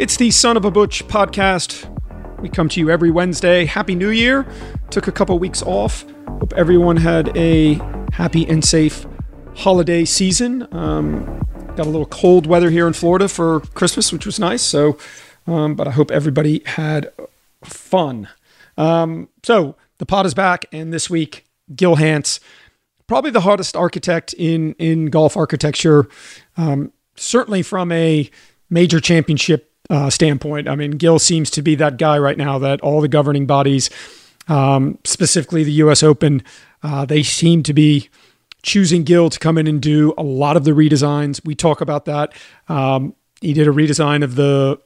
It's 0.00 0.16
the 0.16 0.30
Son 0.30 0.56
of 0.56 0.64
a 0.64 0.70
Butch 0.70 1.06
podcast. 1.08 1.84
We 2.40 2.48
come 2.48 2.70
to 2.70 2.80
you 2.80 2.88
every 2.88 3.10
Wednesday. 3.10 3.66
Happy 3.66 3.94
New 3.94 4.08
Year. 4.08 4.50
Took 4.88 5.08
a 5.08 5.12
couple 5.12 5.38
weeks 5.38 5.62
off. 5.62 6.06
Hope 6.26 6.54
everyone 6.54 6.96
had 6.96 7.36
a 7.36 7.74
happy 8.10 8.48
and 8.48 8.64
safe 8.64 9.04
holiday 9.56 10.06
season. 10.06 10.66
Um, 10.74 11.26
got 11.76 11.80
a 11.80 11.90
little 11.90 12.06
cold 12.06 12.46
weather 12.46 12.70
here 12.70 12.86
in 12.86 12.94
Florida 12.94 13.28
for 13.28 13.60
Christmas, 13.74 14.10
which 14.10 14.24
was 14.24 14.40
nice. 14.40 14.62
So, 14.62 14.96
um, 15.46 15.74
but 15.74 15.86
I 15.86 15.90
hope 15.90 16.10
everybody 16.10 16.62
had 16.64 17.12
fun. 17.62 18.30
Um, 18.78 19.28
so 19.42 19.76
the 19.98 20.06
pod 20.06 20.24
is 20.24 20.32
back, 20.32 20.64
and 20.72 20.94
this 20.94 21.10
week, 21.10 21.46
Gil 21.76 21.96
Hanse, 21.96 22.40
probably 23.06 23.32
the 23.32 23.42
hardest 23.42 23.76
architect 23.76 24.32
in 24.38 24.72
in 24.78 25.10
golf 25.10 25.36
architecture, 25.36 26.08
um, 26.56 26.90
certainly 27.16 27.60
from 27.60 27.92
a 27.92 28.30
major 28.70 28.98
championship 28.98 29.69
uh, 29.90 30.08
standpoint. 30.08 30.68
I 30.68 30.76
mean, 30.76 30.92
Gil 30.92 31.18
seems 31.18 31.50
to 31.50 31.62
be 31.62 31.74
that 31.74 31.98
guy 31.98 32.16
right 32.18 32.38
now 32.38 32.58
that 32.60 32.80
all 32.80 33.00
the 33.00 33.08
governing 33.08 33.44
bodies, 33.44 33.90
um, 34.48 34.98
specifically 35.04 35.64
the 35.64 35.72
U.S. 35.72 36.02
Open, 36.02 36.42
uh, 36.82 37.04
they 37.04 37.22
seem 37.22 37.62
to 37.64 37.74
be 37.74 38.08
choosing 38.62 39.04
Gil 39.04 39.28
to 39.30 39.38
come 39.38 39.58
in 39.58 39.66
and 39.66 39.82
do 39.82 40.14
a 40.16 40.22
lot 40.22 40.56
of 40.56 40.64
the 40.64 40.70
redesigns. 40.70 41.44
We 41.44 41.54
talk 41.54 41.80
about 41.80 42.04
that. 42.04 42.32
Um, 42.68 43.14
he 43.40 43.52
did 43.52 43.66
a 43.66 43.72
redesign 43.72 44.22
of 44.22 44.36
the 44.36 44.80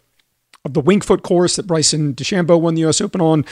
of 0.65 0.73
the 0.73 0.81
Winged 0.81 1.05
Foot 1.05 1.23
course 1.23 1.57
that 1.57 1.67
Bryson 1.67 2.15
DeChambeau 2.15 2.59
won 2.59 2.75
the 2.75 2.81
U.S. 2.83 3.01
Open 3.01 3.21
on. 3.21 3.45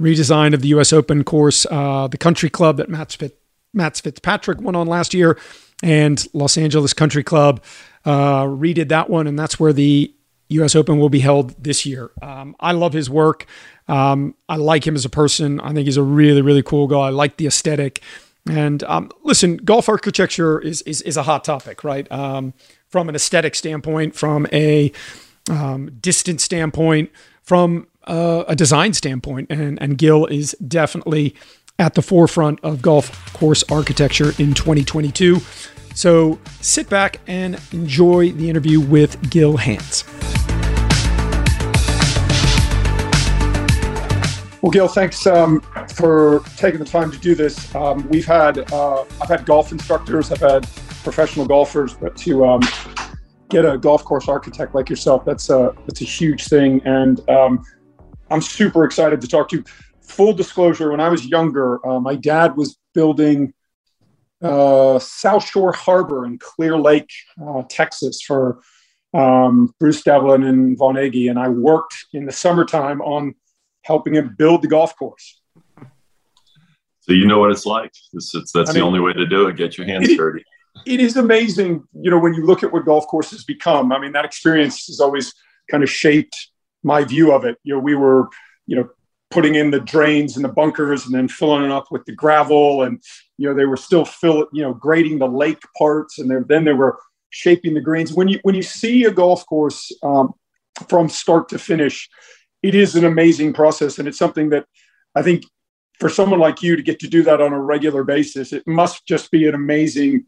Redesign 0.00 0.54
of 0.54 0.62
the 0.62 0.68
U.S. 0.68 0.92
Open 0.92 1.22
course, 1.22 1.66
uh, 1.70 2.08
the 2.08 2.18
Country 2.18 2.50
Club 2.50 2.78
that 2.78 2.88
Matt, 2.88 3.12
Fitz, 3.12 3.36
Matt 3.72 3.96
Fitzpatrick 3.96 4.60
won 4.60 4.74
on 4.74 4.88
last 4.88 5.14
year, 5.14 5.38
and 5.82 6.26
Los 6.32 6.56
Angeles 6.56 6.92
Country 6.92 7.22
Club 7.22 7.62
uh, 8.04 8.42
redid 8.44 8.88
that 8.88 9.08
one, 9.08 9.28
and 9.28 9.38
that's 9.38 9.60
where 9.60 9.72
the 9.72 10.12
U.S. 10.48 10.74
Open 10.74 10.98
will 10.98 11.08
be 11.08 11.20
held 11.20 11.62
this 11.62 11.86
year. 11.86 12.10
Um, 12.22 12.54
I 12.60 12.72
love 12.72 12.92
his 12.92 13.08
work. 13.08 13.46
Um, 13.88 14.34
I 14.48 14.56
like 14.56 14.86
him 14.86 14.94
as 14.94 15.04
a 15.04 15.10
person. 15.10 15.60
I 15.60 15.72
think 15.72 15.86
he's 15.86 15.96
a 15.96 16.02
really, 16.02 16.42
really 16.42 16.62
cool 16.62 16.86
guy. 16.86 17.06
I 17.06 17.10
like 17.10 17.36
the 17.36 17.46
aesthetic. 17.46 18.02
And 18.48 18.84
um, 18.84 19.10
listen, 19.22 19.56
golf 19.56 19.88
architecture 19.88 20.60
is, 20.60 20.82
is, 20.82 21.00
is 21.02 21.16
a 21.16 21.22
hot 21.22 21.44
topic, 21.44 21.82
right? 21.82 22.10
Um, 22.12 22.52
from 22.88 23.08
an 23.08 23.14
aesthetic 23.14 23.54
standpoint, 23.54 24.14
from 24.14 24.46
a 24.52 24.92
um, 25.50 25.90
distance 26.00 26.42
standpoint, 26.42 27.10
from 27.42 27.86
uh, 28.06 28.44
a 28.48 28.54
design 28.54 28.92
standpoint, 28.92 29.50
and 29.50 29.80
and 29.80 29.98
Gil 29.98 30.26
is 30.26 30.52
definitely 30.66 31.34
at 31.78 31.94
the 31.94 32.02
forefront 32.02 32.60
of 32.62 32.82
golf 32.82 33.32
course 33.34 33.64
architecture 33.70 34.30
in 34.38 34.54
2022. 34.54 35.40
So 35.94 36.38
sit 36.60 36.88
back 36.88 37.20
and 37.26 37.60
enjoy 37.72 38.32
the 38.32 38.50
interview 38.50 38.80
with 38.80 39.30
Gil 39.30 39.56
Hanse. 39.56 40.04
Well, 44.64 44.70
Gil, 44.70 44.88
thanks 44.88 45.26
um, 45.26 45.60
for 45.94 46.42
taking 46.56 46.78
the 46.78 46.86
time 46.86 47.10
to 47.10 47.18
do 47.18 47.34
this. 47.34 47.74
Um, 47.74 48.08
we've 48.08 48.24
had 48.24 48.72
uh, 48.72 49.04
I've 49.20 49.28
had 49.28 49.44
golf 49.44 49.72
instructors, 49.72 50.32
I've 50.32 50.40
had 50.40 50.62
professional 51.02 51.44
golfers, 51.44 51.92
but 51.92 52.16
to 52.16 52.46
um, 52.46 52.62
get 53.50 53.66
a 53.66 53.76
golf 53.76 54.04
course 54.04 54.26
architect 54.26 54.74
like 54.74 54.88
yourself, 54.88 55.22
that's 55.26 55.50
a 55.50 55.74
that's 55.86 56.00
a 56.00 56.06
huge 56.06 56.46
thing, 56.46 56.80
and 56.86 57.28
um, 57.28 57.62
I'm 58.30 58.40
super 58.40 58.86
excited 58.86 59.20
to 59.20 59.28
talk 59.28 59.50
to 59.50 59.56
you. 59.56 59.64
Full 60.00 60.32
disclosure: 60.32 60.92
when 60.92 61.00
I 61.00 61.10
was 61.10 61.26
younger, 61.26 61.86
uh, 61.86 62.00
my 62.00 62.14
dad 62.14 62.56
was 62.56 62.78
building 62.94 63.52
uh, 64.40 64.98
South 64.98 65.44
Shore 65.44 65.74
Harbor 65.74 66.24
in 66.24 66.38
Clear 66.38 66.78
Lake, 66.78 67.10
uh, 67.46 67.64
Texas, 67.68 68.22
for 68.22 68.60
um, 69.12 69.74
Bruce 69.78 70.02
Devlin 70.02 70.42
and 70.42 70.78
von 70.78 70.94
Hagge, 70.94 71.28
and 71.28 71.38
I 71.38 71.48
worked 71.48 72.06
in 72.14 72.24
the 72.24 72.32
summertime 72.32 73.02
on 73.02 73.34
helping 73.84 74.14
him 74.14 74.34
build 74.36 74.62
the 74.62 74.68
golf 74.68 74.96
course. 74.96 75.40
So 77.00 77.12
you 77.12 77.26
know 77.26 77.38
what 77.38 77.50
it's 77.50 77.66
like. 77.66 77.92
It's, 78.14 78.34
it's 78.34 78.52
that's 78.52 78.70
I 78.70 78.72
the 78.72 78.78
mean, 78.78 78.86
only 78.86 79.00
way 79.00 79.12
to 79.12 79.26
do 79.26 79.46
it. 79.48 79.56
Get 79.56 79.76
your 79.76 79.86
hands 79.86 80.08
it, 80.08 80.16
dirty. 80.16 80.42
It 80.86 81.00
is 81.00 81.16
amazing, 81.16 81.84
you 81.92 82.10
know, 82.10 82.18
when 82.18 82.34
you 82.34 82.44
look 82.44 82.62
at 82.62 82.72
what 82.72 82.84
golf 82.84 83.06
courses 83.06 83.44
become. 83.44 83.92
I 83.92 83.98
mean, 83.98 84.12
that 84.12 84.24
experience 84.24 84.86
has 84.86 85.00
always 85.00 85.32
kind 85.70 85.82
of 85.82 85.90
shaped 85.90 86.48
my 86.82 87.04
view 87.04 87.32
of 87.32 87.44
it. 87.44 87.58
You 87.62 87.74
know, 87.74 87.80
we 87.80 87.94
were, 87.94 88.28
you 88.66 88.76
know, 88.76 88.88
putting 89.30 89.56
in 89.56 89.70
the 89.70 89.80
drains 89.80 90.36
and 90.36 90.44
the 90.44 90.48
bunkers 90.48 91.06
and 91.06 91.14
then 91.14 91.28
filling 91.28 91.64
it 91.64 91.70
up 91.70 91.86
with 91.90 92.04
the 92.04 92.12
gravel 92.12 92.84
and 92.84 93.02
you 93.36 93.48
know 93.48 93.54
they 93.54 93.64
were 93.64 93.76
still 93.76 94.04
fill 94.04 94.46
you 94.52 94.62
know 94.62 94.72
grading 94.72 95.18
the 95.18 95.26
lake 95.26 95.60
parts 95.76 96.20
and 96.20 96.30
then 96.48 96.64
they 96.64 96.72
were 96.72 97.00
shaping 97.30 97.74
the 97.74 97.80
greens 97.80 98.12
when 98.12 98.28
you 98.28 98.38
when 98.44 98.54
you 98.54 98.62
see 98.62 99.04
a 99.04 99.10
golf 99.10 99.44
course 99.46 99.90
um, 100.04 100.32
from 100.88 101.08
start 101.08 101.48
to 101.48 101.58
finish 101.58 102.08
it 102.64 102.74
is 102.74 102.96
an 102.96 103.04
amazing 103.04 103.52
process 103.52 103.98
and 103.98 104.08
it's 104.08 104.18
something 104.18 104.48
that 104.50 104.64
i 105.14 105.22
think 105.22 105.44
for 106.00 106.08
someone 106.08 106.40
like 106.40 106.62
you 106.62 106.76
to 106.76 106.82
get 106.82 106.98
to 106.98 107.08
do 107.08 107.22
that 107.22 107.40
on 107.40 107.52
a 107.52 107.60
regular 107.60 108.04
basis 108.04 108.52
it 108.52 108.66
must 108.66 109.06
just 109.06 109.30
be 109.30 109.46
an 109.46 109.54
amazing 109.54 110.24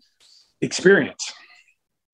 experience. 0.60 1.32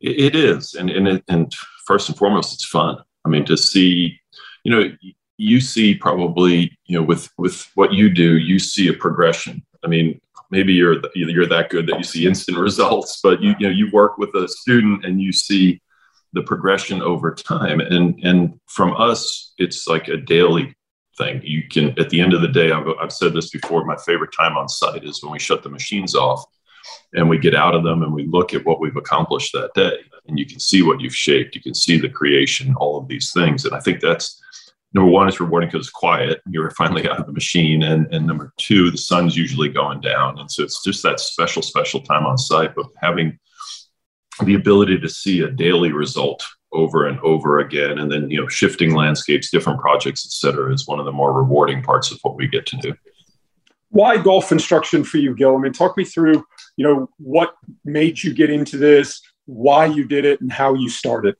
It 0.00 0.34
is 0.34 0.74
and 0.74 0.90
and, 0.90 1.06
it, 1.08 1.24
and 1.28 1.52
first 1.86 2.08
and 2.08 2.18
foremost 2.18 2.54
it's 2.54 2.66
fun. 2.66 2.98
I 3.24 3.28
mean 3.28 3.44
to 3.46 3.56
see 3.56 4.18
you 4.64 4.72
know 4.72 4.90
you 5.38 5.60
see 5.60 5.94
probably 5.94 6.76
you 6.86 6.98
know 6.98 7.04
with 7.04 7.30
with 7.38 7.68
what 7.74 7.92
you 7.92 8.10
do 8.10 8.38
you 8.38 8.58
see 8.58 8.88
a 8.88 8.92
progression. 8.92 9.62
I 9.84 9.88
mean 9.88 10.20
maybe 10.50 10.72
you're 10.72 10.96
you're 11.14 11.46
that 11.46 11.70
good 11.70 11.86
that 11.86 11.98
you 11.98 12.04
see 12.04 12.26
instant 12.26 12.58
results 12.68 13.20
but 13.22 13.40
you 13.40 13.54
you 13.58 13.68
know 13.68 13.72
you 13.72 13.90
work 13.92 14.18
with 14.18 14.34
a 14.34 14.48
student 14.48 15.04
and 15.04 15.20
you 15.20 15.32
see 15.32 15.80
the 16.32 16.43
progression 16.43 17.03
over 17.03 17.34
time 17.34 17.81
and 17.81 18.19
and 18.22 18.59
from 18.66 18.94
us 18.97 19.53
it's 19.59 19.87
like 19.87 20.09
a 20.09 20.16
daily 20.16 20.75
thing 21.19 21.41
you 21.44 21.62
can 21.69 21.98
at 21.98 22.09
the 22.10 22.20
end 22.20 22.32
of 22.32 22.41
the 22.41 22.48
day 22.48 22.72
I've, 22.72 22.87
I've 23.00 23.12
said 23.12 23.34
this 23.34 23.50
before 23.50 23.84
my 23.84 23.97
favorite 23.97 24.31
time 24.37 24.56
on 24.56 24.69
site 24.69 25.04
is 25.04 25.22
when 25.22 25.32
we 25.32 25.38
shut 25.38 25.62
the 25.62 25.69
machines 25.69 26.15
off 26.15 26.44
and 27.15 27.28
we 27.28 27.38
get 27.38 27.54
out 27.54 27.75
of 27.75 27.84
them 27.84 28.03
and 28.03 28.12
we 28.12 28.26
look 28.26 28.54
at 28.54 28.65
what 28.65 28.81
we've 28.81 28.97
accomplished 28.97 29.52
that 29.52 29.75
day 29.75 29.99
and 30.26 30.38
you 30.38 30.46
can 30.46 30.58
see 30.58 30.82
what 30.82 31.00
you've 31.00 31.14
shaped 31.14 31.55
you 31.55 31.62
can 31.62 31.75
see 31.75 31.99
the 31.99 32.08
creation 32.08 32.75
all 32.76 32.96
of 32.96 33.08
these 33.08 33.32
things 33.32 33.64
and 33.64 33.75
i 33.75 33.81
think 33.81 34.00
that's 34.00 34.43
number 34.94 35.11
one, 35.11 35.28
it's 35.28 35.40
rewarding 35.40 35.69
because 35.69 35.87
it's 35.87 35.93
quiet. 35.93 36.40
You're 36.49 36.70
finally 36.73 37.08
out 37.08 37.20
of 37.20 37.26
the 37.26 37.32
machine. 37.32 37.82
And, 37.82 38.12
and 38.12 38.26
number 38.26 38.52
two, 38.58 38.90
the 38.90 38.99
sun's 38.99 39.37
usually 39.37 39.69
going 39.69 40.00
down. 40.00 40.38
And 40.38 40.50
so 40.50 40.62
it's 40.62 40.82
just 40.85 41.02
that 41.02 41.20
special, 41.20 41.62
special 41.62 42.00
time 42.00 42.26
on 42.26 42.38
site. 42.38 42.75
But 42.75 42.87
having 43.00 43.38
the 44.44 44.54
ability 44.54 44.98
to 44.98 45.08
see 45.08 45.40
a 45.40 45.50
daily 45.50 45.92
result 45.92 46.44
over 46.72 47.06
and 47.06 47.18
over 47.20 47.58
again, 47.58 47.98
and 47.98 48.10
then, 48.10 48.30
you 48.30 48.40
know, 48.40 48.48
shifting 48.48 48.94
landscapes, 48.94 49.50
different 49.50 49.80
projects, 49.80 50.24
et 50.26 50.32
cetera, 50.32 50.72
is 50.72 50.86
one 50.86 50.98
of 50.98 51.04
the 51.04 51.12
more 51.12 51.32
rewarding 51.32 51.82
parts 51.82 52.10
of 52.10 52.18
what 52.22 52.36
we 52.36 52.46
get 52.46 52.64
to 52.66 52.76
do. 52.78 52.94
Why 53.90 54.16
golf 54.16 54.52
instruction 54.52 55.04
for 55.04 55.18
you, 55.18 55.34
Gil? 55.34 55.54
I 55.54 55.58
mean, 55.58 55.72
talk 55.72 55.98
me 55.98 56.04
through, 56.04 56.44
you 56.76 56.86
know, 56.86 57.10
what 57.18 57.54
made 57.84 58.22
you 58.22 58.32
get 58.32 58.48
into 58.48 58.78
this, 58.78 59.20
why 59.44 59.84
you 59.84 60.06
did 60.06 60.24
it, 60.24 60.40
and 60.40 60.50
how 60.50 60.74
you 60.74 60.88
started 60.88 61.36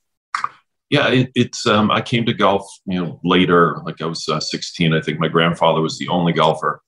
yeah, 0.93 1.09
it, 1.09 1.33
it's. 1.35 1.67
Um, 1.67 1.91
I 1.91 2.03
came 2.03 2.27
to 2.27 2.35
golf, 2.35 2.67
you 2.85 3.03
know, 3.03 3.19
later. 3.25 3.81
Like 3.83 4.03
I 4.03 4.07
was 4.07 4.29
uh, 4.29 4.39
16. 4.39 4.93
I 4.93 5.01
think 5.01 5.19
my 5.19 5.27
grandfather 5.27 5.81
was 5.81 5.99
the 5.99 6.09
only 6.09 6.35
golfer 6.35 6.83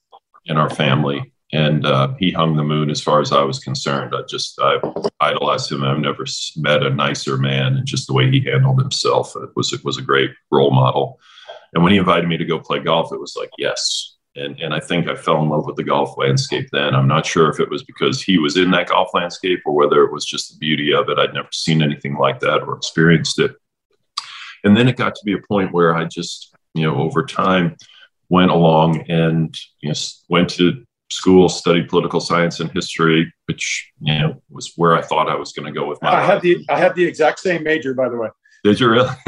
in 0.45 0.57
our 0.57 0.69
family, 0.69 1.33
and 1.55 1.85
uh, 1.85 2.13
he 2.19 2.31
hung 2.31 2.57
the 2.57 2.63
moon 2.63 2.89
as 2.89 3.01
far 3.01 3.21
as 3.21 3.31
I 3.31 3.41
was 3.43 3.59
concerned. 3.59 4.13
I 4.13 4.23
just 4.27 4.59
I 4.61 4.77
idolized 5.21 5.71
him. 5.71 5.83
I've 5.83 5.99
never 5.99 6.25
met 6.57 6.83
a 6.83 6.89
nicer 6.89 7.37
man, 7.37 7.77
and 7.77 7.87
just 7.87 8.07
the 8.07 8.13
way 8.13 8.29
he 8.29 8.41
handled 8.41 8.79
himself 8.79 9.35
it 9.37 9.49
was 9.55 9.71
it 9.71 9.83
was 9.85 9.97
a 9.97 10.01
great 10.01 10.31
role 10.51 10.71
model. 10.71 11.17
And 11.73 11.81
when 11.81 11.93
he 11.93 11.97
invited 11.97 12.27
me 12.27 12.35
to 12.37 12.45
go 12.45 12.59
play 12.59 12.79
golf, 12.79 13.13
it 13.13 13.21
was 13.21 13.37
like 13.39 13.49
yes. 13.57 14.15
And 14.35 14.59
and 14.59 14.73
I 14.73 14.81
think 14.81 15.07
I 15.07 15.15
fell 15.15 15.41
in 15.41 15.49
love 15.49 15.65
with 15.65 15.77
the 15.77 15.83
golf 15.83 16.17
landscape 16.17 16.67
then. 16.73 16.93
I'm 16.93 17.07
not 17.07 17.25
sure 17.25 17.49
if 17.49 17.61
it 17.61 17.69
was 17.69 17.83
because 17.83 18.21
he 18.21 18.37
was 18.37 18.57
in 18.57 18.71
that 18.71 18.89
golf 18.89 19.11
landscape 19.13 19.61
or 19.65 19.73
whether 19.73 20.03
it 20.03 20.11
was 20.11 20.25
just 20.25 20.51
the 20.51 20.57
beauty 20.57 20.93
of 20.93 21.07
it. 21.07 21.17
I'd 21.17 21.33
never 21.33 21.47
seen 21.53 21.81
anything 21.81 22.15
like 22.15 22.41
that 22.41 22.63
or 22.63 22.75
experienced 22.75 23.39
it. 23.39 23.55
And 24.65 24.75
then 24.75 24.89
it 24.89 24.97
got 24.97 25.15
to 25.15 25.23
be 25.23 25.33
a 25.33 25.47
point 25.47 25.71
where 25.71 25.95
I 25.95 26.03
just 26.03 26.53
you 26.73 26.83
know 26.83 26.97
over 26.97 27.25
time 27.25 27.77
went 28.27 28.51
along 28.51 29.09
and 29.09 29.57
you 29.79 29.89
know 29.89 29.95
went 30.27 30.49
to 30.49 30.85
school, 31.15 31.49
studied 31.49 31.89
political 31.89 32.19
science 32.19 32.59
and 32.59 32.71
history, 32.71 33.31
which 33.45 33.91
you 34.01 34.17
know 34.17 34.41
was 34.49 34.73
where 34.75 34.95
I 34.95 35.01
thought 35.01 35.29
I 35.29 35.35
was 35.35 35.51
going 35.53 35.65
to 35.65 35.77
go 35.77 35.87
with 35.87 36.01
my. 36.01 36.15
I 36.15 36.21
had 36.21 36.41
the 36.41 36.65
I 36.69 36.77
had 36.77 36.95
the 36.95 37.05
exact 37.05 37.39
same 37.39 37.63
major, 37.63 37.93
by 37.93 38.09
the 38.09 38.17
way. 38.17 38.29
Did 38.65 38.79
you 38.79 38.89
really? 38.89 39.09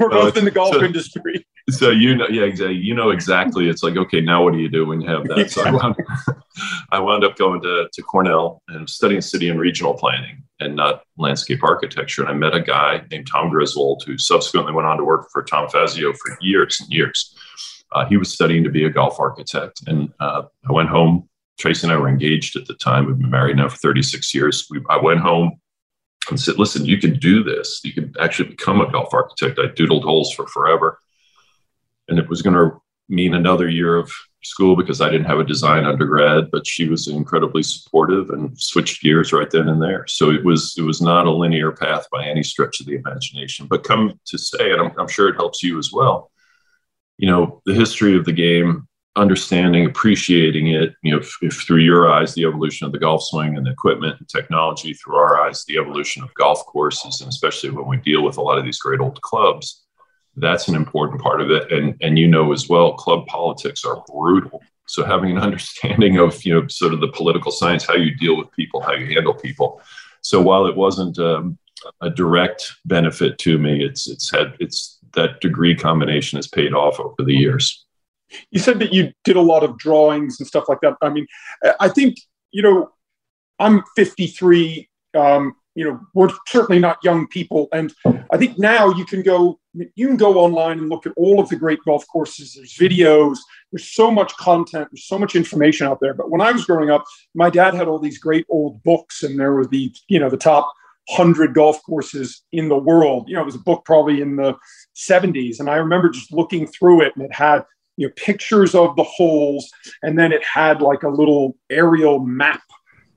We're 0.00 0.08
both 0.08 0.36
in 0.38 0.46
the 0.46 0.50
golf 0.50 0.74
so, 0.74 0.82
industry. 0.82 1.46
So 1.68 1.90
you 1.90 2.16
know, 2.16 2.26
yeah, 2.28 2.44
exactly. 2.44 2.76
You 2.76 2.94
know 2.94 3.10
exactly. 3.10 3.68
It's 3.68 3.82
like, 3.82 3.98
okay, 3.98 4.22
now 4.22 4.42
what 4.42 4.54
do 4.54 4.58
you 4.58 4.70
do 4.70 4.86
when 4.86 5.02
you 5.02 5.08
have 5.08 5.24
that? 5.24 5.50
So 5.50 5.62
I 5.62 5.70
wound, 5.70 5.96
I 6.92 6.98
wound 6.98 7.24
up 7.24 7.36
going 7.36 7.60
to, 7.60 7.88
to 7.92 8.02
Cornell 8.02 8.62
and 8.68 8.88
studying 8.88 9.20
city 9.20 9.50
and 9.50 9.60
regional 9.60 9.92
planning 9.92 10.42
and 10.60 10.76
not 10.76 11.02
landscape 11.18 11.62
architecture. 11.62 12.22
And 12.22 12.30
I 12.30 12.34
met 12.34 12.54
a 12.54 12.60
guy 12.60 13.02
named 13.10 13.26
Tom 13.26 13.50
Griswold 13.50 14.02
who 14.06 14.16
subsequently 14.16 14.72
went 14.72 14.88
on 14.88 14.96
to 14.96 15.04
work 15.04 15.28
for 15.30 15.42
Tom 15.42 15.68
Fazio 15.68 16.14
for 16.14 16.38
years 16.40 16.80
and 16.80 16.90
years. 16.90 17.36
Uh, 17.92 18.06
he 18.06 18.16
was 18.16 18.32
studying 18.32 18.64
to 18.64 18.70
be 18.70 18.84
a 18.84 18.90
golf 18.90 19.18
architect. 19.18 19.82
And 19.86 20.12
uh, 20.20 20.42
I 20.68 20.72
went 20.72 20.88
home. 20.88 21.28
Tracy 21.58 21.86
and 21.86 21.92
I 21.92 21.96
were 21.98 22.08
engaged 22.08 22.56
at 22.56 22.66
the 22.66 22.74
time. 22.74 23.06
We've 23.06 23.18
been 23.18 23.30
married 23.30 23.56
now 23.56 23.68
for 23.68 23.76
36 23.76 24.34
years. 24.34 24.66
We, 24.70 24.80
I 24.88 24.96
went 24.96 25.20
home 25.20 25.60
and 26.30 26.40
said, 26.40 26.58
listen, 26.58 26.86
you 26.86 26.98
can 26.98 27.18
do 27.18 27.42
this. 27.42 27.80
You 27.84 27.92
can 27.92 28.14
actually 28.20 28.50
become 28.50 28.80
a 28.80 28.90
golf 28.90 29.12
architect. 29.12 29.58
I 29.58 29.66
doodled 29.66 30.04
holes 30.04 30.32
for 30.32 30.46
forever. 30.46 30.98
And 32.08 32.18
it 32.18 32.28
was 32.28 32.42
going 32.42 32.54
to 32.54 32.80
mean 33.08 33.34
another 33.34 33.68
year 33.68 33.96
of 33.96 34.10
school 34.42 34.74
because 34.74 35.00
I 35.00 35.10
didn't 35.10 35.26
have 35.26 35.38
a 35.38 35.44
design 35.44 35.84
undergrad, 35.84 36.50
but 36.50 36.66
she 36.66 36.88
was 36.88 37.08
incredibly 37.08 37.62
supportive 37.62 38.30
and 38.30 38.58
switched 38.58 39.02
gears 39.02 39.32
right 39.32 39.50
then 39.50 39.68
and 39.68 39.82
there. 39.82 40.06
So 40.06 40.30
it 40.30 40.44
was 40.44 40.74
it 40.78 40.82
was 40.82 41.02
not 41.02 41.26
a 41.26 41.30
linear 41.30 41.72
path 41.72 42.06
by 42.10 42.24
any 42.24 42.42
stretch 42.42 42.80
of 42.80 42.86
the 42.86 42.94
imagination. 42.94 43.66
But 43.66 43.84
come 43.84 44.18
to 44.26 44.38
say, 44.38 44.72
and 44.72 44.80
I'm, 44.80 44.92
I'm 44.98 45.08
sure 45.08 45.28
it 45.28 45.36
helps 45.36 45.62
you 45.62 45.78
as 45.78 45.92
well 45.92 46.30
you 47.20 47.26
know, 47.26 47.60
the 47.66 47.74
history 47.74 48.16
of 48.16 48.24
the 48.24 48.32
game, 48.32 48.88
understanding, 49.14 49.84
appreciating 49.84 50.68
it, 50.68 50.94
you 51.02 51.12
know, 51.12 51.18
if, 51.18 51.36
if, 51.42 51.52
through 51.52 51.80
your 51.80 52.10
eyes, 52.10 52.32
the 52.32 52.46
evolution 52.46 52.86
of 52.86 52.92
the 52.92 52.98
golf 52.98 53.22
swing 53.24 53.58
and 53.58 53.66
the 53.66 53.70
equipment 53.70 54.16
and 54.18 54.26
technology, 54.26 54.94
through 54.94 55.16
our 55.16 55.38
eyes, 55.42 55.62
the 55.66 55.76
evolution 55.76 56.22
of 56.22 56.32
golf 56.32 56.64
courses, 56.64 57.20
and 57.20 57.28
especially 57.28 57.68
when 57.68 57.86
we 57.86 57.98
deal 57.98 58.24
with 58.24 58.38
a 58.38 58.40
lot 58.40 58.56
of 58.56 58.64
these 58.64 58.78
great 58.78 59.00
old 59.00 59.20
clubs, 59.20 59.84
that's 60.36 60.68
an 60.68 60.74
important 60.74 61.20
part 61.20 61.42
of 61.42 61.50
it. 61.50 61.70
And, 61.70 61.94
and 62.00 62.18
you 62.18 62.26
know 62.26 62.54
as 62.54 62.70
well, 62.70 62.94
club 62.94 63.26
politics 63.26 63.84
are 63.84 64.02
brutal. 64.10 64.62
So 64.86 65.04
having 65.04 65.32
an 65.32 65.38
understanding 65.42 66.16
of, 66.16 66.42
you 66.42 66.54
know, 66.54 66.68
sort 66.68 66.94
of 66.94 67.00
the 67.00 67.08
political 67.08 67.52
science, 67.52 67.84
how 67.84 67.96
you 67.96 68.14
deal 68.16 68.38
with 68.38 68.50
people, 68.52 68.80
how 68.80 68.94
you 68.94 69.14
handle 69.14 69.34
people. 69.34 69.82
So 70.22 70.40
while 70.40 70.64
it 70.64 70.76
wasn't 70.76 71.18
um, 71.18 71.58
a 72.00 72.08
direct 72.08 72.76
benefit 72.86 73.36
to 73.40 73.58
me, 73.58 73.84
it's, 73.84 74.08
it's 74.08 74.30
had, 74.30 74.54
it's, 74.58 74.99
that 75.14 75.40
degree 75.40 75.74
combination 75.74 76.36
has 76.36 76.48
paid 76.48 76.72
off 76.72 77.00
over 77.00 77.14
the 77.18 77.34
years. 77.34 77.84
You 78.50 78.60
said 78.60 78.78
that 78.78 78.92
you 78.92 79.12
did 79.24 79.36
a 79.36 79.40
lot 79.40 79.64
of 79.64 79.76
drawings 79.76 80.38
and 80.38 80.46
stuff 80.46 80.68
like 80.68 80.80
that. 80.82 80.96
I 81.02 81.08
mean, 81.08 81.26
I 81.80 81.88
think, 81.88 82.16
you 82.52 82.62
know, 82.62 82.90
I'm 83.58 83.82
53. 83.96 84.88
Um, 85.16 85.54
you 85.74 85.84
know, 85.84 86.00
we're 86.14 86.30
certainly 86.46 86.80
not 86.80 86.98
young 87.04 87.26
people. 87.28 87.68
And 87.72 87.92
I 88.30 88.36
think 88.36 88.58
now 88.58 88.90
you 88.90 89.04
can 89.04 89.22
go, 89.22 89.60
you 89.72 90.06
can 90.06 90.16
go 90.16 90.38
online 90.38 90.78
and 90.78 90.88
look 90.88 91.06
at 91.06 91.12
all 91.16 91.40
of 91.40 91.48
the 91.48 91.56
great 91.56 91.78
golf 91.84 92.04
courses. 92.08 92.54
There's 92.54 92.74
videos, 92.74 93.38
there's 93.70 93.86
so 93.86 94.10
much 94.10 94.36
content, 94.36 94.88
there's 94.90 95.06
so 95.06 95.18
much 95.18 95.36
information 95.36 95.86
out 95.86 95.98
there. 96.00 96.12
But 96.12 96.30
when 96.30 96.40
I 96.40 96.50
was 96.50 96.64
growing 96.64 96.90
up, 96.90 97.04
my 97.34 97.50
dad 97.50 97.74
had 97.74 97.86
all 97.86 97.98
these 97.98 98.18
great 98.18 98.46
old 98.48 98.82
books, 98.82 99.22
and 99.22 99.38
there 99.38 99.52
were 99.52 99.66
the, 99.66 99.94
you 100.08 100.18
know, 100.18 100.28
the 100.28 100.36
top 100.36 100.72
hundred 101.08 101.54
golf 101.54 101.82
courses 101.82 102.42
in 102.52 102.68
the 102.68 102.76
world. 102.76 103.28
You 103.28 103.34
know, 103.34 103.42
it 103.42 103.46
was 103.46 103.54
a 103.54 103.60
book 103.60 103.84
probably 103.84 104.20
in 104.20 104.36
the 104.36 104.54
70s, 104.96 105.60
and 105.60 105.68
I 105.68 105.76
remember 105.76 106.08
just 106.08 106.32
looking 106.32 106.66
through 106.66 107.02
it, 107.02 107.12
and 107.16 107.24
it 107.24 107.34
had 107.34 107.64
you 107.96 108.06
know 108.06 108.12
pictures 108.16 108.74
of 108.74 108.96
the 108.96 109.04
holes, 109.04 109.70
and 110.02 110.18
then 110.18 110.32
it 110.32 110.44
had 110.44 110.82
like 110.82 111.02
a 111.02 111.08
little 111.08 111.56
aerial 111.70 112.20
map 112.20 112.62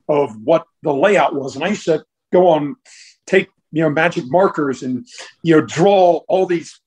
of 0.09 0.35
what 0.44 0.65
the 0.81 0.94
layout 0.94 1.35
was. 1.35 1.56
And 1.56 1.63
I 1.63 1.69
used 1.69 1.85
to 1.85 2.03
go 2.31 2.47
on, 2.47 2.75
take 3.27 3.50
you 3.71 3.83
know 3.83 3.89
magic 3.89 4.25
markers, 4.27 4.83
and 4.83 5.06
you 5.44 5.56
know 5.56 5.65
draw 5.65 6.21
all 6.27 6.45
these 6.45 6.80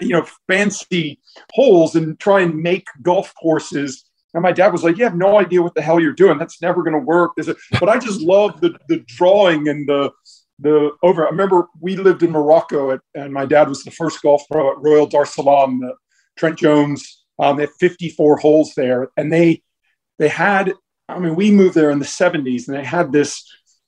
you 0.00 0.10
know 0.10 0.26
fancy 0.46 1.18
holes 1.54 1.94
and 1.94 2.18
try 2.20 2.40
and 2.40 2.56
make 2.56 2.86
golf 3.02 3.32
courses 3.40 4.04
and 4.34 4.42
my 4.42 4.52
dad 4.52 4.72
was 4.72 4.84
like, 4.84 4.96
"You 4.96 5.04
have 5.04 5.16
no 5.16 5.38
idea 5.38 5.62
what 5.62 5.74
the 5.74 5.82
hell 5.82 5.98
you're 5.98 6.12
doing. 6.12 6.38
That's 6.38 6.62
never 6.62 6.82
going 6.82 6.94
to 6.94 7.00
work." 7.00 7.32
But 7.36 7.88
I 7.88 7.98
just 7.98 8.20
love 8.20 8.60
the 8.60 8.78
the 8.88 9.02
drawing 9.06 9.68
and 9.68 9.88
the 9.88 10.12
the 10.60 10.90
over. 11.02 11.26
I 11.26 11.30
remember 11.30 11.68
we 11.80 11.96
lived 11.96 12.22
in 12.22 12.30
Morocco, 12.30 12.90
at, 12.92 13.00
and 13.14 13.32
my 13.32 13.46
dad 13.46 13.68
was 13.68 13.82
the 13.82 13.90
first 13.90 14.22
golf 14.22 14.42
pro 14.50 14.72
at 14.72 14.78
Royal 14.78 15.06
Dar 15.06 15.26
Salam. 15.26 15.80
The, 15.80 15.94
Trent 16.40 16.58
Jones. 16.58 17.24
Um, 17.38 17.56
they 17.56 17.64
had 17.64 17.70
54 17.78 18.38
holes 18.38 18.72
there, 18.74 19.08
and 19.16 19.32
they 19.32 19.62
they 20.18 20.28
had. 20.28 20.72
I 21.08 21.18
mean, 21.18 21.34
we 21.34 21.50
moved 21.50 21.74
there 21.74 21.90
in 21.90 21.98
the 21.98 22.04
70s, 22.04 22.68
and 22.68 22.76
they 22.76 22.84
had 22.84 23.12
this 23.12 23.44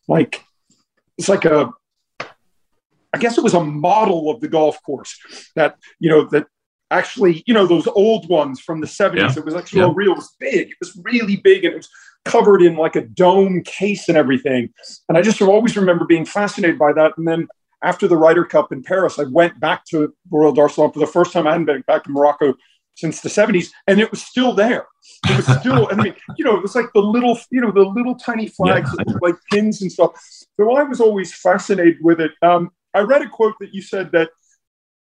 like 0.06 0.44
it's 1.18 1.28
like 1.28 1.44
a. 1.44 1.70
I 3.14 3.18
guess 3.18 3.36
it 3.36 3.44
was 3.44 3.54
a 3.54 3.62
model 3.62 4.30
of 4.30 4.40
the 4.40 4.48
golf 4.48 4.82
course 4.82 5.18
that 5.54 5.76
you 5.98 6.08
know 6.08 6.28
that 6.30 6.46
actually 6.92 7.42
you 7.46 7.54
know 7.54 7.66
those 7.66 7.86
old 7.88 8.28
ones 8.28 8.60
from 8.60 8.80
the 8.80 8.86
70s. 8.86 9.16
Yeah. 9.16 9.34
It 9.36 9.44
was 9.44 9.54
actually 9.54 9.80
yeah. 9.80 9.92
real. 9.94 10.12
It 10.12 10.16
was 10.16 10.36
big. 10.38 10.70
It 10.70 10.76
was 10.80 10.98
really 11.02 11.36
big, 11.36 11.64
and 11.64 11.74
it 11.74 11.76
was 11.78 11.88
covered 12.24 12.62
in 12.62 12.76
like 12.76 12.96
a 12.96 13.02
dome 13.02 13.62
case 13.64 14.08
and 14.08 14.16
everything. 14.16 14.72
And 15.08 15.18
I 15.18 15.22
just 15.22 15.42
always 15.42 15.76
remember 15.76 16.04
being 16.04 16.24
fascinated 16.24 16.78
by 16.78 16.92
that. 16.92 17.12
And 17.16 17.26
then 17.26 17.48
after 17.82 18.06
the 18.06 18.16
Ryder 18.16 18.44
Cup 18.44 18.72
in 18.72 18.82
Paris, 18.82 19.18
I 19.18 19.24
went 19.24 19.58
back 19.58 19.84
to 19.86 20.14
Royal 20.30 20.52
Dar 20.52 20.68
Salam 20.68 20.92
for 20.92 21.00
the 21.00 21.06
first 21.06 21.32
time. 21.32 21.46
I 21.46 21.52
hadn't 21.52 21.66
been 21.66 21.82
back 21.82 22.04
to 22.04 22.10
Morocco 22.10 22.54
since 22.94 23.20
the 23.20 23.28
70s, 23.28 23.70
and 23.86 24.00
it 24.00 24.10
was 24.10 24.22
still 24.22 24.52
there. 24.52 24.86
It 25.28 25.36
was 25.36 25.60
still, 25.60 25.88
I 25.90 25.94
mean, 25.94 26.14
you 26.36 26.44
know, 26.44 26.54
it 26.56 26.62
was 26.62 26.74
like 26.74 26.92
the 26.94 27.00
little, 27.00 27.38
you 27.50 27.60
know, 27.60 27.72
the 27.72 27.80
little 27.80 28.14
tiny 28.14 28.48
flags, 28.48 28.90
yeah. 28.98 29.14
like 29.20 29.34
pins 29.50 29.82
and 29.82 29.90
stuff. 29.90 30.12
So 30.60 30.76
I 30.76 30.82
was 30.82 31.00
always 31.00 31.34
fascinated 31.34 31.98
with 32.02 32.20
it. 32.20 32.32
Um, 32.42 32.70
I 32.94 33.00
read 33.00 33.22
a 33.22 33.28
quote 33.28 33.54
that 33.60 33.72
you 33.72 33.80
said 33.80 34.12
that 34.12 34.30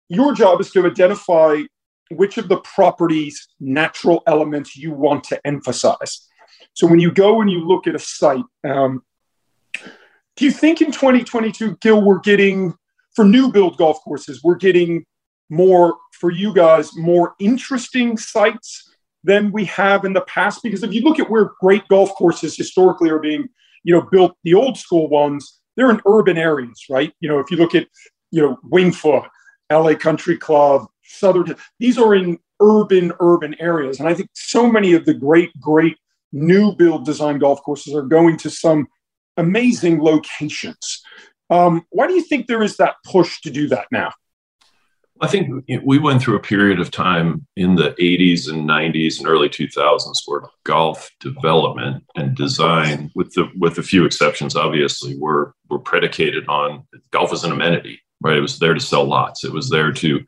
your 0.08 0.34
job 0.34 0.60
is 0.60 0.70
to 0.72 0.86
identify 0.86 1.62
which 2.10 2.38
of 2.38 2.48
the 2.48 2.58
properties, 2.58 3.48
natural 3.60 4.22
elements 4.26 4.76
you 4.76 4.92
want 4.92 5.24
to 5.24 5.46
emphasize. 5.46 6.28
So 6.74 6.86
when 6.86 7.00
you 7.00 7.12
go 7.12 7.40
and 7.40 7.50
you 7.50 7.66
look 7.66 7.86
at 7.86 7.94
a 7.94 7.98
site, 7.98 8.44
um, 8.64 9.02
do 10.36 10.44
you 10.44 10.50
think 10.50 10.80
in 10.80 10.90
2022, 10.90 11.78
Gil, 11.80 12.02
we're 12.02 12.18
getting 12.18 12.74
for 13.14 13.24
new 13.24 13.50
build 13.52 13.76
golf 13.76 14.00
courses, 14.02 14.42
we're 14.42 14.56
getting 14.56 15.04
more 15.48 15.96
for 16.12 16.30
you 16.30 16.52
guys 16.52 16.96
more 16.96 17.34
interesting 17.38 18.16
sites 18.16 18.90
than 19.22 19.52
we 19.52 19.64
have 19.66 20.04
in 20.04 20.12
the 20.12 20.22
past? 20.22 20.60
Because 20.62 20.82
if 20.82 20.92
you 20.92 21.02
look 21.02 21.20
at 21.20 21.30
where 21.30 21.50
great 21.60 21.86
golf 21.88 22.10
courses 22.14 22.56
historically 22.56 23.10
are 23.10 23.20
being, 23.20 23.48
you 23.84 23.94
know, 23.94 24.02
built, 24.10 24.36
the 24.42 24.54
old 24.54 24.76
school 24.76 25.08
ones, 25.08 25.60
they're 25.76 25.90
in 25.90 26.00
urban 26.06 26.36
areas, 26.36 26.84
right? 26.90 27.12
You 27.20 27.28
know, 27.28 27.38
if 27.38 27.50
you 27.50 27.56
look 27.56 27.74
at, 27.74 27.86
you 28.30 28.42
know, 28.42 28.58
Winged 28.64 28.96
Foot, 28.96 29.24
LA 29.70 29.94
Country 29.94 30.36
Club, 30.36 30.86
Southern, 31.02 31.56
these 31.78 31.98
are 31.98 32.14
in 32.14 32.38
urban, 32.60 33.12
urban 33.20 33.54
areas. 33.60 34.00
And 34.00 34.08
I 34.08 34.14
think 34.14 34.30
so 34.34 34.70
many 34.70 34.92
of 34.92 35.04
the 35.04 35.14
great, 35.14 35.50
great 35.60 35.96
new 36.32 36.74
build 36.74 37.04
design 37.04 37.38
golf 37.38 37.62
courses 37.62 37.94
are 37.94 38.02
going 38.02 38.36
to 38.38 38.50
some 38.50 38.86
amazing 39.36 40.02
locations. 40.02 41.02
Um, 41.50 41.86
why 41.90 42.06
do 42.06 42.14
you 42.14 42.22
think 42.22 42.46
there 42.46 42.62
is 42.62 42.76
that 42.78 42.96
push 43.04 43.40
to 43.42 43.50
do 43.50 43.68
that 43.68 43.86
now? 43.92 44.12
I 45.20 45.28
think 45.28 45.64
we 45.84 45.98
went 45.98 46.20
through 46.20 46.36
a 46.36 46.40
period 46.40 46.80
of 46.80 46.90
time 46.90 47.46
in 47.56 47.76
the 47.76 47.92
80s 47.92 48.50
and 48.50 48.68
90s 48.68 49.18
and 49.18 49.28
early 49.28 49.48
2000s 49.48 50.22
where 50.26 50.42
golf 50.64 51.08
development 51.20 52.02
and 52.16 52.34
design, 52.34 53.12
with 53.14 53.32
the 53.34 53.48
with 53.56 53.78
a 53.78 53.82
few 53.82 54.04
exceptions, 54.04 54.56
obviously, 54.56 55.16
were 55.16 55.54
were 55.70 55.78
predicated 55.78 56.48
on 56.48 56.84
golf 57.12 57.32
as 57.32 57.44
an 57.44 57.52
amenity. 57.52 58.00
Right, 58.24 58.36
it 58.36 58.40
was 58.40 58.58
there 58.58 58.74
to 58.74 58.80
sell 58.80 59.04
lots. 59.04 59.44
It 59.44 59.52
was 59.52 59.68
there 59.68 59.92
to 59.92 60.20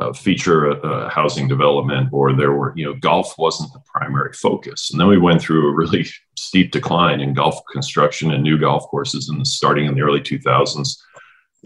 uh, 0.00 0.12
feature 0.12 0.70
a, 0.70 0.76
a, 0.76 1.08
housing 1.08 1.46
development 1.46 2.08
or 2.10 2.32
there 2.32 2.52
were 2.52 2.72
you 2.74 2.84
know 2.84 2.94
golf 2.94 3.38
wasn't 3.38 3.72
the 3.72 3.82
primary 3.86 4.32
focus 4.32 4.90
and 4.90 4.98
then 4.98 5.06
we 5.06 5.18
went 5.18 5.40
through 5.40 5.68
a 5.68 5.72
really 5.72 6.04
steep 6.36 6.72
decline 6.72 7.20
in 7.20 7.32
golf 7.32 7.54
construction 7.72 8.32
and 8.32 8.42
new 8.42 8.58
golf 8.58 8.82
courses 8.88 9.28
in 9.28 9.38
the 9.38 9.44
starting 9.44 9.86
in 9.86 9.94
the 9.94 10.00
early 10.00 10.18
2000s 10.18 10.96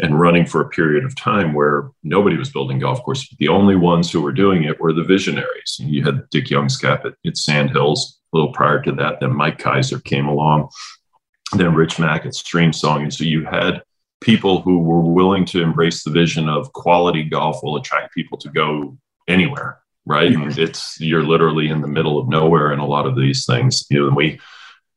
and 0.00 0.20
running 0.20 0.44
for 0.44 0.60
a 0.60 0.68
period 0.68 1.06
of 1.06 1.16
time 1.16 1.54
where 1.54 1.90
nobody 2.02 2.36
was 2.36 2.50
building 2.50 2.78
golf 2.78 3.02
courses 3.02 3.34
the 3.38 3.48
only 3.48 3.76
ones 3.76 4.12
who 4.12 4.20
were 4.20 4.30
doing 4.30 4.64
it 4.64 4.78
were 4.78 4.92
the 4.92 5.02
visionaries 5.02 5.76
you 5.78 6.04
had 6.04 6.28
dick 6.28 6.48
youngscap 6.48 7.06
at, 7.06 7.14
at 7.24 7.34
sand 7.38 7.70
hills 7.70 8.18
a 8.32 8.36
little 8.36 8.52
prior 8.52 8.80
to 8.82 8.92
that. 8.92 9.20
Then 9.20 9.34
Mike 9.34 9.58
Keiser 9.58 10.02
came 10.02 10.26
along. 10.26 10.68
Then 11.54 11.74
Rich 11.74 11.98
Mack 11.98 12.26
at 12.26 12.32
Streamsong. 12.32 13.02
And 13.02 13.14
so 13.14 13.24
you 13.24 13.44
had 13.44 13.82
people 14.20 14.62
who 14.62 14.80
were 14.80 15.00
willing 15.00 15.44
to 15.46 15.62
embrace 15.62 16.02
the 16.02 16.10
vision 16.10 16.48
of 16.48 16.72
quality 16.72 17.22
golf 17.22 17.62
will 17.62 17.76
attract 17.76 18.14
people 18.14 18.38
to 18.38 18.48
go 18.48 18.96
anywhere, 19.28 19.78
right? 20.06 20.32
And 20.32 20.46
mm-hmm. 20.46 20.60
it's 20.60 21.00
you're 21.00 21.22
literally 21.22 21.68
in 21.68 21.80
the 21.80 21.88
middle 21.88 22.18
of 22.18 22.28
nowhere 22.28 22.72
in 22.72 22.78
a 22.78 22.86
lot 22.86 23.06
of 23.06 23.16
these 23.16 23.46
things. 23.46 23.84
You 23.90 24.00
know, 24.00 24.06
and 24.08 24.16
we 24.16 24.40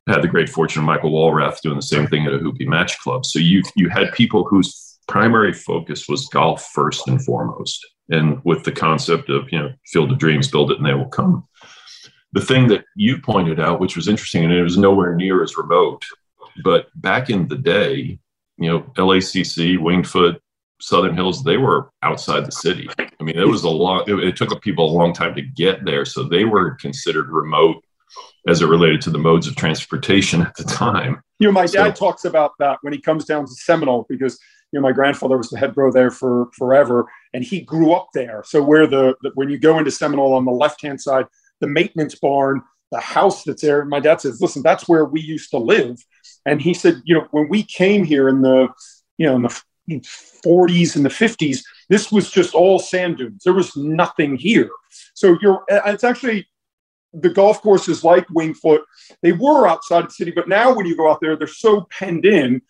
had 0.08 0.22
the 0.22 0.28
great 0.28 0.50
fortune 0.50 0.82
of 0.82 0.86
Michael 0.86 1.12
Walrath 1.12 1.62
doing 1.62 1.76
the 1.76 1.82
same 1.82 2.08
thing 2.08 2.26
at 2.26 2.34
Ohoopee 2.34 2.68
Match 2.68 3.00
Club. 3.00 3.26
So 3.26 3.40
you 3.40 3.62
you 3.76 3.90
had 3.90 4.14
people 4.14 4.44
whose 4.46 4.98
primary 5.08 5.54
focus 5.54 6.08
was 6.08 6.28
golf 6.28 6.70
first 6.74 7.08
and 7.08 7.24
foremost, 7.24 7.86
and 8.10 8.44
with 8.44 8.64
the 8.64 8.72
concept 8.72 9.30
of 9.30 9.52
you 9.52 9.60
know 9.60 9.70
field 9.86 10.12
of 10.12 10.18
dreams, 10.18 10.50
build 10.50 10.72
it 10.72 10.78
and 10.78 10.86
they 10.86 10.94
will 10.94 11.06
come. 11.10 11.48
The 12.34 12.42
thing 12.42 12.70
that 12.70 12.86
you 12.96 13.20
pointed 13.20 13.60
out, 13.60 13.82
which 13.82 13.98
was 13.98 14.08
interesting, 14.08 14.46
and 14.46 14.54
it 14.54 14.64
was 14.64 14.78
nowhere 14.78 15.16
near 15.16 15.44
as 15.44 15.58
remote, 15.58 16.06
but 16.64 16.88
back 16.96 17.30
in 17.30 17.48
the 17.48 17.58
day, 17.58 18.20
you 18.58 18.70
know, 18.70 18.82
LACC, 18.98 19.80
Winged 19.80 20.08
Foot, 20.08 20.42
Southern 20.80 21.16
Hills, 21.16 21.44
they 21.44 21.58
were 21.58 21.92
outside 22.02 22.46
the 22.46 22.52
city. 22.52 22.90
I 22.98 23.24
mean, 23.24 23.38
it 23.38 23.48
was 23.48 23.64
a 23.64 23.70
long, 23.70 24.04
it, 24.08 24.16
it 24.16 24.36
took 24.36 24.60
people 24.62 24.90
a 24.90 24.98
long 24.98 25.14
time 25.14 25.36
to 25.36 25.42
get 25.42 25.86
there. 25.86 26.06
So 26.06 26.24
they 26.24 26.44
were 26.44 26.72
considered 26.76 27.30
remote 27.30 27.84
as 28.48 28.62
it 28.62 28.68
related 28.68 29.02
to 29.02 29.10
the 29.10 29.18
modes 29.18 29.48
of 29.48 29.56
transportation 29.56 30.42
at 30.42 30.56
the 30.56 30.64
time. 30.64 31.22
You 31.40 31.48
know, 31.48 31.54
my 31.54 31.66
so, 31.66 31.84
dad 31.84 31.96
talks 31.96 32.26
about 32.26 32.54
that 32.60 32.80
when 32.82 32.94
he 32.94 33.00
comes 33.00 33.26
down 33.26 33.46
to 33.46 33.52
Seminole 33.52 34.06
because 34.10 34.40
you 34.72 34.80
know 34.80 34.84
my 34.84 34.92
grandfather 34.92 35.38
was 35.38 35.50
the 35.50 35.58
head 35.58 35.76
bro 35.76 35.92
there 35.92 36.12
for 36.12 36.50
forever, 36.58 37.10
and 37.34 37.44
he 37.44 37.62
grew 37.62 37.94
up 37.94 38.08
there. 38.14 38.44
So 38.46 38.62
where 38.62 38.88
the, 38.88 39.16
the 39.22 39.32
when 39.36 39.50
you 39.50 39.58
go 39.58 39.78
into 39.78 39.92
Seminole 39.92 40.34
on 40.34 40.46
the 40.46 40.52
left 40.52 40.82
hand 40.82 41.02
side, 41.02 41.26
the 41.60 41.68
maintenance 41.68 42.16
barn, 42.16 42.62
the 42.92 43.00
house 43.00 43.44
that's 43.44 43.62
there. 43.62 43.86
My 43.86 44.00
dad 44.00 44.22
says, 44.22 44.42
"Listen, 44.42 44.62
that's 44.62 44.88
where 44.88 45.06
we 45.06 45.22
used 45.22 45.52
to 45.52 45.58
live." 45.58 46.04
And 46.46 46.62
he 46.62 46.74
said, 46.74 47.02
"You 47.06 47.16
know, 47.16 47.28
when 47.32 47.50
we 47.50 47.64
came 47.64 48.04
here 48.04 48.28
in 48.28 48.42
the 48.42 48.70
you 49.18 49.28
know 49.28 49.36
in 49.36 49.44
the 49.44 49.62
40s 49.90 50.96
and 50.96 51.04
the 51.04 51.10
50s, 51.10 51.64
this 51.90 52.12
was 52.12 52.32
just 52.32 52.54
all 52.54 52.80
sand 52.80 53.18
dunes. 53.18 53.44
There 53.44 53.54
was 53.54 53.76
nothing 53.76 54.38
here. 54.38 54.70
So 55.14 55.38
you're 55.42 55.64
it's 55.70 56.04
actually 56.04 56.48
the 57.14 57.30
golf 57.30 57.62
courses 57.62 58.04
like 58.04 58.26
Wingfoot. 58.28 58.82
They 59.22 59.34
were 59.34 59.68
outside 59.68 60.06
the 60.08 60.12
city, 60.12 60.32
but 60.32 60.48
now 60.48 60.74
when 60.74 60.86
you 60.86 60.96
go 60.96 61.12
out 61.12 61.20
there, 61.22 61.36
they're 61.36 61.48
so 61.48 61.88
penned 61.92 62.26
in. 62.26 62.62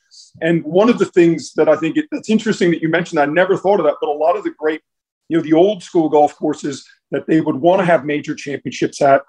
And 0.41 0.63
one 0.63 0.89
of 0.89 0.97
the 0.97 1.05
things 1.05 1.53
that 1.53 1.69
I 1.69 1.75
think 1.75 1.97
it, 1.97 2.07
it's 2.11 2.29
interesting 2.29 2.71
that 2.71 2.81
you 2.81 2.89
mentioned, 2.89 3.19
I 3.19 3.25
never 3.25 3.55
thought 3.55 3.79
of 3.79 3.85
that, 3.85 3.97
but 4.01 4.09
a 4.09 4.11
lot 4.11 4.35
of 4.35 4.43
the 4.43 4.51
great, 4.57 4.81
you 5.29 5.37
know, 5.37 5.43
the 5.43 5.53
old 5.53 5.83
school 5.83 6.09
golf 6.09 6.35
courses 6.35 6.87
that 7.11 7.27
they 7.27 7.41
would 7.41 7.55
want 7.55 7.79
to 7.81 7.85
have 7.85 8.03
major 8.03 8.33
championships 8.33 9.01
at 9.01 9.21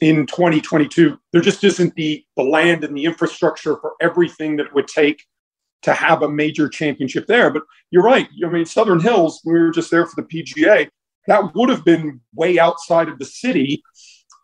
in 0.00 0.26
2022, 0.26 1.18
there 1.32 1.42
just 1.42 1.62
isn't 1.62 1.94
the, 1.94 2.24
the 2.36 2.42
land 2.42 2.84
and 2.84 2.96
the 2.96 3.04
infrastructure 3.04 3.76
for 3.76 3.92
everything 4.00 4.56
that 4.56 4.66
it 4.66 4.74
would 4.74 4.88
take 4.88 5.24
to 5.82 5.94
have 5.94 6.22
a 6.22 6.28
major 6.28 6.68
championship 6.68 7.26
there. 7.26 7.50
But 7.50 7.62
you're 7.90 8.02
right. 8.02 8.28
I 8.44 8.48
mean, 8.48 8.66
Southern 8.66 9.00
Hills, 9.00 9.40
we 9.44 9.52
were 9.52 9.70
just 9.70 9.90
there 9.90 10.06
for 10.06 10.20
the 10.20 10.26
PGA. 10.26 10.88
That 11.26 11.54
would 11.54 11.68
have 11.68 11.84
been 11.84 12.20
way 12.34 12.58
outside 12.58 13.08
of 13.08 13.18
the 13.18 13.24
city 13.24 13.82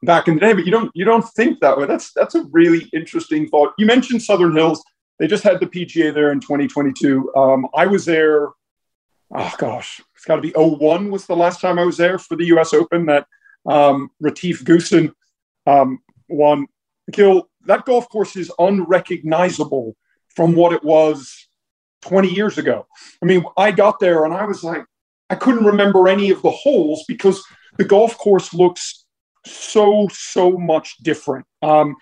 back 0.02 0.28
in 0.28 0.34
the 0.34 0.40
day, 0.40 0.52
but 0.52 0.66
you 0.66 0.70
don't 0.70 0.90
you 0.94 1.04
don't 1.04 1.22
think 1.22 1.60
that 1.60 1.76
way. 1.76 1.86
That's 1.86 2.12
that's 2.12 2.34
a 2.34 2.44
really 2.50 2.88
interesting 2.92 3.48
thought. 3.48 3.72
You 3.78 3.86
mentioned 3.86 4.22
Southern 4.22 4.54
Hills. 4.54 4.84
They 5.18 5.26
just 5.26 5.42
had 5.42 5.60
the 5.60 5.66
PGA 5.66 6.12
there 6.12 6.32
in 6.32 6.40
2022. 6.40 7.34
Um, 7.34 7.66
I 7.74 7.86
was 7.86 8.04
there. 8.04 8.50
Oh 9.34 9.54
gosh, 9.58 10.00
it's 10.14 10.24
got 10.24 10.36
to 10.36 10.42
be 10.42 10.52
01 10.54 11.10
was 11.10 11.26
the 11.26 11.34
last 11.34 11.60
time 11.60 11.78
I 11.78 11.84
was 11.84 11.96
there 11.96 12.18
for 12.18 12.36
the 12.36 12.44
U.S. 12.46 12.74
Open 12.74 13.06
that 13.06 13.26
um, 13.66 14.10
Retief 14.20 14.62
Goosen 14.62 15.12
um, 15.66 16.00
won. 16.28 16.66
Gil, 17.10 17.48
that 17.66 17.84
golf 17.84 18.08
course 18.08 18.36
is 18.36 18.50
unrecognizable 18.58 19.96
from 20.34 20.54
what 20.54 20.72
it 20.72 20.84
was 20.84 21.48
20 22.02 22.28
years 22.28 22.58
ago. 22.58 22.86
I 23.22 23.26
mean, 23.26 23.44
I 23.56 23.70
got 23.70 24.00
there 24.00 24.24
and 24.24 24.34
I 24.34 24.44
was 24.44 24.62
like, 24.62 24.84
I 25.30 25.34
couldn't 25.34 25.64
remember 25.64 26.08
any 26.08 26.30
of 26.30 26.42
the 26.42 26.50
holes 26.50 27.04
because 27.08 27.42
the 27.78 27.84
golf 27.84 28.16
course 28.18 28.54
looks 28.54 29.04
so 29.44 30.08
so 30.12 30.52
much 30.52 30.96
different. 30.98 31.46
Um, 31.62 31.96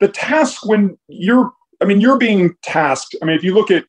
the 0.00 0.08
task 0.08 0.66
when 0.66 0.98
you're, 1.08 1.52
I 1.80 1.84
mean, 1.84 2.00
you're 2.00 2.18
being 2.18 2.54
tasked. 2.62 3.16
I 3.20 3.24
mean, 3.24 3.36
if 3.36 3.44
you 3.44 3.54
look 3.54 3.70
at 3.70 3.84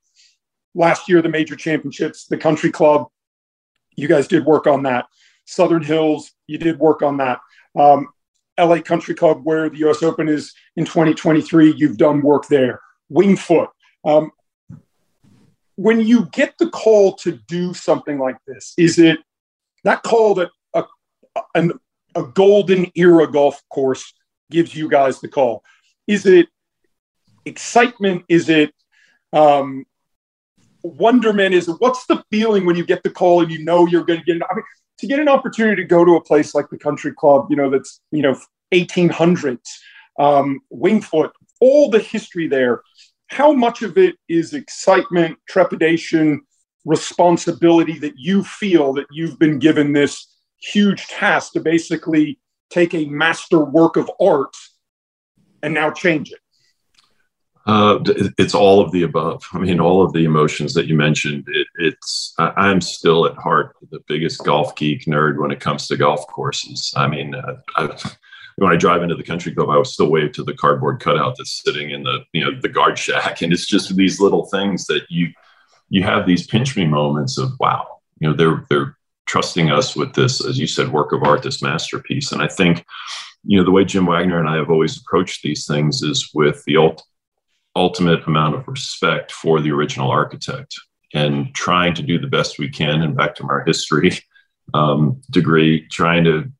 last 0.76 1.10
year, 1.10 1.22
the 1.22 1.30
major 1.30 1.56
championships, 1.56 2.26
the 2.26 2.38
country 2.38 2.72
club, 2.72 3.08
you 3.96 4.08
guys 4.08 4.28
did 4.28 4.46
work 4.46 4.68
on 4.68 4.84
that. 4.84 5.06
Southern 5.46 5.84
Hills, 5.84 6.32
you 6.48 6.58
did 6.58 6.80
work 6.80 7.02
on 7.02 7.18
that. 7.18 7.40
Um, 7.78 8.08
LA 8.62 8.82
Country 8.82 9.16
Club, 9.16 9.42
where 9.44 9.70
the 9.70 9.78
US 9.90 10.04
Open 10.04 10.28
is 10.28 10.54
in 10.76 10.86
2023, 10.86 11.74
you've 11.76 11.98
done 11.98 12.22
work 12.22 12.48
there. 12.48 12.82
Wingfoot. 13.12 13.68
Um, 14.06 14.32
when 15.76 16.02
you 16.02 16.28
get 16.32 16.58
the 16.60 16.70
call 16.70 17.16
to 17.18 17.40
do 17.48 17.74
something 17.74 18.20
like 18.20 18.38
this, 18.46 18.74
is 18.78 19.00
it 19.00 19.20
that 19.84 20.04
call 20.04 20.36
that 20.36 20.50
a, 20.74 20.84
an 21.56 21.72
a 22.16 22.24
golden 22.24 22.92
era 22.96 23.30
golf 23.32 23.62
course 23.70 24.14
gives 24.50 24.76
you 24.76 24.90
guys 24.90 25.20
the 25.20 25.28
call? 25.28 25.64
Is 26.08 26.26
it 26.26 26.48
excitement? 27.46 28.26
Is 28.30 28.50
it 28.50 28.74
um, 29.34 29.86
wonderment? 30.84 31.56
Is 31.56 31.68
it, 31.68 31.76
what's 31.80 32.06
the 32.06 32.24
feeling 32.30 32.66
when 32.66 32.76
you 32.76 32.86
get 32.86 33.04
the 33.04 33.10
call 33.10 33.42
and 33.42 33.52
you 33.52 33.64
know 33.64 33.88
you're 33.88 34.04
going 34.04 34.20
to 34.20 34.26
get? 34.26 34.36
I 34.36 34.56
mean, 34.56 34.66
to 35.02 35.08
get 35.08 35.20
an 35.20 35.28
opportunity 35.28 35.82
to 35.82 35.88
go 35.88 36.06
to 36.06 36.16
a 36.16 36.22
place 36.22 36.56
like 36.56 36.70
the 36.70 36.78
Country 36.78 37.14
Club, 37.14 37.48
you 37.50 37.56
know, 37.56 37.70
that's 37.70 38.00
you 38.12 38.22
know 38.22 38.40
1800s, 38.74 39.60
um, 40.20 40.62
Winged 40.70 41.06
Foot, 41.06 41.32
all 41.60 41.90
the 41.90 42.00
history 42.00 42.48
there. 42.48 42.82
How 43.28 43.52
much 43.52 43.82
of 43.82 43.98
it 43.98 44.16
is 44.30 44.54
excitement, 44.54 45.38
trepidation, 45.48 46.42
responsibility 46.86 47.98
that 48.00 48.14
you 48.18 48.44
feel 48.44 48.94
that 48.94 49.08
you've 49.12 49.40
been 49.40 49.60
given 49.60 49.94
this 49.94 50.28
huge 50.62 51.08
task 51.08 51.54
to 51.54 51.60
basically 51.60 52.40
take 52.70 52.94
a 52.94 53.06
master 53.06 53.60
work 53.60 53.98
of 53.98 54.10
art 54.22 54.56
and 55.64 55.74
now 55.74 55.92
change 55.92 56.32
it? 56.32 56.40
Uh, 57.66 58.00
it's 58.40 58.56
all 58.56 58.82
of 58.82 58.92
the 58.92 59.04
above. 59.04 59.44
I 59.54 59.60
mean, 59.60 59.80
all 59.80 60.04
of 60.04 60.14
the 60.14 60.26
emotions 60.26 60.74
that 60.74 60.88
you 60.88 60.96
mentioned. 60.96 61.46
It, 61.48 61.68
it's 61.76 62.34
I'm 62.40 62.82
still 62.82 63.26
at 63.26 63.36
heart 63.38 63.76
the 63.92 64.00
biggest 64.08 64.44
golf 64.44 64.76
geek 64.76 65.06
nerd 65.06 65.40
when 65.40 65.52
it 65.52 65.60
comes 65.60 65.88
to 65.88 65.98
golf 65.98 66.26
courses. 66.28 66.94
I 66.96 67.08
mean, 67.08 67.36
uh, 67.36 67.58
I, 67.76 67.96
when 68.56 68.72
I 68.72 68.76
drive 68.76 69.04
into 69.04 69.16
the 69.16 69.24
country 69.24 69.54
club, 69.54 69.70
I 69.70 69.78
was 69.78 69.94
still 69.94 70.10
wave 70.10 70.32
to 70.34 70.44
the 70.44 70.56
cardboard 70.56 71.00
cutout 71.00 71.36
that's 71.38 71.62
sitting 71.64 71.92
in 71.92 72.04
the 72.04 72.20
you 72.34 72.44
know 72.44 72.60
the 72.60 72.70
guard 72.70 72.98
shack, 72.98 73.42
and 73.42 73.54
it's 73.54 73.68
just 73.68 73.96
these 73.96 74.20
little 74.20 74.46
things 74.48 74.88
that 74.88 75.04
you 75.10 75.30
you 75.90 76.04
have 76.04 76.26
these 76.26 76.48
pinch 76.48 76.76
me 76.76 76.86
moments 76.86 77.38
of 77.38 77.52
wow, 77.60 78.00
you 78.20 78.28
know 78.28 78.36
they're 78.36 78.66
they're 78.70 78.98
trusting 79.32 79.72
us 79.72 79.96
with 79.96 80.14
this, 80.14 80.46
as 80.46 80.60
you 80.60 80.68
said, 80.68 80.92
work 80.92 81.14
of 81.14 81.24
art, 81.24 81.42
this 81.42 81.62
masterpiece. 81.62 82.34
And 82.34 82.42
I 82.42 82.50
think, 82.50 82.86
you 83.46 83.58
know, 83.58 83.64
the 83.64 83.72
way 83.72 83.86
Jim 83.86 84.06
Wagner 84.06 84.40
and 84.40 84.50
I 84.50 84.58
have 84.58 84.70
always 84.70 85.00
approached 85.00 85.42
these 85.42 85.66
things 85.66 86.02
is 86.02 86.32
with 86.34 86.62
the 86.66 86.76
ult- 86.76 87.02
ultimate 87.76 88.26
amount 88.28 88.56
of 88.56 88.68
respect 88.68 89.32
for 89.32 89.62
the 89.62 89.72
original 89.72 90.10
architect 90.10 90.76
and 91.14 91.54
trying 91.54 91.94
to 91.94 92.02
do 92.02 92.20
the 92.20 92.28
best 92.28 92.60
we 92.60 92.70
can. 92.70 93.02
And 93.02 93.16
back 93.16 93.36
to 93.36 93.44
our 93.48 93.64
history 93.66 94.18
um, 94.74 95.22
degree, 95.30 95.88
trying 95.90 96.24
to 96.26 96.52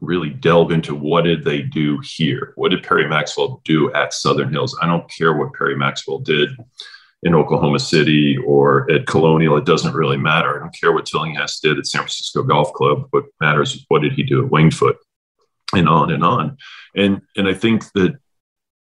really 0.00 0.30
delve 0.30 0.72
into 0.72 0.94
what 0.94 1.22
did 1.24 1.44
they 1.44 1.62
do 1.62 2.00
here? 2.02 2.52
What 2.56 2.70
did 2.70 2.82
Perry 2.82 3.08
Maxwell 3.08 3.60
do 3.64 3.92
at 3.92 4.12
Southern 4.12 4.50
Hills? 4.52 4.76
I 4.82 4.86
don't 4.86 5.08
care 5.10 5.32
what 5.34 5.52
Perry 5.52 5.76
Maxwell 5.76 6.18
did 6.18 6.50
in 7.22 7.34
Oklahoma 7.34 7.78
City 7.78 8.36
or 8.38 8.90
at 8.90 9.06
Colonial, 9.06 9.56
it 9.56 9.64
doesn't 9.64 9.94
really 9.94 10.16
matter. 10.16 10.56
I 10.56 10.58
don't 10.58 10.74
care 10.74 10.92
what 10.92 11.06
Tillinghast 11.06 11.62
did 11.62 11.78
at 11.78 11.86
San 11.86 12.00
Francisco 12.00 12.42
Golf 12.42 12.72
Club. 12.72 13.06
What 13.10 13.26
matters 13.40 13.74
is 13.74 13.84
what 13.88 14.02
did 14.02 14.12
he 14.12 14.24
do 14.24 14.44
at 14.44 14.50
Wingfoot, 14.50 14.96
and 15.74 15.88
on 15.88 16.10
and 16.10 16.24
on. 16.24 16.56
And 16.96 17.22
and 17.36 17.48
I 17.48 17.54
think 17.54 17.84
that 17.92 18.18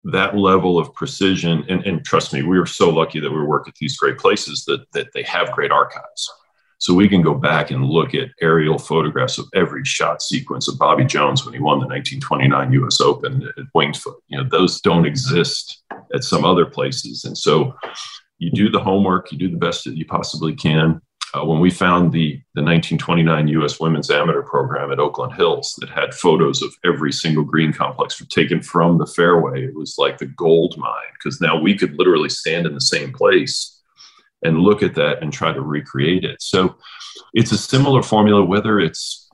that 0.04 0.36
level 0.36 0.78
of 0.78 0.92
precision, 0.94 1.64
and, 1.68 1.84
and 1.84 2.04
trust 2.04 2.32
me, 2.32 2.42
we 2.42 2.58
are 2.58 2.66
so 2.66 2.90
lucky 2.90 3.20
that 3.20 3.30
we 3.30 3.42
work 3.42 3.68
at 3.68 3.74
these 3.76 3.96
great 3.96 4.18
places 4.18 4.64
that 4.66 4.84
that 4.92 5.12
they 5.14 5.22
have 5.22 5.52
great 5.52 5.70
archives. 5.70 6.30
So 6.78 6.92
we 6.92 7.08
can 7.08 7.22
go 7.22 7.34
back 7.34 7.70
and 7.70 7.84
look 7.84 8.14
at 8.14 8.28
aerial 8.42 8.78
photographs 8.78 9.38
of 9.38 9.46
every 9.54 9.84
shot 9.84 10.20
sequence 10.20 10.68
of 10.68 10.78
Bobby 10.78 11.04
Jones 11.04 11.44
when 11.44 11.54
he 11.54 11.60
won 11.60 11.78
the 11.78 11.86
1929 11.86 12.72
U.S. 12.72 13.00
Open 13.00 13.42
at 13.56 13.64
Winged 13.74 13.96
Foot. 13.96 14.22
You 14.28 14.38
know, 14.38 14.48
those 14.50 14.80
don't 14.82 15.06
exist 15.06 15.82
at 16.14 16.24
some 16.24 16.44
other 16.44 16.66
places, 16.66 17.24
and 17.24 17.38
so 17.38 17.74
you 18.38 18.50
do 18.50 18.68
the 18.68 18.80
homework, 18.80 19.32
you 19.32 19.38
do 19.38 19.50
the 19.50 19.56
best 19.56 19.84
that 19.84 19.96
you 19.96 20.04
possibly 20.04 20.54
can. 20.54 21.00
Uh, 21.34 21.44
when 21.44 21.58
we 21.58 21.70
found 21.70 22.12
the, 22.12 22.34
the 22.54 22.62
1929 22.62 23.48
U.S. 23.48 23.80
Women's 23.80 24.10
Amateur 24.10 24.42
Program 24.42 24.92
at 24.92 25.00
Oakland 25.00 25.32
Hills 25.34 25.74
that 25.80 25.90
had 25.90 26.14
photos 26.14 26.62
of 26.62 26.72
every 26.84 27.12
single 27.12 27.42
green 27.42 27.72
complex 27.72 28.22
taken 28.28 28.62
from 28.62 28.98
the 28.98 29.06
fairway, 29.06 29.64
it 29.64 29.74
was 29.74 29.96
like 29.98 30.18
the 30.18 30.26
gold 30.26 30.76
mine 30.78 31.12
because 31.14 31.40
now 31.40 31.60
we 31.60 31.76
could 31.76 31.98
literally 31.98 32.28
stand 32.28 32.66
in 32.66 32.74
the 32.74 32.80
same 32.80 33.12
place 33.12 33.82
and 34.44 34.58
look 34.58 34.82
at 34.82 34.94
that 34.94 35.22
and 35.22 35.32
try 35.32 35.52
to 35.52 35.60
recreate 35.60 36.24
it. 36.24 36.40
So 36.40 36.76
it's 37.32 37.50
a 37.50 37.58
similar 37.58 38.02
formula, 38.02 38.44
whether 38.44 38.78
it's 38.78 39.28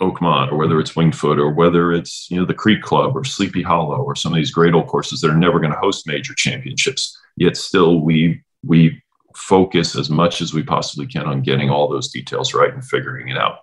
Oakmont 0.00 0.52
or 0.52 0.56
whether 0.56 0.80
it's 0.80 0.92
Wingfoot 0.92 1.38
or 1.38 1.50
whether 1.50 1.92
it's 1.92 2.30
you 2.30 2.38
know 2.38 2.46
the 2.46 2.54
Creek 2.54 2.82
Club 2.82 3.16
or 3.16 3.24
Sleepy 3.24 3.62
Hollow 3.62 4.00
or 4.00 4.14
some 4.14 4.32
of 4.32 4.36
these 4.36 4.52
great 4.52 4.74
old 4.74 4.86
courses 4.86 5.20
that 5.20 5.30
are 5.30 5.36
never 5.36 5.58
going 5.58 5.72
to 5.72 5.78
host 5.78 6.06
major 6.06 6.34
championships. 6.34 7.18
Yet 7.36 7.56
still 7.56 8.00
we 8.00 8.42
we 8.64 9.02
focus 9.36 9.96
as 9.96 10.10
much 10.10 10.40
as 10.40 10.52
we 10.52 10.62
possibly 10.62 11.06
can 11.06 11.26
on 11.26 11.42
getting 11.42 11.70
all 11.70 11.88
those 11.88 12.10
details 12.10 12.54
right 12.54 12.72
and 12.72 12.84
figuring 12.84 13.28
it 13.28 13.38
out. 13.38 13.58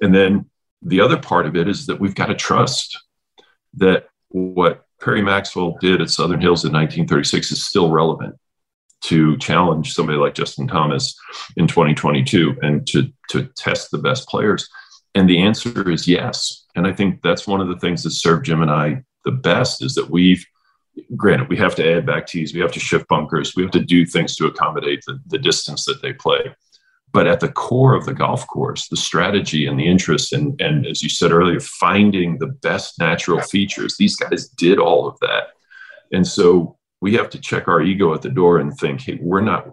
And 0.00 0.14
then 0.14 0.46
the 0.82 1.00
other 1.00 1.16
part 1.16 1.46
of 1.46 1.56
it 1.56 1.68
is 1.68 1.86
that 1.86 2.00
we've 2.00 2.14
got 2.14 2.26
to 2.26 2.34
trust 2.34 2.98
that 3.74 4.08
what 4.28 4.86
Perry 5.00 5.22
Maxwell 5.22 5.76
did 5.80 6.00
at 6.00 6.10
Southern 6.10 6.40
Hills 6.40 6.64
in 6.64 6.72
1936 6.72 7.52
is 7.52 7.64
still 7.64 7.90
relevant 7.90 8.36
to 9.02 9.36
challenge 9.38 9.92
somebody 9.92 10.18
like 10.18 10.34
Justin 10.34 10.66
Thomas 10.66 11.14
in 11.56 11.66
2022 11.66 12.56
and 12.62 12.86
to 12.86 13.12
to 13.30 13.44
test 13.56 13.90
the 13.90 13.98
best 13.98 14.28
players. 14.28 14.68
And 15.14 15.28
the 15.28 15.42
answer 15.42 15.90
is 15.90 16.08
yes. 16.08 16.64
And 16.74 16.86
I 16.86 16.92
think 16.92 17.22
that's 17.22 17.46
one 17.46 17.60
of 17.60 17.68
the 17.68 17.78
things 17.78 18.02
that 18.02 18.10
served 18.10 18.46
Jim 18.46 18.62
and 18.62 18.70
I 18.70 19.04
the 19.24 19.32
best 19.32 19.82
is 19.82 19.94
that 19.94 20.10
we've, 20.10 20.44
granted, 21.16 21.48
we 21.48 21.56
have 21.56 21.74
to 21.76 21.96
add 21.96 22.06
back 22.06 22.26
tees, 22.26 22.54
we 22.54 22.60
have 22.60 22.72
to 22.72 22.80
shift 22.80 23.08
bunkers, 23.08 23.54
we 23.56 23.62
have 23.62 23.72
to 23.72 23.84
do 23.84 24.06
things 24.06 24.36
to 24.36 24.46
accommodate 24.46 25.02
the, 25.06 25.18
the 25.26 25.38
distance 25.38 25.84
that 25.84 26.02
they 26.02 26.12
play. 26.12 26.54
But 27.12 27.28
at 27.28 27.40
the 27.40 27.48
core 27.48 27.94
of 27.94 28.06
the 28.06 28.14
golf 28.14 28.46
course, 28.48 28.88
the 28.88 28.96
strategy 28.96 29.66
and 29.66 29.78
the 29.78 29.86
interest, 29.86 30.32
and, 30.32 30.60
and 30.60 30.84
as 30.86 31.02
you 31.02 31.08
said 31.08 31.30
earlier, 31.30 31.60
finding 31.60 32.38
the 32.38 32.48
best 32.48 32.98
natural 32.98 33.40
features, 33.40 33.96
these 33.96 34.16
guys 34.16 34.48
did 34.48 34.78
all 34.78 35.06
of 35.06 35.18
that. 35.20 35.48
And 36.12 36.26
so 36.26 36.76
we 37.00 37.14
have 37.14 37.30
to 37.30 37.40
check 37.40 37.68
our 37.68 37.82
ego 37.82 38.14
at 38.14 38.22
the 38.22 38.30
door 38.30 38.58
and 38.58 38.76
think, 38.76 39.02
hey, 39.02 39.18
we're 39.20 39.40
not 39.40 39.68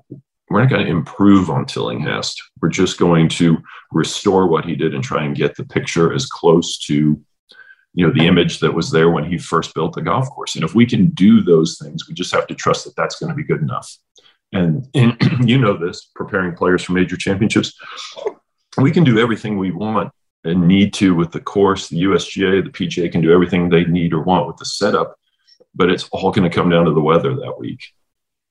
we're 0.51 0.61
not 0.61 0.69
going 0.69 0.85
to 0.85 0.91
improve 0.91 1.49
on 1.49 1.65
Tillinghast. 1.65 2.35
We're 2.61 2.69
just 2.69 2.99
going 2.99 3.29
to 3.29 3.57
restore 3.91 4.47
what 4.47 4.65
he 4.65 4.75
did 4.75 4.93
and 4.93 5.01
try 5.01 5.23
and 5.23 5.33
get 5.33 5.55
the 5.55 5.63
picture 5.63 6.13
as 6.13 6.25
close 6.25 6.77
to, 6.79 7.19
you 7.93 8.05
know, 8.05 8.13
the 8.13 8.25
image 8.25 8.59
that 8.59 8.73
was 8.73 8.91
there 8.91 9.09
when 9.09 9.25
he 9.25 9.37
first 9.37 9.73
built 9.73 9.93
the 9.93 10.01
golf 10.01 10.29
course. 10.29 10.55
And 10.55 10.63
if 10.63 10.73
we 10.73 10.85
can 10.85 11.07
do 11.09 11.41
those 11.41 11.77
things, 11.81 12.07
we 12.07 12.13
just 12.13 12.33
have 12.33 12.47
to 12.47 12.55
trust 12.55 12.85
that 12.85 12.95
that's 12.95 13.19
going 13.19 13.29
to 13.29 13.35
be 13.35 13.43
good 13.43 13.61
enough. 13.61 13.97
And, 14.53 14.87
and 14.93 15.17
you 15.47 15.57
know 15.57 15.77
this, 15.77 16.09
preparing 16.15 16.55
players 16.55 16.83
for 16.83 16.93
major 16.93 17.17
championships, 17.17 17.73
we 18.77 18.91
can 18.91 19.03
do 19.03 19.19
everything 19.19 19.57
we 19.57 19.71
want 19.71 20.11
and 20.43 20.67
need 20.67 20.93
to 20.95 21.13
with 21.13 21.31
the 21.31 21.41
course. 21.41 21.89
The 21.89 22.03
USGA, 22.03 22.63
the 22.63 22.69
PGA 22.69 23.11
can 23.11 23.21
do 23.21 23.33
everything 23.33 23.69
they 23.69 23.83
need 23.85 24.13
or 24.13 24.21
want 24.21 24.47
with 24.47 24.57
the 24.57 24.65
setup, 24.65 25.15
but 25.75 25.89
it's 25.89 26.07
all 26.11 26.31
going 26.31 26.49
to 26.49 26.55
come 26.55 26.69
down 26.69 26.85
to 26.85 26.93
the 26.93 27.01
weather 27.01 27.35
that 27.35 27.59
week 27.59 27.81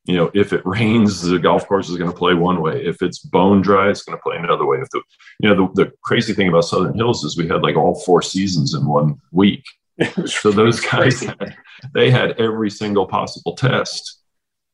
you 0.04 0.16
know, 0.16 0.30
if 0.34 0.52
it 0.52 0.64
rains, 0.64 1.22
the 1.22 1.38
golf 1.38 1.66
course 1.66 1.88
is 1.88 1.96
going 1.96 2.10
to 2.10 2.16
play 2.16 2.34
one 2.34 2.60
way. 2.60 2.84
If 2.84 3.02
it's 3.02 3.18
bone 3.18 3.60
dry, 3.60 3.90
it's 3.90 4.02
going 4.02 4.16
to 4.16 4.22
play 4.22 4.36
another 4.36 4.66
way. 4.66 4.78
If 4.78 4.88
the, 4.90 5.02
you 5.40 5.48
know, 5.48 5.68
the, 5.74 5.84
the 5.84 5.92
crazy 6.02 6.32
thing 6.32 6.48
about 6.48 6.64
Southern 6.64 6.94
Hills 6.94 7.22
is 7.22 7.36
we 7.36 7.48
had 7.48 7.62
like 7.62 7.76
all 7.76 8.00
four 8.00 8.22
seasons 8.22 8.74
in 8.74 8.86
one 8.86 9.20
week. 9.30 9.62
so 10.26 10.50
those 10.50 10.80
guys, 10.80 11.20
had, 11.20 11.56
they 11.92 12.10
had 12.10 12.40
every 12.40 12.70
single 12.70 13.06
possible 13.06 13.54
test, 13.54 14.22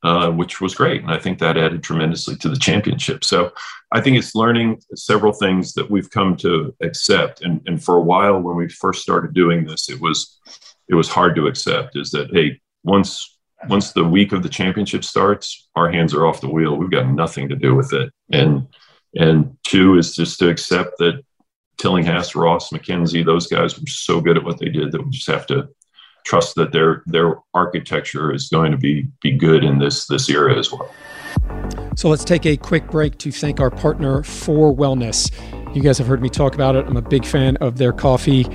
uh, 0.05 0.31
which 0.31 0.61
was 0.61 0.77
great. 0.77 1.03
And 1.03 1.11
I 1.11 1.19
think 1.19 1.41
that 1.41 1.59
added 1.59 1.83
tremendously 1.83 2.37
to 2.37 2.49
the 2.49 2.57
championship. 2.57 3.25
So 3.25 3.53
I 3.93 4.01
think 4.01 4.17
it's 4.17 4.37
learning 4.37 4.81
several 4.95 5.33
things 5.33 5.75
that 5.75 5.91
we've 5.91 6.11
come 6.11 6.37
to 6.37 6.73
accept. 6.83 7.43
And, 7.43 7.61
and 7.67 7.83
for 7.83 7.97
a 7.97 8.03
while, 8.03 8.41
when 8.41 8.55
we 8.55 8.69
first 8.69 9.03
started 9.03 9.35
doing 9.35 9.67
this, 9.67 9.91
it 9.91 10.01
was, 10.01 10.39
it 10.89 10.95
was 10.95 11.09
hard 11.09 11.35
to 11.35 11.49
accept 11.49 11.97
is 11.97 12.11
that, 12.13 12.31
Hey, 12.33 12.61
once 12.85 13.36
once 13.69 13.93
the 13.93 14.05
week 14.05 14.33
of 14.33 14.43
the 14.43 14.49
championship 14.49 15.05
starts, 15.05 15.69
our 15.77 15.91
hands 15.91 16.15
are 16.15 16.27
off 16.27 16.41
the 16.41 16.51
wheel. 16.51 16.77
We've 16.77 16.91
got 16.91 17.09
nothing 17.09 17.49
to 17.49 17.57
do 17.57 17.75
with 17.75 17.93
it. 17.93 18.13
And 18.33 18.67
and 19.19 19.57
two 19.67 19.97
is 19.97 20.15
just 20.15 20.39
to 20.41 20.49
accept 20.49 20.99
that 20.99 21.23
Tillinghast, 21.79 22.35
Ross, 22.35 22.71
MacKenzie, 22.71 23.25
those 23.25 23.47
guys 23.47 23.79
were 23.79 23.87
so 23.87 24.21
good 24.21 24.37
at 24.37 24.45
what 24.45 24.59
they 24.59 24.69
did 24.69 24.93
that 24.93 25.03
we 25.03 25.11
just 25.11 25.27
have 25.27 25.47
to 25.47 25.69
trust 26.25 26.57
that 26.57 26.73
their 26.73 27.03
their 27.07 27.37
architecture 27.55 28.33
is 28.33 28.49
going 28.49 28.73
to 28.73 28.79
be 28.79 29.07
be 29.23 29.33
good 29.33 29.65
in 29.65 29.79
this 29.79 30.07
this 30.07 30.29
era 30.29 30.59
as 30.59 30.73
well. 30.73 30.91
So 31.97 32.09
let's 32.09 32.25
take 32.25 32.45
a 32.47 32.57
quick 32.57 32.91
break 32.91 33.19
to 33.19 33.31
thank 33.31 33.61
our 33.61 33.71
partner 33.71 34.23
for 34.23 34.75
wellness. 34.75 35.31
You 35.75 35.83
guys 35.83 35.99
have 35.99 36.07
heard 36.07 36.23
me 36.23 36.29
talk 36.29 36.55
about 36.55 36.77
it. 36.77 36.87
I'm 36.87 36.97
a 36.97 37.03
big 37.03 37.25
fan 37.25 37.57
of 37.59 37.79
their 37.79 37.93
coffee, 37.93 38.47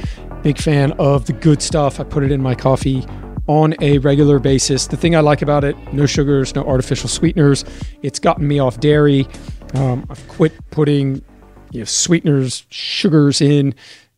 big 0.44 0.58
fan 0.58 0.92
of 0.94 1.26
the 1.26 1.34
good 1.34 1.62
stuff. 1.62 2.00
I 2.00 2.04
put 2.04 2.24
it 2.24 2.32
in 2.32 2.42
my 2.42 2.56
coffee 2.56 3.06
on 3.48 3.76
a 3.82 3.98
regular 4.00 4.40
basis. 4.40 4.88
The 4.88 4.98
thing 4.98 5.16
I 5.16 5.20
like 5.20 5.42
about 5.42 5.64
it 5.64 5.76
no 5.94 6.06
sugars, 6.06 6.56
no 6.56 6.64
artificial 6.64 7.10
sweeteners. 7.10 7.66
It's 8.02 8.20
gotten 8.20 8.48
me 8.48 8.60
off 8.60 8.80
dairy. 8.80 9.28
Um, 9.74 10.06
I've 10.10 10.28
quit 10.28 10.54
putting 10.72 11.24
you 11.72 11.80
know, 11.80 11.86
sweeteners, 11.86 12.66
sugars 12.70 13.42
in, 13.42 13.74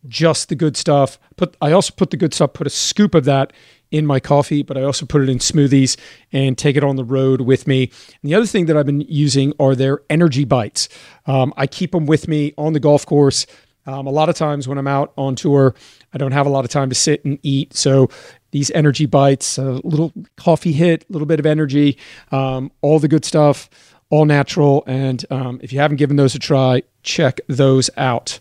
just 0.07 0.49
the 0.49 0.55
good 0.55 0.75
stuff. 0.75 1.19
Put 1.37 1.55
I 1.61 1.71
also 1.71 1.93
put 1.95 2.09
the 2.09 2.17
good 2.17 2.33
stuff, 2.33 2.53
put 2.53 2.67
a 2.67 2.71
scoop 2.71 3.15
of 3.15 3.25
that 3.25 3.53
in 3.91 4.07
my 4.07 4.19
coffee, 4.19 4.63
but 4.63 4.75
I 4.75 4.81
also 4.81 5.05
put 5.05 5.21
it 5.21 5.29
in 5.29 5.37
smoothies 5.37 5.97
and 6.31 6.57
take 6.57 6.75
it 6.75 6.83
on 6.83 6.95
the 6.95 7.03
road 7.03 7.41
with 7.41 7.67
me. 7.67 7.91
And 8.21 8.31
the 8.31 8.33
other 8.33 8.47
thing 8.47 8.65
that 8.65 8.75
I've 8.75 8.87
been 8.87 9.01
using 9.01 9.53
are 9.59 9.75
their 9.75 10.01
energy 10.09 10.45
bites. 10.45 10.89
Um, 11.27 11.53
I 11.57 11.67
keep 11.67 11.91
them 11.91 12.07
with 12.07 12.27
me 12.27 12.53
on 12.57 12.73
the 12.73 12.79
golf 12.79 13.05
course. 13.05 13.45
Um, 13.85 14.07
a 14.07 14.09
lot 14.09 14.29
of 14.29 14.35
times 14.35 14.67
when 14.67 14.77
I'm 14.77 14.87
out 14.87 15.13
on 15.17 15.35
tour, 15.35 15.75
I 16.13 16.17
don't 16.17 16.31
have 16.31 16.47
a 16.47 16.49
lot 16.49 16.65
of 16.65 16.71
time 16.71 16.89
to 16.89 16.95
sit 16.95 17.23
and 17.23 17.37
eat. 17.43 17.75
So 17.75 18.09
these 18.53 18.71
energy 18.71 19.07
bites, 19.07 19.57
a 19.57 19.81
little 19.83 20.13
coffee 20.37 20.71
hit, 20.71 21.05
a 21.09 21.11
little 21.11 21.25
bit 21.25 21.39
of 21.39 21.45
energy, 21.45 21.97
um, 22.31 22.71
all 22.81 22.99
the 22.99 23.07
good 23.07 23.25
stuff, 23.25 23.67
all 24.11 24.25
natural. 24.25 24.83
And 24.85 25.25
um, 25.31 25.59
if 25.63 25.73
you 25.73 25.79
haven't 25.79 25.97
given 25.97 26.17
those 26.17 26.35
a 26.35 26.39
try, 26.39 26.83
check 27.01 27.41
those 27.47 27.89
out. 27.97 28.39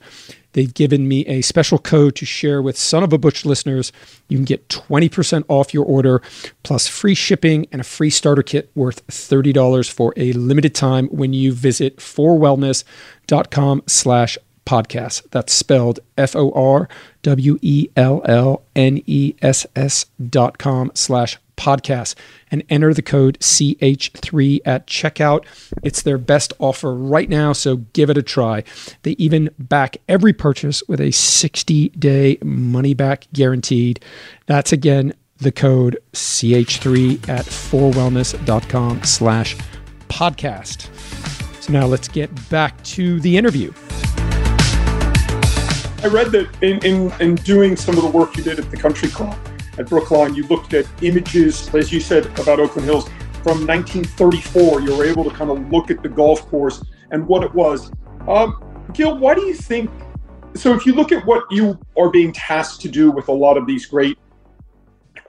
They've 0.53 0.73
given 0.73 1.09
me 1.09 1.25
a 1.27 1.41
special 1.41 1.79
code 1.79 2.15
to 2.17 2.27
share 2.27 2.61
with 2.61 2.77
Son 2.77 3.03
of 3.03 3.11
a 3.15 3.17
Butch 3.17 3.47
listeners. 3.47 3.91
You 4.29 4.37
can 4.37 4.45
get 4.45 4.69
20% 4.69 5.45
off 5.49 5.73
your 5.73 5.87
order, 5.87 6.21
plus 6.63 6.87
free 6.87 7.15
shipping 7.15 7.67
and 7.73 7.81
a 7.81 7.85
free 7.85 8.11
starter 8.11 8.43
kit 8.43 8.71
worth 8.75 9.07
$30 9.07 9.91
for 9.91 10.13
a 10.19 10.35
limited 10.35 10.75
time 10.75 11.09
when 11.09 11.33
you 11.33 11.55
visit 11.55 11.97
forwellness.com 11.97 13.83
slash 13.87 14.37
podcast. 14.65 15.29
That's 15.31 15.53
spelled 15.53 16.01
F 16.17 16.35
O 16.37 16.51
R 16.53 16.89
W 17.23 17.59
E 17.63 17.89
L 17.97 18.23
L 18.25 18.63
N 18.75 19.03
E 19.07 19.35
S 19.43 19.67
S 19.75 20.07
dot 20.29 20.59
com 20.59 20.91
slash 20.95 21.39
podcast 21.57 22.15
and 22.51 22.63
enter 22.69 22.93
the 22.93 23.03
code 23.03 23.39
CH3 23.39 24.61
at 24.65 24.87
checkout. 24.87 25.45
It's 25.83 26.03
their 26.03 26.19
best 26.19 26.53
offer 26.59 26.93
right 26.95 27.29
now, 27.29 27.53
so 27.53 27.77
give 27.93 28.11
it 28.11 28.19
a 28.19 28.23
try. 28.23 28.65
They 29.03 29.13
even 29.13 29.51
back 29.59 29.99
every 30.09 30.33
purchase 30.33 30.83
with 30.89 31.01
a 31.01 31.13
60 31.13 31.91
day 31.91 32.39
money 32.43 32.95
back 32.95 33.27
guaranteed. 33.33 34.05
That's 34.47 34.73
again 34.73 35.15
the 35.39 35.53
code 35.53 35.99
CH3 36.13 37.29
at 37.29 37.45
forwellness.com 37.45 39.03
slash 39.03 39.57
podcast. 40.09 40.89
So 41.63 41.73
now 41.73 41.87
let's 41.87 42.09
get 42.09 42.51
back 42.51 42.83
to 42.85 43.21
the 43.21 43.37
interview. 43.37 43.73
I 46.03 46.09
read 46.09 46.33
that 46.33 46.49
in, 46.63 46.85
in, 46.85 47.13
in 47.21 47.37
doing 47.37 47.77
some 47.77 47.97
of 47.97 48.03
the 48.03 48.11
work 48.11 48.37
you 48.37 48.43
did 48.43 48.59
at 48.59 48.69
the 48.73 48.77
country 48.77 49.09
club 49.09 49.39
at 49.79 49.89
Brookline, 49.89 50.35
you 50.35 50.45
looked 50.49 50.75
at 50.75 50.85
images, 51.01 51.73
as 51.77 51.93
you 51.93 52.01
said, 52.01 52.27
about 52.41 52.59
Oakland 52.59 52.87
Hills 52.87 53.09
from 53.45 53.65
1934. 53.67 54.81
You 54.81 54.97
were 54.97 55.05
able 55.05 55.23
to 55.23 55.31
kind 55.31 55.49
of 55.49 55.71
look 55.71 55.93
at 55.93 56.03
the 56.03 56.09
golf 56.09 56.45
course 56.49 56.85
and 57.13 57.25
what 57.29 57.45
it 57.45 57.55
was. 57.55 57.93
Um, 58.27 58.65
Gil, 58.93 59.17
why 59.17 59.37
do 59.37 59.43
you 59.43 59.55
think? 59.55 59.91
So, 60.55 60.75
if 60.75 60.85
you 60.87 60.93
look 60.93 61.13
at 61.13 61.25
what 61.25 61.45
you 61.53 61.79
are 61.97 62.11
being 62.11 62.33
tasked 62.33 62.81
to 62.81 62.89
do 62.89 63.13
with 63.13 63.29
a 63.29 63.33
lot 63.33 63.57
of 63.57 63.69
these 63.69 63.87
great 63.87 64.19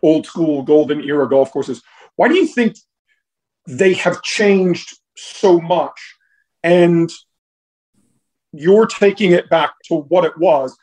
old 0.01 0.25
school 0.25 0.63
golden 0.63 1.03
era 1.03 1.29
golf 1.29 1.51
courses, 1.51 1.83
why 2.15 2.27
do 2.27 2.33
you 2.33 2.47
think 2.47 2.77
they 3.67 3.93
have 3.93 4.23
changed 4.23 4.97
so 5.15 5.61
much? 5.61 6.15
And 6.63 7.11
you're 8.53 8.85
taking 8.85 9.31
it 9.31 9.49
back 9.49 9.73
to 9.85 9.95
what 9.95 10.25
it 10.25 10.37
was. 10.37 10.77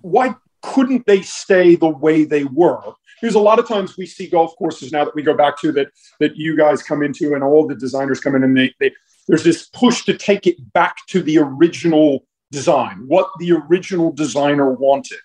Why 0.00 0.34
couldn't 0.62 1.06
they 1.06 1.22
stay 1.22 1.76
the 1.76 1.88
way 1.88 2.24
they 2.24 2.44
were? 2.44 2.94
Because 3.20 3.36
a 3.36 3.40
lot 3.40 3.60
of 3.60 3.68
times 3.68 3.96
we 3.96 4.04
see 4.04 4.26
golf 4.26 4.54
courses 4.56 4.90
now 4.90 5.04
that 5.04 5.14
we 5.14 5.22
go 5.22 5.34
back 5.34 5.58
to 5.60 5.70
that 5.72 5.88
that 6.18 6.36
you 6.36 6.56
guys 6.56 6.82
come 6.82 7.02
into 7.02 7.34
and 7.34 7.44
all 7.44 7.66
the 7.66 7.74
designers 7.74 8.20
come 8.20 8.34
in 8.34 8.42
and 8.42 8.56
they, 8.56 8.74
they 8.80 8.92
there's 9.28 9.44
this 9.44 9.68
push 9.68 10.04
to 10.04 10.14
take 10.14 10.48
it 10.48 10.56
back 10.72 10.96
to 11.08 11.22
the 11.22 11.38
original 11.38 12.24
design, 12.50 13.04
what 13.06 13.30
the 13.38 13.52
original 13.52 14.12
designer 14.12 14.72
wanted. 14.72 15.18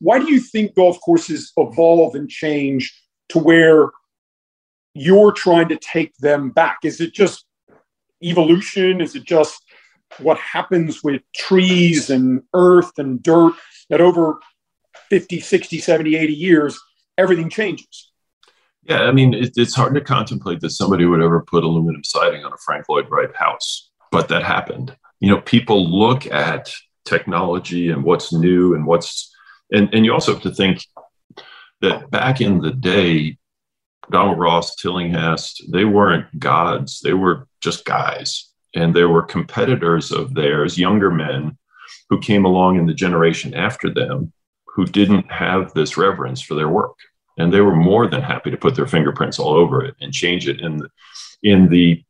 Why 0.00 0.18
do 0.18 0.32
you 0.32 0.40
think 0.40 0.74
golf 0.74 0.98
courses 1.00 1.52
evolve 1.56 2.14
and 2.14 2.28
change 2.28 2.98
to 3.28 3.38
where 3.38 3.90
you're 4.94 5.32
trying 5.32 5.68
to 5.68 5.76
take 5.76 6.16
them 6.16 6.50
back? 6.50 6.78
Is 6.84 7.00
it 7.00 7.12
just 7.12 7.44
evolution? 8.22 9.00
Is 9.00 9.14
it 9.14 9.24
just 9.24 9.61
what 10.18 10.38
happens 10.38 11.02
with 11.02 11.22
trees 11.34 12.10
and 12.10 12.42
earth 12.54 12.98
and 12.98 13.22
dirt 13.22 13.54
that 13.90 14.00
over 14.00 14.38
50, 15.10 15.40
60, 15.40 15.78
70, 15.78 16.16
80 16.16 16.32
years, 16.32 16.80
everything 17.18 17.50
changes. 17.50 18.12
Yeah, 18.84 19.02
I 19.02 19.12
mean, 19.12 19.34
it, 19.34 19.52
it's 19.56 19.74
hard 19.74 19.94
to 19.94 20.00
contemplate 20.00 20.60
that 20.60 20.70
somebody 20.70 21.04
would 21.04 21.22
ever 21.22 21.42
put 21.42 21.64
aluminum 21.64 22.02
siding 22.02 22.44
on 22.44 22.52
a 22.52 22.56
Frank 22.58 22.88
Lloyd 22.88 23.08
Wright 23.10 23.34
house, 23.36 23.90
but 24.10 24.28
that 24.28 24.42
happened. 24.42 24.96
You 25.20 25.30
know, 25.30 25.40
people 25.40 25.88
look 25.88 26.26
at 26.26 26.72
technology 27.04 27.90
and 27.90 28.04
what's 28.04 28.32
new 28.32 28.74
and 28.74 28.86
what's 28.86 29.32
and 29.70 29.92
and 29.92 30.04
you 30.04 30.12
also 30.12 30.34
have 30.34 30.42
to 30.42 30.54
think 30.54 30.84
that 31.80 32.10
back 32.10 32.40
in 32.40 32.60
the 32.60 32.70
day, 32.70 33.38
Donald 34.10 34.38
Ross, 34.38 34.76
Tillinghast, 34.76 35.62
they 35.70 35.84
weren't 35.84 36.38
gods; 36.38 37.00
they 37.00 37.12
were 37.12 37.48
just 37.60 37.84
guys, 37.84 38.51
and 38.74 38.94
there 38.94 39.08
were 39.08 39.22
competitors 39.22 40.12
of 40.12 40.34
theirs, 40.34 40.78
younger 40.78 41.10
men, 41.10 41.56
who 42.08 42.18
came 42.20 42.44
along 42.44 42.76
in 42.76 42.86
the 42.86 42.94
generation 42.94 43.54
after 43.54 43.92
them, 43.92 44.32
who 44.66 44.86
didn't 44.86 45.30
have 45.30 45.72
this 45.74 45.96
reverence 45.96 46.40
for 46.40 46.54
their 46.54 46.68
work, 46.68 46.96
and 47.38 47.52
they 47.52 47.60
were 47.60 47.76
more 47.76 48.06
than 48.06 48.22
happy 48.22 48.50
to 48.50 48.56
put 48.56 48.74
their 48.74 48.86
fingerprints 48.86 49.38
all 49.38 49.54
over 49.54 49.84
it 49.84 49.94
and 50.00 50.12
change 50.12 50.48
it 50.48 50.60
in 50.60 50.78
the, 50.78 50.88
in 51.42 51.68
the 51.68 52.02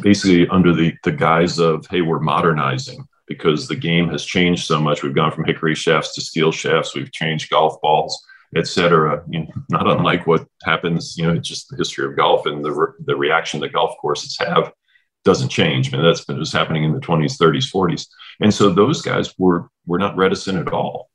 basically 0.00 0.48
under 0.48 0.72
the 0.74 0.94
the 1.04 1.12
guise 1.12 1.58
of 1.58 1.86
hey 1.90 2.00
we're 2.00 2.18
modernizing 2.18 3.06
because 3.26 3.68
the 3.68 3.76
game 3.76 4.08
has 4.08 4.24
changed 4.24 4.64
so 4.64 4.80
much. 4.80 5.02
We've 5.02 5.14
gone 5.14 5.32
from 5.32 5.44
hickory 5.44 5.74
shafts 5.74 6.14
to 6.14 6.20
steel 6.20 6.50
shafts. 6.50 6.94
We've 6.94 7.12
changed 7.12 7.50
golf 7.50 7.80
balls 7.82 8.24
etc. 8.56 9.22
You 9.28 9.40
know, 9.40 9.52
not 9.70 9.90
unlike 9.90 10.26
what 10.26 10.46
happens, 10.64 11.16
you 11.16 11.26
know, 11.26 11.36
just 11.38 11.68
the 11.68 11.76
history 11.76 12.06
of 12.06 12.16
golf 12.16 12.46
and 12.46 12.64
the, 12.64 12.72
re- 12.72 12.92
the 13.04 13.16
reaction 13.16 13.60
that 13.60 13.72
golf 13.72 13.96
courses 14.00 14.36
have 14.40 14.72
doesn't 15.24 15.48
change. 15.48 15.92
I 15.92 15.96
mean, 15.96 16.06
that's 16.06 16.24
been 16.24 16.38
was 16.38 16.52
happening 16.52 16.84
in 16.84 16.92
the 16.92 17.00
20s, 17.00 17.38
30s, 17.38 17.70
40s. 17.72 18.06
And 18.40 18.52
so 18.52 18.70
those 18.70 19.02
guys 19.02 19.32
were 19.38 19.68
were 19.86 19.98
not 19.98 20.16
reticent 20.16 20.58
at 20.58 20.72
all 20.72 21.10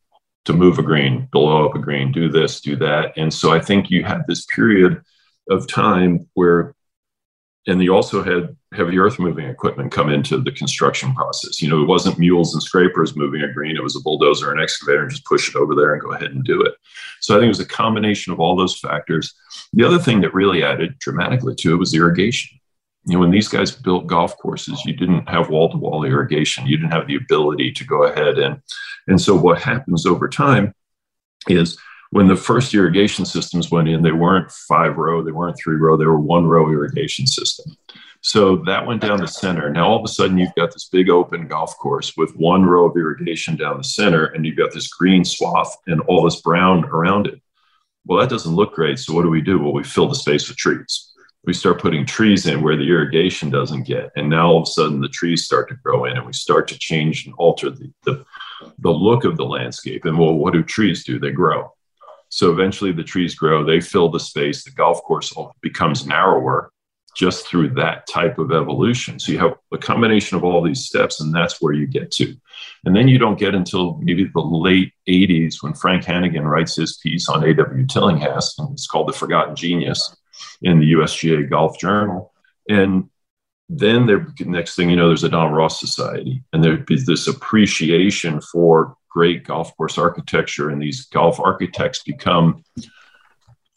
to 0.46 0.54
move 0.54 0.80
a 0.80 0.84
green, 0.84 1.28
blow 1.32 1.66
up 1.66 1.76
a 1.76 1.80
green, 1.80 2.12
do 2.12 2.30
this, 2.30 2.62
do 2.62 2.76
that. 2.78 3.14
And 3.18 3.34
so 3.34 3.52
I 3.52 3.60
think 3.60 3.90
you 3.90 4.04
had 4.04 4.22
this 4.28 4.46
period 4.46 5.02
of 5.50 5.68
time 5.68 6.28
where 6.34 6.74
and 7.68 7.84
you 7.84 7.94
also 7.94 8.24
had 8.24 8.56
heavy 8.74 8.98
earth 8.98 9.20
moving 9.20 9.46
equipment 9.46 9.92
come 9.92 10.10
into 10.10 10.38
the 10.38 10.54
construction 10.54 11.14
process. 11.14 11.62
You 11.62 11.70
know, 11.70 11.82
it 11.82 11.88
wasn't 11.88 12.18
mules 12.18 12.54
and 12.54 12.64
scrapers 12.64 13.16
moving 13.16 13.42
a 13.42 13.52
green, 13.52 13.76
it 13.76 13.84
was 13.84 13.98
a 13.98 14.00
bulldozer 14.00 14.52
and 14.52 14.62
excavator, 14.62 15.02
and 15.02 15.12
just 15.12 15.26
push 15.26 15.50
it 15.50 15.56
over 15.58 15.76
there 15.76 15.94
and 15.94 16.02
go 16.02 16.14
ahead 16.14 16.32
and 16.32 16.46
do 16.46 16.62
it. 16.62 16.76
So 17.20 17.36
I 17.36 17.40
think 17.40 17.48
it 17.48 17.50
was 17.50 17.60
a 17.60 17.66
combination 17.66 18.32
of 18.32 18.40
all 18.40 18.56
those 18.56 18.80
factors. 18.80 19.34
The 19.74 19.86
other 19.86 20.00
thing 20.00 20.22
that 20.22 20.34
really 20.34 20.64
added 20.64 20.98
dramatically 21.00 21.56
to 21.56 21.74
it 21.74 21.78
was 21.78 21.94
irrigation. 21.94 22.58
You 23.08 23.14
know, 23.14 23.20
when 23.22 23.32
these 23.32 23.48
guys 23.48 23.72
built 23.72 24.08
golf 24.08 24.38
courses, 24.38 24.84
you 24.86 24.94
didn't 24.94 25.28
have 25.30 25.50
wall 25.50 25.70
to 25.70 25.78
wall 25.78 26.04
irrigation. 26.04 26.68
You 26.68 26.78
didn't 26.78 26.92
have 26.92 27.08
the 27.08 27.16
ability 27.16 27.72
to 27.72 27.86
go 27.86 28.04
ahead 28.04 28.38
and, 28.38 28.62
and 29.08 29.20
so 29.20 29.36
what 29.36 29.62
happens 29.62 30.06
over 30.06 30.28
time 30.28 30.74
is 31.48 31.78
when 32.12 32.28
the 32.28 32.36
first 32.36 32.74
irrigation 32.74 33.26
systems 33.26 33.72
went 33.72 33.88
in, 33.88 34.02
they 34.02 34.12
weren't 34.12 34.52
five 34.52 34.98
row, 34.98 35.24
they 35.24 35.32
weren't 35.32 35.58
three 35.62 35.78
row, 35.78 35.98
they 35.98 36.06
were 36.06 36.20
one 36.20 36.46
row 36.46 36.70
irrigation 36.70 37.26
system. 37.26 37.76
So 38.22 38.58
that 38.66 38.86
went 38.86 39.02
down 39.02 39.22
the 39.22 39.28
center. 39.28 39.70
Now 39.70 39.88
all 39.88 40.00
of 40.00 40.04
a 40.04 40.08
sudden 40.08 40.38
you've 40.38 40.56
got 40.56 40.74
this 40.74 40.90
big 40.90 41.10
open 41.10 41.48
golf 41.48 41.78
course 41.78 42.18
with 42.18 42.36
one 42.36 42.66
row 42.66 42.90
of 42.90 42.98
irrigation 42.98 43.56
down 43.56 43.78
the 43.78 43.84
center, 43.84 44.26
and 44.26 44.46
you've 44.46 44.58
got 44.58 44.74
this 44.74 44.88
green 44.88 45.24
swath 45.24 45.76
and 45.88 46.02
all 46.02 46.24
this 46.24 46.42
brown 46.42 46.86
around 46.86 47.28
it. 47.28 47.42
Well, 48.06 48.20
that 48.20 48.30
doesn't 48.30 48.56
look 48.56 48.74
great. 48.74 49.00
So 49.00 49.14
what 49.14 49.24
do 49.24 49.30
we 49.30 49.42
do? 49.42 49.60
Well, 49.60 49.74
we 49.74 49.84
fill 49.84 50.08
the 50.08 50.16
space 50.16 50.48
with 50.48 50.58
trees. 50.58 51.14
We 51.48 51.54
start 51.54 51.82
putting 51.82 52.06
trees 52.06 52.46
in 52.46 52.62
where 52.62 52.76
the 52.76 52.88
irrigation 52.88 53.50
doesn't 53.50 53.84
get. 53.84 54.12
And 54.16 54.30
now 54.30 54.50
all 54.50 54.58
of 54.58 54.64
a 54.64 54.72
sudden 54.72 55.02
the 55.02 55.08
trees 55.08 55.46
start 55.46 55.70
to 55.70 55.76
grow 55.76 56.06
in 56.06 56.18
and 56.18 56.26
we 56.26 56.34
start 56.34 56.68
to 56.68 56.78
change 56.78 57.26
and 57.26 57.34
alter 57.38 57.72
the, 57.72 57.92
the, 58.04 58.26
the 58.80 58.92
look 58.92 59.24
of 59.24 59.38
the 59.38 59.46
landscape. 59.46 60.06
And 60.06 60.20
well, 60.20 60.34
what 60.34 60.54
do 60.54 60.62
trees 60.62 61.04
do? 61.06 61.20
They 61.20 61.32
grow. 61.32 61.74
So 62.30 62.52
eventually 62.52 62.92
the 62.92 63.04
trees 63.04 63.34
grow, 63.34 63.64
they 63.64 63.80
fill 63.80 64.10
the 64.10 64.20
space, 64.20 64.66
the 64.66 64.72
golf 64.72 65.02
course 65.04 65.34
becomes 65.62 66.06
narrower 66.06 66.72
just 67.16 67.48
through 67.48 67.70
that 67.70 68.06
type 68.08 68.38
of 68.38 68.52
evolution. 68.52 69.18
So 69.18 69.32
you 69.32 69.40
have 69.40 69.56
a 69.72 69.78
combination 69.78 70.38
of 70.38 70.44
all 70.44 70.62
these 70.62 70.86
steps, 70.86 71.20
and 71.20 71.34
that's 71.34 71.60
where 71.60 71.74
you 71.74 71.88
get 71.88 72.12
to. 72.12 72.36
And 72.86 72.96
then 72.96 73.08
you 73.08 73.18
don't 73.18 73.40
get 73.40 73.56
until 73.56 73.98
maybe 74.04 74.26
the 74.26 74.40
late 74.40 74.94
80s 75.10 75.64
when 75.64 75.74
Frank 75.74 76.04
Hannigan 76.04 76.46
writes 76.46 76.76
his 76.76 76.98
piece 76.98 77.28
on 77.28 77.44
A.W. 77.44 77.88
Tillinghast, 77.88 78.60
and 78.60 78.72
it's 78.74 78.86
called 78.86 79.08
The 79.08 79.14
Forgotten 79.14 79.56
Genius 79.56 80.16
in 80.62 80.80
the 80.80 80.94
USGA 80.94 81.50
Golf 81.50 81.80
Journal. 81.80 82.34
And 82.70 83.10
then 83.70 84.06
there, 84.06 84.28
next 84.40 84.76
thing 84.76 84.90
you 84.90 84.96
know, 84.96 85.08
there's 85.08 85.24
a 85.24 85.30
Don 85.30 85.52
Ross 85.52 85.80
Society, 85.80 86.44
and 86.54 86.64
there's 86.64 87.06
this 87.06 87.28
appreciation 87.28 88.40
for 88.42 88.96
great 89.10 89.44
golf 89.44 89.76
course 89.76 89.98
architecture, 89.98 90.70
and 90.70 90.82
these 90.82 91.06
golf 91.08 91.40
architects 91.40 92.04
become 92.04 92.64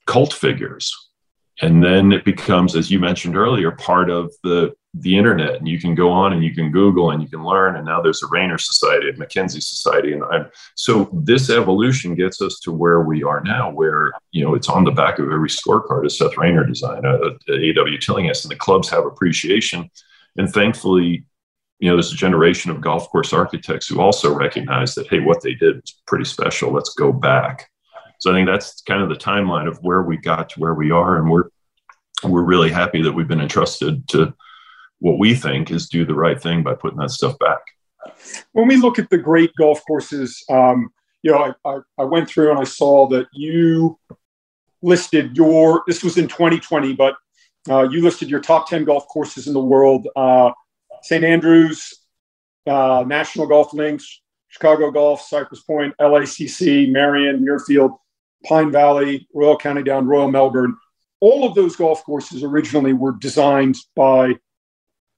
cult 0.07 0.33
figures. 0.33 0.95
And 1.63 1.83
then 1.83 2.13
it 2.13 2.25
becomes, 2.25 2.75
as 2.75 2.91
you 2.91 2.99
mentioned 2.99 3.37
earlier, 3.37 3.71
part 3.73 4.11
of 4.11 4.33
the 4.43 4.73
the 4.95 5.17
internet, 5.17 5.55
and 5.57 5.69
you 5.69 5.79
can 5.79 5.95
go 5.95 6.11
on 6.11 6.33
and 6.33 6.43
you 6.43 6.53
can 6.53 6.73
Google 6.73 7.11
and 7.11 7.23
you 7.23 7.29
can 7.29 7.45
learn. 7.45 7.77
And 7.77 7.85
now 7.85 8.01
there's 8.01 8.23
a 8.23 8.27
Raynor 8.27 8.59
Society, 8.59 9.11
a 9.11 9.17
Mackenzie 9.17 9.61
Society, 9.61 10.13
and 10.13 10.25
I'm, 10.25 10.51
so 10.75 11.09
this 11.13 11.49
evolution 11.49 12.17
gets 12.17 12.41
us 12.43 12.59
to 12.65 12.73
where 12.73 13.03
we 13.03 13.23
are 13.23 13.41
now, 13.41 13.71
where 13.71 14.13
you 14.33 14.45
know 14.45 14.55
it's 14.55 14.69
on 14.69 14.85
the 14.85 14.91
back 14.91 15.19
of 15.19 15.31
every 15.31 15.49
scorecard 15.49 16.01
uh, 16.01 16.03
uh, 16.03 16.07
a 16.07 16.11
Seth 16.11 16.37
Raynor 16.37 16.65
design, 16.65 17.05
a, 17.05 17.17
a 17.53 17.71
AW 17.71 17.99
Tillinghast, 18.01 18.45
and 18.45 18.51
the 18.51 18.57
clubs 18.57 18.89
have 18.89 19.07
appreciation. 19.07 19.89
And 20.37 20.53
thankfully, 20.53 21.25
you 21.79 21.89
know, 21.89 21.97
there's 21.97 22.13
a 22.13 22.17
generation 22.17 22.71
of 22.71 22.81
golf 22.81 23.09
course 23.11 23.33
architects 23.33 23.87
who 23.87 24.01
also 24.01 24.35
recognize 24.35 24.95
that, 24.97 25.09
hey, 25.09 25.21
what 25.21 25.43
they 25.43 25.55
did 25.55 25.77
was 25.77 26.01
pretty 26.07 26.25
special. 26.25 26.73
Let's 26.73 26.95
go 26.95 27.13
back. 27.13 27.69
So 28.19 28.31
I 28.31 28.35
think 28.35 28.49
that's 28.49 28.83
kind 28.83 29.03
of 29.03 29.09
the 29.09 29.15
timeline 29.15 29.67
of 29.67 29.79
where 29.83 30.03
we 30.03 30.19
got 30.19 30.51
to 30.51 30.61
where 30.61 30.75
we 30.75 30.91
are, 30.91 31.17
and 31.17 31.31
we're 31.31 31.49
we're 32.25 32.43
really 32.43 32.71
happy 32.71 33.03
that 33.03 33.13
we've 33.13 33.29
been 33.29 33.41
entrusted 33.41 34.07
to 34.09 34.35
what 35.01 35.19
we 35.19 35.35
think 35.35 35.71
is 35.71 35.89
do 35.89 36.05
the 36.05 36.15
right 36.15 36.41
thing 36.41 36.63
by 36.63 36.75
putting 36.75 36.99
that 36.99 37.11
stuff 37.11 37.39
back. 37.39 37.61
When 38.53 38.69
we 38.69 38.77
look 38.77 38.99
at 38.99 39.11
the 39.11 39.19
great 39.19 39.51
golf 39.57 39.83
courses, 39.87 40.43
um, 40.49 40.91
you 41.23 41.33
know, 41.33 41.55
I, 41.65 41.69
I, 41.69 41.79
I 41.99 42.05
went 42.05 42.29
through 42.29 42.51
and 42.51 42.59
I 42.59 42.65
saw 42.65 43.07
that 43.09 43.27
you 43.33 43.99
listed 44.83 45.37
your. 45.37 45.83
This 45.87 46.03
was 46.03 46.17
in 46.17 46.29
2020, 46.29 46.95
but 46.95 47.17
uh, 47.69 47.83
you 47.83 48.03
listed 48.03 48.31
your 48.31 48.41
top 48.41 48.69
10 48.69 48.85
golf 48.85 49.07
courses 49.09 49.47
in 49.47 49.53
the 49.53 49.61
world. 49.61 50.09
Uh, 50.17 50.53
St. 51.03 51.25
Andrews, 51.25 51.95
uh, 52.67 53.05
National 53.07 53.47
Golf 53.47 53.73
Links, 53.75 54.21
Chicago 54.49 54.91
Golf, 54.91 55.23
Cypress 55.23 55.61
Point, 55.63 55.95
LACC, 56.01 56.91
Merion, 56.91 57.45
Muirfield, 57.45 57.97
Pine 58.45 58.73
Valley, 58.73 59.29
Royal 59.35 59.57
County 59.57 59.83
Down, 59.83 60.07
Royal 60.07 60.31
Melbourne. 60.31 60.77
All 61.21 61.47
of 61.47 61.55
those 61.55 61.77
golf 61.77 62.03
courses 62.05 62.43
originally 62.43 62.95
were 62.95 63.13
designed 63.13 63.77
by 63.95 64.35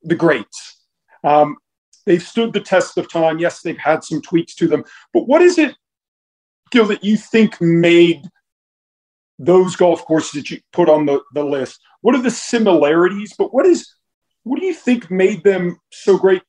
the 0.03 0.15
greats. 0.15 0.81
Um, 1.25 1.57
they've 2.07 2.23
stood 2.23 2.53
the 2.53 2.61
test 2.61 2.99
of 2.99 3.11
time. 3.11 3.39
Yes, 3.39 3.63
they've 3.63 3.79
had 3.79 4.05
some 4.05 4.23
tweaks 4.23 4.55
to 4.57 4.69
them. 4.69 4.85
But 5.13 5.29
what 5.29 5.43
is 5.43 5.59
it, 5.59 5.75
Gil, 6.71 6.87
that 6.87 7.05
you 7.05 7.17
think 7.17 7.61
made 7.61 8.23
those 9.39 9.77
golf 9.77 10.05
courses 10.05 10.33
that 10.33 10.51
you 10.51 10.61
put 10.73 10.89
on 10.89 11.07
the, 11.07 11.21
the 11.35 11.45
list? 11.45 11.81
What 12.01 12.15
are 12.15 12.23
the 12.23 12.31
similarities? 12.31 13.35
But 13.37 13.55
what 13.55 13.67
is 13.67 13.89
what 14.45 14.59
do 14.59 14.67
you 14.67 14.75
think 14.75 15.11
made 15.11 15.45
them 15.45 15.79
so 15.93 16.19
great 16.19 16.43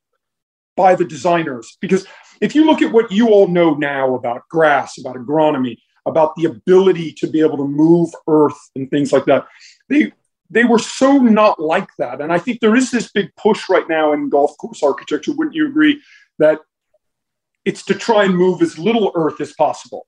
by 0.76 0.94
the 0.94 1.04
designers? 1.04 1.76
Because 1.80 2.06
if 2.40 2.54
you 2.54 2.66
look 2.66 2.82
at 2.82 2.92
what 2.92 3.12
you 3.12 3.28
all 3.28 3.46
know 3.46 3.74
now 3.74 4.14
about 4.16 4.48
grass, 4.50 4.98
about 4.98 5.16
agronomy, 5.16 5.76
about 6.06 6.34
the 6.36 6.46
ability 6.46 7.12
to 7.12 7.28
be 7.28 7.40
able 7.40 7.56
to 7.56 7.68
move 7.68 8.10
earth 8.26 8.58
and 8.74 8.90
things 8.90 9.12
like 9.12 9.24
that, 9.26 9.46
they 9.88 10.12
they 10.54 10.64
were 10.64 10.78
so 10.78 11.18
not 11.18 11.60
like 11.60 11.88
that. 11.98 12.20
And 12.20 12.32
I 12.32 12.38
think 12.38 12.60
there 12.60 12.76
is 12.76 12.90
this 12.90 13.10
big 13.10 13.34
push 13.36 13.68
right 13.68 13.88
now 13.88 14.12
in 14.12 14.28
golf 14.28 14.56
course 14.56 14.82
architecture, 14.82 15.32
wouldn't 15.32 15.56
you 15.56 15.66
agree, 15.66 16.00
that 16.38 16.60
it's 17.64 17.84
to 17.86 17.94
try 17.94 18.24
and 18.24 18.36
move 18.36 18.62
as 18.62 18.78
little 18.78 19.10
earth 19.16 19.40
as 19.40 19.52
possible. 19.54 20.06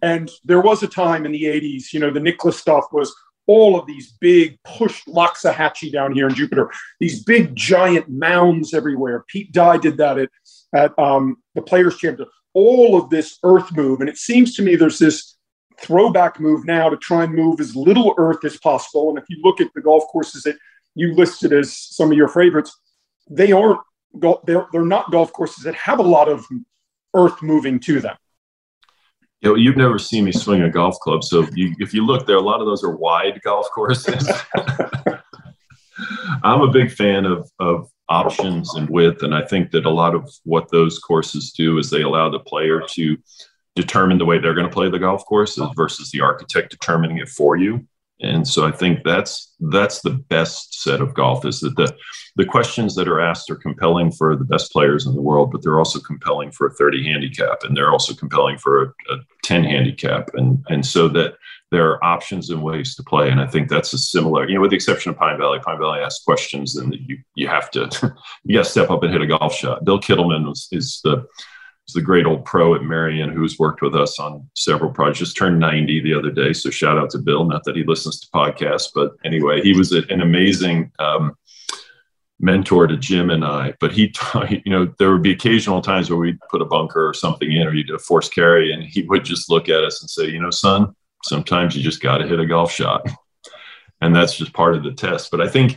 And 0.00 0.30
there 0.44 0.60
was 0.60 0.82
a 0.82 0.88
time 0.88 1.26
in 1.26 1.32
the 1.32 1.44
80s, 1.44 1.92
you 1.92 1.98
know, 1.98 2.10
the 2.10 2.20
Nicklaus 2.20 2.58
stuff 2.58 2.86
was 2.92 3.12
all 3.46 3.78
of 3.78 3.86
these 3.86 4.12
big 4.20 4.58
push 4.62 5.02
Loxahatchee 5.06 5.92
down 5.92 6.14
here 6.14 6.28
in 6.28 6.34
Jupiter, 6.34 6.70
these 7.00 7.24
big 7.24 7.54
giant 7.56 8.08
mounds 8.08 8.74
everywhere. 8.74 9.24
Pete 9.28 9.52
Dye 9.52 9.78
did 9.78 9.96
that 9.96 10.18
at, 10.18 10.30
at 10.72 10.98
um, 10.98 11.36
the 11.54 11.62
Players 11.62 11.96
Championship. 11.96 12.32
All 12.54 12.96
of 12.96 13.10
this 13.10 13.38
earth 13.42 13.74
move. 13.76 14.00
And 14.00 14.08
it 14.08 14.16
seems 14.16 14.54
to 14.54 14.62
me 14.62 14.76
there's 14.76 14.98
this 14.98 15.33
throwback 15.80 16.40
move 16.40 16.64
now 16.66 16.88
to 16.88 16.96
try 16.96 17.24
and 17.24 17.34
move 17.34 17.60
as 17.60 17.74
little 17.74 18.14
earth 18.18 18.44
as 18.44 18.56
possible. 18.58 19.10
And 19.10 19.18
if 19.18 19.24
you 19.28 19.38
look 19.42 19.60
at 19.60 19.72
the 19.74 19.80
golf 19.80 20.04
courses 20.10 20.42
that 20.44 20.56
you 20.94 21.14
listed 21.14 21.52
as 21.52 21.76
some 21.76 22.10
of 22.10 22.16
your 22.16 22.28
favorites, 22.28 22.76
they 23.28 23.52
aren't, 23.52 23.80
they're, 24.14 24.66
they're 24.72 24.84
not 24.84 25.10
golf 25.10 25.32
courses 25.32 25.64
that 25.64 25.74
have 25.74 25.98
a 25.98 26.02
lot 26.02 26.28
of 26.28 26.46
earth 27.14 27.42
moving 27.42 27.80
to 27.80 28.00
them 28.00 28.16
you 29.44 29.50
know, 29.50 29.56
you've 29.56 29.76
never 29.76 29.98
seen 29.98 30.24
me 30.24 30.32
swing 30.32 30.62
a 30.62 30.70
golf 30.70 30.98
club. 31.00 31.22
So 31.22 31.46
you, 31.54 31.74
if 31.78 31.92
you 31.92 32.06
look 32.06 32.26
there, 32.26 32.36
a 32.36 32.40
lot 32.40 32.60
of 32.60 32.66
those 32.66 32.82
are 32.82 32.96
wide 32.96 33.42
golf 33.42 33.68
courses. 33.74 34.26
I'm 36.42 36.62
a 36.62 36.70
big 36.70 36.90
fan 36.90 37.26
of, 37.26 37.50
of 37.58 37.90
options 38.08 38.74
and 38.74 38.88
width. 38.88 39.22
And 39.22 39.34
I 39.34 39.44
think 39.44 39.70
that 39.72 39.84
a 39.84 39.90
lot 39.90 40.14
of 40.14 40.30
what 40.44 40.70
those 40.70 40.98
courses 40.98 41.52
do 41.52 41.76
is 41.76 41.90
they 41.90 42.00
allow 42.00 42.30
the 42.30 42.40
player 42.40 42.80
to 42.92 43.18
determine 43.76 44.18
the 44.18 44.24
way 44.24 44.38
they're 44.38 44.54
going 44.54 44.68
to 44.68 44.72
play 44.72 44.88
the 44.88 44.98
golf 44.98 45.24
course 45.24 45.58
versus 45.76 46.10
the 46.10 46.20
architect 46.20 46.70
determining 46.70 47.18
it 47.18 47.28
for 47.28 47.56
you. 47.56 47.86
And 48.20 48.46
so 48.46 48.66
I 48.66 48.70
think 48.70 49.02
that's 49.04 49.52
that's 49.58 50.00
the 50.02 50.10
best 50.10 50.82
set 50.82 51.00
of 51.00 51.14
golf 51.14 51.44
is 51.44 51.60
that 51.60 51.76
the 51.76 51.94
the 52.36 52.44
questions 52.44 52.94
that 52.94 53.08
are 53.08 53.20
asked 53.20 53.50
are 53.50 53.56
compelling 53.56 54.12
for 54.12 54.36
the 54.36 54.44
best 54.44 54.72
players 54.72 55.06
in 55.06 55.14
the 55.14 55.22
world, 55.22 55.50
but 55.50 55.62
they're 55.62 55.78
also 55.78 56.00
compelling 56.00 56.50
for 56.52 56.66
a 56.66 56.74
30 56.74 57.04
handicap 57.04 57.64
and 57.64 57.76
they're 57.76 57.90
also 57.90 58.14
compelling 58.14 58.56
for 58.58 58.82
a, 58.82 59.14
a 59.14 59.18
10 59.42 59.64
handicap. 59.64 60.30
And 60.34 60.64
and 60.68 60.86
so 60.86 61.08
that 61.08 61.34
there 61.74 61.90
are 61.90 62.04
options 62.04 62.50
and 62.50 62.62
ways 62.62 62.94
to 62.94 63.02
play. 63.02 63.30
And 63.30 63.40
I 63.40 63.48
think 63.48 63.68
that's 63.68 63.92
a 63.92 63.98
similar, 63.98 64.48
you 64.48 64.54
know, 64.54 64.60
with 64.60 64.70
the 64.70 64.76
exception 64.76 65.10
of 65.10 65.18
Pine 65.18 65.38
Valley. 65.38 65.58
Pine 65.58 65.78
Valley 65.78 66.00
asks 66.00 66.24
questions, 66.24 66.76
and 66.76 66.94
you 66.94 67.18
you 67.34 67.48
have 67.48 67.68
to 67.72 68.14
you 68.44 68.56
got 68.56 68.64
to 68.64 68.70
step 68.70 68.90
up 68.90 69.02
and 69.02 69.12
hit 69.12 69.22
a 69.22 69.26
golf 69.26 69.54
shot. 69.54 69.84
Bill 69.84 69.98
Kittleman 69.98 70.46
was, 70.46 70.68
is 70.70 71.00
the 71.02 71.26
the 71.92 72.00
great 72.00 72.26
old 72.26 72.44
pro 72.44 72.74
at 72.74 72.82
Merion 72.82 73.30
who's 73.30 73.58
worked 73.58 73.82
with 73.82 73.94
us 73.94 74.18
on 74.18 74.48
several 74.54 74.90
projects. 74.90 75.18
Just 75.18 75.36
turned 75.36 75.60
90 75.60 76.00
the 76.00 76.14
other 76.14 76.30
day, 76.30 76.52
so 76.52 76.70
shout 76.70 76.98
out 76.98 77.10
to 77.10 77.18
Bill. 77.18 77.44
Not 77.44 77.64
that 77.64 77.76
he 77.76 77.84
listens 77.84 78.20
to 78.20 78.30
podcasts, 78.30 78.88
but 78.94 79.12
anyway, 79.24 79.60
he 79.60 79.76
was 79.76 79.92
an 79.92 80.20
amazing. 80.20 80.90
Um, 80.98 81.36
mentor 82.40 82.88
to 82.88 82.96
Jim 82.96 83.30
and 83.30 83.44
I, 83.44 83.72
but 83.78 83.92
he, 83.92 84.12
you 84.50 84.70
know, 84.70 84.92
there 84.98 85.12
would 85.12 85.22
be 85.22 85.30
occasional 85.30 85.80
times 85.80 86.10
where 86.10 86.18
we'd 86.18 86.38
put 86.50 86.60
a 86.60 86.66
bunker 86.66 87.08
or 87.08 87.14
something 87.14 87.50
in, 87.50 87.66
or 87.66 87.72
you 87.72 87.84
did 87.84 87.94
a 87.94 87.98
force 87.98 88.28
carry, 88.28 88.72
and 88.72 88.82
he 88.82 89.02
would 89.02 89.24
just 89.24 89.48
look 89.48 89.68
at 89.68 89.84
us 89.84 90.02
and 90.02 90.10
say, 90.10 90.26
you 90.26 90.42
know, 90.42 90.50
son, 90.50 90.94
sometimes 91.24 91.74
you 91.74 91.82
just 91.82 92.02
got 92.02 92.18
to 92.18 92.26
hit 92.26 92.40
a 92.40 92.46
golf 92.46 92.70
shot 92.70 93.06
and 94.00 94.14
that's 94.14 94.36
just 94.36 94.52
part 94.52 94.76
of 94.76 94.84
the 94.84 94.92
test 94.92 95.30
but 95.30 95.40
i 95.40 95.48
think 95.48 95.76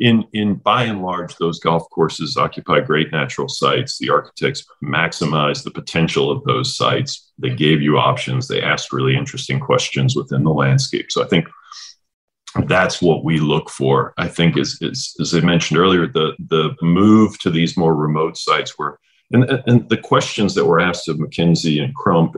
in 0.00 0.24
in 0.32 0.54
by 0.54 0.84
and 0.84 1.02
large 1.02 1.36
those 1.36 1.58
golf 1.58 1.88
courses 1.90 2.36
occupy 2.36 2.80
great 2.80 3.12
natural 3.12 3.48
sites. 3.48 3.98
The 3.98 4.10
architects 4.10 4.64
maximize 4.82 5.62
the 5.62 5.70
potential 5.70 6.30
of 6.30 6.44
those 6.44 6.76
sites. 6.76 7.32
They 7.38 7.54
gave 7.54 7.82
you 7.82 7.98
options. 7.98 8.48
They 8.48 8.62
asked 8.62 8.92
really 8.92 9.16
interesting 9.16 9.60
questions 9.60 10.14
within 10.16 10.44
the 10.44 10.52
landscape. 10.52 11.10
So 11.10 11.22
i 11.24 11.26
think 11.26 11.46
that's 12.66 13.02
what 13.02 13.22
we 13.22 13.38
look 13.38 13.68
for. 13.68 14.14
I 14.16 14.28
think 14.28 14.56
is, 14.56 14.78
is 14.80 15.14
as 15.20 15.34
i 15.34 15.40
mentioned 15.40 15.78
earlier 15.78 16.06
the 16.06 16.32
the 16.48 16.74
move 16.82 17.38
to 17.40 17.50
these 17.50 17.76
more 17.76 17.94
remote 17.94 18.36
sites 18.36 18.78
where 18.78 18.98
and, 19.32 19.44
and 19.66 19.88
the 19.88 19.96
questions 19.96 20.54
that 20.54 20.64
were 20.64 20.78
asked 20.78 21.08
of 21.08 21.16
MacKenzie 21.16 21.82
and 21.82 21.92
crump 21.96 22.36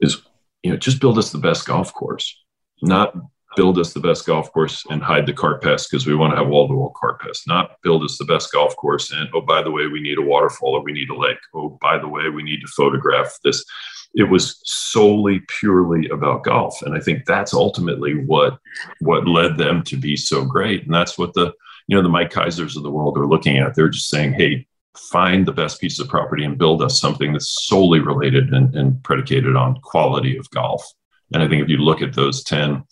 is 0.00 0.22
you 0.62 0.70
know, 0.70 0.76
just 0.76 1.00
build 1.00 1.18
us 1.18 1.32
the 1.32 1.38
best 1.38 1.66
golf 1.66 1.92
course, 1.92 2.36
not 2.82 3.14
build 3.56 3.78
us 3.78 3.92
the 3.92 4.00
best 4.00 4.26
golf 4.26 4.52
course 4.52 4.84
and 4.90 5.02
hide 5.02 5.26
the 5.26 5.32
cart 5.32 5.62
pass 5.62 5.86
because 5.86 6.06
we 6.06 6.14
want 6.14 6.32
to 6.32 6.36
have 6.36 6.48
wall 6.48 6.68
to 6.68 6.74
wall 6.74 6.92
cart 6.96 7.20
pass, 7.20 7.42
not 7.46 7.76
build 7.82 8.04
us 8.04 8.16
the 8.18 8.24
best 8.24 8.52
golf 8.52 8.76
course 8.76 9.12
and, 9.12 9.28
oh, 9.34 9.40
by 9.40 9.62
the 9.62 9.70
way, 9.70 9.86
we 9.86 10.00
need 10.00 10.18
a 10.18 10.22
waterfall 10.22 10.74
or 10.74 10.82
we 10.82 10.92
need 10.92 11.10
a 11.10 11.16
lake. 11.16 11.38
Oh, 11.54 11.78
by 11.80 11.98
the 11.98 12.08
way, 12.08 12.28
we 12.28 12.42
need 12.42 12.60
to 12.60 12.68
photograph 12.68 13.38
this. 13.44 13.64
It 14.14 14.24
was 14.24 14.60
solely 14.64 15.40
purely 15.60 16.08
about 16.08 16.44
golf. 16.44 16.80
And 16.82 16.94
I 16.94 17.00
think 17.00 17.24
that's 17.24 17.54
ultimately 17.54 18.24
what 18.24 18.58
what 19.00 19.28
led 19.28 19.56
them 19.56 19.82
to 19.84 19.96
be 19.96 20.16
so 20.16 20.44
great. 20.44 20.84
And 20.84 20.94
that's 20.94 21.18
what 21.18 21.34
the, 21.34 21.52
you 21.86 21.96
know, 21.96 22.02
the 22.02 22.08
Mike 22.08 22.32
Keisers 22.32 22.76
of 22.76 22.82
the 22.82 22.90
world 22.90 23.18
are 23.18 23.28
looking 23.28 23.58
at. 23.58 23.74
They're 23.74 23.88
just 23.88 24.08
saying, 24.08 24.34
hey, 24.34 24.66
find 24.96 25.46
the 25.46 25.52
best 25.52 25.80
piece 25.80 25.98
of 26.00 26.08
property 26.08 26.44
and 26.44 26.58
build 26.58 26.82
us 26.82 27.00
something 27.00 27.32
that's 27.32 27.66
solely 27.66 28.00
related 28.00 28.52
and, 28.52 28.74
and, 28.74 29.02
predicated 29.04 29.56
on 29.56 29.80
quality 29.82 30.36
of 30.36 30.50
golf. 30.50 30.84
And 31.32 31.42
I 31.42 31.48
think 31.48 31.62
if 31.62 31.68
you 31.68 31.78
look 31.78 32.02
at 32.02 32.14
those 32.14 32.42
10, 32.42 32.82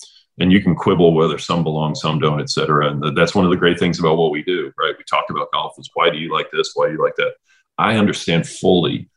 and 0.40 0.52
you 0.52 0.62
can 0.62 0.74
quibble 0.74 1.14
whether 1.14 1.38
some 1.38 1.64
belong, 1.64 1.94
some 1.94 2.18
don't, 2.18 2.40
et 2.40 2.50
cetera. 2.50 2.90
And 2.90 3.16
that's 3.16 3.34
one 3.34 3.44
of 3.44 3.50
the 3.50 3.56
great 3.56 3.78
things 3.78 3.98
about 3.98 4.16
what 4.16 4.30
we 4.30 4.42
do, 4.42 4.72
right? 4.78 4.94
We 4.96 5.04
talk 5.04 5.24
about 5.30 5.50
golf 5.52 5.74
is 5.78 5.90
why 5.94 6.10
do 6.10 6.18
you 6.18 6.32
like 6.32 6.50
this? 6.52 6.72
Why 6.74 6.86
do 6.86 6.92
you 6.94 7.02
like 7.02 7.16
that? 7.16 7.34
I 7.78 7.96
understand 7.96 8.48
fully 8.48 9.08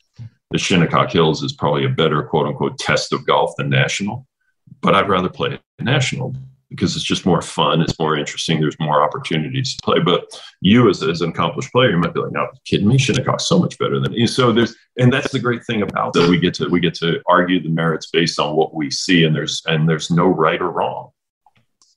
the 0.52 0.58
Shinnecock 0.58 1.12
Hills 1.12 1.44
is 1.44 1.54
probably 1.54 1.86
a 1.86 1.90
better 1.90 2.24
quote 2.24 2.48
unquote 2.48 2.78
test 2.78 3.14
of 3.14 3.26
golf 3.26 3.54
than 3.58 3.70
national, 3.70 4.28
but 4.82 4.96
I'd 4.96 5.10
rather 5.10 5.30
play 5.30 5.60
national 5.80 6.36
because 6.72 6.96
it's 6.96 7.06
just 7.06 7.26
more 7.26 7.42
fun. 7.42 7.82
It's 7.82 8.00
more 8.00 8.18
interesting. 8.18 8.60
There's 8.60 8.80
more 8.80 9.04
opportunities 9.04 9.76
to 9.76 9.82
play. 9.84 10.00
But 10.00 10.42
you, 10.62 10.90
as, 10.90 11.04
as 11.04 11.22
an 11.22 11.30
accomplished 11.30 11.72
player, 11.72 11.92
you 11.92 11.98
might 11.98 12.14
be 12.14 12.22
like, 12.22 12.32
"No, 12.32 12.48
kidding 12.66 12.88
me? 12.88 12.98
Shinnecock's 12.98 13.46
so 13.46 13.60
much 13.60 13.78
better 13.78 14.00
than 14.00 14.14
me." 14.14 14.26
So 14.26 14.52
there's, 14.52 14.76
and 14.98 15.12
that's 15.12 15.32
the 15.32 15.40
great 15.40 15.64
thing 15.66 15.82
about 15.82 16.14
that. 16.14 16.30
We 16.30 16.40
get 16.40 16.54
to 16.56 16.70
we 16.70 16.80
get 16.80 16.96
to 16.96 17.22
argue 17.28 17.62
the 17.62 17.70
merits 17.70 18.10
based 18.10 18.40
on 18.40 18.56
what 18.56 18.74
we 18.74 18.90
see, 18.90 19.26
and 19.26 19.36
there's 19.36 19.62
and 19.68 19.88
there's 19.88 20.10
no 20.10 20.28
right 20.28 20.62
or 20.62 20.72
wrong. 20.72 21.12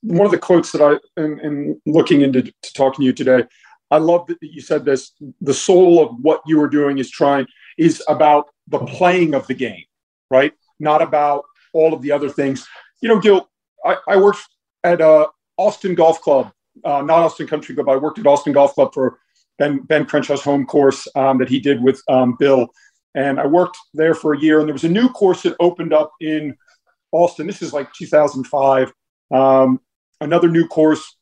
One 0.02 0.26
of 0.26 0.32
the 0.32 0.38
quotes 0.38 0.72
that 0.72 0.82
I, 0.82 1.20
in 1.20 1.80
looking 1.86 2.20
into 2.20 2.42
to 2.42 2.72
talking 2.74 3.02
to 3.02 3.06
you 3.06 3.12
today, 3.12 3.44
I 3.92 3.98
love 3.98 4.26
that 4.26 4.38
you 4.42 4.60
said 4.60 4.84
this. 4.84 5.12
The 5.40 5.54
soul 5.54 6.04
of 6.04 6.16
what 6.20 6.42
you 6.46 6.60
are 6.60 6.68
doing 6.68 6.98
is 6.98 7.10
trying 7.10 7.46
is 7.78 8.02
about 8.08 8.48
the 8.66 8.80
playing 8.80 9.34
of 9.34 9.46
the 9.46 9.54
game, 9.54 9.84
right? 10.30 10.52
Not 10.80 11.00
about 11.00 11.44
all 11.72 11.94
of 11.94 12.02
the 12.02 12.10
other 12.10 12.28
things. 12.28 12.66
You 13.00 13.08
know, 13.08 13.20
Gil, 13.20 13.48
I, 13.84 13.96
I 14.08 14.16
worked 14.16 14.46
at 14.84 15.00
uh, 15.00 15.26
Austin 15.56 15.94
Golf 15.94 16.20
Club, 16.20 16.52
uh, 16.84 17.02
not 17.02 17.18
Austin 17.20 17.46
Country 17.46 17.74
Club. 17.74 17.88
I 17.88 17.96
worked 17.96 18.18
at 18.18 18.26
Austin 18.26 18.52
Golf 18.52 18.74
Club 18.74 18.92
for 18.94 19.18
Ben, 19.58 19.78
ben 19.80 20.04
Crenshaw's 20.04 20.42
home 20.42 20.66
course 20.66 21.08
um, 21.16 21.38
that 21.38 21.48
he 21.48 21.58
did 21.58 21.82
with 21.82 22.00
um, 22.08 22.36
Bill. 22.38 22.68
And 23.14 23.40
I 23.40 23.46
worked 23.46 23.78
there 23.94 24.14
for 24.14 24.34
a 24.34 24.38
year. 24.38 24.58
And 24.58 24.68
there 24.68 24.74
was 24.74 24.84
a 24.84 24.88
new 24.88 25.08
course 25.08 25.42
that 25.42 25.56
opened 25.60 25.92
up 25.92 26.12
in 26.20 26.56
Austin. 27.12 27.46
This 27.46 27.62
is 27.62 27.72
like 27.72 27.92
2005. 27.92 28.92
Um, 29.32 29.80
another 30.20 30.48
new 30.48 30.66
course. 30.66 31.16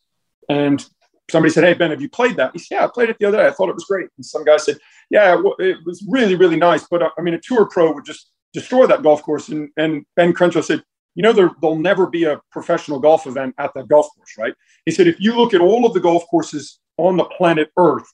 And 0.48 0.84
somebody 1.30 1.52
said, 1.52 1.64
Hey, 1.64 1.74
Ben, 1.74 1.90
have 1.90 2.00
you 2.00 2.08
played 2.08 2.36
that? 2.36 2.52
He 2.54 2.58
said, 2.58 2.76
Yeah, 2.76 2.84
I 2.84 2.88
played 2.92 3.10
it 3.10 3.16
the 3.20 3.26
other 3.26 3.38
day. 3.38 3.46
I 3.46 3.50
thought 3.50 3.68
it 3.68 3.74
was 3.74 3.84
great. 3.84 4.08
And 4.16 4.24
some 4.24 4.44
guy 4.44 4.56
said, 4.56 4.78
Yeah, 5.10 5.40
it 5.58 5.78
was 5.84 6.04
really, 6.08 6.34
really 6.34 6.56
nice. 6.56 6.86
But 6.90 7.02
uh, 7.02 7.10
I 7.18 7.22
mean, 7.22 7.34
a 7.34 7.40
tour 7.40 7.66
pro 7.66 7.92
would 7.92 8.06
just 8.06 8.30
destroy 8.54 8.86
that 8.86 9.02
golf 9.02 9.22
course. 9.22 9.50
And, 9.50 9.68
and 9.76 10.04
Ben 10.16 10.32
Crenshaw 10.32 10.62
said, 10.62 10.82
you 11.14 11.22
know, 11.22 11.32
there, 11.32 11.50
there'll 11.60 11.78
never 11.78 12.06
be 12.06 12.24
a 12.24 12.40
professional 12.50 12.98
golf 12.98 13.26
event 13.26 13.54
at 13.58 13.72
that 13.74 13.88
golf 13.88 14.08
course, 14.16 14.38
right? 14.38 14.54
He 14.86 14.92
said, 14.92 15.06
if 15.06 15.20
you 15.20 15.36
look 15.36 15.54
at 15.54 15.60
all 15.60 15.84
of 15.84 15.92
the 15.92 16.00
golf 16.00 16.24
courses 16.30 16.80
on 16.96 17.16
the 17.16 17.24
planet 17.24 17.70
Earth, 17.76 18.06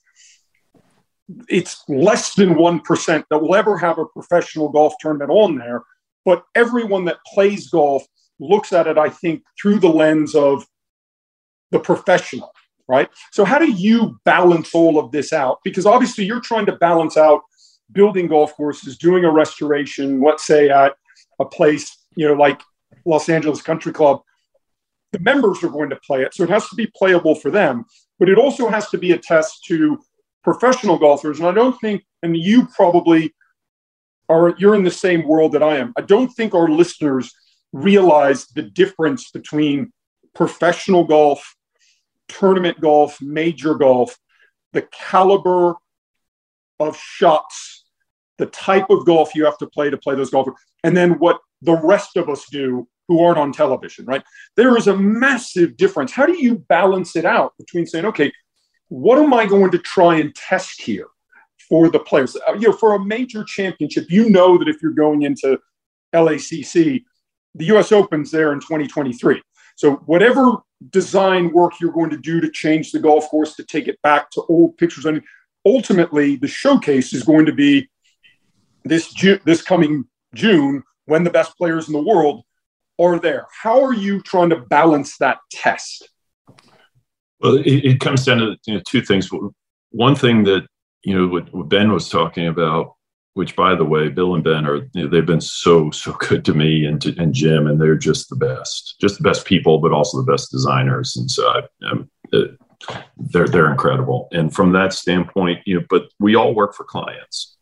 it's 1.47 1.83
less 1.87 2.33
than 2.33 2.55
1% 2.55 3.23
that 3.29 3.37
will 3.39 3.55
ever 3.55 3.77
have 3.77 3.99
a 3.99 4.05
professional 4.05 4.69
golf 4.69 4.93
tournament 4.99 5.31
on 5.31 5.57
there. 5.57 5.83
But 6.25 6.43
everyone 6.55 7.05
that 7.05 7.17
plays 7.33 7.69
golf 7.69 8.03
looks 8.39 8.73
at 8.73 8.87
it, 8.87 8.97
I 8.97 9.09
think, 9.09 9.43
through 9.61 9.79
the 9.79 9.89
lens 9.89 10.35
of 10.35 10.65
the 11.71 11.79
professional, 11.79 12.51
right? 12.87 13.09
So, 13.31 13.45
how 13.45 13.59
do 13.59 13.71
you 13.71 14.19
balance 14.25 14.73
all 14.73 14.99
of 14.99 15.11
this 15.11 15.31
out? 15.31 15.59
Because 15.63 15.85
obviously, 15.85 16.25
you're 16.25 16.41
trying 16.41 16.65
to 16.65 16.75
balance 16.75 17.15
out 17.15 17.41
building 17.91 18.27
golf 18.27 18.55
courses, 18.55 18.97
doing 18.97 19.23
a 19.23 19.31
restoration, 19.31 20.21
let's 20.21 20.45
say 20.45 20.69
at 20.69 20.93
a 21.39 21.45
place, 21.45 21.97
you 22.15 22.27
know, 22.27 22.33
like 22.33 22.61
Los 23.09 23.27
Angeles 23.27 23.61
Country 23.61 23.91
Club, 23.91 24.21
the 25.11 25.19
members 25.19 25.63
are 25.63 25.69
going 25.69 25.89
to 25.89 25.95
play 25.97 26.21
it. 26.21 26.33
So 26.33 26.43
it 26.43 26.49
has 26.49 26.69
to 26.69 26.75
be 26.75 26.87
playable 26.95 27.35
for 27.35 27.51
them, 27.51 27.85
but 28.19 28.29
it 28.29 28.37
also 28.37 28.69
has 28.69 28.89
to 28.89 28.97
be 28.97 29.11
a 29.11 29.17
test 29.17 29.65
to 29.65 29.99
professional 30.43 30.97
golfers. 30.97 31.39
And 31.39 31.47
I 31.47 31.51
don't 31.51 31.79
think, 31.81 32.03
and 32.23 32.37
you 32.37 32.67
probably 32.67 33.33
are, 34.29 34.55
you're 34.57 34.75
in 34.75 34.83
the 34.83 34.91
same 34.91 35.27
world 35.27 35.53
that 35.53 35.63
I 35.63 35.77
am. 35.77 35.93
I 35.97 36.01
don't 36.01 36.29
think 36.29 36.53
our 36.53 36.69
listeners 36.69 37.33
realize 37.73 38.45
the 38.47 38.63
difference 38.63 39.31
between 39.31 39.91
professional 40.35 41.05
golf, 41.05 41.55
tournament 42.27 42.79
golf, 42.79 43.19
major 43.21 43.73
golf, 43.73 44.17
the 44.73 44.83
caliber 44.91 45.75
of 46.79 46.95
shots, 46.97 47.85
the 48.37 48.45
type 48.45 48.89
of 48.89 49.05
golf 49.05 49.35
you 49.35 49.45
have 49.45 49.57
to 49.57 49.67
play 49.67 49.89
to 49.89 49.97
play 49.97 50.15
those 50.15 50.29
golfers, 50.29 50.55
and 50.83 50.95
then 50.95 51.19
what 51.19 51.39
the 51.61 51.77
rest 51.77 52.15
of 52.15 52.29
us 52.29 52.45
do 52.51 52.87
who 53.09 53.21
aren't 53.21 53.39
on 53.39 53.51
television, 53.51 54.05
right? 54.05 54.23
There 54.55 54.77
is 54.77 54.87
a 54.87 54.95
massive 54.95 55.75
difference. 55.75 56.11
How 56.11 56.27
do 56.27 56.41
you 56.41 56.59
balance 56.69 57.15
it 57.15 57.25
out 57.25 57.53
between 57.57 57.87
saying, 57.87 58.05
okay, 58.05 58.31
what 58.87 59.17
am 59.17 59.33
I 59.33 59.47
going 59.47 59.71
to 59.71 59.79
try 59.79 60.17
and 60.17 60.33
test 60.35 60.79
here 60.79 61.07
for 61.67 61.89
the 61.89 61.99
players? 61.99 62.37
Uh, 62.47 62.53
you 62.53 62.69
know, 62.69 62.73
for 62.73 62.93
a 62.93 63.03
major 63.03 63.43
championship, 63.43 64.05
you 64.09 64.29
know 64.29 64.59
that 64.59 64.69
if 64.69 64.81
you're 64.81 64.91
going 64.91 65.23
into 65.23 65.59
LACC, 66.13 67.03
the 67.55 67.65
US 67.75 67.91
Open's 67.91 68.29
there 68.29 68.53
in 68.53 68.59
2023. 68.59 69.41
So 69.75 69.95
whatever 70.05 70.57
design 70.91 71.51
work 71.51 71.79
you're 71.81 71.91
going 71.91 72.11
to 72.11 72.17
do 72.17 72.39
to 72.39 72.51
change 72.51 72.91
the 72.91 72.99
golf 72.99 73.27
course 73.29 73.55
to 73.55 73.63
take 73.63 73.87
it 73.87 73.99
back 74.03 74.29
to 74.31 74.43
old 74.49 74.77
pictures, 74.77 75.07
I 75.07 75.13
mean, 75.13 75.23
ultimately 75.65 76.35
the 76.35 76.47
showcase 76.47 77.11
is 77.11 77.23
going 77.23 77.47
to 77.47 77.53
be 77.53 77.89
this 78.85 79.11
Ju- 79.13 79.39
this 79.45 79.63
coming 79.63 80.05
June 80.35 80.83
when 81.05 81.23
the 81.23 81.31
best 81.31 81.57
players 81.57 81.87
in 81.87 81.93
the 81.93 82.01
world 82.01 82.43
are 82.99 83.19
there. 83.19 83.47
How 83.61 83.83
are 83.83 83.93
you 83.93 84.21
trying 84.21 84.49
to 84.49 84.57
balance 84.57 85.17
that 85.17 85.39
test? 85.51 86.09
Well, 87.39 87.55
it, 87.57 87.85
it 87.85 87.99
comes 87.99 88.25
down 88.25 88.39
to 88.39 88.57
you 88.65 88.75
know, 88.75 88.81
two 88.85 89.01
things. 89.01 89.29
One 89.91 90.15
thing 90.15 90.43
that 90.43 90.67
you 91.03 91.17
know 91.17 91.27
what, 91.27 91.53
what, 91.53 91.69
Ben 91.69 91.91
was 91.91 92.09
talking 92.09 92.47
about, 92.47 92.95
which 93.33 93.55
by 93.55 93.75
the 93.75 93.85
way, 93.85 94.09
Bill 94.09 94.35
and 94.35 94.43
Ben 94.43 94.65
are 94.65 94.87
you 94.93 95.03
know, 95.03 95.07
they've 95.07 95.25
been 95.25 95.41
so 95.41 95.89
so 95.91 96.13
good 96.13 96.43
to 96.45 96.53
me 96.53 96.85
and 96.85 97.01
to, 97.01 97.15
and 97.17 97.33
Jim, 97.33 97.67
and 97.67 97.79
they're 97.79 97.95
just 97.95 98.29
the 98.29 98.35
best, 98.35 98.95
just 98.99 99.17
the 99.17 99.23
best 99.23 99.45
people, 99.45 99.79
but 99.79 99.93
also 99.93 100.17
the 100.17 100.31
best 100.31 100.51
designers. 100.51 101.15
And 101.15 101.31
so 101.31 101.47
I, 101.47 101.87
um, 101.89 102.09
it, 102.33 102.57
they're 103.17 103.47
they're 103.47 103.71
incredible. 103.71 104.27
And 104.31 104.53
from 104.53 104.73
that 104.73 104.93
standpoint, 104.93 105.59
you 105.65 105.79
know, 105.79 105.85
but 105.89 106.09
we 106.19 106.35
all 106.35 106.53
work 106.53 106.75
for 106.75 106.83
clients 106.83 107.57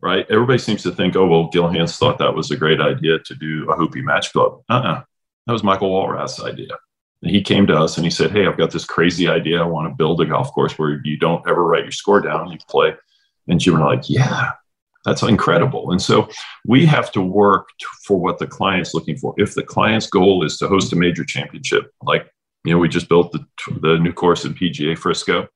right? 0.00 0.26
Everybody 0.30 0.58
seems 0.58 0.82
to 0.84 0.92
think, 0.92 1.16
oh, 1.16 1.26
well, 1.26 1.48
Gil 1.48 1.68
Hanse 1.68 1.98
thought 1.98 2.18
that 2.18 2.34
was 2.34 2.50
a 2.50 2.56
great 2.56 2.80
idea 2.80 3.18
to 3.18 3.34
do 3.34 3.66
Ohoopee 3.66 4.02
Match 4.02 4.32
Club. 4.32 4.62
Uh-uh. 4.68 5.02
That 5.46 5.52
was 5.52 5.64
Michael 5.64 5.90
Walrath's 5.90 6.42
idea. 6.42 6.76
And 7.22 7.30
he 7.30 7.42
came 7.42 7.66
to 7.66 7.76
us 7.76 7.96
and 7.96 8.04
he 8.04 8.10
said, 8.10 8.30
Hey, 8.30 8.46
I've 8.46 8.58
got 8.58 8.70
this 8.70 8.84
crazy 8.84 9.28
idea. 9.28 9.60
I 9.60 9.66
want 9.66 9.90
to 9.90 9.96
build 9.96 10.20
a 10.20 10.26
golf 10.26 10.52
course 10.52 10.78
where 10.78 11.00
you 11.04 11.16
don't 11.16 11.46
ever 11.48 11.64
write 11.64 11.82
your 11.82 11.92
score 11.92 12.20
down, 12.20 12.52
you 12.52 12.58
play. 12.68 12.94
And 13.48 13.58
Jim 13.58 13.74
and 13.74 13.84
like, 13.84 14.08
Yeah, 14.08 14.52
that's 15.04 15.22
incredible. 15.22 15.90
And 15.90 16.00
so 16.00 16.28
we 16.64 16.86
have 16.86 17.10
to 17.12 17.20
work 17.20 17.70
for 18.04 18.20
what 18.20 18.38
the 18.38 18.46
client's 18.46 18.94
looking 18.94 19.16
for. 19.16 19.34
If 19.36 19.54
the 19.54 19.64
client's 19.64 20.06
goal 20.06 20.44
is 20.44 20.58
to 20.58 20.68
host 20.68 20.92
a 20.92 20.96
major 20.96 21.24
championship, 21.24 21.90
like 22.02 22.30
you 22.64 22.72
know, 22.72 22.78
we 22.78 22.88
just 22.88 23.08
built 23.08 23.32
the, 23.32 23.44
the 23.80 23.98
new 23.98 24.12
course 24.12 24.44
in 24.44 24.54
PGA 24.54 24.96
Frisco, 24.96 25.48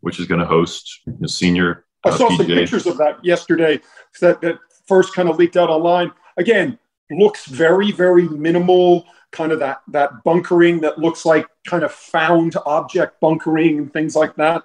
which 0.00 0.20
is 0.20 0.26
going 0.26 0.40
to 0.40 0.46
host 0.46 1.00
senior. 1.26 1.86
I 2.04 2.16
saw 2.16 2.28
PGA. 2.28 2.36
some 2.36 2.46
pictures 2.46 2.86
of 2.86 2.96
that 2.98 3.24
yesterday. 3.24 3.80
That, 4.20 4.40
that 4.40 4.58
first 4.86 5.14
kind 5.14 5.28
of 5.28 5.38
leaked 5.38 5.56
out 5.56 5.70
online. 5.70 6.12
Again, 6.36 6.78
looks 7.10 7.46
very, 7.46 7.92
very 7.92 8.28
minimal 8.28 9.06
kind 9.32 9.52
of 9.52 9.60
that 9.60 9.80
that 9.88 10.10
bunkering 10.24 10.80
that 10.80 10.98
looks 10.98 11.24
like 11.24 11.46
kind 11.66 11.84
of 11.84 11.92
found 11.92 12.56
object 12.66 13.20
bunkering 13.20 13.78
and 13.78 13.92
things 13.92 14.16
like 14.16 14.34
that. 14.36 14.64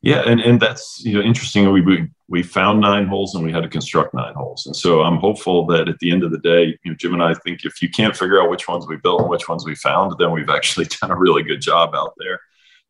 Yeah, 0.00 0.22
and, 0.26 0.40
and 0.40 0.60
that's 0.60 1.04
you 1.04 1.14
know 1.14 1.20
interesting. 1.20 1.70
We, 1.70 1.80
we 1.80 2.08
we 2.28 2.42
found 2.42 2.80
nine 2.80 3.06
holes 3.06 3.34
and 3.34 3.44
we 3.44 3.52
had 3.52 3.62
to 3.62 3.68
construct 3.68 4.14
nine 4.14 4.34
holes, 4.34 4.66
and 4.66 4.74
so 4.74 5.02
I'm 5.02 5.18
hopeful 5.18 5.66
that 5.66 5.88
at 5.88 5.98
the 6.00 6.10
end 6.10 6.24
of 6.24 6.32
the 6.32 6.38
day, 6.38 6.76
you 6.84 6.90
know, 6.90 6.96
Jim 6.96 7.14
and 7.14 7.22
I 7.22 7.34
think 7.34 7.64
if 7.64 7.80
you 7.80 7.88
can't 7.88 8.16
figure 8.16 8.42
out 8.42 8.50
which 8.50 8.66
ones 8.66 8.86
we 8.88 8.96
built 8.96 9.20
and 9.20 9.30
which 9.30 9.48
ones 9.48 9.64
we 9.64 9.76
found, 9.76 10.14
then 10.18 10.32
we've 10.32 10.50
actually 10.50 10.86
done 11.00 11.12
a 11.12 11.16
really 11.16 11.44
good 11.44 11.60
job 11.60 11.94
out 11.94 12.14
there. 12.18 12.40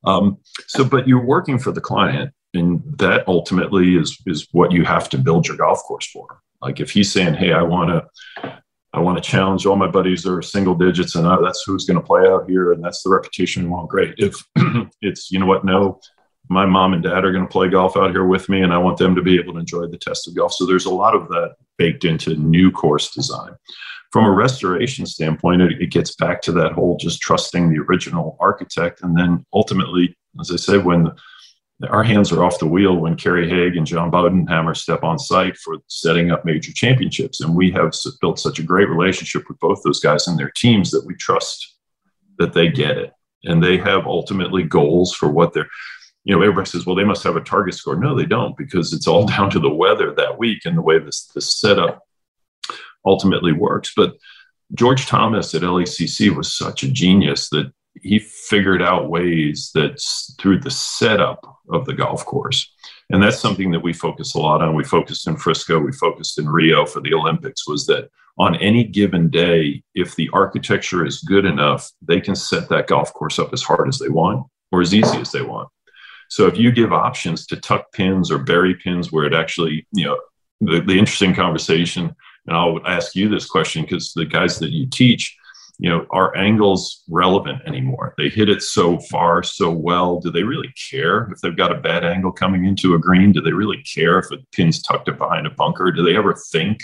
Um, 0.04 0.38
so, 0.66 0.84
but 0.84 1.06
you're 1.06 1.24
working 1.24 1.58
for 1.58 1.70
the 1.70 1.80
client, 1.80 2.32
and 2.54 2.82
that 2.98 3.26
ultimately 3.26 3.96
is 3.96 4.20
is 4.26 4.48
what 4.52 4.72
you 4.72 4.84
have 4.84 5.08
to 5.10 5.18
build 5.18 5.46
your 5.46 5.56
golf 5.56 5.82
course 5.82 6.10
for. 6.10 6.40
Like 6.60 6.80
if 6.80 6.90
he's 6.90 7.10
saying, 7.10 7.34
"Hey, 7.34 7.52
I 7.52 7.62
want 7.62 7.90
to 7.90 8.62
I 8.94 9.00
want 9.00 9.22
to 9.22 9.28
challenge 9.30 9.64
all 9.64 9.76
my 9.76 9.88
buddies 9.88 10.22
that 10.22 10.32
are 10.32 10.42
single 10.42 10.74
digits, 10.74 11.14
and 11.14 11.26
I, 11.26 11.40
that's 11.40 11.62
who's 11.66 11.86
going 11.86 11.98
to 11.98 12.06
play 12.06 12.22
out 12.28 12.48
here, 12.48 12.72
and 12.72 12.84
that's 12.84 13.02
the 13.02 13.10
reputation 13.10 13.64
we 13.64 13.70
want. 13.70 13.88
Great. 13.88 14.14
If 14.18 14.44
it's 15.00 15.30
you 15.30 15.38
know 15.38 15.46
what, 15.46 15.64
no, 15.64 16.00
my 16.48 16.66
mom 16.66 16.92
and 16.92 17.02
dad 17.02 17.24
are 17.24 17.32
going 17.32 17.46
to 17.46 17.50
play 17.50 17.68
golf 17.68 17.96
out 17.96 18.10
here 18.10 18.26
with 18.26 18.48
me, 18.48 18.60
and 18.60 18.72
I 18.72 18.78
want 18.78 18.98
them 18.98 19.14
to 19.14 19.22
be 19.22 19.38
able 19.38 19.54
to 19.54 19.60
enjoy 19.60 19.86
the 19.86 19.98
test 19.98 20.28
of 20.28 20.36
golf. 20.36 20.52
So 20.52 20.66
there's 20.66 20.84
a 20.84 20.90
lot 20.90 21.14
of 21.14 21.28
that 21.28 21.54
baked 21.78 22.04
into 22.04 22.36
new 22.36 22.70
course 22.70 23.12
design. 23.12 23.52
From 24.12 24.26
a 24.26 24.30
restoration 24.30 25.06
standpoint, 25.06 25.62
it, 25.62 25.80
it 25.80 25.90
gets 25.90 26.14
back 26.16 26.42
to 26.42 26.52
that 26.52 26.72
whole 26.72 26.98
just 26.98 27.22
trusting 27.22 27.70
the 27.70 27.80
original 27.80 28.36
architect, 28.40 29.00
and 29.02 29.16
then 29.16 29.46
ultimately, 29.54 30.14
as 30.38 30.50
I 30.50 30.56
said, 30.56 30.84
when 30.84 31.10
our 31.88 32.02
hands 32.02 32.30
are 32.30 32.44
off 32.44 32.58
the 32.58 32.66
wheel 32.66 32.96
when 32.96 33.16
Kerry 33.16 33.48
Haigh 33.48 33.76
and 33.76 33.86
John 33.86 34.10
Bodenhamer 34.10 34.76
step 34.76 35.02
on 35.02 35.18
site 35.18 35.56
for 35.56 35.78
setting 35.88 36.30
up 36.30 36.44
major 36.44 36.72
championships. 36.72 37.40
And 37.40 37.54
we 37.54 37.70
have 37.72 37.94
built 38.20 38.38
such 38.38 38.58
a 38.58 38.62
great 38.62 38.88
relationship 38.88 39.48
with 39.48 39.58
both 39.58 39.82
those 39.82 40.00
guys 40.00 40.28
and 40.28 40.38
their 40.38 40.52
teams 40.54 40.90
that 40.90 41.04
we 41.06 41.14
trust 41.14 41.76
that 42.38 42.52
they 42.52 42.68
get 42.68 42.98
it. 42.98 43.12
And 43.44 43.62
they 43.62 43.76
have 43.78 44.06
ultimately 44.06 44.62
goals 44.62 45.14
for 45.14 45.28
what 45.28 45.52
they're, 45.52 45.68
you 46.24 46.34
know, 46.34 46.42
everybody 46.42 46.68
says, 46.68 46.86
well, 46.86 46.94
they 46.94 47.04
must 47.04 47.24
have 47.24 47.36
a 47.36 47.40
target 47.40 47.74
score. 47.74 47.96
No, 47.96 48.14
they 48.14 48.26
don't, 48.26 48.56
because 48.56 48.92
it's 48.92 49.08
all 49.08 49.26
down 49.26 49.50
to 49.50 49.58
the 49.58 49.74
weather 49.74 50.14
that 50.14 50.38
week 50.38 50.60
and 50.64 50.76
the 50.76 50.82
way 50.82 50.98
this, 50.98 51.30
this 51.34 51.58
setup 51.58 52.00
ultimately 53.04 53.52
works. 53.52 53.92
But 53.96 54.14
George 54.74 55.06
Thomas 55.06 55.54
at 55.54 55.62
LACC 55.62 56.34
was 56.34 56.54
such 56.54 56.82
a 56.82 56.90
genius 56.90 57.48
that 57.50 57.72
he 58.00 58.18
figured 58.18 58.82
out 58.82 59.10
ways 59.10 59.70
that 59.74 60.00
through 60.40 60.58
the 60.58 60.70
setup 60.70 61.44
of 61.70 61.84
the 61.84 61.94
golf 61.94 62.24
course. 62.24 62.72
And 63.10 63.22
that's 63.22 63.38
something 63.38 63.70
that 63.72 63.82
we 63.82 63.92
focus 63.92 64.34
a 64.34 64.38
lot 64.38 64.62
on. 64.62 64.74
We 64.74 64.84
focused 64.84 65.26
in 65.26 65.36
frisco 65.36 65.78
we 65.78 65.92
focused 65.92 66.38
in 66.38 66.48
rio 66.48 66.86
for 66.86 67.00
the 67.00 67.14
olympics 67.14 67.68
was 67.68 67.86
that 67.86 68.08
on 68.38 68.56
any 68.56 68.84
given 68.84 69.28
day 69.28 69.82
if 69.94 70.16
the 70.16 70.30
architecture 70.32 71.04
is 71.04 71.20
good 71.20 71.44
enough 71.44 71.90
they 72.00 72.20
can 72.20 72.34
set 72.34 72.68
that 72.70 72.86
golf 72.86 73.12
course 73.12 73.38
up 73.38 73.52
as 73.52 73.62
hard 73.62 73.88
as 73.88 73.98
they 73.98 74.08
want 74.08 74.46
or 74.70 74.80
as 74.80 74.94
easy 74.94 75.18
as 75.18 75.30
they 75.30 75.42
want. 75.42 75.68
So 76.28 76.46
if 76.46 76.56
you 76.56 76.72
give 76.72 76.94
options 76.94 77.46
to 77.48 77.56
tuck 77.56 77.92
pins 77.92 78.30
or 78.30 78.38
bury 78.38 78.74
pins 78.74 79.12
where 79.12 79.26
it 79.26 79.34
actually 79.34 79.86
you 79.92 80.06
know 80.06 80.18
the, 80.62 80.80
the 80.80 80.98
interesting 80.98 81.34
conversation 81.34 82.14
and 82.46 82.56
i'll 82.56 82.80
ask 82.86 83.14
you 83.14 83.28
this 83.28 83.46
question 83.46 83.82
because 83.82 84.12
the 84.14 84.24
guys 84.24 84.58
that 84.58 84.70
you 84.70 84.86
teach 84.86 85.36
you 85.82 85.90
know, 85.90 86.06
are 86.10 86.36
angles 86.36 87.02
relevant 87.08 87.60
anymore? 87.66 88.14
They 88.16 88.28
hit 88.28 88.48
it 88.48 88.62
so 88.62 89.00
far, 89.00 89.42
so 89.42 89.68
well. 89.68 90.20
Do 90.20 90.30
they 90.30 90.44
really 90.44 90.72
care 90.90 91.28
if 91.32 91.40
they've 91.40 91.56
got 91.56 91.72
a 91.72 91.80
bad 91.80 92.04
angle 92.04 92.30
coming 92.30 92.66
into 92.66 92.94
a 92.94 93.00
green? 93.00 93.32
Do 93.32 93.40
they 93.40 93.50
really 93.50 93.82
care 93.82 94.20
if 94.20 94.30
a 94.30 94.36
pin's 94.52 94.80
tucked 94.80 95.08
up 95.08 95.18
behind 95.18 95.44
a 95.44 95.50
bunker? 95.50 95.90
Do 95.90 96.04
they 96.04 96.16
ever 96.16 96.36
think, 96.52 96.78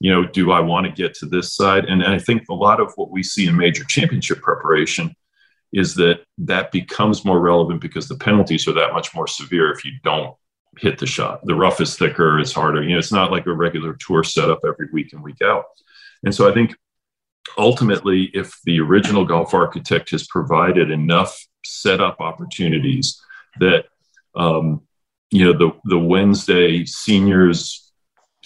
you 0.00 0.12
know, 0.12 0.26
do 0.26 0.52
I 0.52 0.60
want 0.60 0.84
to 0.84 0.92
get 0.92 1.14
to 1.14 1.26
this 1.26 1.54
side? 1.54 1.86
And, 1.86 2.02
and 2.02 2.12
I 2.12 2.18
think 2.18 2.42
a 2.50 2.54
lot 2.54 2.78
of 2.78 2.92
what 2.96 3.10
we 3.10 3.22
see 3.22 3.46
in 3.46 3.56
major 3.56 3.84
championship 3.84 4.42
preparation 4.42 5.16
is 5.72 5.94
that 5.94 6.20
that 6.36 6.72
becomes 6.72 7.24
more 7.24 7.40
relevant 7.40 7.80
because 7.80 8.06
the 8.06 8.18
penalties 8.18 8.68
are 8.68 8.74
that 8.74 8.92
much 8.92 9.14
more 9.14 9.28
severe 9.28 9.72
if 9.72 9.82
you 9.82 9.92
don't 10.04 10.36
hit 10.76 10.98
the 10.98 11.06
shot. 11.06 11.40
The 11.46 11.54
rough 11.54 11.80
is 11.80 11.96
thicker, 11.96 12.38
it's 12.38 12.52
harder. 12.52 12.82
You 12.82 12.90
know, 12.90 12.98
it's 12.98 13.12
not 13.12 13.30
like 13.30 13.46
a 13.46 13.52
regular 13.54 13.96
tour 13.98 14.24
setup 14.24 14.60
every 14.66 14.88
week 14.92 15.14
and 15.14 15.22
week 15.22 15.40
out. 15.42 15.64
And 16.22 16.34
so 16.34 16.46
I 16.46 16.52
think 16.52 16.76
ultimately, 17.58 18.30
if 18.34 18.58
the 18.64 18.80
original 18.80 19.24
golf 19.24 19.54
architect 19.54 20.10
has 20.10 20.26
provided 20.26 20.90
enough 20.90 21.46
setup 21.64 22.20
opportunities 22.20 23.20
that 23.58 23.84
um, 24.34 24.82
you 25.30 25.44
know 25.44 25.56
the 25.56 25.72
the 25.84 25.98
Wednesday 25.98 26.84
seniors 26.84 27.92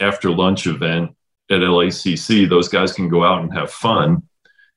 after 0.01 0.31
lunch 0.31 0.67
event 0.67 1.15
at 1.51 1.61
LACC, 1.61 2.49
those 2.49 2.69
guys 2.69 2.93
can 2.93 3.09
go 3.09 3.25
out 3.25 3.43
and 3.43 3.53
have 3.53 3.71
fun. 3.71 4.23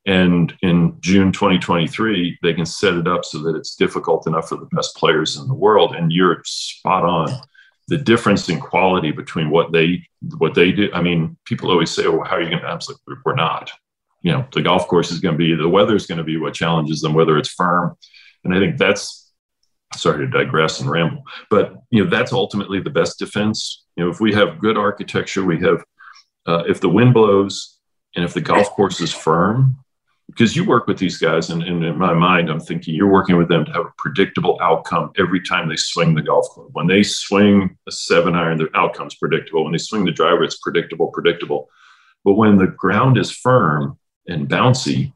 And 0.05 0.53
in 0.61 0.95
June 1.01 1.33
2023, 1.33 2.39
they 2.41 2.53
can 2.53 2.65
set 2.65 2.93
it 2.93 3.07
up 3.07 3.25
so 3.25 3.39
that 3.39 3.57
it's 3.57 3.75
difficult 3.75 4.25
enough 4.25 4.47
for 4.47 4.55
the 4.55 4.67
best 4.67 4.95
players 4.95 5.35
in 5.35 5.47
the 5.47 5.53
world. 5.53 5.95
And 5.95 6.11
you're 6.11 6.41
spot 6.45 7.03
on. 7.03 7.29
The 7.89 7.97
difference 7.97 8.49
in 8.49 8.59
quality 8.59 9.11
between 9.11 9.49
what 9.49 9.71
they 9.71 10.05
what 10.37 10.53
they 10.55 10.73
do. 10.73 10.89
I 10.93 11.01
mean, 11.01 11.37
people 11.45 11.71
always 11.71 11.89
say, 11.89 12.05
"Well, 12.05 12.25
how 12.25 12.35
are 12.35 12.41
you 12.41 12.49
going 12.49 12.61
to?" 12.61 12.67
I'm 12.67 12.79
like, 12.79 13.17
"We're 13.23 13.33
not 13.33 13.71
you 14.27 14.33
know 14.33 14.45
the 14.51 14.61
golf 14.61 14.89
course 14.89 15.09
is 15.09 15.21
going 15.21 15.35
to 15.35 15.37
be 15.37 15.55
the 15.55 15.69
weather 15.69 15.95
is 15.95 16.05
going 16.05 16.17
to 16.17 16.23
be 16.23 16.35
what 16.35 16.53
challenges 16.53 16.99
them 16.99 17.13
whether 17.13 17.37
it's 17.37 17.53
firm. 17.53 17.95
And 18.43 18.53
i 18.53 18.59
think 18.59 18.77
that's 18.77 19.31
sorry 19.95 20.25
to 20.25 20.29
digress 20.29 20.81
and 20.81 20.91
ramble 20.91 21.23
but 21.49 21.75
you 21.91 22.03
know 22.03 22.09
that's 22.09 22.33
ultimately 22.33 22.81
the 22.81 22.89
best 22.89 23.17
defense. 23.17 23.85
You 23.95 24.03
know 24.03 24.11
if 24.11 24.19
we 24.19 24.33
have 24.33 24.59
good 24.59 24.77
architecture 24.77 25.45
we 25.45 25.61
have 25.61 25.81
uh, 26.45 26.63
if 26.67 26.81
the 26.81 26.89
wind 26.89 27.13
blows 27.13 27.79
and 28.15 28.25
if 28.25 28.33
the 28.33 28.41
golf 28.41 28.69
course 28.71 28.99
is 28.99 29.13
firm 29.13 29.77
because 30.27 30.57
you 30.57 30.65
work 30.65 30.87
with 30.87 30.97
these 30.97 31.17
guys 31.17 31.49
and, 31.49 31.63
and, 31.63 31.85
in 31.85 31.97
my 31.97 32.13
mind 32.13 32.49
i'm 32.49 32.59
thinking 32.59 32.95
you're 32.95 33.17
working 33.19 33.37
with 33.37 33.47
them 33.47 33.63
to 33.63 33.71
have 33.71 33.85
a 33.85 33.93
predictable 33.97 34.57
outcome 34.61 35.09
every 35.17 35.41
time 35.41 35.69
they 35.69 35.77
swing 35.77 36.13
the 36.13 36.21
golf 36.21 36.47
club. 36.49 36.67
When 36.73 36.87
they 36.87 37.01
swing 37.01 37.77
a 37.87 37.91
seven 37.93 38.35
iron 38.35 38.57
the 38.57 38.69
outcome's 38.75 39.15
predictable. 39.15 39.63
When 39.63 39.71
they 39.71 39.85
swing 39.89 40.03
the 40.03 40.11
driver 40.11 40.43
it's 40.43 40.57
predictable 40.57 41.07
predictable. 41.07 41.69
But 42.25 42.33
when 42.33 42.57
the 42.57 42.67
ground 42.67 43.17
is 43.17 43.31
firm 43.31 43.96
and 44.27 44.47
bouncy, 44.47 45.13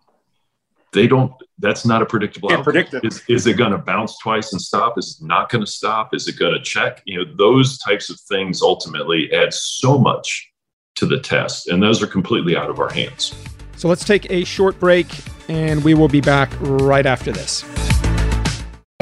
they 0.93 1.08
don't. 1.08 1.34
That's 1.60 1.86
not 1.86 2.02
a 2.02 2.06
predictable. 2.06 2.50
Can't 2.50 2.63
predict 2.63 2.93
it. 2.93 3.06
Is, 3.06 3.24
is 3.28 3.47
it 3.47 3.54
going 3.56 3.71
to 3.71 3.78
bounce 3.78 4.17
twice 4.19 4.52
and 4.52 4.62
stop? 4.62 4.97
Is 4.97 5.19
it 5.21 5.26
not 5.26 5.50
going 5.50 5.63
to 5.63 5.71
stop? 5.71 6.13
Is 6.13 6.28
it 6.28 6.39
going 6.39 6.54
to 6.54 6.62
check? 6.62 7.02
You 7.06 7.19
know, 7.19 7.36
those 7.38 7.78
types 7.78 8.10
of 8.10 8.19
things 8.21 8.62
ultimately 8.62 9.32
add 9.32 9.54
so 9.54 9.97
much 9.97 10.52
to 10.95 11.06
the 11.06 11.19
test, 11.19 11.67
and 11.67 11.82
those 11.82 12.02
are 12.02 12.08
completely 12.08 12.58
out 12.58 12.69
of 12.69 12.80
our 12.80 12.91
hands. 12.91 13.34
So 13.78 13.88
let's 13.88 14.04
take 14.04 14.30
a 14.32 14.43
short 14.43 14.80
break, 14.80 15.08
and 15.47 15.84
we 15.84 15.93
will 15.93 16.10
be 16.10 16.21
back 16.21 16.52
right 16.60 17.06
after 17.06 17.32
this. 17.32 17.63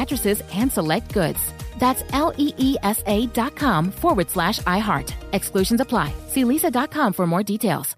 mattresses 0.00 0.42
and 0.52 0.72
select 0.72 1.12
goods. 1.12 1.40
That's 1.78 2.02
L 2.12 2.32
E 2.36 2.52
E 2.56 2.76
S 2.82 3.02
A 3.06 3.26
dot 3.38 3.54
com 3.56 3.90
forward 3.90 4.30
slash 4.30 4.58
iHeart. 4.60 5.12
Exclusions 5.32 5.80
apply. 5.80 6.12
See 6.28 6.44
leesa.com 6.44 7.12
for 7.12 7.26
more 7.26 7.42
details. 7.42 7.96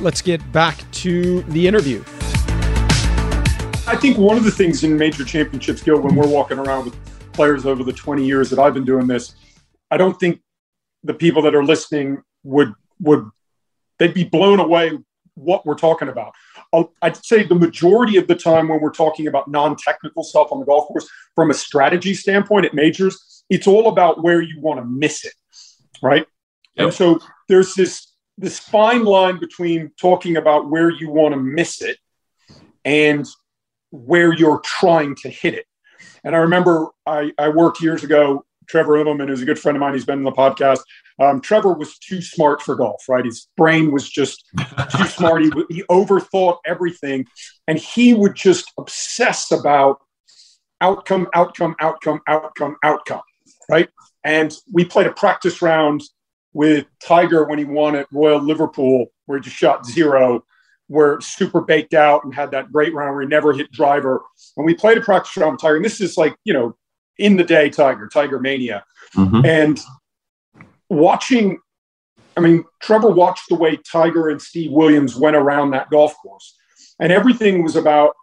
Let's 0.00 0.22
get 0.22 0.40
back 0.52 0.76
to 1.02 1.42
the 1.54 1.66
interview. 1.66 2.04
I 3.86 3.96
think 3.96 4.18
one 4.18 4.36
of 4.36 4.44
the 4.44 4.50
things 4.50 4.84
in 4.84 4.96
major 4.96 5.24
championships, 5.24 5.82
Gil, 5.82 6.00
when 6.00 6.14
we're 6.14 6.28
walking 6.28 6.58
around 6.58 6.84
with 6.84 7.32
players 7.32 7.64
over 7.64 7.82
the 7.82 7.92
20 7.92 8.24
years 8.24 8.50
that 8.50 8.58
I've 8.58 8.74
been 8.74 8.84
doing 8.84 9.06
this, 9.06 9.34
I 9.90 9.96
don't 9.96 10.20
think 10.20 10.40
the 11.02 11.14
people 11.14 11.42
that 11.42 11.54
are 11.54 11.64
listening 11.64 12.22
would 12.44 12.72
would 13.00 13.28
they'd 13.98 14.14
be 14.14 14.24
blown 14.24 14.60
away 14.60 14.92
what 15.34 15.64
we're 15.64 15.74
talking 15.74 16.08
about. 16.08 16.32
I'd 17.02 17.24
say 17.24 17.44
the 17.44 17.54
majority 17.54 18.18
of 18.18 18.26
the 18.26 18.34
time 18.34 18.68
when 18.68 18.80
we're 18.80 18.90
talking 18.90 19.26
about 19.26 19.48
non-technical 19.48 20.22
stuff 20.22 20.48
on 20.52 20.60
the 20.60 20.66
golf 20.66 20.88
course, 20.88 21.08
from 21.34 21.50
a 21.50 21.54
strategy 21.54 22.14
standpoint 22.14 22.66
at 22.66 22.74
majors, 22.74 23.44
it's 23.48 23.66
all 23.66 23.88
about 23.88 24.22
where 24.22 24.42
you 24.42 24.60
want 24.60 24.78
to 24.80 24.84
miss 24.84 25.24
it, 25.24 25.32
right? 26.02 26.26
Yep. 26.74 26.84
And 26.84 26.94
so 26.94 27.20
there's 27.48 27.74
this 27.74 28.12
this 28.36 28.58
fine 28.58 29.04
line 29.04 29.40
between 29.40 29.90
talking 30.00 30.36
about 30.36 30.70
where 30.70 30.90
you 30.90 31.10
want 31.10 31.34
to 31.34 31.40
miss 31.40 31.82
it 31.82 31.98
and 32.84 33.26
where 33.90 34.32
you're 34.32 34.60
trying 34.60 35.16
to 35.16 35.28
hit 35.28 35.54
it. 35.54 35.66
And 36.22 36.36
I 36.36 36.40
remember 36.40 36.88
I, 37.04 37.32
I 37.36 37.48
worked 37.48 37.80
years 37.80 38.04
ago. 38.04 38.44
Trevor 38.68 38.94
Immelman 38.94 39.30
is 39.30 39.42
a 39.42 39.44
good 39.44 39.58
friend 39.58 39.76
of 39.76 39.80
mine. 39.80 39.94
He's 39.94 40.04
been 40.04 40.18
in 40.18 40.24
the 40.24 40.32
podcast. 40.32 40.80
Um, 41.20 41.40
Trevor 41.40 41.72
was 41.72 41.98
too 41.98 42.20
smart 42.20 42.62
for 42.62 42.76
golf, 42.76 43.02
right? 43.08 43.24
His 43.24 43.48
brain 43.56 43.90
was 43.90 44.08
just 44.08 44.44
too 44.96 45.04
smart. 45.08 45.42
He, 45.42 45.50
he 45.68 45.82
overthought 45.84 46.58
everything. 46.66 47.26
And 47.66 47.78
he 47.78 48.14
would 48.14 48.34
just 48.34 48.72
obsess 48.78 49.50
about 49.50 49.98
outcome, 50.80 51.28
outcome, 51.34 51.74
outcome, 51.80 52.20
outcome, 52.28 52.76
outcome, 52.84 53.22
right? 53.70 53.88
And 54.24 54.54
we 54.72 54.84
played 54.84 55.06
a 55.06 55.12
practice 55.12 55.60
round 55.62 56.02
with 56.52 56.86
Tiger 57.04 57.44
when 57.44 57.58
he 57.58 57.64
won 57.64 57.96
at 57.96 58.06
Royal 58.12 58.40
Liverpool, 58.40 59.06
where 59.26 59.38
he 59.38 59.44
just 59.44 59.56
shot 59.56 59.86
zero 59.86 60.44
were 60.88 61.20
super 61.20 61.60
baked 61.60 61.94
out 61.94 62.24
and 62.24 62.34
had 62.34 62.50
that 62.50 62.72
great 62.72 62.94
round 62.94 63.14
where 63.14 63.22
he 63.22 63.28
never 63.28 63.52
hit 63.52 63.70
driver. 63.70 64.22
And 64.56 64.64
we 64.64 64.74
played 64.74 64.98
a 64.98 65.02
practice 65.02 65.36
round 65.36 65.52
with 65.52 65.60
Tiger, 65.60 65.76
and 65.76 65.84
this 65.84 66.00
is 66.00 66.16
like, 66.16 66.34
you 66.44 66.54
know, 66.54 66.76
in 67.18 67.36
the 67.36 67.44
day 67.44 67.70
Tiger, 67.70 68.08
Tiger 68.08 68.38
Mania. 68.38 68.84
Mm-hmm. 69.14 69.44
And 69.44 69.80
watching, 70.88 71.58
I 72.36 72.40
mean, 72.40 72.64
Trevor 72.80 73.10
watched 73.10 73.48
the 73.48 73.54
way 73.56 73.76
Tiger 73.76 74.28
and 74.28 74.40
Steve 74.40 74.70
Williams 74.70 75.16
went 75.16 75.36
around 75.36 75.70
that 75.70 75.90
golf 75.90 76.14
course. 76.22 76.56
And 77.00 77.12
everything 77.12 77.62
was 77.62 77.76
about, 77.76 78.14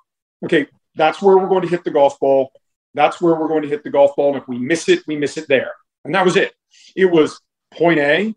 okay, 0.43 0.67
that's 0.95 1.21
where 1.21 1.37
we're 1.37 1.49
going 1.49 1.61
to 1.61 1.67
hit 1.67 1.83
the 1.83 1.91
golf 1.91 2.19
ball. 2.19 2.51
That's 2.93 3.21
where 3.21 3.35
we're 3.35 3.47
going 3.47 3.63
to 3.63 3.69
hit 3.69 3.83
the 3.83 3.89
golf 3.89 4.15
ball. 4.15 4.33
And 4.33 4.41
if 4.41 4.47
we 4.47 4.57
miss 4.57 4.89
it, 4.89 5.03
we 5.07 5.17
miss 5.17 5.37
it 5.37 5.47
there. 5.47 5.73
And 6.03 6.15
that 6.15 6.25
was 6.25 6.35
it. 6.35 6.53
It 6.95 7.05
was 7.05 7.39
point 7.73 7.99
A 7.99 8.33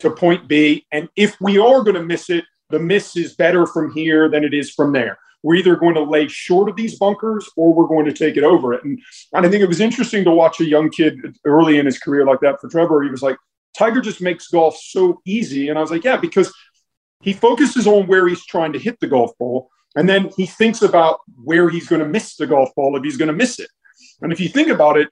to 0.00 0.10
point 0.10 0.48
B. 0.48 0.86
And 0.92 1.08
if 1.16 1.40
we 1.40 1.58
are 1.58 1.82
going 1.82 1.94
to 1.94 2.04
miss 2.04 2.30
it, 2.30 2.44
the 2.70 2.78
miss 2.78 3.16
is 3.16 3.34
better 3.34 3.66
from 3.66 3.92
here 3.92 4.28
than 4.28 4.44
it 4.44 4.54
is 4.54 4.70
from 4.70 4.92
there. 4.92 5.18
We're 5.42 5.56
either 5.56 5.76
going 5.76 5.94
to 5.94 6.02
lay 6.02 6.28
short 6.28 6.68
of 6.68 6.76
these 6.76 6.98
bunkers 6.98 7.48
or 7.56 7.72
we're 7.72 7.86
going 7.86 8.06
to 8.06 8.12
take 8.12 8.36
it 8.36 8.44
over 8.44 8.74
it. 8.74 8.84
And, 8.84 9.00
and 9.32 9.46
I 9.46 9.48
think 9.48 9.62
it 9.62 9.68
was 9.68 9.80
interesting 9.80 10.24
to 10.24 10.30
watch 10.30 10.60
a 10.60 10.64
young 10.64 10.90
kid 10.90 11.36
early 11.44 11.78
in 11.78 11.86
his 11.86 11.98
career 11.98 12.26
like 12.26 12.40
that 12.40 12.60
for 12.60 12.68
Trevor. 12.68 13.02
He 13.02 13.10
was 13.10 13.22
like, 13.22 13.36
Tiger 13.76 14.00
just 14.00 14.20
makes 14.20 14.48
golf 14.48 14.76
so 14.76 15.20
easy. 15.24 15.68
And 15.68 15.78
I 15.78 15.80
was 15.80 15.90
like, 15.90 16.04
yeah, 16.04 16.16
because 16.16 16.52
he 17.22 17.32
focuses 17.32 17.86
on 17.86 18.06
where 18.06 18.26
he's 18.26 18.44
trying 18.44 18.72
to 18.72 18.78
hit 18.78 18.98
the 19.00 19.06
golf 19.06 19.30
ball. 19.38 19.70
And 19.96 20.08
then 20.08 20.30
he 20.36 20.46
thinks 20.46 20.82
about 20.82 21.20
where 21.42 21.68
he's 21.68 21.88
going 21.88 22.02
to 22.02 22.08
miss 22.08 22.36
the 22.36 22.46
golf 22.46 22.70
ball 22.74 22.96
if 22.96 23.04
he's 23.04 23.16
going 23.16 23.28
to 23.28 23.34
miss 23.34 23.58
it. 23.58 23.70
And 24.20 24.32
if 24.32 24.40
you 24.40 24.48
think 24.48 24.68
about 24.68 24.96
it, 24.96 25.08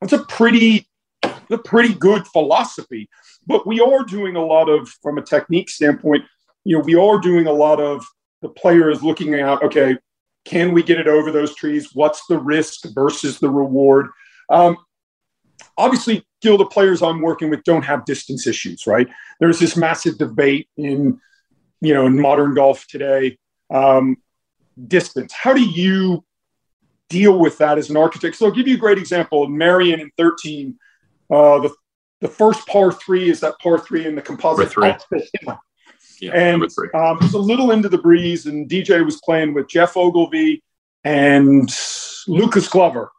that's 0.00 0.12
a 0.12 0.24
pretty 0.24 0.88
a 1.22 1.58
pretty 1.58 1.94
good 1.94 2.26
philosophy. 2.28 3.08
But 3.46 3.66
we 3.66 3.80
are 3.80 4.04
doing 4.04 4.36
a 4.36 4.44
lot 4.44 4.68
of, 4.68 4.88
from 5.02 5.18
a 5.18 5.22
technique 5.22 5.68
standpoint, 5.68 6.24
you 6.64 6.76
know, 6.76 6.84
we 6.84 6.94
are 6.94 7.18
doing 7.18 7.46
a 7.46 7.52
lot 7.52 7.80
of 7.80 8.04
the 8.42 8.48
player 8.48 8.90
is 8.90 9.02
looking 9.02 9.38
out, 9.38 9.62
okay, 9.62 9.96
can 10.44 10.72
we 10.72 10.82
get 10.82 10.98
it 10.98 11.06
over 11.06 11.30
those 11.30 11.54
trees? 11.54 11.90
What's 11.94 12.26
the 12.26 12.38
risk 12.38 12.84
versus 12.94 13.38
the 13.38 13.50
reward? 13.50 14.08
Um, 14.48 14.76
obviously, 15.76 16.26
Gil, 16.40 16.56
the 16.56 16.66
players 16.66 17.02
I'm 17.02 17.20
working 17.20 17.50
with 17.50 17.62
don't 17.64 17.82
have 17.82 18.04
distance 18.04 18.46
issues, 18.46 18.86
right? 18.86 19.08
There's 19.38 19.58
this 19.58 19.76
massive 19.76 20.16
debate 20.18 20.68
in, 20.76 21.20
you 21.80 21.94
know, 21.94 22.06
in 22.06 22.18
modern 22.20 22.54
golf 22.54 22.86
today. 22.86 23.38
Um, 23.72 24.16
distance. 24.86 25.32
How 25.32 25.52
do 25.52 25.62
you 25.62 26.24
deal 27.08 27.38
with 27.38 27.58
that 27.58 27.78
as 27.78 27.90
an 27.90 27.96
architect? 27.96 28.36
So 28.36 28.46
I'll 28.46 28.52
give 28.52 28.66
you 28.66 28.76
a 28.76 28.78
great 28.78 28.98
example. 28.98 29.46
Merion 29.48 30.00
in 30.00 30.10
13, 30.16 30.78
uh, 31.30 31.58
the, 31.60 31.74
the 32.20 32.28
first 32.28 32.66
par 32.66 32.92
three 32.92 33.30
is 33.30 33.40
that 33.40 33.58
par 33.60 33.78
three 33.78 34.06
in 34.06 34.14
the 34.14 34.22
composite. 34.22 34.70
Three. 34.70 34.94
Yeah, 36.20 36.32
and 36.32 36.62
um, 36.62 37.16
it 37.16 37.22
was 37.22 37.34
a 37.34 37.38
little 37.38 37.70
into 37.70 37.88
the 37.88 37.98
breeze, 37.98 38.46
and 38.46 38.68
DJ 38.68 39.04
was 39.04 39.20
playing 39.22 39.54
with 39.54 39.68
Geoff 39.68 39.96
Ogilvy 39.96 40.62
and 41.04 41.74
Lucas 42.28 42.68
Glover. 42.68 43.10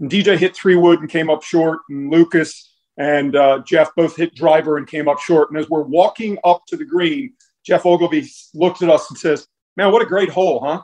And 0.00 0.10
DJ 0.10 0.36
hit 0.36 0.54
three 0.54 0.76
wood 0.76 1.00
and 1.00 1.08
came 1.08 1.30
up 1.30 1.42
short, 1.42 1.80
and 1.88 2.10
Lucas 2.10 2.70
and 2.96 3.34
uh, 3.34 3.62
Geoff 3.66 3.94
both 3.96 4.16
hit 4.16 4.34
driver 4.34 4.76
and 4.76 4.86
came 4.86 5.08
up 5.08 5.18
short. 5.18 5.50
And 5.50 5.58
as 5.58 5.68
we're 5.68 5.82
walking 5.82 6.38
up 6.44 6.62
to 6.68 6.76
the 6.76 6.84
green, 6.84 7.32
Geoff 7.64 7.86
Ogilvy 7.86 8.28
looks 8.54 8.82
at 8.82 8.90
us 8.90 9.10
and 9.10 9.18
says, 9.18 9.46
Man, 9.76 9.90
what 9.90 10.02
a 10.02 10.06
great 10.06 10.30
hole, 10.30 10.64
huh? 10.64 10.82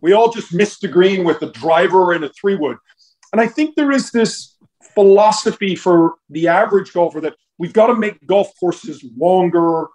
We 0.00 0.12
all 0.12 0.30
just 0.30 0.54
missed 0.54 0.80
the 0.80 0.88
green 0.88 1.24
with 1.24 1.42
a 1.42 1.50
driver 1.50 2.12
and 2.12 2.24
a 2.24 2.30
three 2.30 2.56
wood. 2.56 2.78
And 3.32 3.40
I 3.40 3.46
think 3.46 3.74
there 3.74 3.90
is 3.90 4.10
this 4.10 4.56
philosophy 4.94 5.74
for 5.74 6.14
the 6.30 6.48
average 6.48 6.92
golfer 6.92 7.20
that 7.20 7.34
we've 7.58 7.72
got 7.72 7.88
to 7.88 7.94
make 7.94 8.26
golf 8.26 8.52
courses 8.58 9.04
longer 9.16 9.88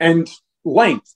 and 0.00 0.28
length. 0.64 1.14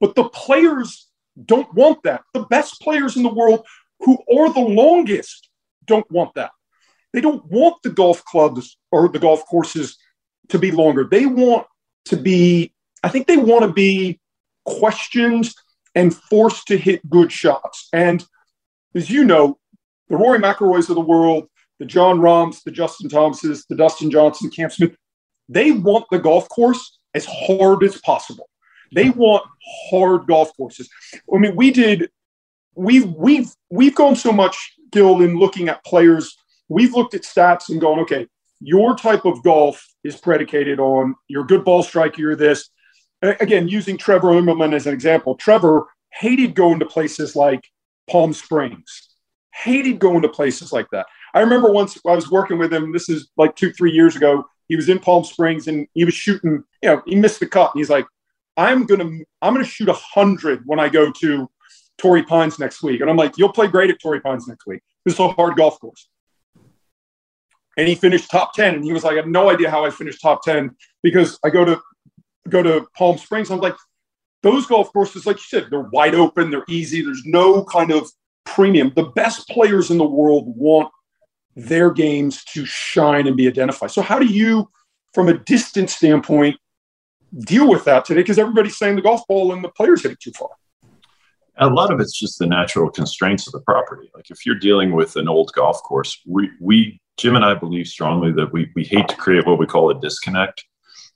But 0.00 0.14
the 0.14 0.28
players 0.28 1.08
don't 1.44 1.72
want 1.74 2.02
that. 2.04 2.22
The 2.34 2.44
best 2.44 2.80
players 2.80 3.16
in 3.16 3.22
the 3.22 3.34
world 3.34 3.66
who 4.00 4.18
are 4.36 4.52
the 4.52 4.60
longest 4.60 5.48
don't 5.86 6.10
want 6.10 6.34
that. 6.34 6.50
They 7.12 7.20
don't 7.20 7.44
want 7.46 7.82
the 7.82 7.90
golf 7.90 8.24
clubs 8.24 8.76
or 8.92 9.08
the 9.08 9.18
golf 9.18 9.44
courses 9.46 9.96
to 10.48 10.58
be 10.58 10.70
longer. 10.70 11.04
They 11.10 11.26
want 11.26 11.66
to 12.06 12.16
be, 12.16 12.72
I 13.02 13.08
think 13.08 13.26
they 13.26 13.36
want 13.36 13.64
to 13.64 13.72
be 13.72 14.20
questioned 14.64 15.50
and 15.94 16.14
forced 16.14 16.66
to 16.68 16.76
hit 16.76 17.08
good 17.08 17.32
shots. 17.32 17.88
And 17.92 18.24
as 18.94 19.10
you 19.10 19.24
know, 19.24 19.58
the 20.08 20.16
Rory 20.16 20.38
McIlroys 20.38 20.88
of 20.88 20.94
the 20.94 21.00
world, 21.00 21.48
the 21.78 21.86
Jon 21.86 22.20
Rahms, 22.20 22.62
the 22.62 22.70
Justin 22.70 23.08
Thomases, 23.08 23.64
the 23.68 23.76
Dustin 23.76 24.10
Johnson, 24.10 24.50
Cam 24.50 24.70
Smith, 24.70 24.96
they 25.48 25.70
want 25.70 26.06
the 26.10 26.18
golf 26.18 26.48
course 26.48 26.97
as 27.14 27.26
hard 27.28 27.82
as 27.82 28.00
possible. 28.00 28.48
They 28.92 29.10
want 29.10 29.44
hard 29.90 30.26
golf 30.26 30.56
courses. 30.56 30.88
I 31.32 31.38
mean, 31.38 31.56
we 31.56 31.70
did. 31.70 32.10
We've 32.74 33.10
we've 33.12 33.50
we've 33.70 33.94
gone 33.94 34.16
so 34.16 34.32
much, 34.32 34.74
Gil, 34.90 35.20
in 35.22 35.38
looking 35.38 35.68
at 35.68 35.84
players. 35.84 36.36
We've 36.68 36.94
looked 36.94 37.14
at 37.14 37.22
stats 37.22 37.70
and 37.70 37.80
gone, 37.80 37.98
okay, 38.00 38.26
your 38.60 38.96
type 38.96 39.24
of 39.24 39.42
golf 39.42 39.86
is 40.04 40.16
predicated 40.16 40.80
on 40.80 41.14
you're 41.28 41.44
good 41.44 41.64
ball 41.64 41.82
striker, 41.82 42.20
you're 42.20 42.36
this. 42.36 42.70
Again, 43.22 43.68
using 43.68 43.96
Trevor 43.96 44.28
Immelman 44.28 44.74
as 44.74 44.86
an 44.86 44.94
example, 44.94 45.34
Trevor 45.34 45.86
hated 46.12 46.54
going 46.54 46.78
to 46.78 46.86
places 46.86 47.34
like 47.34 47.62
Palm 48.08 48.32
Springs, 48.32 49.08
hated 49.52 49.98
going 49.98 50.22
to 50.22 50.28
places 50.28 50.72
like 50.72 50.86
that. 50.92 51.06
I 51.34 51.40
remember 51.40 51.70
once 51.70 51.98
I 52.06 52.14
was 52.14 52.30
working 52.30 52.58
with 52.58 52.72
him, 52.72 52.92
this 52.92 53.08
is 53.08 53.28
like 53.36 53.56
two, 53.56 53.72
three 53.72 53.92
years 53.92 54.16
ago. 54.16 54.44
He 54.68 54.76
was 54.76 54.88
in 54.88 54.98
Palm 54.98 55.24
Springs 55.24 55.66
and 55.66 55.86
he 55.94 56.04
was 56.04 56.14
shooting, 56.14 56.62
you 56.82 56.88
know, 56.88 57.02
he 57.06 57.16
missed 57.16 57.40
the 57.40 57.46
cut. 57.46 57.72
And 57.74 57.80
he's 57.80 57.90
like, 57.90 58.06
I'm 58.56 58.86
gonna 58.86 59.04
I'm 59.40 59.54
gonna 59.54 59.64
shoot 59.64 59.88
a 59.88 59.94
hundred 59.94 60.62
when 60.66 60.78
I 60.78 60.88
go 60.88 61.10
to 61.10 61.50
Torrey 61.96 62.22
Pines 62.22 62.58
next 62.58 62.82
week. 62.82 63.00
And 63.00 63.08
I'm 63.08 63.16
like, 63.16 63.38
you'll 63.38 63.52
play 63.52 63.66
great 63.66 63.90
at 63.90 64.00
Torrey 64.00 64.20
Pines 64.20 64.46
next 64.46 64.66
week. 64.66 64.82
This 65.04 65.14
is 65.14 65.20
a 65.20 65.28
hard 65.28 65.56
golf 65.56 65.80
course. 65.80 66.08
And 67.76 67.86
he 67.86 67.94
finished 67.94 68.30
top 68.30 68.54
10. 68.54 68.74
And 68.74 68.84
he 68.84 68.92
was 68.92 69.04
like, 69.04 69.12
I 69.14 69.16
have 69.16 69.28
no 69.28 69.50
idea 69.50 69.70
how 69.70 69.84
I 69.84 69.90
finished 69.90 70.20
top 70.20 70.42
10 70.42 70.74
because 71.02 71.38
I 71.44 71.50
go 71.50 71.64
to 71.64 71.80
go 72.48 72.62
to 72.62 72.86
Palm 72.96 73.18
Springs. 73.18 73.50
I'm 73.50 73.60
like, 73.60 73.76
those 74.42 74.66
golf 74.66 74.92
courses, 74.92 75.26
like 75.26 75.36
you 75.36 75.42
said, 75.46 75.68
they're 75.70 75.88
wide 75.92 76.14
open, 76.14 76.50
they're 76.50 76.64
easy, 76.68 77.02
there's 77.02 77.22
no 77.24 77.64
kind 77.64 77.90
of 77.90 78.08
premium. 78.44 78.92
The 78.94 79.10
best 79.14 79.48
players 79.48 79.90
in 79.90 79.98
the 79.98 80.04
world 80.04 80.44
want 80.56 80.90
their 81.58 81.90
games 81.90 82.44
to 82.44 82.64
shine 82.64 83.26
and 83.26 83.36
be 83.36 83.48
identified. 83.48 83.90
So 83.90 84.02
how 84.02 84.18
do 84.18 84.26
you, 84.26 84.70
from 85.12 85.28
a 85.28 85.38
distance 85.38 85.96
standpoint, 85.96 86.56
deal 87.40 87.68
with 87.68 87.84
that 87.84 88.04
today? 88.04 88.20
Because 88.20 88.38
everybody's 88.38 88.76
saying 88.76 88.96
the 88.96 89.02
golf 89.02 89.22
ball 89.28 89.52
and 89.52 89.62
the 89.62 89.68
players 89.70 90.02
hit 90.02 90.12
it 90.12 90.20
too 90.20 90.32
far 90.32 90.50
a 91.58 91.68
lot 91.68 91.92
of 91.92 92.00
it's 92.00 92.18
just 92.18 92.38
the 92.38 92.46
natural 92.46 92.90
constraints 92.90 93.46
of 93.46 93.52
the 93.52 93.60
property. 93.60 94.10
Like 94.14 94.30
if 94.30 94.46
you're 94.46 94.54
dealing 94.54 94.92
with 94.92 95.16
an 95.16 95.28
old 95.28 95.52
golf 95.52 95.82
course, 95.82 96.20
we, 96.26 96.50
we 96.60 97.00
Jim 97.16 97.34
and 97.34 97.44
I 97.44 97.54
believe 97.54 97.88
strongly 97.88 98.32
that 98.32 98.52
we, 98.52 98.70
we 98.76 98.84
hate 98.84 99.08
to 99.08 99.16
create 99.16 99.44
what 99.46 99.58
we 99.58 99.66
call 99.66 99.90
a 99.90 100.00
disconnect, 100.00 100.64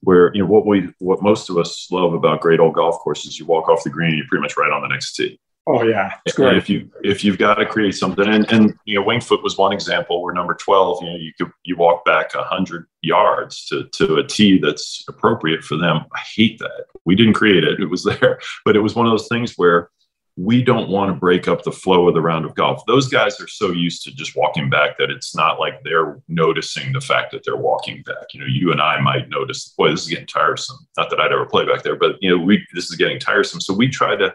where 0.01 0.35
you 0.35 0.43
know 0.43 0.49
what 0.49 0.67
we 0.67 0.93
what 0.99 1.23
most 1.23 1.49
of 1.49 1.57
us 1.59 1.89
love 1.93 2.13
about 2.13 2.41
great 2.41 2.59
old 2.59 2.75
golf 2.75 2.99
courses, 2.99 3.39
you 3.39 3.47
walk 3.47 3.69
off 3.69 3.85
the 3.85 3.91
green, 3.91 4.11
and 4.11 4.19
you're 4.19 4.27
pretty 4.29 4.43
much 4.43 4.57
right 4.57 4.73
on 4.73 4.83
the 4.83 4.89
next 4.89 5.15
tee. 5.15 5.39
Oh 5.67 5.85
yeah, 5.85 6.15
it's 6.27 6.35
great. 6.35 6.57
If 6.57 6.69
you 6.69 6.91
if 7.05 7.23
you've 7.23 7.39
got 7.39 7.55
to 7.55 7.67
create 7.67 7.95
something, 7.95 8.27
and 8.27 8.51
and 8.51 8.75
you 8.85 8.99
know 8.99 9.07
Winged 9.07 9.23
Foot 9.23 9.45
was 9.45 9.57
one 9.57 9.73
example 9.73 10.21
where 10.21 10.35
number 10.35 10.55
twelve, 10.55 11.01
you 11.03 11.11
know, 11.11 11.17
you 11.17 11.33
could 11.39 11.53
you 11.65 11.77
walk 11.77 12.05
back 12.05 12.33
hundred 12.33 12.87
yards 13.01 13.65
to 13.67 13.85
to 13.93 14.17
a 14.17 14.27
tee 14.27 14.59
that's 14.59 15.05
appropriate 15.09 15.63
for 15.63 15.77
them. 15.77 16.05
I 16.13 16.19
hate 16.35 16.59
that. 16.59 16.87
We 17.05 17.15
didn't 17.15 17.35
create 17.35 17.63
it; 17.63 17.79
it 17.79 17.87
was 17.87 18.03
there, 18.21 18.41
but 18.65 18.75
it 18.75 18.81
was 18.81 18.97
one 18.97 19.07
of 19.07 19.13
those 19.13 19.29
things 19.29 19.55
where 19.55 19.89
we 20.37 20.63
don't 20.63 20.89
want 20.89 21.11
to 21.11 21.19
break 21.19 21.47
up 21.47 21.63
the 21.63 21.73
flow 21.73 22.09
of 22.09 22.15
the 22.15 22.21
round 22.21 22.45
of 22.47 22.55
golf. 22.55 22.83
Those 22.87 23.09
guys 23.09 23.39
are 23.41 23.49
so 23.49 23.71
used 23.71 24.03
to 24.05 24.15
just 24.15 24.35
walking 24.35 24.71
back 24.71 24.97
that 24.97 25.11
it's 25.11 25.37
not 25.37 25.61
like 25.61 25.83
they're 25.85 26.21
noticing 26.27 26.93
the 26.93 27.03
fact 27.03 27.33
that 27.33 27.43
they're 27.45 27.57
walking 27.57 28.03
back. 28.03 28.33
You 28.33 28.41
know, 28.41 28.47
you 28.47 28.73
and 28.73 28.81
I 28.81 28.99
might 29.01 29.29
notice, 29.29 29.75
boy, 29.77 29.91
this 29.91 30.03
is 30.03 30.09
getting 30.09 30.27
tiresome. 30.27 30.79
Not 30.97 31.11
that 31.11 31.21
I'd 31.21 31.33
ever 31.33 31.45
play 31.45 31.67
back 31.67 31.83
there, 31.83 31.97
but 31.97 32.17
you 32.21 32.31
know, 32.31 32.43
we 32.43 32.67
this 32.73 32.91
is 32.91 32.97
getting 32.97 33.19
tiresome. 33.19 33.61
So 33.61 33.75
we 33.75 33.89
try 33.89 34.17
to, 34.17 34.35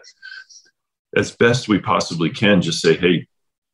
as 1.16 1.36
best 1.36 1.68
we 1.68 1.78
possibly 1.78 2.30
can, 2.30 2.62
just 2.62 2.80
say, 2.80 2.96
hey, 2.96 3.26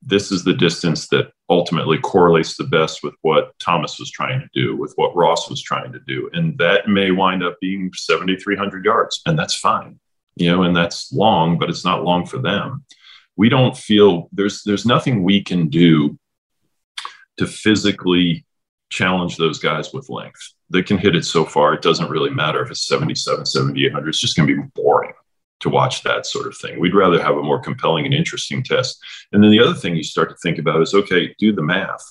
this 0.02 0.30
is 0.30 0.44
the 0.44 0.52
distance 0.52 1.08
that 1.08 1.30
ultimately 1.48 1.98
correlates 1.98 2.56
the 2.56 2.64
best 2.64 3.02
with 3.02 3.14
what 3.22 3.58
Thomas 3.58 3.98
was 3.98 4.10
trying 4.10 4.40
to 4.40 4.48
do, 4.52 4.76
with 4.76 4.92
what 4.96 5.16
Ross 5.16 5.48
was 5.48 5.62
trying 5.62 5.92
to 5.92 6.00
do. 6.06 6.28
And 6.32 6.58
that 6.58 6.88
may 6.88 7.10
wind 7.10 7.42
up 7.42 7.56
being 7.60 7.90
7,300 7.94 8.84
yards, 8.84 9.22
and 9.26 9.38
that's 9.38 9.54
fine 9.54 9.98
you 10.36 10.50
know, 10.50 10.62
and 10.62 10.74
that's 10.74 11.12
long, 11.12 11.58
but 11.58 11.70
it's 11.70 11.84
not 11.84 12.04
long 12.04 12.26
for 12.26 12.38
them. 12.38 12.84
We 13.36 13.48
don't 13.48 13.76
feel 13.76 14.28
there's 14.32 14.62
there's 14.62 14.86
nothing 14.86 15.22
we 15.22 15.42
can 15.42 15.68
do 15.68 16.18
to 17.38 17.46
physically 17.46 18.44
challenge 18.90 19.36
those 19.36 19.58
guys 19.58 19.92
with 19.92 20.08
length. 20.08 20.40
They 20.70 20.82
can 20.82 20.98
hit 20.98 21.16
it 21.16 21.24
so 21.24 21.44
far, 21.44 21.74
it 21.74 21.82
doesn't 21.82 22.10
really 22.10 22.30
matter 22.30 22.62
if 22.62 22.70
it's 22.70 22.86
77, 22.86 23.46
7800. 23.46 24.08
It's 24.08 24.20
just 24.20 24.36
going 24.36 24.48
to 24.48 24.56
be 24.56 24.68
boring 24.74 25.12
to 25.64 25.70
watch 25.70 26.02
that 26.04 26.26
sort 26.26 26.46
of 26.46 26.56
thing. 26.56 26.78
We'd 26.78 26.94
rather 26.94 27.20
have 27.20 27.36
a 27.36 27.42
more 27.42 27.60
compelling 27.60 28.04
and 28.04 28.14
interesting 28.14 28.62
test. 28.62 29.02
And 29.32 29.42
then 29.42 29.50
the 29.50 29.60
other 29.60 29.74
thing 29.74 29.96
you 29.96 30.04
start 30.04 30.30
to 30.30 30.36
think 30.42 30.58
about 30.58 30.80
is 30.82 30.94
okay, 30.94 31.34
do 31.38 31.52
the 31.52 31.62
math 31.62 32.04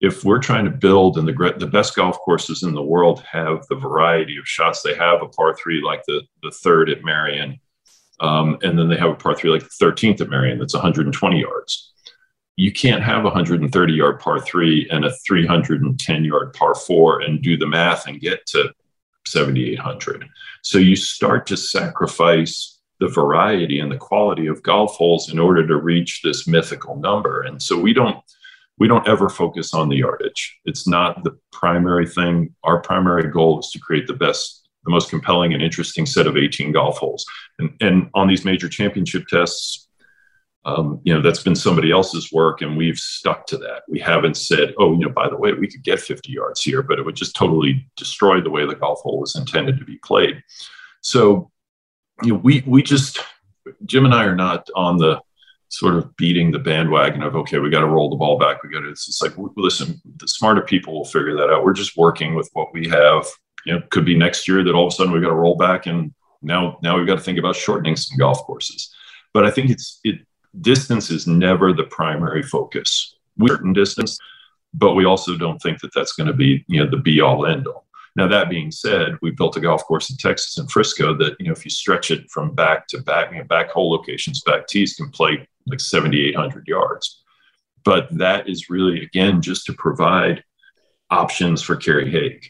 if 0.00 0.24
we're 0.24 0.38
trying 0.38 0.64
to 0.64 0.70
build 0.70 1.18
and 1.18 1.28
the 1.28 1.54
the 1.58 1.66
best 1.66 1.94
golf 1.94 2.18
courses 2.18 2.62
in 2.62 2.74
the 2.74 2.82
world 2.82 3.22
have 3.30 3.66
the 3.68 3.76
variety 3.76 4.36
of 4.38 4.46
shots 4.46 4.82
they 4.82 4.94
have 4.94 5.22
a 5.22 5.28
par 5.28 5.54
three 5.54 5.82
like 5.82 6.02
the 6.06 6.22
the 6.42 6.50
third 6.50 6.88
at 6.88 7.04
Merion, 7.04 7.60
um, 8.20 8.58
and 8.62 8.78
then 8.78 8.88
they 8.88 8.96
have 8.96 9.10
a 9.10 9.14
par 9.14 9.34
three 9.34 9.50
like 9.50 9.62
the 9.62 9.84
13th 9.84 10.20
at 10.20 10.30
Merion 10.30 10.58
that's 10.58 10.74
120 10.74 11.40
yards. 11.40 11.92
You 12.56 12.72
can't 12.72 13.02
have 13.02 13.20
a 13.20 13.24
130 13.24 13.92
yard 13.92 14.20
par 14.20 14.40
three 14.40 14.88
and 14.90 15.04
a 15.04 15.12
310 15.26 16.24
yard 16.24 16.54
par 16.54 16.74
four 16.74 17.20
and 17.20 17.42
do 17.42 17.56
the 17.56 17.66
math 17.66 18.06
and 18.06 18.20
get 18.20 18.46
to 18.46 18.72
7,800. 19.30 20.26
So 20.62 20.78
you 20.78 20.96
start 20.96 21.46
to 21.48 21.56
sacrifice 21.56 22.78
the 23.00 23.08
variety 23.08 23.80
and 23.80 23.90
the 23.90 23.96
quality 23.96 24.46
of 24.46 24.62
golf 24.62 24.94
holes 24.96 25.32
in 25.32 25.38
order 25.38 25.66
to 25.66 25.76
reach 25.76 26.20
this 26.22 26.46
mythical 26.46 26.96
number. 26.96 27.42
And 27.42 27.60
so 27.60 27.78
we 27.78 27.92
don't 27.92 28.18
we 28.78 28.88
don't 28.88 29.06
ever 29.06 29.28
focus 29.28 29.74
on 29.74 29.90
the 29.90 29.98
yardage. 29.98 30.58
It's 30.64 30.88
not 30.88 31.22
the 31.22 31.38
primary 31.52 32.06
thing. 32.08 32.54
Our 32.64 32.80
primary 32.80 33.30
goal 33.30 33.60
is 33.60 33.68
to 33.72 33.78
create 33.78 34.06
the 34.06 34.14
best, 34.14 34.66
the 34.84 34.90
most 34.90 35.10
compelling 35.10 35.52
and 35.52 35.62
interesting 35.62 36.06
set 36.06 36.26
of 36.26 36.38
18 36.38 36.72
golf 36.72 36.96
holes. 36.96 37.26
And, 37.58 37.74
and 37.82 38.10
on 38.14 38.26
these 38.26 38.46
major 38.46 38.70
championship 38.70 39.26
tests, 39.28 39.86
um, 40.64 41.00
you 41.04 41.14
know, 41.14 41.22
that's 41.22 41.42
been 41.42 41.56
somebody 41.56 41.90
else's 41.90 42.30
work, 42.32 42.60
and 42.60 42.76
we've 42.76 42.98
stuck 42.98 43.46
to 43.46 43.56
that. 43.58 43.82
We 43.88 43.98
haven't 43.98 44.36
said, 44.36 44.74
oh, 44.78 44.92
you 44.92 45.06
know, 45.06 45.08
by 45.08 45.28
the 45.28 45.36
way, 45.36 45.52
we 45.54 45.68
could 45.68 45.82
get 45.82 46.00
50 46.00 46.30
yards 46.30 46.62
here, 46.62 46.82
but 46.82 46.98
it 46.98 47.04
would 47.04 47.16
just 47.16 47.34
totally 47.34 47.88
destroy 47.96 48.40
the 48.40 48.50
way 48.50 48.66
the 48.66 48.74
golf 48.74 49.00
hole 49.00 49.20
was 49.20 49.36
intended 49.36 49.78
to 49.78 49.84
be 49.84 49.96
played. 50.04 50.42
So, 51.00 51.50
you 52.22 52.34
know, 52.34 52.40
we 52.40 52.62
we 52.66 52.82
just 52.82 53.20
Jim 53.86 54.04
and 54.04 54.14
I 54.14 54.24
are 54.24 54.36
not 54.36 54.68
on 54.74 54.98
the 54.98 55.20
sort 55.70 55.94
of 55.94 56.14
beating 56.16 56.50
the 56.50 56.58
bandwagon 56.58 57.22
of 57.22 57.36
okay 57.36 57.58
we 57.58 57.70
got 57.70 57.80
to 57.80 57.86
roll 57.86 58.10
the 58.10 58.16
ball 58.16 58.36
back 58.36 58.60
we 58.62 58.68
got 58.68 58.80
to 58.80 58.90
it's, 58.90 59.22
like 59.22 59.32
listen 59.56 60.00
the 60.16 60.26
smarter 60.26 60.62
people 60.62 60.92
will 60.92 61.04
figure 61.04 61.36
that 61.36 61.48
out 61.48 61.64
we're 61.64 61.72
just 61.72 61.96
working 61.96 62.34
with 62.34 62.50
what 62.54 62.72
we 62.74 62.88
have 62.88 63.24
you 63.64 63.72
know 63.72 63.80
could 63.90 64.04
be 64.04 64.16
next 64.16 64.48
year 64.48 64.64
that 64.64 64.74
all 64.74 64.88
of 64.88 64.92
a 64.92 64.96
sudden 64.96 65.12
we 65.12 65.20
got 65.20 65.28
to 65.28 65.34
roll 65.34 65.56
back 65.56 65.86
and 65.86 66.12
now 66.42 66.76
now 66.82 66.98
we've 66.98 67.06
got 67.06 67.14
to 67.14 67.22
think 67.22 67.38
about 67.38 67.54
shortening 67.54 67.94
some 67.94 68.18
golf 68.18 68.38
courses 68.40 68.92
but 69.32 69.46
i 69.46 69.50
think 69.50 69.70
it's 69.70 70.00
it 70.02 70.16
distance 70.60 71.10
is 71.10 71.26
never 71.26 71.72
the 71.72 71.84
primary 71.84 72.42
focus 72.42 73.16
We 73.36 73.48
certain 73.48 73.72
distance 73.72 74.18
but 74.74 74.94
we 74.94 75.04
also 75.04 75.36
don't 75.36 75.60
think 75.60 75.80
that 75.80 75.92
that's 75.94 76.12
going 76.12 76.26
to 76.26 76.32
be 76.32 76.64
you 76.68 76.82
know 76.82 76.90
the 76.90 76.96
be 76.96 77.20
all 77.20 77.46
end 77.46 77.66
all 77.66 77.86
now 78.16 78.26
that 78.26 78.50
being 78.50 78.70
said, 78.70 79.16
we 79.22 79.30
built 79.30 79.56
a 79.56 79.60
golf 79.60 79.84
course 79.84 80.10
in 80.10 80.16
Texas 80.16 80.58
and 80.58 80.70
Frisco 80.70 81.14
that 81.14 81.36
you 81.38 81.46
know 81.46 81.52
if 81.52 81.64
you 81.64 81.70
stretch 81.70 82.10
it 82.10 82.30
from 82.30 82.54
back 82.54 82.86
to 82.88 83.00
back, 83.02 83.32
you 83.32 83.38
know, 83.38 83.44
back 83.44 83.70
hole 83.70 83.90
locations, 83.90 84.42
back 84.42 84.66
tees 84.66 84.94
can 84.94 85.10
play 85.10 85.46
like 85.66 85.80
7,800 85.80 86.66
yards. 86.66 87.22
But 87.84 88.08
that 88.18 88.48
is 88.48 88.68
really, 88.68 89.02
again, 89.02 89.40
just 89.40 89.64
to 89.66 89.72
provide 89.72 90.44
options 91.10 91.62
for 91.62 91.76
Kerry 91.76 92.10
Haigh. 92.10 92.40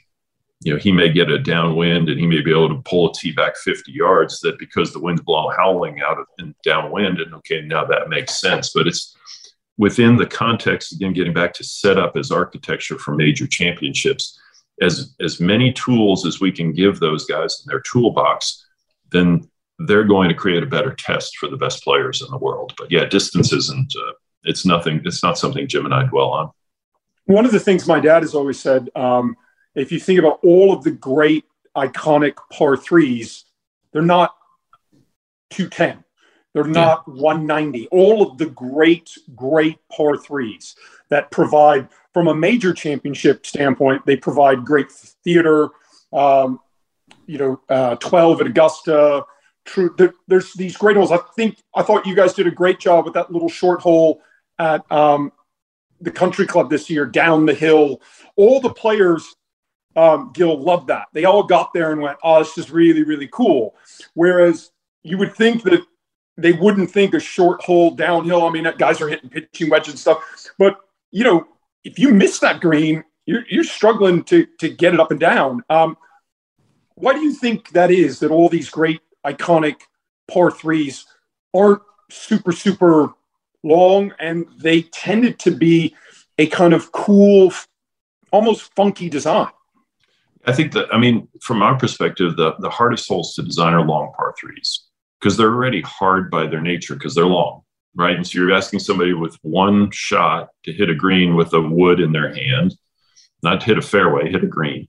You 0.62 0.74
know, 0.74 0.78
he 0.78 0.92
may 0.92 1.10
get 1.10 1.30
a 1.30 1.38
downwind 1.38 2.10
and 2.10 2.20
he 2.20 2.26
may 2.26 2.42
be 2.42 2.50
able 2.50 2.68
to 2.68 2.82
pull 2.82 3.10
a 3.10 3.14
tee 3.14 3.32
back 3.32 3.56
50 3.56 3.92
yards 3.92 4.40
that 4.40 4.58
because 4.58 4.92
the 4.92 5.00
wind's 5.00 5.22
blowing 5.22 5.56
howling 5.56 6.00
out 6.02 6.18
of 6.18 6.26
in 6.38 6.54
downwind. 6.62 7.18
And 7.18 7.34
okay, 7.34 7.62
now 7.62 7.84
that 7.86 8.10
makes 8.10 8.40
sense. 8.40 8.72
But 8.74 8.86
it's 8.86 9.16
within 9.78 10.16
the 10.16 10.26
context, 10.26 10.92
again, 10.92 11.14
getting 11.14 11.32
back 11.32 11.54
to 11.54 11.64
setup 11.64 12.14
as 12.16 12.30
architecture 12.30 12.98
for 12.98 13.14
major 13.14 13.46
championships, 13.46 14.38
as, 14.82 15.14
as 15.20 15.40
many 15.40 15.72
tools 15.72 16.26
as 16.26 16.40
we 16.40 16.52
can 16.52 16.72
give 16.72 17.00
those 17.00 17.24
guys 17.24 17.62
in 17.64 17.70
their 17.70 17.80
toolbox, 17.80 18.66
then 19.10 19.48
they're 19.78 20.04
going 20.04 20.28
to 20.28 20.34
create 20.34 20.62
a 20.62 20.66
better 20.66 20.94
test 20.94 21.38
for 21.38 21.48
the 21.48 21.56
best 21.56 21.82
players 21.82 22.20
in 22.20 22.30
the 22.30 22.36
world. 22.36 22.74
But 22.76 22.90
yeah, 22.90 23.06
distance 23.06 23.52
isn't, 23.52 23.94
uh, 23.96 24.12
it's 24.44 24.66
nothing, 24.66 25.00
it's 25.06 25.22
not 25.22 25.38
something 25.38 25.66
Jim 25.66 25.86
and 25.86 25.94
I 25.94 26.04
dwell 26.04 26.30
on. 26.30 26.50
One 27.24 27.46
of 27.46 27.52
the 27.52 27.60
things 27.60 27.86
my 27.86 28.00
dad 28.00 28.22
has 28.22 28.34
always 28.34 28.60
said 28.60 28.90
um, 28.94 29.36
if 29.74 29.92
you 29.92 30.00
think 30.00 30.18
about 30.18 30.40
all 30.42 30.72
of 30.72 30.84
the 30.84 30.90
great 30.90 31.44
iconic 31.76 32.34
par 32.52 32.76
threes, 32.76 33.44
they're 33.92 34.02
not 34.02 34.34
210. 35.50 36.04
They're 36.52 36.64
not 36.64 37.04
yeah. 37.06 37.14
190. 37.14 37.88
All 37.88 38.28
of 38.28 38.38
the 38.38 38.46
great, 38.46 39.16
great 39.36 39.78
par 39.88 40.16
threes 40.16 40.74
that 41.08 41.30
provide, 41.30 41.88
from 42.12 42.28
a 42.28 42.34
major 42.34 42.72
championship 42.72 43.46
standpoint, 43.46 44.04
they 44.04 44.16
provide 44.16 44.64
great 44.64 44.90
theater. 44.90 45.68
Um, 46.12 46.60
you 47.26 47.38
know, 47.38 47.60
uh, 47.68 47.94
12 47.96 48.40
at 48.40 48.46
Augusta, 48.48 49.24
true. 49.64 49.94
There, 49.96 50.14
there's 50.26 50.52
these 50.54 50.76
great 50.76 50.96
holes. 50.96 51.12
I 51.12 51.18
think 51.36 51.58
I 51.74 51.82
thought 51.82 52.06
you 52.06 52.16
guys 52.16 52.34
did 52.34 52.48
a 52.48 52.50
great 52.50 52.80
job 52.80 53.04
with 53.04 53.14
that 53.14 53.32
little 53.32 53.48
short 53.48 53.80
hole 53.80 54.20
at 54.58 54.90
um, 54.90 55.32
the 56.00 56.10
country 56.10 56.46
club 56.46 56.70
this 56.70 56.90
year 56.90 57.06
down 57.06 57.46
the 57.46 57.54
hill. 57.54 58.00
All 58.34 58.60
the 58.60 58.74
players, 58.74 59.36
um, 59.96 60.30
Gil, 60.34 60.58
loved 60.58 60.88
that. 60.88 61.06
They 61.12 61.24
all 61.24 61.42
got 61.42 61.72
there 61.72 61.92
and 61.92 62.00
went, 62.00 62.18
"Oh, 62.22 62.38
this 62.38 62.56
is 62.58 62.70
really 62.70 63.02
really 63.02 63.28
cool." 63.28 63.74
Whereas 64.14 64.70
you 65.02 65.18
would 65.18 65.34
think 65.34 65.62
that 65.64 65.82
they 66.36 66.52
wouldn't 66.52 66.90
think 66.90 67.14
a 67.14 67.20
short 67.20 67.62
hole 67.62 67.90
downhill. 67.90 68.44
I 68.44 68.50
mean, 68.50 68.66
guys 68.78 69.00
are 69.00 69.08
hitting 69.08 69.30
pitching 69.30 69.70
wedges 69.70 69.94
and 69.94 69.98
stuff, 69.98 70.22
but 70.58 70.78
you 71.10 71.24
know, 71.24 71.46
if 71.84 71.98
you 71.98 72.12
miss 72.14 72.38
that 72.40 72.60
green, 72.60 73.04
you're, 73.26 73.44
you're 73.48 73.64
struggling 73.64 74.22
to 74.24 74.46
to 74.58 74.68
get 74.68 74.94
it 74.94 75.00
up 75.00 75.10
and 75.10 75.20
down. 75.20 75.62
Um, 75.68 75.96
why 76.94 77.14
do 77.14 77.20
you 77.20 77.32
think 77.32 77.70
that 77.70 77.90
is? 77.90 78.20
That 78.20 78.30
all 78.30 78.48
these 78.48 78.70
great 78.70 79.00
iconic 79.26 79.76
par 80.30 80.50
threes 80.50 81.06
aren't 81.54 81.82
super, 82.10 82.52
super 82.52 83.12
long, 83.62 84.12
and 84.18 84.46
they 84.58 84.82
tended 84.82 85.38
to 85.40 85.50
be 85.50 85.94
a 86.38 86.46
kind 86.46 86.72
of 86.72 86.92
cool, 86.92 87.52
almost 88.30 88.74
funky 88.74 89.08
design. 89.08 89.48
I 90.46 90.52
think 90.52 90.72
that 90.72 90.92
I 90.92 90.98
mean, 90.98 91.28
from 91.42 91.62
our 91.62 91.76
perspective, 91.76 92.36
the 92.36 92.54
the 92.60 92.70
hardest 92.70 93.08
holes 93.08 93.34
to 93.34 93.42
design 93.42 93.74
are 93.74 93.84
long 93.84 94.12
par 94.16 94.34
threes 94.40 94.84
because 95.20 95.36
they're 95.36 95.52
already 95.52 95.82
hard 95.82 96.30
by 96.30 96.46
their 96.46 96.62
nature 96.62 96.94
because 96.94 97.14
they're 97.14 97.26
long, 97.26 97.62
right? 97.94 98.16
And 98.16 98.26
so 98.26 98.38
you're 98.38 98.52
asking 98.52 98.80
somebody 98.80 99.12
with 99.12 99.36
one 99.42 99.90
shot 99.90 100.48
to 100.64 100.72
hit 100.72 100.88
a 100.88 100.94
green 100.94 101.36
with 101.36 101.52
a 101.52 101.60
wood 101.60 102.00
in 102.00 102.12
their 102.12 102.34
hand, 102.34 102.74
not 103.42 103.60
to 103.60 103.66
hit 103.66 103.78
a 103.78 103.82
fairway, 103.82 104.30
hit 104.30 104.44
a 104.44 104.46
green. 104.46 104.88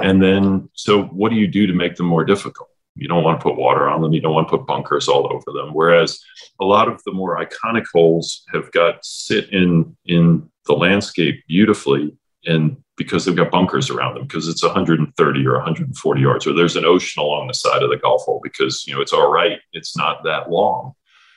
And 0.00 0.22
then, 0.22 0.68
so 0.74 1.04
what 1.04 1.30
do 1.30 1.36
you 1.36 1.46
do 1.46 1.66
to 1.66 1.72
make 1.72 1.96
them 1.96 2.06
more 2.06 2.24
difficult? 2.24 2.68
You 2.94 3.08
don't 3.08 3.24
want 3.24 3.40
to 3.40 3.42
put 3.42 3.56
water 3.56 3.88
on 3.88 4.02
them. 4.02 4.12
You 4.12 4.20
don't 4.20 4.34
want 4.34 4.48
to 4.48 4.58
put 4.58 4.66
bunkers 4.66 5.08
all 5.08 5.32
over 5.32 5.52
them. 5.52 5.72
Whereas 5.72 6.20
a 6.60 6.64
lot 6.64 6.88
of 6.88 7.02
the 7.04 7.12
more 7.12 7.38
iconic 7.38 7.84
holes 7.92 8.44
have 8.52 8.70
got 8.72 9.04
sit 9.04 9.50
in 9.50 9.96
in 10.04 10.48
the 10.66 10.74
landscape 10.74 11.42
beautifully, 11.48 12.14
and 12.44 12.76
because 12.96 13.24
they've 13.24 13.36
got 13.36 13.50
bunkers 13.50 13.90
around 13.90 14.14
them, 14.14 14.24
because 14.24 14.48
it's 14.48 14.62
130 14.62 15.46
or 15.46 15.54
140 15.54 16.20
yards, 16.20 16.46
or 16.46 16.54
there's 16.54 16.76
an 16.76 16.84
ocean 16.84 17.22
along 17.22 17.48
the 17.48 17.54
side 17.54 17.82
of 17.82 17.90
the 17.90 17.96
golf 17.96 18.22
hole, 18.22 18.40
because 18.42 18.86
you 18.86 18.94
know 18.94 19.00
it's 19.00 19.12
all 19.12 19.30
right. 19.30 19.58
It's 19.72 19.96
not 19.96 20.24
that 20.24 20.50
long. 20.50 20.92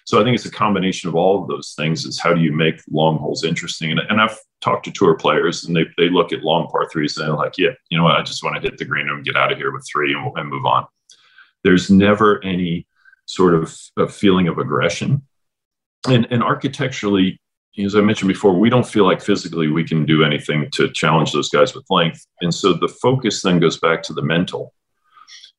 So 0.05 0.21
I 0.21 0.23
think 0.23 0.35
it's 0.35 0.45
a 0.45 0.51
combination 0.51 1.09
of 1.09 1.15
all 1.15 1.41
of 1.41 1.47
those 1.47 1.73
things. 1.75 2.05
Is 2.05 2.19
how 2.19 2.33
do 2.33 2.41
you 2.41 2.51
make 2.51 2.81
long 2.91 3.17
holes 3.17 3.43
interesting? 3.43 3.91
And, 3.91 4.01
and 4.09 4.21
I've 4.21 4.37
talked 4.61 4.85
to 4.85 4.91
tour 4.91 5.15
players, 5.15 5.65
and 5.65 5.75
they 5.75 5.85
they 5.97 6.09
look 6.09 6.33
at 6.33 6.43
long 6.43 6.67
par 6.67 6.89
threes 6.91 7.17
and 7.17 7.27
they're 7.27 7.35
like, 7.35 7.57
yeah, 7.57 7.71
you 7.89 7.97
know 7.97 8.03
what, 8.03 8.17
I 8.17 8.23
just 8.23 8.43
want 8.43 8.55
to 8.55 8.61
hit 8.61 8.77
the 8.77 8.85
green 8.85 9.09
and 9.09 9.25
get 9.25 9.35
out 9.35 9.51
of 9.51 9.57
here 9.57 9.71
with 9.71 9.87
three 9.91 10.13
and, 10.13 10.31
and 10.37 10.49
move 10.49 10.65
on 10.65 10.85
there's 11.65 11.89
never 11.89 12.41
any 12.43 12.87
sort 13.25 13.55
of, 13.55 13.75
feeling 14.13 14.47
of 14.47 14.59
aggression. 14.59 15.23
And, 16.07 16.27
and 16.29 16.43
architecturally, 16.43 17.41
as 17.83 17.95
I 17.95 18.01
mentioned 18.01 18.29
before, 18.29 18.57
we 18.57 18.69
don't 18.69 18.87
feel 18.87 19.05
like 19.05 19.21
physically 19.21 19.67
we 19.67 19.83
can 19.83 20.05
do 20.05 20.23
anything 20.23 20.69
to 20.73 20.91
challenge 20.91 21.33
those 21.33 21.49
guys 21.49 21.75
with 21.75 21.85
length. 21.89 22.25
And 22.41 22.53
so 22.53 22.73
the 22.73 22.87
focus 22.87 23.41
then 23.41 23.59
goes 23.59 23.77
back 23.77 24.01
to 24.03 24.13
the 24.13 24.21
mental. 24.21 24.73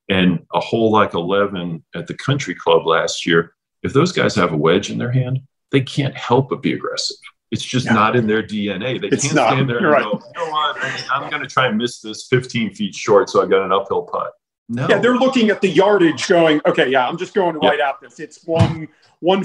And 0.08 0.46
a 0.54 0.60
hole 0.60 0.90
like 0.90 1.14
11 1.14 1.84
at 1.94 2.06
the 2.06 2.14
country 2.14 2.54
club 2.54 2.86
last 2.86 3.26
year, 3.26 3.52
if 3.82 3.92
those 3.92 4.12
guys 4.12 4.34
have 4.36 4.52
a 4.52 4.56
wedge 4.56 4.90
in 4.90 4.98
their 4.98 5.10
hand, 5.10 5.40
they 5.72 5.80
can't 5.80 6.16
help 6.16 6.48
but 6.50 6.62
be 6.62 6.72
aggressive. 6.72 7.16
It's 7.50 7.64
just 7.64 7.86
yeah. 7.86 7.92
not 7.92 8.16
in 8.16 8.26
their 8.26 8.42
DNA. 8.42 9.00
They 9.00 9.08
it's 9.08 9.24
can't 9.24 9.36
not. 9.36 9.52
stand 9.52 9.68
there 9.68 9.78
and 9.78 9.86
right. 9.86 10.04
go, 10.04 10.12
you 10.12 10.44
know 10.44 10.50
what, 10.50 10.76
I'm 11.10 11.28
going 11.30 11.42
to 11.42 11.48
try 11.48 11.66
and 11.66 11.76
miss 11.76 12.00
this 12.00 12.26
15 12.28 12.74
feet 12.74 12.94
short, 12.94 13.28
so 13.28 13.42
I've 13.42 13.50
got 13.50 13.62
an 13.62 13.72
uphill 13.72 14.02
putt. 14.02 14.32
No. 14.68 14.88
Yeah, 14.88 14.98
they're 14.98 15.16
looking 15.16 15.50
at 15.50 15.60
the 15.60 15.68
yardage, 15.68 16.26
going, 16.26 16.60
okay, 16.66 16.88
yeah, 16.88 17.06
I'm 17.06 17.16
just 17.16 17.34
going 17.34 17.56
right 17.56 17.78
at 17.78 18.00
this. 18.00 18.18
It's 18.18 18.44
one 18.44 18.88
one 19.20 19.44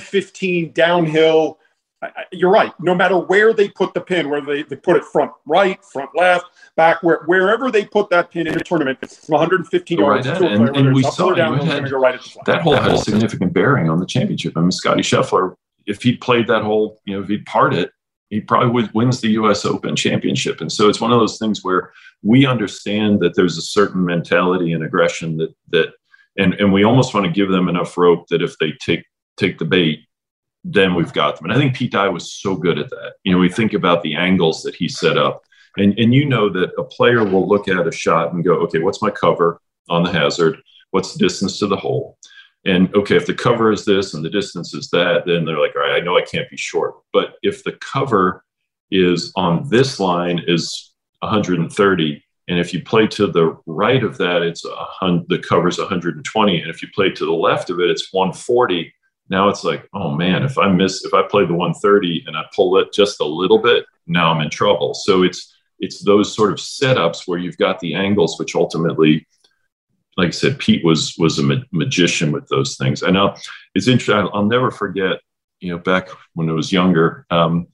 downhill. 2.01 2.25
you're 2.31 2.51
right. 2.51 2.73
No 2.79 2.95
matter 2.95 3.17
where 3.17 3.53
they 3.53 3.69
put 3.69 3.93
the 3.93 4.01
pin, 4.01 4.29
where 4.29 4.41
they, 4.41 4.63
they 4.63 4.75
put 4.75 4.97
it 4.97 5.03
front 5.03 5.31
right, 5.45 5.83
front 5.83 6.09
left, 6.15 6.45
back, 6.75 7.03
where, 7.03 7.23
wherever 7.25 7.71
they 7.71 7.85
put 7.85 8.09
that 8.09 8.31
pin 8.31 8.47
in 8.47 8.53
the 8.53 8.63
tournament, 8.63 8.99
it's 9.01 9.27
115 9.29 9.99
yards. 9.99 10.27
Right 10.27 10.41
and, 10.41 10.75
and 10.75 10.93
we 10.93 11.03
saw 11.03 11.33
down, 11.33 11.65
had, 11.65 11.89
go 11.89 11.99
right 11.99 12.19
that 12.45 12.61
hole 12.61 12.75
had 12.75 12.91
a 12.91 12.97
significant 12.97 13.53
bearing 13.53 13.89
on 13.89 13.99
the 13.99 14.05
championship. 14.05 14.57
I 14.57 14.61
mean, 14.61 14.71
Scotty 14.71 15.01
Scheffler, 15.01 15.55
if 15.85 16.01
he 16.01 16.15
played 16.15 16.47
that 16.47 16.63
hole, 16.63 16.99
you 17.05 17.15
know, 17.15 17.23
if 17.23 17.29
he'd 17.29 17.45
part 17.45 17.73
it, 17.73 17.91
he 18.31 18.39
probably 18.39 18.89
wins 18.93 19.19
the 19.19 19.31
U.S. 19.31 19.65
Open 19.65 19.95
championship. 19.95 20.61
And 20.61 20.71
so 20.71 20.87
it's 20.87 21.01
one 21.01 21.11
of 21.11 21.19
those 21.19 21.37
things 21.37 21.65
where 21.65 21.91
we 22.23 22.45
understand 22.45 23.19
that 23.19 23.35
there's 23.35 23.57
a 23.57 23.61
certain 23.61 24.03
mentality 24.05 24.71
and 24.71 24.83
aggression 24.83 25.37
that 25.37 25.53
that, 25.71 25.93
and 26.37 26.53
and 26.53 26.71
we 26.71 26.85
almost 26.85 27.13
want 27.13 27.25
to 27.25 27.31
give 27.31 27.49
them 27.49 27.67
enough 27.67 27.97
rope 27.97 28.27
that 28.29 28.41
if 28.41 28.57
they 28.57 28.71
take 28.79 29.03
take 29.35 29.57
the 29.57 29.65
bait, 29.65 30.05
then 30.63 30.95
we've 30.95 31.13
got 31.13 31.37
them. 31.37 31.45
And 31.45 31.53
I 31.53 31.57
think 31.57 31.75
Pete 31.75 31.91
Dye 31.91 32.09
was 32.09 32.33
so 32.33 32.55
good 32.55 32.77
at 32.77 32.89
that. 32.89 33.13
You 33.23 33.33
know, 33.33 33.39
we 33.39 33.49
think 33.49 33.73
about 33.73 34.03
the 34.03 34.15
angles 34.15 34.63
that 34.63 34.75
he 34.75 34.87
set 34.87 35.17
up, 35.17 35.43
and 35.77 35.97
and 35.97 36.13
you 36.13 36.25
know 36.25 36.49
that 36.49 36.71
a 36.77 36.83
player 36.83 37.23
will 37.23 37.47
look 37.47 37.67
at 37.67 37.87
a 37.87 37.91
shot 37.91 38.33
and 38.33 38.43
go, 38.43 38.55
okay, 38.61 38.79
what's 38.79 39.01
my 39.01 39.11
cover 39.11 39.59
on 39.89 40.03
the 40.03 40.11
hazard? 40.11 40.61
What's 40.91 41.13
the 41.13 41.19
distance 41.19 41.59
to 41.59 41.67
the 41.67 41.77
hole? 41.77 42.17
And 42.65 42.93
okay, 42.95 43.15
if 43.15 43.25
the 43.25 43.33
cover 43.33 43.71
is 43.71 43.85
this 43.85 44.13
and 44.13 44.23
the 44.23 44.29
distance 44.29 44.73
is 44.73 44.89
that, 44.89 45.25
then 45.25 45.45
they're 45.45 45.59
like, 45.59 45.75
all 45.75 45.81
right, 45.81 45.99
I 45.99 45.99
know 45.99 46.17
I 46.17 46.21
can't 46.21 46.49
be 46.49 46.57
short. 46.57 46.95
But 47.11 47.35
if 47.41 47.63
the 47.63 47.73
cover 47.73 48.43
is 48.91 49.31
on 49.35 49.67
this 49.69 49.99
line 49.99 50.43
is 50.45 50.93
130, 51.21 52.23
and 52.47 52.59
if 52.59 52.73
you 52.73 52.83
play 52.83 53.07
to 53.07 53.27
the 53.27 53.57
right 53.65 54.03
of 54.03 54.17
that, 54.17 54.41
it's 54.41 54.65
a 54.65 54.75
hundred, 54.75 55.29
the 55.29 55.39
cover's 55.39 55.79
120, 55.79 56.61
and 56.61 56.69
if 56.69 56.81
you 56.81 56.89
play 56.93 57.09
to 57.09 57.25
the 57.25 57.31
left 57.31 57.69
of 57.69 57.79
it, 57.79 57.89
it's 57.89 58.11
140. 58.11 58.93
Now 59.31 59.47
it's 59.47 59.63
like, 59.63 59.87
oh 59.93 60.11
man, 60.11 60.43
if 60.43 60.57
I 60.57 60.67
miss, 60.67 61.05
if 61.05 61.13
I 61.13 61.23
play 61.23 61.45
the 61.45 61.53
130 61.53 62.25
and 62.27 62.35
I 62.35 62.43
pull 62.53 62.77
it 62.77 62.91
just 62.91 63.21
a 63.21 63.25
little 63.25 63.59
bit, 63.59 63.85
now 64.05 64.29
I'm 64.29 64.41
in 64.41 64.49
trouble. 64.49 64.93
So 64.93 65.23
it's 65.23 65.55
it's 65.79 66.03
those 66.03 66.35
sort 66.35 66.51
of 66.51 66.59
setups 66.59 67.27
where 67.27 67.39
you've 67.39 67.57
got 67.57 67.79
the 67.79 67.95
angles, 67.95 68.37
which 68.37 68.55
ultimately 68.55 69.25
like 70.17 70.27
I 70.27 70.31
said, 70.31 70.59
Pete 70.59 70.83
was 70.83 71.15
was 71.17 71.39
a 71.39 71.43
ma- 71.43 71.63
magician 71.71 72.33
with 72.33 72.45
those 72.49 72.75
things. 72.75 73.03
I 73.03 73.09
know 73.09 73.35
it's 73.73 73.87
interesting. 73.87 74.15
I'll, 74.15 74.31
I'll, 74.33 74.45
never 74.45 74.69
forget. 74.69 75.21
You 75.61 75.71
know, 75.71 75.77
back 75.77 76.09
when 76.33 76.49
I 76.49 76.53
was 76.53 76.73
younger, 76.73 77.25
um, 77.29 77.67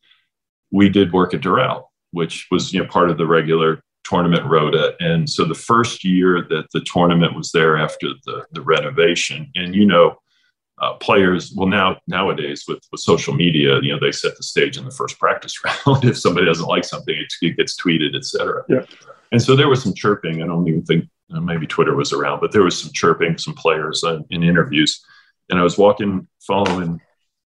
we 0.71 0.89
did 0.89 1.11
work 1.11 1.33
at 1.33 1.41
Doral, 1.41 1.85
which 2.11 2.47
was 2.51 2.71
you 2.71 2.81
know 2.81 2.87
part 2.87 3.09
of 3.09 3.17
the 3.17 3.25
regular 3.25 3.81
tournament 4.03 4.45
rota. 4.45 4.95
And 4.99 5.27
so 5.27 5.43
the 5.43 5.55
first 5.55 6.03
year 6.03 6.45
that 6.49 6.67
the 6.71 6.81
tournament 6.81 7.35
was 7.35 7.51
there 7.51 7.77
after 7.77 8.09
the 8.25 8.45
the 8.51 8.61
renovation, 8.61 9.51
and 9.55 9.75
you 9.75 9.87
know. 9.87 10.19
Uh, 10.79 10.93
players 10.93 11.53
well 11.55 11.67
now 11.67 11.99
nowadays 12.05 12.65
with, 12.67 12.77
with 12.91 13.01
social 13.01 13.33
media 13.33 13.79
you 13.81 13.91
know 13.91 13.99
they 13.99 14.11
set 14.11 14.37
the 14.37 14.43
stage 14.43 14.77
in 14.77 14.85
the 14.85 14.91
first 14.91 15.17
practice 15.17 15.55
round 15.65 16.05
if 16.05 16.15
somebody 16.15 16.45
doesn't 16.45 16.67
like 16.67 16.83
something 16.83 17.15
it, 17.15 17.33
it 17.41 17.57
gets 17.57 17.75
tweeted 17.81 18.15
etc 18.15 18.63
yeah. 18.69 18.85
and 19.31 19.41
so 19.41 19.55
there 19.55 19.69
was 19.69 19.81
some 19.81 19.95
chirping 19.95 20.43
i 20.43 20.45
don't 20.45 20.67
even 20.67 20.83
think 20.83 21.09
uh, 21.33 21.41
maybe 21.41 21.67
Twitter 21.67 21.95
was 21.95 22.13
around, 22.13 22.39
but 22.39 22.51
there 22.51 22.63
was 22.63 22.81
some 22.81 22.91
chirping, 22.93 23.37
some 23.37 23.53
players 23.53 24.03
uh, 24.03 24.19
in 24.29 24.43
interviews. 24.43 25.03
And 25.49 25.59
I 25.59 25.63
was 25.63 25.77
walking, 25.77 26.27
following 26.39 27.01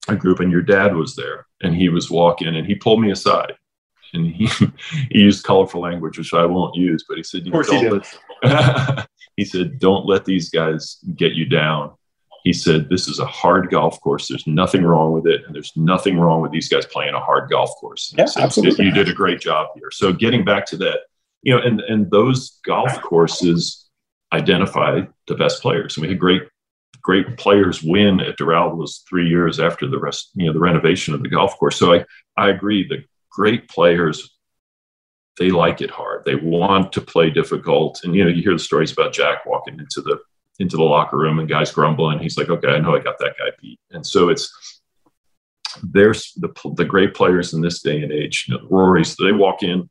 a 0.08 0.16
group, 0.16 0.40
and 0.40 0.50
your 0.50 0.62
dad 0.62 0.94
was 0.94 1.14
there, 1.14 1.46
and 1.62 1.74
he 1.74 1.88
was 1.88 2.10
walking, 2.10 2.48
and 2.48 2.66
he 2.66 2.74
pulled 2.74 3.00
me 3.00 3.10
aside, 3.10 3.52
and 4.12 4.26
he 4.26 4.46
he 5.10 5.20
used 5.20 5.44
colorful 5.44 5.80
language, 5.80 6.18
which 6.18 6.34
I 6.34 6.46
won't 6.46 6.74
use, 6.74 7.04
but 7.08 7.16
he 7.16 7.22
said, 7.22 7.46
"Of 7.46 7.52
course 7.52 7.70
he 7.70 7.80
did." 7.80 8.04
Let, 8.42 9.08
he 9.36 9.44
said, 9.44 9.78
"Don't 9.78 10.06
let 10.06 10.24
these 10.24 10.50
guys 10.50 10.98
get 11.14 11.32
you 11.32 11.46
down." 11.46 11.92
He 12.44 12.52
said, 12.52 12.88
"This 12.88 13.08
is 13.08 13.18
a 13.18 13.26
hard 13.26 13.70
golf 13.70 14.00
course. 14.00 14.28
There's 14.28 14.46
nothing 14.46 14.82
wrong 14.82 15.12
with 15.12 15.26
it, 15.26 15.42
and 15.46 15.54
there's 15.54 15.72
nothing 15.76 16.18
wrong 16.18 16.40
with 16.40 16.52
these 16.52 16.68
guys 16.68 16.86
playing 16.86 17.14
a 17.14 17.20
hard 17.20 17.50
golf 17.50 17.70
course." 17.80 18.14
Yeah, 18.16 18.26
absolutely. 18.36 18.86
You 18.86 18.92
did 18.92 19.08
a 19.08 19.14
great 19.14 19.40
job 19.40 19.68
here. 19.74 19.90
So 19.90 20.12
getting 20.12 20.44
back 20.44 20.66
to 20.66 20.76
that, 20.78 21.00
you 21.42 21.54
know, 21.54 21.62
and 21.62 21.80
and 21.80 22.10
those 22.10 22.60
golf 22.64 23.00
courses 23.02 23.88
identify 24.32 25.02
the 25.26 25.34
best 25.34 25.62
players. 25.62 25.96
And 25.96 26.02
we 26.02 26.08
had 26.08 26.18
great 26.18 26.42
great 27.02 27.36
players 27.38 27.82
win 27.82 28.20
at 28.20 28.36
Doral 28.36 28.76
was 28.76 29.02
three 29.08 29.26
years 29.26 29.58
after 29.58 29.86
the 29.88 29.98
rest, 29.98 30.30
you 30.34 30.46
know, 30.46 30.52
the 30.52 30.60
renovation 30.60 31.14
of 31.14 31.22
the 31.22 31.28
golf 31.28 31.58
course. 31.58 31.76
So 31.76 31.94
I 31.94 32.04
I 32.36 32.50
agree. 32.50 32.86
The 32.86 33.04
great 33.30 33.68
players 33.68 34.36
they 35.38 35.50
like 35.50 35.80
it 35.80 35.90
hard. 35.90 36.24
They 36.24 36.34
want 36.34 36.92
to 36.92 37.00
play 37.00 37.30
difficult. 37.30 38.00
And 38.04 38.14
you 38.14 38.24
know, 38.24 38.30
you 38.30 38.42
hear 38.42 38.52
the 38.52 38.58
stories 38.58 38.92
about 38.92 39.14
Jack 39.14 39.46
walking 39.46 39.78
into 39.78 40.02
the 40.02 40.18
into 40.60 40.76
the 40.76 40.84
locker 40.84 41.18
room 41.18 41.40
and 41.40 41.48
guys 41.48 41.72
grumbling. 41.72 42.20
He's 42.20 42.38
like, 42.38 42.48
okay, 42.48 42.68
I 42.68 42.78
know 42.78 42.94
I 42.94 43.00
got 43.00 43.18
that 43.18 43.34
guy 43.38 43.50
beat. 43.60 43.80
And 43.90 44.06
so 44.06 44.28
it's 44.28 44.80
there's 45.82 46.32
the 46.36 46.50
the 46.76 46.84
great 46.84 47.14
players 47.14 47.54
in 47.54 47.60
this 47.60 47.82
day 47.82 48.02
and 48.02 48.12
age. 48.12 48.46
You 48.46 48.56
know, 48.56 48.66
Rory's 48.70 49.16
they 49.16 49.32
walk 49.32 49.62
in 49.62 49.88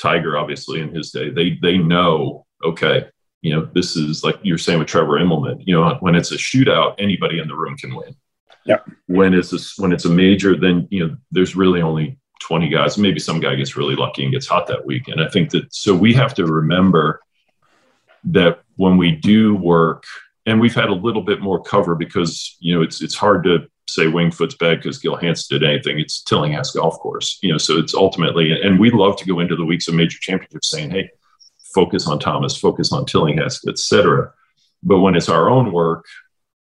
Tiger, 0.00 0.36
obviously, 0.36 0.80
in 0.80 0.94
his 0.94 1.10
day, 1.10 1.30
they 1.30 1.58
they 1.62 1.78
know, 1.78 2.46
okay, 2.64 3.06
you 3.42 3.54
know, 3.54 3.68
this 3.74 3.96
is 3.96 4.24
like 4.24 4.38
you're 4.42 4.58
saying 4.58 4.78
with 4.78 4.88
Trevor 4.88 5.18
Immelman, 5.18 5.62
you 5.66 5.74
know, 5.74 5.96
when 6.00 6.14
it's 6.14 6.32
a 6.32 6.36
shootout, 6.36 6.94
anybody 6.98 7.38
in 7.38 7.48
the 7.48 7.56
room 7.56 7.76
can 7.76 7.94
win. 7.94 8.14
Yeah. 8.64 8.78
When 9.06 9.34
it's 9.34 9.52
a, 9.52 9.82
when 9.82 9.92
it's 9.92 10.04
a 10.04 10.10
major, 10.10 10.56
then 10.56 10.86
you 10.90 11.06
know, 11.06 11.16
there's 11.30 11.56
really 11.56 11.82
only 11.82 12.18
20 12.42 12.68
guys. 12.68 12.98
Maybe 12.98 13.18
some 13.18 13.40
guy 13.40 13.54
gets 13.54 13.76
really 13.76 13.96
lucky 13.96 14.22
and 14.22 14.32
gets 14.32 14.46
hot 14.46 14.66
that 14.68 14.84
week. 14.84 15.08
And 15.08 15.20
I 15.20 15.28
think 15.28 15.50
that 15.50 15.72
so 15.72 15.94
we 15.94 16.12
have 16.14 16.34
to 16.34 16.46
remember 16.46 17.20
that 18.24 18.60
when 18.80 18.96
we 18.96 19.10
do 19.12 19.54
work, 19.56 20.04
and 20.46 20.58
we've 20.58 20.74
had 20.74 20.88
a 20.88 20.94
little 20.94 21.20
bit 21.20 21.42
more 21.42 21.62
cover 21.62 21.94
because 21.94 22.56
you 22.60 22.74
know 22.74 22.80
it's 22.80 23.02
it's 23.02 23.14
hard 23.14 23.44
to 23.44 23.66
say 23.86 24.06
Winged 24.06 24.34
Foot's 24.34 24.54
bad 24.54 24.78
because 24.78 24.96
Gil 24.96 25.18
Hanse 25.18 25.48
did 25.48 25.62
anything. 25.62 26.00
It's 26.00 26.22
Tillinghast 26.22 26.74
Golf 26.74 26.98
Course, 26.98 27.38
you 27.42 27.52
know. 27.52 27.58
So 27.58 27.76
it's 27.76 27.94
ultimately, 27.94 28.58
and 28.58 28.80
we 28.80 28.90
love 28.90 29.18
to 29.18 29.26
go 29.26 29.38
into 29.38 29.54
the 29.54 29.66
weeks 29.66 29.86
of 29.86 29.94
major 29.94 30.16
championships 30.18 30.70
saying, 30.70 30.92
"Hey, 30.92 31.10
focus 31.74 32.08
on 32.08 32.18
Thomas, 32.18 32.56
focus 32.56 32.90
on 32.90 33.04
Tillinghast, 33.04 33.68
etc." 33.68 34.32
But 34.82 35.00
when 35.00 35.14
it's 35.14 35.28
our 35.28 35.50
own 35.50 35.72
work, 35.72 36.06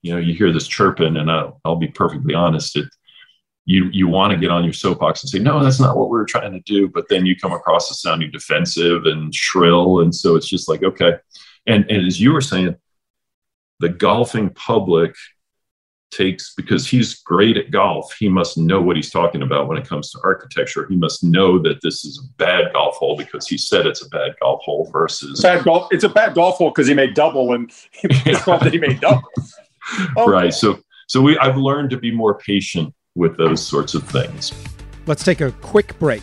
you 0.02 0.12
know, 0.12 0.18
you 0.18 0.34
hear 0.34 0.52
this 0.52 0.66
chirping, 0.66 1.16
and 1.16 1.30
I'll, 1.30 1.60
I'll 1.64 1.76
be 1.76 1.86
perfectly 1.86 2.34
honest, 2.34 2.76
it 2.76 2.88
you 3.66 3.88
you 3.92 4.08
want 4.08 4.32
to 4.32 4.38
get 4.38 4.50
on 4.50 4.64
your 4.64 4.72
soapbox 4.72 5.22
and 5.22 5.30
say, 5.30 5.38
"No, 5.38 5.62
that's 5.62 5.78
not 5.78 5.96
what 5.96 6.08
we 6.08 6.18
we're 6.18 6.24
trying 6.24 6.54
to 6.54 6.60
do," 6.60 6.88
but 6.88 7.08
then 7.08 7.24
you 7.24 7.36
come 7.36 7.52
across 7.52 7.88
as 7.88 8.00
sounding 8.00 8.32
defensive 8.32 9.06
and 9.06 9.32
shrill, 9.32 10.00
and 10.00 10.12
so 10.12 10.34
it's 10.34 10.48
just 10.48 10.68
like, 10.68 10.82
okay. 10.82 11.12
And 11.70 11.88
and 11.90 12.06
as 12.06 12.20
you 12.20 12.32
were 12.32 12.40
saying, 12.40 12.76
the 13.78 13.88
golfing 13.88 14.50
public 14.50 15.14
takes 16.10 16.54
because 16.56 16.88
he's 16.88 17.20
great 17.20 17.56
at 17.56 17.70
golf. 17.70 18.12
He 18.18 18.28
must 18.28 18.58
know 18.58 18.80
what 18.80 18.96
he's 18.96 19.10
talking 19.10 19.42
about 19.42 19.68
when 19.68 19.78
it 19.78 19.86
comes 19.86 20.10
to 20.10 20.18
architecture. 20.24 20.86
He 20.88 20.96
must 20.96 21.22
know 21.22 21.60
that 21.60 21.80
this 21.82 22.04
is 22.04 22.18
a 22.18 22.36
bad 22.36 22.72
golf 22.72 22.96
hole 22.96 23.16
because 23.16 23.46
he 23.46 23.56
said 23.56 23.86
it's 23.86 24.04
a 24.04 24.08
bad 24.08 24.34
golf 24.42 24.60
hole 24.62 24.90
versus 24.92 25.40
bad 25.40 25.64
golf. 25.64 25.86
It's 25.92 26.04
a 26.04 26.08
bad 26.08 26.34
golf 26.34 26.56
hole 26.56 26.70
because 26.70 26.88
he 26.88 26.94
made 26.94 27.14
double 27.14 27.52
and 27.52 27.70
it's 28.02 28.46
not 28.46 28.60
that 28.64 28.72
he 28.72 28.80
made 28.80 29.00
double. 29.00 29.28
Oh. 30.16 30.26
Right. 30.30 30.52
So 30.52 30.80
so 31.06 31.22
we 31.22 31.38
I've 31.38 31.56
learned 31.56 31.90
to 31.90 31.96
be 31.96 32.10
more 32.10 32.38
patient 32.38 32.92
with 33.14 33.36
those 33.36 33.64
sorts 33.64 33.94
of 33.94 34.02
things. 34.02 34.52
Let's 35.06 35.24
take 35.24 35.40
a 35.40 35.52
quick 35.52 35.98
break. 35.98 36.22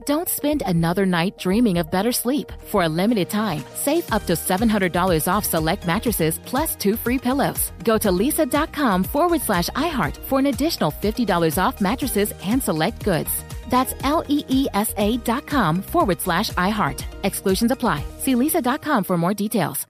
Don't 0.05 0.27
spend 0.27 0.63
another 0.65 1.05
night 1.05 1.37
dreaming 1.37 1.77
of 1.77 1.91
better 1.91 2.11
sleep. 2.11 2.51
For 2.69 2.83
a 2.83 2.89
limited 2.89 3.29
time, 3.29 3.63
save 3.75 4.11
up 4.11 4.25
to 4.25 4.33
$700 4.33 5.27
off 5.31 5.45
select 5.45 5.85
mattresses 5.85 6.39
plus 6.39 6.75
two 6.75 6.97
free 6.97 7.19
pillows. 7.19 7.71
Go 7.83 7.97
to 7.99 8.09
leesa.com 8.09 9.03
forward 9.03 9.41
slash 9.41 9.69
iHeart 9.69 10.17
for 10.17 10.39
an 10.39 10.47
additional 10.47 10.91
$50 10.91 11.57
off 11.61 11.81
mattresses 11.81 12.33
and 12.43 12.63
select 12.63 13.03
goods. 13.03 13.29
That's 13.69 13.93
L 14.03 14.23
E 14.27 14.43
E 14.47 14.67
S 14.73 14.93
A 14.97 15.17
dot 15.17 15.45
com 15.47 15.81
forward 15.81 16.19
slash 16.19 16.49
iHeart. 16.51 17.03
Exclusions 17.23 17.71
apply. 17.71 18.03
See 18.19 18.35
leesa.com 18.35 19.03
for 19.03 19.17
more 19.17 19.33
details. 19.33 19.85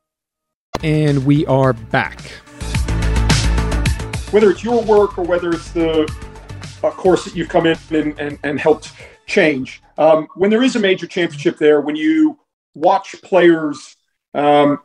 And 0.84 1.26
we 1.26 1.46
are 1.48 1.74
back. 1.74 2.22
Whether 4.32 4.50
it's 4.50 4.64
your 4.64 4.84
work 4.84 5.18
or 5.18 5.24
whether 5.24 5.52
it's 5.52 5.72
the 5.72 6.12
uh, 6.84 6.92
course 6.92 7.26
that 7.26 7.36
you've 7.36 7.50
come 7.50 7.66
in 7.66 7.78
and, 7.92 8.20
and, 8.20 8.40
and 8.44 8.60
helped 8.60 8.92
change, 9.32 9.82
um, 9.98 10.28
when 10.36 10.50
there 10.52 10.62
is 10.62 10.76
a 10.76 10.80
major 10.80 11.08
championship 11.08 11.58
there, 11.58 11.82
when 11.82 11.96
you 11.96 12.38
watch 12.76 13.16
players 13.24 13.96
um, 14.34 14.80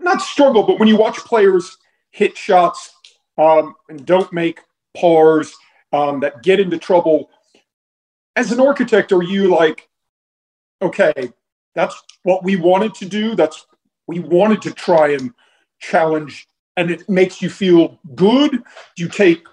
not 0.00 0.22
struggle, 0.22 0.62
but 0.62 0.78
when 0.78 0.88
you 0.88 0.96
watch 0.96 1.18
players 1.18 1.76
hit 2.10 2.36
shots 2.36 2.94
um, 3.36 3.74
and 3.88 4.06
don't 4.06 4.32
make 4.32 4.60
pars 4.96 5.52
um, 5.92 6.20
that 6.20 6.42
get 6.42 6.60
into 6.60 6.78
trouble, 6.78 7.30
as 8.36 8.52
an 8.52 8.60
architect, 8.60 9.12
are 9.12 9.22
you 9.22 9.48
like, 9.54 9.88
okay, 10.80 11.32
that's 11.74 12.00
what 12.22 12.44
we 12.44 12.56
wanted 12.56 12.94
to 12.94 13.06
do. 13.06 13.34
That's 13.34 13.66
we 14.06 14.20
wanted 14.20 14.62
to 14.62 14.72
try 14.72 15.12
and 15.12 15.32
challenge, 15.80 16.46
and 16.76 16.90
it 16.90 17.08
makes 17.08 17.42
you 17.42 17.50
feel 17.50 17.98
good. 18.14 18.52
Do 18.52 19.02
you 19.02 19.08
take 19.08 19.44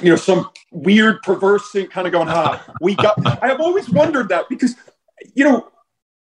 you 0.00 0.10
know, 0.10 0.16
some 0.16 0.50
weird, 0.70 1.22
perverse 1.22 1.70
thing 1.70 1.86
kind 1.88 2.06
of 2.06 2.12
going, 2.12 2.28
ah, 2.28 2.64
we 2.80 2.94
got. 2.94 3.14
I 3.42 3.48
have 3.48 3.60
always 3.60 3.88
wondered 3.90 4.28
that 4.30 4.48
because, 4.48 4.74
you 5.34 5.44
know, 5.44 5.68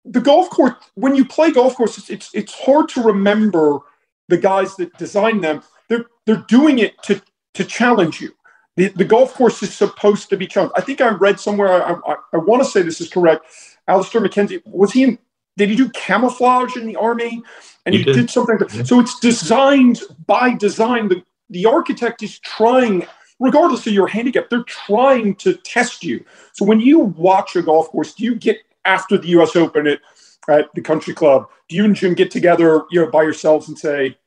the 0.05 0.21
golf 0.21 0.49
course, 0.49 0.73
when 0.95 1.15
you 1.15 1.25
play 1.25 1.51
golf 1.51 1.75
courses, 1.75 2.09
it's, 2.09 2.29
it's 2.33 2.53
hard 2.53 2.89
to 2.89 3.01
remember 3.01 3.79
the 4.27 4.37
guys 4.37 4.75
that 4.75 4.95
design 4.97 5.41
them. 5.41 5.63
They're, 5.89 6.05
they're 6.25 6.45
doing 6.47 6.79
it 6.79 7.01
to, 7.03 7.21
to 7.53 7.63
challenge 7.63 8.19
you. 8.19 8.33
The, 8.75 8.87
the 8.89 9.05
golf 9.05 9.33
course 9.33 9.61
is 9.61 9.73
supposed 9.73 10.29
to 10.29 10.37
be 10.37 10.47
challenged. 10.47 10.73
I 10.75 10.81
think 10.81 10.99
I 10.99 11.09
read 11.09 11.39
somewhere, 11.39 11.71
I, 11.71 11.93
I, 11.93 12.15
I 12.33 12.37
want 12.37 12.63
to 12.63 12.69
say 12.69 12.81
this 12.81 12.99
is 12.99 13.09
correct. 13.09 13.45
Alister 13.87 14.19
MacKenzie, 14.19 14.61
was 14.65 14.91
he 14.91 15.03
in, 15.03 15.19
did 15.57 15.69
he 15.69 15.75
do 15.75 15.89
camouflage 15.89 16.75
in 16.75 16.87
the 16.87 16.95
army? 16.95 17.41
And 17.85 17.93
he, 17.93 17.99
he 17.99 18.05
did. 18.05 18.15
did. 18.15 18.29
something. 18.29 18.57
yeah. 18.73 18.83
So 18.83 18.99
it's 18.99 19.19
designed 19.19 20.01
by 20.25 20.55
design. 20.55 21.09
The, 21.09 21.23
the 21.49 21.65
architect 21.65 22.23
is 22.23 22.39
trying 22.39 23.05
regardless 23.43 23.85
of 23.85 23.93
your 23.93 24.07
handicap, 24.07 24.49
they're 24.49 24.63
trying 24.63 25.35
to 25.35 25.53
test 25.53 26.03
you. 26.03 26.23
So 26.53 26.63
when 26.63 26.79
you 26.79 26.99
watch 26.99 27.55
a 27.57 27.61
golf 27.61 27.89
course, 27.89 28.13
do 28.13 28.23
you 28.23 28.35
get 28.35 28.59
after 28.85 29.17
the 29.17 29.27
U.S. 29.29 29.55
Open 29.57 29.85
at, 29.85 29.99
at 30.47 30.73
the 30.73 30.81
country 30.81 31.13
club? 31.13 31.49
Do 31.67 31.75
you 31.75 31.83
and 31.83 31.93
Jim 31.95 32.13
get 32.13 32.31
together, 32.31 32.83
you 32.89 33.01
know, 33.01 33.11
by 33.11 33.23
yourselves 33.23 33.67
and 33.67 33.77
say, 33.77 34.17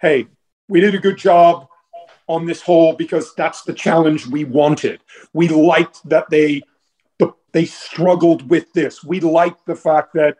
"Hey, 0.00 0.26
we 0.68 0.80
did 0.80 0.94
a 0.94 0.98
good 0.98 1.16
job 1.16 1.66
on 2.28 2.44
this 2.44 2.60
hole 2.60 2.92
because 2.92 3.34
that's 3.34 3.62
the 3.62 3.72
challenge 3.72 4.26
we 4.26 4.44
wanted. 4.44 5.00
We 5.32 5.48
liked 5.48 6.06
that 6.08 6.28
they 6.30 6.62
they 7.52 7.64
struggled 7.64 8.50
with 8.50 8.70
this. 8.74 9.02
We 9.02 9.20
liked 9.20 9.64
the 9.64 9.74
fact 9.74 10.12
that 10.12 10.36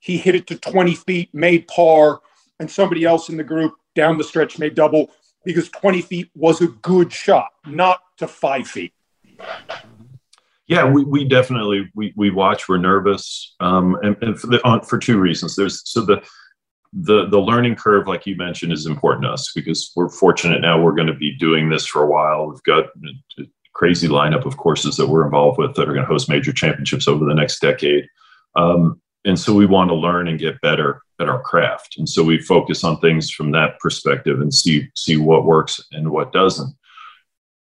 he 0.00 0.18
hit 0.18 0.34
it 0.34 0.48
to 0.48 0.56
20 0.56 0.96
feet, 0.96 1.32
made 1.32 1.68
par, 1.68 2.20
and 2.58 2.68
somebody 2.68 3.04
else 3.04 3.28
in 3.28 3.36
the 3.36 3.44
group 3.44 3.74
down 3.94 4.18
the 4.18 4.24
stretch 4.24 4.58
made 4.58 4.74
double 4.74 5.10
because 5.48 5.70
20 5.70 6.02
feet 6.02 6.30
was 6.34 6.60
a 6.60 6.66
good 6.66 7.10
shot, 7.10 7.48
not 7.66 8.00
to 8.18 8.28
five 8.28 8.68
feet. 8.68 8.92
Yeah, 10.66 10.84
we, 10.84 11.02
we 11.04 11.24
definitely 11.24 11.90
we, 11.94 12.12
we 12.16 12.28
watch. 12.28 12.68
We're 12.68 12.76
nervous, 12.76 13.54
um, 13.58 13.96
and, 14.02 14.14
and 14.20 14.38
for, 14.38 14.48
the, 14.48 14.62
on, 14.68 14.82
for 14.82 14.98
two 14.98 15.18
reasons. 15.18 15.56
There's 15.56 15.80
so 15.90 16.02
the 16.02 16.22
the 16.92 17.28
the 17.30 17.38
learning 17.38 17.76
curve, 17.76 18.06
like 18.06 18.26
you 18.26 18.36
mentioned, 18.36 18.74
is 18.74 18.84
important 18.84 19.24
to 19.24 19.30
us 19.30 19.50
because 19.54 19.90
we're 19.96 20.10
fortunate 20.10 20.60
now. 20.60 20.78
We're 20.78 20.92
going 20.92 21.06
to 21.06 21.14
be 21.14 21.34
doing 21.38 21.70
this 21.70 21.86
for 21.86 22.02
a 22.02 22.10
while. 22.10 22.46
We've 22.50 22.62
got 22.64 22.84
a 23.38 23.44
crazy 23.72 24.06
lineup 24.06 24.44
of 24.44 24.58
courses 24.58 24.98
that 24.98 25.06
we're 25.06 25.24
involved 25.24 25.56
with 25.56 25.74
that 25.76 25.88
are 25.88 25.94
going 25.94 26.04
to 26.04 26.12
host 26.12 26.28
major 26.28 26.52
championships 26.52 27.08
over 27.08 27.24
the 27.24 27.34
next 27.34 27.60
decade. 27.60 28.06
Um, 28.54 29.00
and 29.24 29.40
so 29.40 29.54
we 29.54 29.64
want 29.64 29.88
to 29.88 29.94
learn 29.94 30.28
and 30.28 30.38
get 30.38 30.60
better 30.60 31.00
at 31.20 31.28
our 31.28 31.42
craft. 31.42 31.96
And 31.98 32.08
so 32.08 32.22
we 32.22 32.38
focus 32.40 32.84
on 32.84 33.00
things 33.00 33.30
from 33.30 33.52
that 33.52 33.78
perspective 33.80 34.40
and 34.40 34.52
see 34.52 34.88
see 34.94 35.16
what 35.16 35.44
works 35.44 35.80
and 35.92 36.10
what 36.10 36.32
doesn't. 36.32 36.74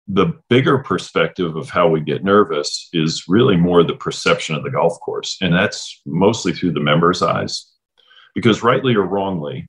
The 0.09 0.35
bigger 0.49 0.79
perspective 0.79 1.57
of 1.57 1.69
how 1.69 1.89
we 1.89 2.01
get 2.01 2.23
nervous 2.23 2.89
is 2.93 3.25
really 3.27 3.57
more 3.57 3.83
the 3.83 3.97
perception 3.97 4.55
of 4.55 4.63
the 4.63 4.71
golf 4.71 5.01
course. 5.01 5.37
And 5.41 5.53
that's 5.53 6.01
mostly 6.07 6.53
through 6.53 6.73
the 6.73 6.81
members 6.81 7.23
eyes. 7.23 7.73
Because 8.35 8.63
rightly 8.63 8.95
or 8.95 9.07
wrongly 9.07 9.67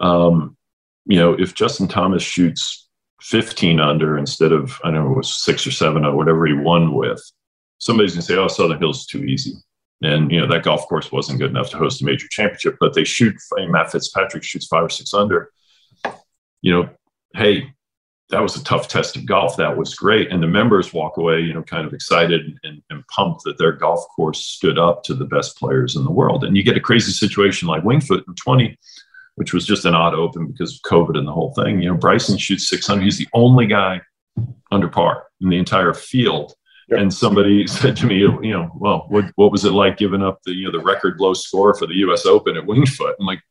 um, 0.00 0.56
you 1.06 1.18
know 1.18 1.32
if 1.32 1.54
justin 1.54 1.88
thomas 1.88 2.22
shoots 2.22 2.88
15 3.22 3.80
under 3.80 4.16
instead 4.16 4.52
of 4.52 4.78
i 4.84 4.90
don't 4.90 5.04
know 5.04 5.12
it 5.12 5.16
was 5.16 5.34
six 5.34 5.66
or 5.66 5.72
seven 5.72 6.04
or 6.04 6.16
whatever 6.16 6.46
he 6.46 6.52
won 6.52 6.94
with 6.94 7.20
somebody's 7.78 8.14
to 8.14 8.22
say 8.22 8.36
oh 8.36 8.48
southern 8.48 8.78
hills 8.78 9.00
is 9.00 9.06
too 9.06 9.24
easy 9.24 9.54
and 10.02 10.30
you 10.30 10.40
know 10.40 10.46
that 10.46 10.62
golf 10.62 10.86
course 10.88 11.10
wasn't 11.10 11.38
good 11.38 11.50
enough 11.50 11.70
to 11.70 11.76
host 11.76 12.02
a 12.02 12.04
major 12.04 12.28
championship, 12.30 12.76
but 12.80 12.94
they 12.94 13.04
shoot. 13.04 13.34
Matt 13.56 13.90
Fitzpatrick 13.90 14.44
shoots 14.44 14.66
five 14.66 14.84
or 14.84 14.88
six 14.88 15.12
under. 15.12 15.50
You 16.62 16.72
know, 16.72 16.90
hey, 17.34 17.72
that 18.30 18.42
was 18.42 18.56
a 18.56 18.64
tough 18.64 18.88
test 18.88 19.16
of 19.16 19.26
golf. 19.26 19.56
That 19.56 19.76
was 19.76 19.94
great. 19.94 20.30
And 20.30 20.42
the 20.42 20.46
members 20.46 20.92
walk 20.92 21.16
away, 21.16 21.40
you 21.40 21.54
know, 21.54 21.62
kind 21.62 21.86
of 21.86 21.94
excited 21.94 22.58
and, 22.62 22.82
and, 22.90 23.06
pumped 23.08 23.44
that 23.44 23.56
their 23.56 23.72
golf 23.72 24.04
course 24.14 24.44
stood 24.44 24.78
up 24.78 25.02
to 25.04 25.14
the 25.14 25.24
best 25.24 25.56
players 25.56 25.96
in 25.96 26.04
the 26.04 26.10
world. 26.10 26.44
And 26.44 26.54
you 26.56 26.62
get 26.62 26.76
a 26.76 26.80
crazy 26.80 27.12
situation 27.12 27.68
like 27.68 27.84
Winged 27.84 28.06
Foot 28.06 28.24
in 28.28 28.34
20, 28.34 28.78
which 29.36 29.54
was 29.54 29.64
just 29.64 29.86
an 29.86 29.94
odd 29.94 30.14
open 30.14 30.46
because 30.46 30.74
of 30.74 30.90
COVID 30.90 31.16
and 31.16 31.26
the 31.26 31.32
whole 31.32 31.54
thing. 31.54 31.80
You 31.80 31.88
know, 31.88 31.96
Bryson 31.96 32.36
shoots 32.36 32.68
600. 32.68 33.02
He's 33.02 33.16
the 33.16 33.28
only 33.32 33.66
guy 33.66 34.02
under 34.70 34.88
par 34.88 35.24
in 35.40 35.48
the 35.48 35.56
entire 35.56 35.94
field. 35.94 36.52
Yep. 36.88 37.00
And 37.00 37.12
somebody 37.12 37.66
said 37.66 37.96
to 37.98 38.06
me, 38.06 38.16
you 38.16 38.52
know, 38.52 38.70
well, 38.74 39.06
what, 39.08 39.26
what 39.36 39.52
was 39.52 39.64
it 39.64 39.72
like 39.72 39.96
giving 39.96 40.22
up 40.22 40.40
the, 40.44 40.52
you 40.52 40.64
know, 40.64 40.72
the 40.78 40.84
record 40.84 41.20
low 41.20 41.34
score 41.34 41.74
for 41.74 41.86
the 41.86 41.96
U.S. 41.96 42.26
Open 42.26 42.56
at 42.56 42.66
Winged 42.66 42.88
Foot? 42.88 43.16
I'm 43.20 43.26
like, 43.26 43.42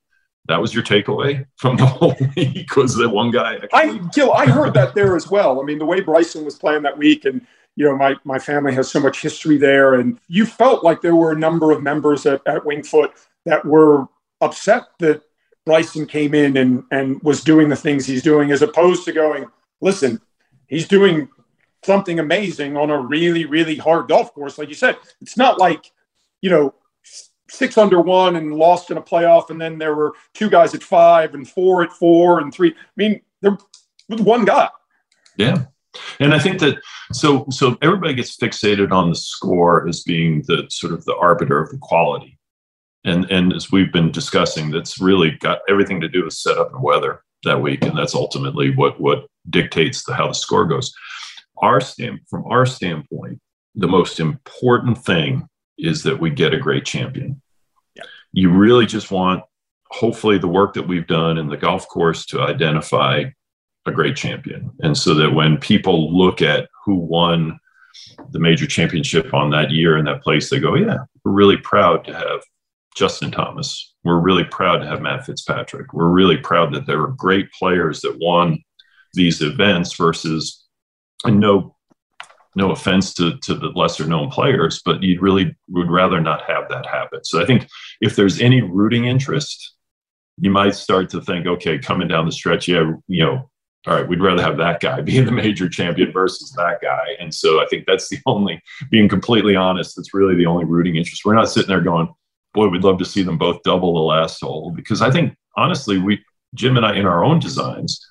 that 0.47 0.61
was 0.61 0.73
your 0.73 0.83
takeaway 0.83 1.45
from 1.57 1.77
the 1.77 1.85
whole 1.85 2.15
week 2.35 2.75
was 2.75 2.95
that 2.95 3.09
one 3.09 3.31
guy. 3.31 3.55
Actually- 3.55 3.69
I, 3.99 4.09
Gil, 4.13 4.31
I 4.31 4.47
heard 4.47 4.73
that 4.73 4.95
there 4.95 5.15
as 5.15 5.29
well. 5.29 5.61
I 5.61 5.63
mean, 5.63 5.77
the 5.77 5.85
way 5.85 6.01
Bryson 6.01 6.45
was 6.45 6.57
playing 6.57 6.83
that 6.83 6.97
week, 6.97 7.25
and 7.25 7.45
you 7.75 7.85
know, 7.85 7.95
my 7.95 8.15
my 8.23 8.39
family 8.39 8.73
has 8.73 8.89
so 8.89 8.99
much 8.99 9.21
history 9.21 9.57
there, 9.57 9.95
and 9.95 10.19
you 10.27 10.45
felt 10.45 10.83
like 10.83 11.01
there 11.01 11.15
were 11.15 11.31
a 11.31 11.37
number 11.37 11.71
of 11.71 11.83
members 11.83 12.25
at, 12.25 12.41
at 12.47 12.65
Winged 12.65 12.87
Foot 12.87 13.11
that 13.45 13.63
were 13.65 14.07
upset 14.41 14.83
that 14.99 15.21
Bryson 15.65 16.05
came 16.07 16.33
in 16.33 16.57
and 16.57 16.83
and 16.91 17.21
was 17.21 17.43
doing 17.43 17.69
the 17.69 17.75
things 17.75 18.05
he's 18.05 18.23
doing, 18.23 18.51
as 18.51 18.61
opposed 18.61 19.05
to 19.05 19.11
going, 19.11 19.45
listen, 19.81 20.19
he's 20.67 20.87
doing 20.87 21.29
something 21.83 22.19
amazing 22.19 22.75
on 22.77 22.89
a 22.89 22.99
really 22.99 23.45
really 23.45 23.75
hard 23.75 24.07
golf 24.07 24.33
course. 24.33 24.57
Like 24.57 24.69
you 24.69 24.75
said, 24.75 24.97
it's 25.21 25.37
not 25.37 25.59
like 25.59 25.91
you 26.41 26.49
know 26.49 26.73
six 27.49 27.77
under 27.77 28.01
one 28.01 28.35
and 28.35 28.53
lost 28.53 28.91
in 28.91 28.97
a 28.97 29.01
playoff, 29.01 29.49
and 29.49 29.59
then 29.59 29.77
there 29.77 29.95
were 29.95 30.13
two 30.33 30.49
guys 30.49 30.73
at 30.73 30.83
five 30.83 31.33
and 31.33 31.47
four 31.47 31.83
at 31.83 31.91
four 31.93 32.39
and 32.39 32.53
three. 32.53 32.71
I 32.71 32.91
mean, 32.95 33.21
there 33.41 33.57
was 34.09 34.21
one 34.21 34.45
guy. 34.45 34.69
Yeah. 35.37 35.65
And 36.19 36.33
I 36.33 36.39
think 36.39 36.59
that 36.59 36.77
so 37.11 37.45
so 37.49 37.77
everybody 37.81 38.13
gets 38.13 38.37
fixated 38.37 38.91
on 38.91 39.09
the 39.09 39.15
score 39.15 39.87
as 39.87 40.03
being 40.03 40.43
the 40.47 40.67
sort 40.69 40.93
of 40.93 41.05
the 41.05 41.15
arbiter 41.15 41.61
of 41.61 41.69
the 41.71 41.77
quality. 41.77 42.37
And 43.05 43.29
and 43.31 43.53
as 43.53 43.71
we've 43.71 43.91
been 43.91 44.11
discussing, 44.11 44.69
that's 44.69 44.99
really 44.99 45.31
got 45.31 45.59
everything 45.69 46.01
to 46.01 46.09
do 46.09 46.25
with 46.25 46.33
setup 46.33 46.73
and 46.73 46.83
weather 46.83 47.23
that 47.43 47.61
week. 47.61 47.83
And 47.83 47.97
that's 47.97 48.15
ultimately 48.15 48.75
what 48.75 48.99
what 48.99 49.27
dictates 49.49 50.03
the, 50.03 50.13
how 50.13 50.27
the 50.27 50.33
score 50.33 50.65
goes. 50.65 50.93
Our 51.61 51.81
stand 51.81 52.19
from 52.29 52.45
our 52.45 52.65
standpoint, 52.65 53.39
the 53.75 53.87
most 53.87 54.19
important 54.19 54.97
thing 54.97 55.47
is 55.77 56.03
that 56.03 56.19
we 56.19 56.29
get 56.29 56.53
a 56.53 56.59
great 56.59 56.85
champion. 56.85 57.41
Yeah. 57.95 58.03
You 58.31 58.51
really 58.51 58.85
just 58.85 59.11
want, 59.11 59.43
hopefully, 59.89 60.37
the 60.37 60.47
work 60.47 60.73
that 60.73 60.87
we've 60.87 61.07
done 61.07 61.37
in 61.37 61.47
the 61.47 61.57
golf 61.57 61.87
course 61.87 62.25
to 62.27 62.41
identify 62.41 63.25
a 63.85 63.91
great 63.91 64.15
champion. 64.15 64.71
And 64.81 64.97
so 64.97 65.13
that 65.15 65.31
when 65.31 65.57
people 65.57 66.15
look 66.15 66.41
at 66.41 66.67
who 66.85 66.95
won 66.95 67.59
the 68.31 68.39
major 68.39 68.67
championship 68.67 69.33
on 69.33 69.49
that 69.51 69.71
year 69.71 69.97
in 69.97 70.05
that 70.05 70.23
place, 70.23 70.49
they 70.49 70.59
go, 70.59 70.75
yeah, 70.75 70.97
we're 71.23 71.31
really 71.31 71.57
proud 71.57 72.03
to 72.05 72.13
have 72.13 72.41
Justin 72.95 73.31
Thomas. 73.31 73.93
We're 74.03 74.19
really 74.19 74.43
proud 74.43 74.79
to 74.79 74.87
have 74.87 75.01
Matt 75.01 75.25
Fitzpatrick. 75.25 75.93
We're 75.93 76.09
really 76.09 76.37
proud 76.37 76.73
that 76.73 76.85
there 76.85 76.99
were 76.99 77.13
great 77.13 77.51
players 77.51 78.01
that 78.01 78.17
won 78.19 78.63
these 79.13 79.41
events 79.41 79.93
versus, 79.93 80.66
and 81.23 81.39
no 81.39 81.75
no 82.57 82.71
offense 82.71 83.13
to, 83.13 83.37
to 83.37 83.53
the 83.53 83.67
lesser 83.67 84.05
known 84.07 84.31
players, 84.31 84.81
but 84.83 85.03
you'd 85.03 85.21
really 85.21 85.55
would 85.69 85.91
rather 85.91 86.19
not 86.19 86.41
have 86.49 86.67
that 86.69 86.87
happen. 86.87 87.23
So 87.23 87.39
I 87.39 87.45
think 87.45 87.67
if 88.01 88.15
there's 88.15 88.41
any 88.41 88.61
rooting 88.61 89.05
interest, 89.05 89.75
you 90.39 90.49
might 90.49 90.73
start 90.73 91.09
to 91.11 91.21
think, 91.21 91.45
okay, 91.45 91.77
coming 91.77 92.07
down 92.07 92.25
the 92.25 92.31
stretch, 92.31 92.67
yeah, 92.67 92.93
you 93.07 93.23
know, 93.23 93.49
all 93.85 93.93
right, 93.93 94.07
we'd 94.07 94.21
rather 94.21 94.41
have 94.41 94.57
that 94.57 94.79
guy 94.79 95.01
be 95.01 95.19
the 95.19 95.31
major 95.31 95.69
champion 95.69 96.11
versus 96.11 96.51
that 96.57 96.81
guy. 96.81 97.15
And 97.19 97.33
so 97.33 97.61
I 97.61 97.67
think 97.67 97.85
that's 97.85 98.09
the 98.09 98.17
only, 98.25 98.59
being 98.89 99.07
completely 99.07 99.55
honest, 99.55 99.95
that's 99.95 100.15
really 100.15 100.35
the 100.35 100.47
only 100.47 100.65
rooting 100.65 100.95
interest. 100.95 101.25
We're 101.25 101.35
not 101.35 101.49
sitting 101.49 101.69
there 101.69 101.81
going, 101.81 102.09
boy, 102.55 102.69
we'd 102.69 102.83
love 102.83 102.97
to 102.97 103.05
see 103.05 103.21
them 103.21 103.37
both 103.37 103.61
double 103.63 103.93
the 103.93 103.99
last 103.99 104.41
hole. 104.41 104.71
Because 104.75 105.03
I 105.03 105.11
think, 105.11 105.35
honestly, 105.55 105.99
we, 105.99 106.23
Jim 106.55 106.75
and 106.75 106.85
I, 106.85 106.95
in 106.95 107.05
our 107.05 107.23
own 107.23 107.39
designs, 107.39 108.03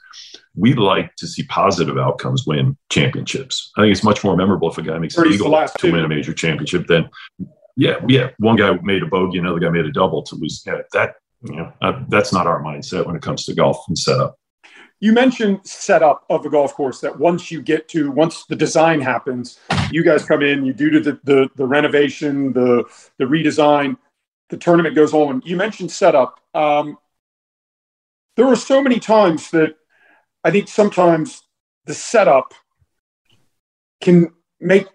we 0.56 0.74
like 0.74 1.14
to 1.16 1.26
see 1.26 1.44
positive 1.44 1.98
outcomes 1.98 2.46
win 2.46 2.76
championships. 2.90 3.72
I 3.76 3.82
think 3.82 3.92
it's 3.92 4.02
much 4.04 4.24
more 4.24 4.36
memorable 4.36 4.70
if 4.70 4.78
a 4.78 4.82
guy 4.82 4.98
makes 4.98 5.16
an 5.16 5.32
eagle 5.32 5.50
to 5.50 5.72
two. 5.78 5.92
win 5.92 6.04
a 6.04 6.08
major 6.08 6.32
championship 6.32 6.86
than, 6.86 7.08
yeah, 7.76 7.96
yeah, 8.08 8.30
one 8.38 8.56
guy 8.56 8.78
made 8.82 9.02
a 9.02 9.06
bogey, 9.06 9.38
another 9.38 9.60
guy 9.60 9.68
made 9.68 9.84
a 9.84 9.92
double 9.92 10.22
to 10.22 10.34
lose. 10.36 10.62
Yeah, 10.66 10.80
that, 10.92 11.16
you 11.42 11.56
know, 11.56 11.72
uh, 11.82 12.02
that's 12.08 12.32
not 12.32 12.46
our 12.46 12.62
mindset 12.62 13.06
when 13.06 13.16
it 13.16 13.22
comes 13.22 13.44
to 13.44 13.54
golf 13.54 13.84
and 13.88 13.98
setup. 13.98 14.38
You 14.98 15.12
mentioned 15.12 15.60
setup 15.64 16.24
of 16.30 16.46
a 16.46 16.48
golf 16.48 16.72
course 16.72 17.00
that 17.00 17.18
once 17.18 17.50
you 17.50 17.60
get 17.60 17.86
to 17.90 18.10
once 18.10 18.46
the 18.46 18.56
design 18.56 19.02
happens, 19.02 19.60
you 19.90 20.02
guys 20.02 20.24
come 20.24 20.42
in, 20.42 20.64
you 20.64 20.72
do 20.72 21.00
the 21.00 21.20
the, 21.24 21.50
the 21.54 21.66
renovation, 21.66 22.54
the 22.54 22.84
the 23.18 23.26
redesign, 23.26 23.98
the 24.48 24.56
tournament 24.56 24.94
goes 24.94 25.12
on. 25.12 25.42
You 25.44 25.56
mentioned 25.56 25.92
setup. 25.92 26.40
Um, 26.54 26.96
there 28.36 28.46
were 28.46 28.56
so 28.56 28.82
many 28.82 28.98
times 28.98 29.50
that 29.50 29.76
I 30.46 30.50
think 30.52 30.68
sometimes 30.68 31.42
the 31.86 31.94
setup 31.94 32.54
can 34.00 34.32
make 34.60 34.86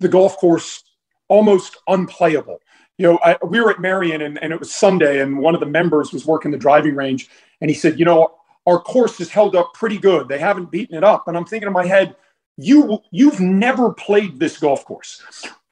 the 0.00 0.08
golf 0.08 0.36
course 0.36 0.84
almost 1.28 1.78
unplayable. 1.88 2.58
You 2.98 3.06
know, 3.06 3.18
I, 3.24 3.38
we 3.42 3.58
were 3.62 3.70
at 3.70 3.80
Merion 3.80 4.20
and, 4.20 4.38
and 4.42 4.52
it 4.52 4.60
was 4.60 4.74
Sunday, 4.74 5.22
and 5.22 5.38
one 5.38 5.54
of 5.54 5.60
the 5.60 5.66
members 5.66 6.12
was 6.12 6.26
working 6.26 6.50
the 6.50 6.58
driving 6.58 6.94
range, 6.94 7.30
and 7.62 7.70
he 7.70 7.74
said, 7.74 7.98
"You 7.98 8.04
know, 8.04 8.34
our 8.66 8.78
course 8.80 9.16
has 9.16 9.30
held 9.30 9.56
up 9.56 9.72
pretty 9.72 9.96
good. 9.96 10.28
They 10.28 10.38
haven't 10.38 10.70
beaten 10.70 10.94
it 10.94 11.04
up." 11.04 11.26
And 11.26 11.38
I'm 11.38 11.46
thinking 11.46 11.68
in 11.68 11.72
my 11.72 11.86
head, 11.86 12.14
"You 12.58 12.98
you've 13.10 13.40
never 13.40 13.94
played 13.94 14.38
this 14.38 14.58
golf 14.58 14.84
course. 14.84 15.22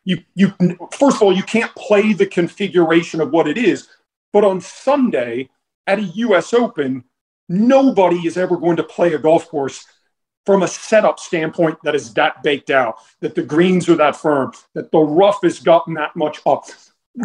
You 0.03 0.25
you 0.35 0.55
first 0.99 1.17
of 1.17 1.23
all, 1.25 1.37
you 1.37 1.43
can't 1.43 1.75
play 1.75 2.15
the 2.15 2.25
configuration 2.27 3.21
of 3.21 3.33
what 3.33 3.47
it 3.47 3.59
is, 3.59 3.87
but 4.33 4.45
on 4.45 4.63
Sunday 4.63 5.51
at 5.87 5.99
a 5.99 6.05
U.S. 6.25 6.55
Open." 6.55 7.05
Nobody 7.51 8.29
is 8.29 8.37
ever 8.37 8.57
going 8.57 8.77
to 8.77 8.85
play 8.85 9.13
a 9.13 9.19
golf 9.19 9.49
course 9.49 9.85
from 10.47 10.63
a 10.63 10.69
setup 10.69 11.19
standpoint 11.19 11.79
that 11.83 11.97
is 11.97 12.15
that 12.15 12.45
baked 12.45 12.71
out, 12.71 12.99
that 13.21 13.35
the 13.35 13.43
greens 13.43 13.89
are 13.89 13.97
that 13.97 14.15
firm, 14.15 14.53
that 14.75 14.93
the 14.93 15.01
rough 15.01 15.41
has 15.43 15.59
gotten 15.59 15.95
that 15.95 16.15
much 16.15 16.39
up. 16.47 16.67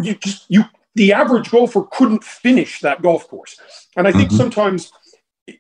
You 0.02 0.16
just 0.16 0.46
you 0.50 0.64
the 0.96 1.14
average 1.14 1.52
golfer 1.52 1.84
couldn't 1.92 2.24
finish 2.24 2.80
that 2.80 3.04
golf 3.04 3.28
course. 3.28 3.60
And 3.96 4.08
I 4.08 4.12
think 4.12 4.30
mm-hmm. 4.30 4.38
sometimes 4.38 4.92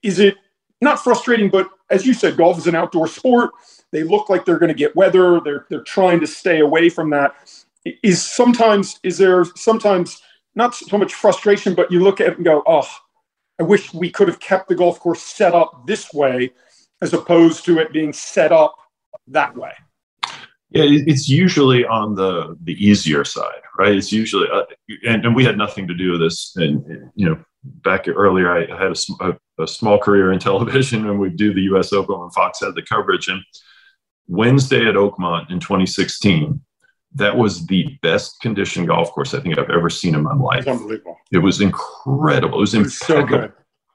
is 0.01 0.17
it 0.17 0.35
not 0.81 1.03
frustrating, 1.03 1.49
but 1.49 1.69
as 1.91 2.07
you 2.07 2.15
said, 2.15 2.35
golf 2.35 2.57
is 2.57 2.65
an 2.65 2.73
outdoor 2.73 3.07
sport. 3.07 3.51
They 3.91 4.01
look 4.01 4.29
like 4.29 4.45
they're 4.45 4.57
going 4.57 4.73
to 4.73 4.77
get 4.77 4.95
weather. 4.95 5.39
They're 5.41 5.67
they're 5.69 5.83
trying 5.83 6.21
to 6.21 6.27
stay 6.27 6.59
away 6.61 6.89
from 6.89 7.11
that. 7.11 7.35
Is 8.01 8.25
sometimes 8.25 8.99
is 9.03 9.19
there 9.19 9.45
sometimes 9.55 10.23
not 10.55 10.73
so 10.73 10.97
much 10.97 11.13
frustration, 11.13 11.75
but 11.75 11.91
you 11.91 11.99
look 11.99 12.19
at 12.19 12.29
it 12.29 12.37
and 12.37 12.45
go, 12.45 12.63
oh, 12.65 12.89
I 13.59 13.63
wish 13.63 13.93
we 13.93 14.09
could 14.09 14.27
have 14.27 14.39
kept 14.39 14.67
the 14.67 14.75
golf 14.75 14.99
course 14.99 15.21
set 15.21 15.53
up 15.53 15.87
this 15.87 16.13
way 16.13 16.51
as 17.01 17.13
opposed 17.13 17.65
to 17.65 17.79
it 17.79 17.93
being 17.93 18.13
set 18.13 18.51
up 18.51 18.75
that 19.27 19.55
way. 19.55 19.71
Yeah, 20.71 20.83
it's 20.87 21.29
usually 21.29 21.85
on 21.85 22.15
the 22.15 22.57
the 22.63 22.73
easier 22.73 23.23
side, 23.23 23.61
right? 23.77 23.95
It's 23.95 24.11
usually, 24.11 24.47
uh, 24.51 24.63
and, 25.07 25.23
and 25.25 25.35
we 25.35 25.45
had 25.45 25.57
nothing 25.57 25.87
to 25.87 25.93
do 25.93 26.11
with 26.11 26.21
this. 26.21 26.53
And 26.57 27.11
you 27.15 27.29
know, 27.29 27.37
back 27.63 28.07
earlier, 28.07 28.51
I 28.51 28.65
had 28.77 28.91
a, 28.91 28.97
a, 29.21 29.63
a 29.63 29.67
small 29.67 29.97
career 29.97 30.33
in 30.33 30.39
television, 30.49 31.07
and 31.07 31.19
we'd 31.19 31.37
do 31.37 31.53
the 31.53 31.61
U.S. 31.61 31.93
Open 31.93 32.19
when 32.19 32.29
Fox 32.31 32.59
had 32.59 32.75
the 32.75 32.81
coverage. 32.81 33.29
And 33.29 33.41
Wednesday 34.27 34.87
at 34.87 34.95
Oakmont 34.95 35.49
in 35.51 35.59
2016, 35.59 36.59
that 37.15 37.35
was 37.35 37.65
the 37.67 37.97
best 38.01 38.39
conditioned 38.41 38.87
golf 38.87 39.11
course 39.11 39.33
I 39.33 39.39
think 39.39 39.57
I've 39.57 39.69
ever 39.69 39.89
seen 39.89 40.15
in 40.15 40.23
my 40.23 40.35
life. 40.35 40.67
unbelievable. 40.67 41.17
It 41.31 41.39
was 41.39 41.61
incredible. 41.61 42.57
It 42.57 42.61
was, 42.61 42.73
it 42.73 42.79
was 42.79 42.97
so 42.97 43.23
good. 43.23 43.53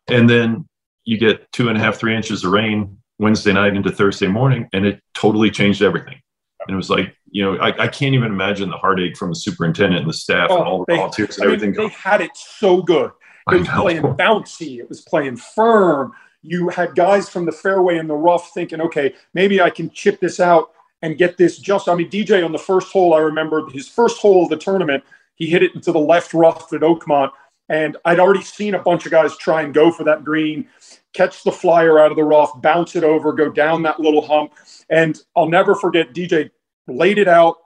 And 0.08 0.28
then 0.28 0.66
you 1.04 1.18
get 1.18 1.50
two 1.52 1.68
and 1.68 1.76
a 1.76 1.80
half, 1.80 1.96
three 1.96 2.16
inches 2.16 2.44
of 2.44 2.52
rain 2.52 2.98
Wednesday 3.18 3.52
night 3.52 3.76
into 3.76 3.90
Thursday 3.90 4.26
morning, 4.26 4.68
and 4.72 4.86
it 4.86 5.00
totally 5.14 5.50
changed 5.50 5.82
everything. 5.82 6.20
And 6.66 6.74
it 6.74 6.76
was 6.76 6.90
like, 6.90 7.14
you 7.30 7.44
know, 7.44 7.58
I, 7.58 7.84
I 7.84 7.88
can't 7.88 8.14
even 8.14 8.32
imagine 8.32 8.70
the 8.70 8.76
heartache 8.76 9.16
from 9.16 9.30
the 9.30 9.36
superintendent 9.36 10.00
and 10.00 10.08
the 10.08 10.14
staff 10.14 10.48
oh, 10.50 10.58
and 10.58 10.66
all 10.66 10.78
the 10.80 10.84
they, 10.88 10.96
volunteers 10.96 11.36
and 11.36 11.44
everything. 11.46 11.70
Mean, 11.72 11.88
they 11.88 11.94
had 11.94 12.20
it 12.20 12.30
so 12.34 12.82
good. 12.82 13.10
It 13.50 13.60
was 13.60 13.68
playing 13.68 14.02
bouncy. 14.02 14.78
It 14.78 14.88
was 14.88 15.00
playing 15.00 15.36
firm. 15.36 16.12
You 16.42 16.68
had 16.68 16.94
guys 16.94 17.28
from 17.28 17.44
the 17.44 17.52
fairway 17.52 17.98
in 17.98 18.06
the 18.06 18.14
rough 18.14 18.52
thinking, 18.54 18.80
okay, 18.80 19.14
maybe 19.34 19.60
I 19.60 19.70
can 19.70 19.90
chip 19.90 20.20
this 20.20 20.40
out 20.40 20.72
and 21.02 21.18
get 21.18 21.36
this 21.36 21.58
just. 21.58 21.88
I 21.88 21.94
mean, 21.94 22.10
DJ 22.10 22.44
on 22.44 22.52
the 22.52 22.58
first 22.58 22.92
hole, 22.92 23.14
I 23.14 23.18
remember 23.18 23.68
his 23.70 23.88
first 23.88 24.18
hole 24.18 24.44
of 24.44 24.50
the 24.50 24.56
tournament, 24.56 25.04
he 25.34 25.46
hit 25.46 25.62
it 25.62 25.74
into 25.74 25.92
the 25.92 25.98
left 25.98 26.34
rough 26.34 26.72
at 26.72 26.80
Oakmont. 26.80 27.30
And 27.68 27.96
I'd 28.04 28.18
already 28.18 28.42
seen 28.42 28.74
a 28.74 28.80
bunch 28.80 29.06
of 29.06 29.12
guys 29.12 29.36
try 29.36 29.62
and 29.62 29.72
go 29.72 29.92
for 29.92 30.02
that 30.04 30.24
green, 30.24 30.66
catch 31.12 31.44
the 31.44 31.52
flyer 31.52 32.00
out 32.00 32.10
of 32.10 32.16
the 32.16 32.24
rough, 32.24 32.60
bounce 32.60 32.96
it 32.96 33.04
over, 33.04 33.32
go 33.32 33.48
down 33.48 33.82
that 33.84 34.00
little 34.00 34.26
hump. 34.26 34.54
And 34.88 35.16
I'll 35.36 35.48
never 35.48 35.76
forget 35.76 36.12
DJ 36.12 36.50
laid 36.88 37.18
it 37.18 37.28
out, 37.28 37.58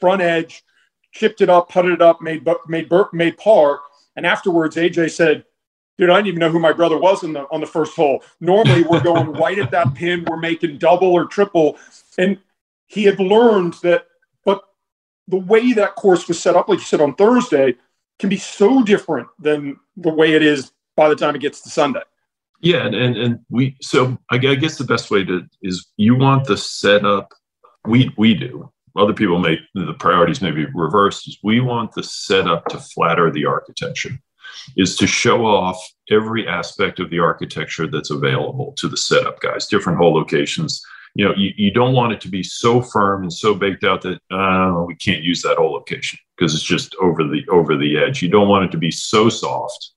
front 0.00 0.22
edge, 0.22 0.62
chipped 1.10 1.40
it 1.40 1.50
up, 1.50 1.68
putted 1.68 1.92
it 1.92 2.02
up, 2.02 2.22
made 2.22 2.46
made 2.68 2.90
made 3.12 3.36
par. 3.36 3.80
And 4.16 4.26
afterwards, 4.26 4.76
AJ 4.76 5.10
said, 5.10 5.44
dude, 5.98 6.10
I 6.10 6.16
didn't 6.16 6.28
even 6.28 6.40
know 6.40 6.50
who 6.50 6.58
my 6.58 6.72
brother 6.72 6.98
was 6.98 7.22
in 7.22 7.32
the, 7.32 7.46
on 7.50 7.60
the 7.60 7.66
first 7.66 7.94
hole. 7.96 8.22
Normally, 8.40 8.82
we're 8.82 9.02
going 9.02 9.32
right 9.32 9.58
at 9.58 9.70
that 9.70 9.94
pin, 9.94 10.24
we're 10.28 10.36
making 10.36 10.78
double 10.78 11.12
or 11.12 11.26
triple. 11.26 11.78
And 12.18 12.38
he 12.92 13.04
had 13.04 13.18
learned 13.18 13.74
that, 13.82 14.04
but 14.44 14.62
the 15.26 15.38
way 15.38 15.72
that 15.72 15.94
course 15.94 16.28
was 16.28 16.38
set 16.38 16.56
up, 16.56 16.68
like 16.68 16.78
you 16.78 16.84
said 16.84 17.00
on 17.00 17.14
Thursday, 17.14 17.74
can 18.18 18.28
be 18.28 18.36
so 18.36 18.82
different 18.82 19.28
than 19.38 19.78
the 19.96 20.12
way 20.12 20.34
it 20.34 20.42
is 20.42 20.72
by 20.94 21.08
the 21.08 21.16
time 21.16 21.34
it 21.34 21.40
gets 21.40 21.62
to 21.62 21.70
Sunday. 21.70 22.02
Yeah, 22.60 22.84
and, 22.86 22.94
and, 22.94 23.16
and 23.16 23.40
we 23.50 23.76
so 23.80 24.16
I 24.30 24.38
guess 24.38 24.76
the 24.78 24.84
best 24.84 25.10
way 25.10 25.24
to 25.24 25.42
is 25.62 25.88
you 25.96 26.14
want 26.14 26.46
the 26.46 26.56
setup. 26.56 27.32
We 27.86 28.12
we 28.16 28.34
do. 28.34 28.70
Other 28.94 29.14
people 29.14 29.38
may 29.38 29.58
the 29.74 29.94
priorities 29.94 30.42
may 30.42 30.52
be 30.52 30.66
reversed. 30.66 31.26
Is 31.26 31.38
we 31.42 31.60
want 31.60 31.92
the 31.92 32.04
setup 32.04 32.66
to 32.66 32.78
flatter 32.78 33.32
the 33.32 33.46
architecture, 33.46 34.10
is 34.76 34.96
to 34.96 35.06
show 35.06 35.46
off 35.46 35.82
every 36.10 36.46
aspect 36.46 37.00
of 37.00 37.10
the 37.10 37.18
architecture 37.18 37.86
that's 37.86 38.10
available 38.10 38.74
to 38.76 38.86
the 38.86 38.98
setup 38.98 39.40
guys. 39.40 39.66
Different 39.66 39.98
hole 39.98 40.14
locations. 40.14 40.84
You 41.14 41.26
know, 41.26 41.34
you, 41.36 41.52
you 41.56 41.70
don't 41.70 41.94
want 41.94 42.12
it 42.12 42.20
to 42.22 42.28
be 42.28 42.42
so 42.42 42.80
firm 42.80 43.22
and 43.22 43.32
so 43.32 43.54
baked 43.54 43.84
out 43.84 44.02
that 44.02 44.18
uh, 44.30 44.82
we 44.86 44.94
can't 44.94 45.22
use 45.22 45.42
that 45.42 45.58
hole 45.58 45.72
location 45.72 46.18
because 46.36 46.54
it's 46.54 46.64
just 46.64 46.94
over 47.00 47.24
the 47.24 47.46
over 47.50 47.76
the 47.76 47.98
edge. 47.98 48.22
You 48.22 48.30
don't 48.30 48.48
want 48.48 48.64
it 48.64 48.72
to 48.72 48.78
be 48.78 48.90
so 48.90 49.28
soft 49.28 49.90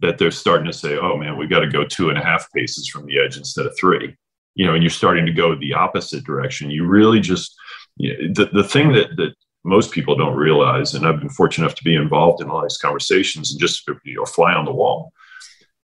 that 0.00 0.18
they're 0.18 0.30
starting 0.30 0.66
to 0.66 0.72
say, 0.72 0.96
oh 0.96 1.16
man, 1.16 1.36
we 1.36 1.46
got 1.46 1.60
to 1.60 1.68
go 1.68 1.84
two 1.84 2.08
and 2.08 2.18
a 2.18 2.24
half 2.24 2.50
paces 2.52 2.88
from 2.88 3.06
the 3.06 3.20
edge 3.20 3.36
instead 3.36 3.66
of 3.66 3.76
three. 3.78 4.16
You 4.54 4.66
know, 4.66 4.74
and 4.74 4.82
you're 4.82 4.90
starting 4.90 5.26
to 5.26 5.32
go 5.32 5.54
the 5.54 5.74
opposite 5.74 6.24
direction. 6.24 6.70
You 6.70 6.86
really 6.86 7.20
just, 7.20 7.54
you 7.96 8.12
know, 8.12 8.34
the, 8.34 8.50
the 8.62 8.68
thing 8.68 8.92
that, 8.94 9.16
that 9.16 9.34
most 9.64 9.92
people 9.92 10.16
don't 10.16 10.36
realize, 10.36 10.94
and 10.94 11.06
I've 11.06 11.20
been 11.20 11.28
fortunate 11.28 11.66
enough 11.66 11.76
to 11.76 11.84
be 11.84 11.94
involved 11.94 12.42
in 12.42 12.50
all 12.50 12.62
these 12.62 12.76
conversations 12.78 13.52
and 13.52 13.60
just, 13.60 13.88
you 14.04 14.16
know, 14.16 14.24
fly 14.24 14.54
on 14.54 14.64
the 14.64 14.72
wall, 14.72 15.12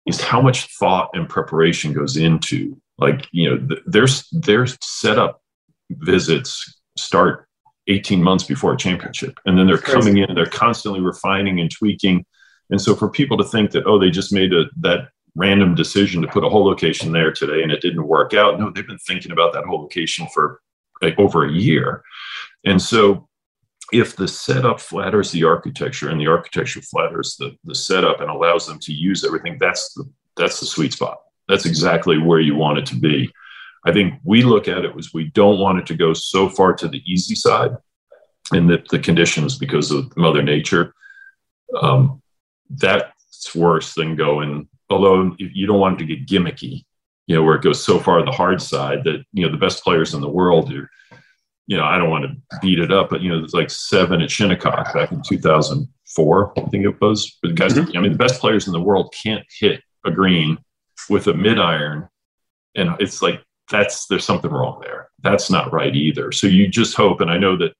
is 0.06 0.20
how 0.20 0.40
much 0.40 0.76
thought 0.78 1.10
and 1.14 1.28
preparation 1.28 1.92
goes 1.92 2.16
into 2.16 2.80
like, 2.98 3.26
you 3.32 3.50
know, 3.50 3.66
th- 3.66 3.82
there's, 3.86 4.28
their 4.30 4.66
setup 4.80 5.42
visits 5.90 6.80
start 6.96 7.48
18 7.88 8.22
months 8.22 8.44
before 8.44 8.72
a 8.72 8.76
championship. 8.76 9.38
And 9.44 9.58
then 9.58 9.66
they're 9.66 9.78
coming 9.78 10.18
in, 10.18 10.34
they're 10.34 10.46
constantly 10.46 11.00
refining 11.00 11.60
and 11.60 11.70
tweaking 11.70 12.24
and 12.70 12.80
so 12.80 12.94
for 12.94 13.08
people 13.08 13.36
to 13.38 13.44
think 13.44 13.70
that, 13.72 13.86
oh, 13.86 13.98
they 13.98 14.10
just 14.10 14.32
made 14.32 14.52
a, 14.52 14.64
that 14.78 15.08
random 15.36 15.74
decision 15.74 16.22
to 16.22 16.28
put 16.28 16.44
a 16.44 16.48
whole 16.48 16.64
location 16.64 17.12
there 17.12 17.32
today 17.32 17.62
and 17.62 17.72
it 17.72 17.82
didn't 17.82 18.06
work 18.06 18.34
out. 18.34 18.58
No, 18.58 18.70
they've 18.70 18.86
been 18.86 18.98
thinking 18.98 19.32
about 19.32 19.52
that 19.52 19.64
whole 19.64 19.82
location 19.82 20.26
for 20.32 20.60
like 21.02 21.18
over 21.18 21.44
a 21.44 21.52
year. 21.52 22.02
And 22.64 22.80
so 22.80 23.28
if 23.92 24.16
the 24.16 24.28
setup 24.28 24.80
flatters 24.80 25.30
the 25.30 25.44
architecture 25.44 26.08
and 26.08 26.20
the 26.20 26.26
architecture 26.26 26.80
flatters 26.80 27.36
the, 27.38 27.56
the 27.64 27.74
setup 27.74 28.20
and 28.20 28.30
allows 28.30 28.66
them 28.66 28.78
to 28.80 28.92
use 28.92 29.24
everything, 29.24 29.58
that's 29.60 29.92
the 29.94 30.04
that's 30.36 30.58
the 30.58 30.66
sweet 30.66 30.92
spot. 30.92 31.18
That's 31.48 31.66
exactly 31.66 32.18
where 32.18 32.40
you 32.40 32.54
want 32.54 32.78
it 32.78 32.86
to 32.86 32.96
be. 32.96 33.30
I 33.86 33.92
think 33.92 34.14
we 34.24 34.42
look 34.42 34.66
at 34.66 34.84
it 34.84 34.92
as 34.96 35.12
we 35.12 35.30
don't 35.30 35.58
want 35.58 35.78
it 35.78 35.86
to 35.86 35.94
go 35.94 36.14
so 36.14 36.48
far 36.48 36.72
to 36.74 36.88
the 36.88 37.02
easy 37.04 37.34
side 37.34 37.76
and 38.52 38.68
that 38.70 38.88
the 38.88 38.98
conditions 38.98 39.58
because 39.58 39.90
of 39.90 40.14
mother 40.16 40.42
nature 40.42 40.94
um, 41.80 42.22
that's 42.70 43.54
worse 43.54 43.94
than 43.94 44.16
going 44.16 44.68
although 44.90 45.34
you 45.38 45.66
don't 45.66 45.80
want 45.80 46.00
it 46.00 46.06
to 46.06 46.16
get 46.16 46.26
gimmicky 46.26 46.84
you 47.26 47.34
know 47.34 47.42
where 47.42 47.56
it 47.56 47.62
goes 47.62 47.82
so 47.82 47.98
far 47.98 48.24
the 48.24 48.30
hard 48.30 48.60
side 48.60 49.02
that 49.04 49.24
you 49.32 49.44
know 49.44 49.50
the 49.50 49.58
best 49.58 49.82
players 49.82 50.14
in 50.14 50.20
the 50.20 50.28
world 50.28 50.72
are 50.72 50.88
you 51.66 51.76
know 51.76 51.84
i 51.84 51.96
don't 51.98 52.10
want 52.10 52.24
to 52.24 52.58
beat 52.60 52.78
it 52.78 52.92
up 52.92 53.08
but 53.08 53.20
you 53.20 53.30
know 53.30 53.38
there's 53.38 53.54
like 53.54 53.70
seven 53.70 54.20
at 54.20 54.30
shinnecock 54.30 54.92
back 54.92 55.10
in 55.10 55.22
2004 55.22 56.52
i 56.56 56.60
think 56.68 56.84
it 56.84 57.00
was 57.00 57.38
but 57.42 57.54
guys 57.54 57.74
mm-hmm. 57.74 57.96
i 57.96 58.00
mean 58.00 58.12
the 58.12 58.18
best 58.18 58.40
players 58.40 58.66
in 58.66 58.72
the 58.72 58.80
world 58.80 59.14
can't 59.22 59.44
hit 59.58 59.80
a 60.04 60.10
green 60.10 60.58
with 61.08 61.26
a 61.26 61.34
mid 61.34 61.58
iron 61.58 62.08
and 62.74 62.90
it's 63.00 63.22
like 63.22 63.42
that's 63.70 64.06
there's 64.06 64.24
something 64.24 64.50
wrong 64.50 64.80
there 64.82 65.08
that's 65.22 65.50
not 65.50 65.72
right 65.72 65.94
either 65.94 66.32
so 66.32 66.46
you 66.46 66.68
just 66.68 66.96
hope 66.96 67.20
and 67.20 67.30
i 67.30 67.38
know 67.38 67.56
that 67.56 67.72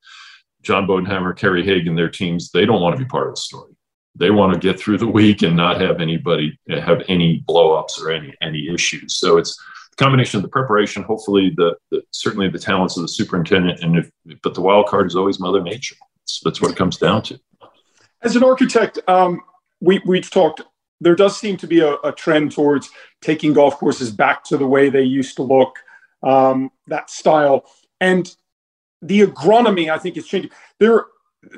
john 0.62 0.86
bodenhamer 0.86 1.36
kerry 1.36 1.64
haigh 1.64 1.82
their 1.94 2.08
teams 2.08 2.50
they 2.50 2.64
don't 2.64 2.80
want 2.80 2.96
to 2.96 3.02
be 3.02 3.08
part 3.08 3.28
of 3.28 3.34
the 3.34 3.40
story 3.40 3.74
they 4.16 4.30
want 4.30 4.52
to 4.52 4.58
get 4.58 4.78
through 4.78 4.98
the 4.98 5.06
week 5.06 5.42
and 5.42 5.56
not 5.56 5.80
have 5.80 6.00
anybody 6.00 6.58
have 6.68 7.02
any 7.08 7.44
blowups 7.48 8.00
or 8.00 8.10
any 8.10 8.34
any 8.40 8.68
issues. 8.72 9.16
So 9.16 9.38
it's 9.38 9.60
a 9.92 9.96
combination 9.96 10.38
of 10.38 10.42
the 10.42 10.48
preparation, 10.48 11.02
hopefully 11.02 11.52
the, 11.56 11.76
the 11.90 12.02
certainly 12.10 12.48
the 12.48 12.58
talents 12.58 12.96
of 12.96 13.02
the 13.02 13.08
superintendent, 13.08 13.80
and 13.80 13.96
if 13.98 14.10
but 14.42 14.54
the 14.54 14.60
wild 14.60 14.86
card 14.86 15.06
is 15.06 15.16
always 15.16 15.40
Mother 15.40 15.62
Nature. 15.62 15.96
That's, 16.20 16.40
that's 16.44 16.60
what 16.60 16.70
it 16.70 16.76
comes 16.76 16.96
down 16.96 17.22
to. 17.22 17.40
As 18.22 18.36
an 18.36 18.44
architect, 18.44 18.98
um, 19.08 19.40
we 19.80 20.00
we've 20.06 20.30
talked. 20.30 20.62
There 21.00 21.14
does 21.14 21.38
seem 21.38 21.56
to 21.58 21.66
be 21.66 21.80
a, 21.80 21.94
a, 22.04 22.12
trend 22.12 22.52
towards 22.52 22.90
taking 23.20 23.52
golf 23.52 23.78
courses 23.78 24.10
back 24.10 24.44
to 24.44 24.56
the 24.56 24.66
way 24.66 24.88
they 24.88 25.02
used 25.02 25.36
to 25.36 25.42
look, 25.42 25.76
um, 26.22 26.70
that 26.86 27.10
style, 27.10 27.64
and 28.00 28.34
the 29.02 29.22
agronomy. 29.22 29.90
I 29.90 29.98
think 29.98 30.16
is 30.16 30.26
changing. 30.26 30.50
There 30.78 31.06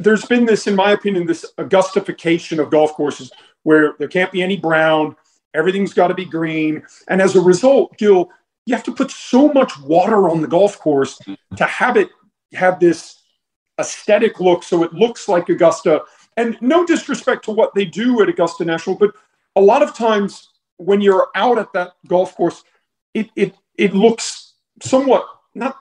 there's 0.01 0.25
been 0.25 0.47
this, 0.47 0.67
in 0.67 0.75
my 0.75 0.93
opinion, 0.93 1.27
this 1.27 1.45
Augustification 1.59 2.59
of 2.59 2.71
golf 2.71 2.93
courses 2.95 3.31
where 3.63 3.95
there 3.99 4.09
can't 4.09 4.33
be 4.33 4.43
any 4.43 4.57
brown, 4.57 5.17
everything's 5.55 5.95
got 5.95 6.09
to 6.09 6.15
be 6.15 6.25
green. 6.25 6.83
And 7.09 7.21
as 7.21 7.35
a 7.35 7.41
result, 7.41 7.97
Gil, 7.99 8.31
you 8.67 8.75
have 8.75 8.85
to 8.85 8.95
put 8.95 9.11
so 9.11 9.53
much 9.53 9.79
water 9.81 10.29
on 10.29 10.41
the 10.41 10.49
golf 10.49 10.79
course 10.79 11.19
to 11.57 11.65
have 11.65 11.97
it 11.97 12.11
have 12.53 12.79
this 12.79 13.23
aesthetic 13.79 14.41
look 14.41 14.63
so 14.63 14.83
it 14.83 14.93
looks 14.93 15.29
like 15.29 15.49
Augusta. 15.49 16.03
And 16.37 16.57
no 16.61 16.85
disrespect 16.85 17.45
to 17.47 17.51
what 17.51 17.75
they 17.75 17.85
do 17.85 18.23
at 18.23 18.29
Augusta 18.29 18.65
National, 18.65 18.97
but 18.97 19.15
a 19.57 19.61
lot 19.61 19.83
of 19.83 19.95
times 19.95 20.51
when 20.77 21.01
you're 21.01 21.29
out 21.35 21.59
at 21.59 21.73
that 21.73 21.93
golf 22.07 22.37
course, 22.37 22.63
it 23.15 23.31
it 23.35 23.55
it 23.77 23.95
looks 23.95 24.55
somewhat 24.83 25.25
not 25.55 25.77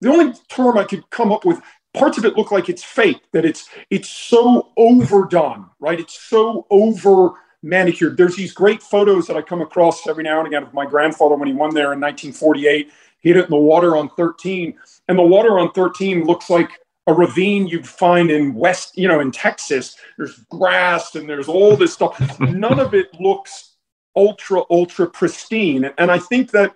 the 0.00 0.10
only 0.10 0.34
term 0.48 0.78
I 0.78 0.84
could 0.84 1.08
come 1.10 1.30
up 1.30 1.44
with 1.44 1.60
parts 1.92 2.18
of 2.18 2.24
it 2.24 2.36
look 2.36 2.50
like 2.50 2.68
it's 2.68 2.82
fake 2.82 3.20
that 3.32 3.44
it's 3.44 3.68
it's 3.90 4.08
so 4.08 4.72
overdone 4.76 5.66
right? 5.78 6.00
It's 6.00 6.20
so 6.20 6.66
over 6.70 7.32
manicured. 7.62 8.16
There's 8.16 8.36
these 8.36 8.52
great 8.52 8.82
photos 8.82 9.26
that 9.26 9.36
i 9.36 9.42
come 9.42 9.60
across 9.60 10.06
every 10.06 10.24
now 10.24 10.38
and 10.38 10.46
again 10.46 10.62
of 10.62 10.72
my 10.72 10.86
grandfather 10.86 11.34
when 11.34 11.48
he 11.48 11.54
won 11.54 11.74
there 11.74 11.92
in 11.92 12.00
1948 12.00 12.90
he 13.18 13.28
hit 13.28 13.36
it 13.36 13.44
in 13.44 13.50
the 13.50 13.56
water 13.56 13.96
on 13.96 14.08
13 14.10 14.74
and 15.08 15.18
the 15.18 15.22
water 15.22 15.58
on 15.58 15.72
13 15.72 16.24
looks 16.24 16.48
like 16.48 16.70
a 17.06 17.14
ravine 17.14 17.66
you'd 17.66 17.88
find 17.88 18.30
in 18.30 18.54
west 18.54 18.96
you 18.96 19.06
know 19.06 19.20
in 19.20 19.30
texas 19.30 19.96
there's 20.16 20.38
grass 20.50 21.14
and 21.14 21.28
there's 21.28 21.48
all 21.48 21.76
this 21.76 21.92
stuff 21.92 22.40
none 22.40 22.80
of 22.80 22.94
it 22.94 23.08
looks 23.20 23.76
ultra 24.16 24.62
ultra 24.70 25.06
pristine 25.06 25.90
and 25.98 26.10
i 26.10 26.18
think 26.18 26.50
that 26.50 26.74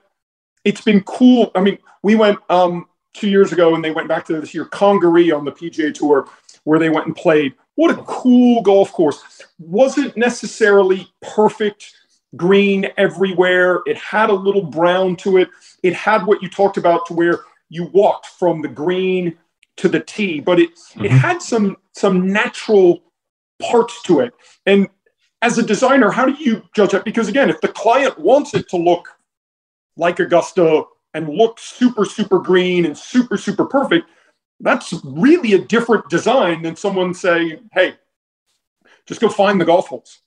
it's 0.64 0.82
been 0.82 1.02
cool 1.02 1.50
i 1.54 1.60
mean 1.60 1.78
we 2.02 2.14
went 2.14 2.38
um 2.48 2.86
two 3.12 3.28
years 3.28 3.52
ago, 3.52 3.74
and 3.74 3.84
they 3.84 3.90
went 3.90 4.08
back 4.08 4.24
to 4.26 4.40
this 4.40 4.54
year 4.54 4.64
Congaree 4.66 5.32
on 5.32 5.44
the 5.44 5.52
PGA 5.52 5.92
Tour, 5.92 6.28
where 6.64 6.78
they 6.78 6.90
went 6.90 7.06
and 7.06 7.16
played. 7.16 7.54
What 7.74 7.90
a 7.90 8.02
cool 8.02 8.62
golf 8.62 8.92
course! 8.92 9.22
Wasn't 9.58 10.16
necessarily 10.16 11.10
perfect 11.22 11.94
green 12.36 12.88
everywhere. 12.96 13.80
It 13.86 13.96
had 13.96 14.30
a 14.30 14.34
little 14.34 14.62
brown 14.62 15.16
to 15.16 15.38
it. 15.38 15.48
It 15.82 15.94
had 15.94 16.26
what 16.26 16.42
you 16.42 16.48
talked 16.48 16.76
about 16.76 17.06
to 17.06 17.14
where 17.14 17.40
you 17.68 17.86
walked 17.86 18.26
from 18.26 18.62
the 18.62 18.68
green 18.68 19.36
to 19.76 19.88
the 19.88 20.00
tee, 20.00 20.40
but 20.40 20.60
it 20.60 20.74
mm-hmm. 20.74 21.06
it 21.06 21.10
had 21.10 21.42
some 21.42 21.76
some 21.92 22.26
natural 22.26 23.02
parts 23.60 24.02
to 24.02 24.20
it. 24.20 24.32
And 24.66 24.88
as 25.42 25.58
a 25.58 25.62
designer, 25.62 26.10
how 26.10 26.26
do 26.26 26.32
you 26.32 26.62
judge 26.74 26.90
that? 26.92 27.04
Because 27.04 27.28
again, 27.28 27.50
if 27.50 27.60
the 27.60 27.68
client 27.68 28.18
wants 28.18 28.54
it 28.54 28.68
to 28.70 28.76
look 28.76 29.08
like 29.96 30.20
Augusta 30.20 30.84
and 31.14 31.28
look 31.28 31.58
super, 31.58 32.04
super 32.04 32.38
green 32.38 32.84
and 32.84 32.96
super, 32.96 33.36
super 33.36 33.64
perfect, 33.64 34.08
that's 34.60 34.92
really 35.04 35.54
a 35.54 35.58
different 35.58 36.08
design 36.08 36.62
than 36.62 36.76
someone 36.76 37.14
saying, 37.14 37.68
hey, 37.72 37.94
just 39.06 39.20
go 39.20 39.28
find 39.28 39.60
the 39.60 39.64
golf 39.64 39.88
holes. 39.88 40.20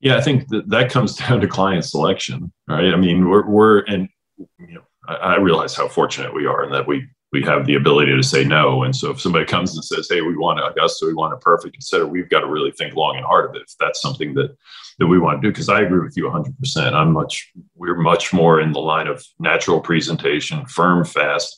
Yeah, 0.00 0.16
I 0.16 0.20
think 0.20 0.48
that, 0.48 0.68
that 0.68 0.90
comes 0.90 1.16
down 1.16 1.40
to 1.40 1.48
client 1.48 1.84
selection, 1.84 2.52
right? 2.68 2.92
I 2.92 2.96
mean, 2.96 3.28
we're, 3.28 3.46
we're 3.46 3.80
and 3.80 4.08
you 4.36 4.74
know, 4.74 4.82
I, 5.08 5.14
I 5.14 5.38
realize 5.38 5.74
how 5.74 5.88
fortunate 5.88 6.34
we 6.34 6.46
are 6.46 6.62
and 6.62 6.74
that 6.74 6.86
we 6.86 7.06
we 7.32 7.42
have 7.42 7.66
the 7.66 7.76
ability 7.76 8.14
to 8.14 8.22
say 8.22 8.44
no. 8.44 8.82
And 8.82 8.94
so 8.94 9.10
if 9.10 9.20
somebody 9.20 9.46
comes 9.46 9.74
and 9.74 9.84
says, 9.84 10.08
"Hey, 10.08 10.20
we 10.20 10.36
want 10.36 10.60
Augusta, 10.60 11.06
we 11.06 11.14
want 11.14 11.32
a 11.32 11.38
perfect," 11.38 11.76
etc., 11.76 12.06
we've 12.06 12.28
got 12.28 12.40
to 12.40 12.46
really 12.46 12.70
think 12.72 12.94
long 12.94 13.16
and 13.16 13.24
hard 13.24 13.48
of 13.48 13.56
it. 13.56 13.62
If 13.62 13.76
that's 13.80 14.02
something 14.02 14.34
that 14.34 14.56
that 14.98 15.06
we 15.06 15.18
want 15.18 15.40
to 15.40 15.48
do, 15.48 15.52
because 15.52 15.70
I 15.70 15.80
agree 15.80 16.04
with 16.04 16.16
you 16.16 16.24
100. 16.24 16.58
percent 16.58 16.94
I'm 16.94 17.12
much 17.12 17.50
we're 17.74 17.96
much 17.96 18.32
more 18.32 18.60
in 18.60 18.72
the 18.72 18.80
line 18.80 19.06
of 19.06 19.24
natural 19.38 19.80
presentation, 19.80 20.66
firm, 20.66 21.04
fast. 21.04 21.56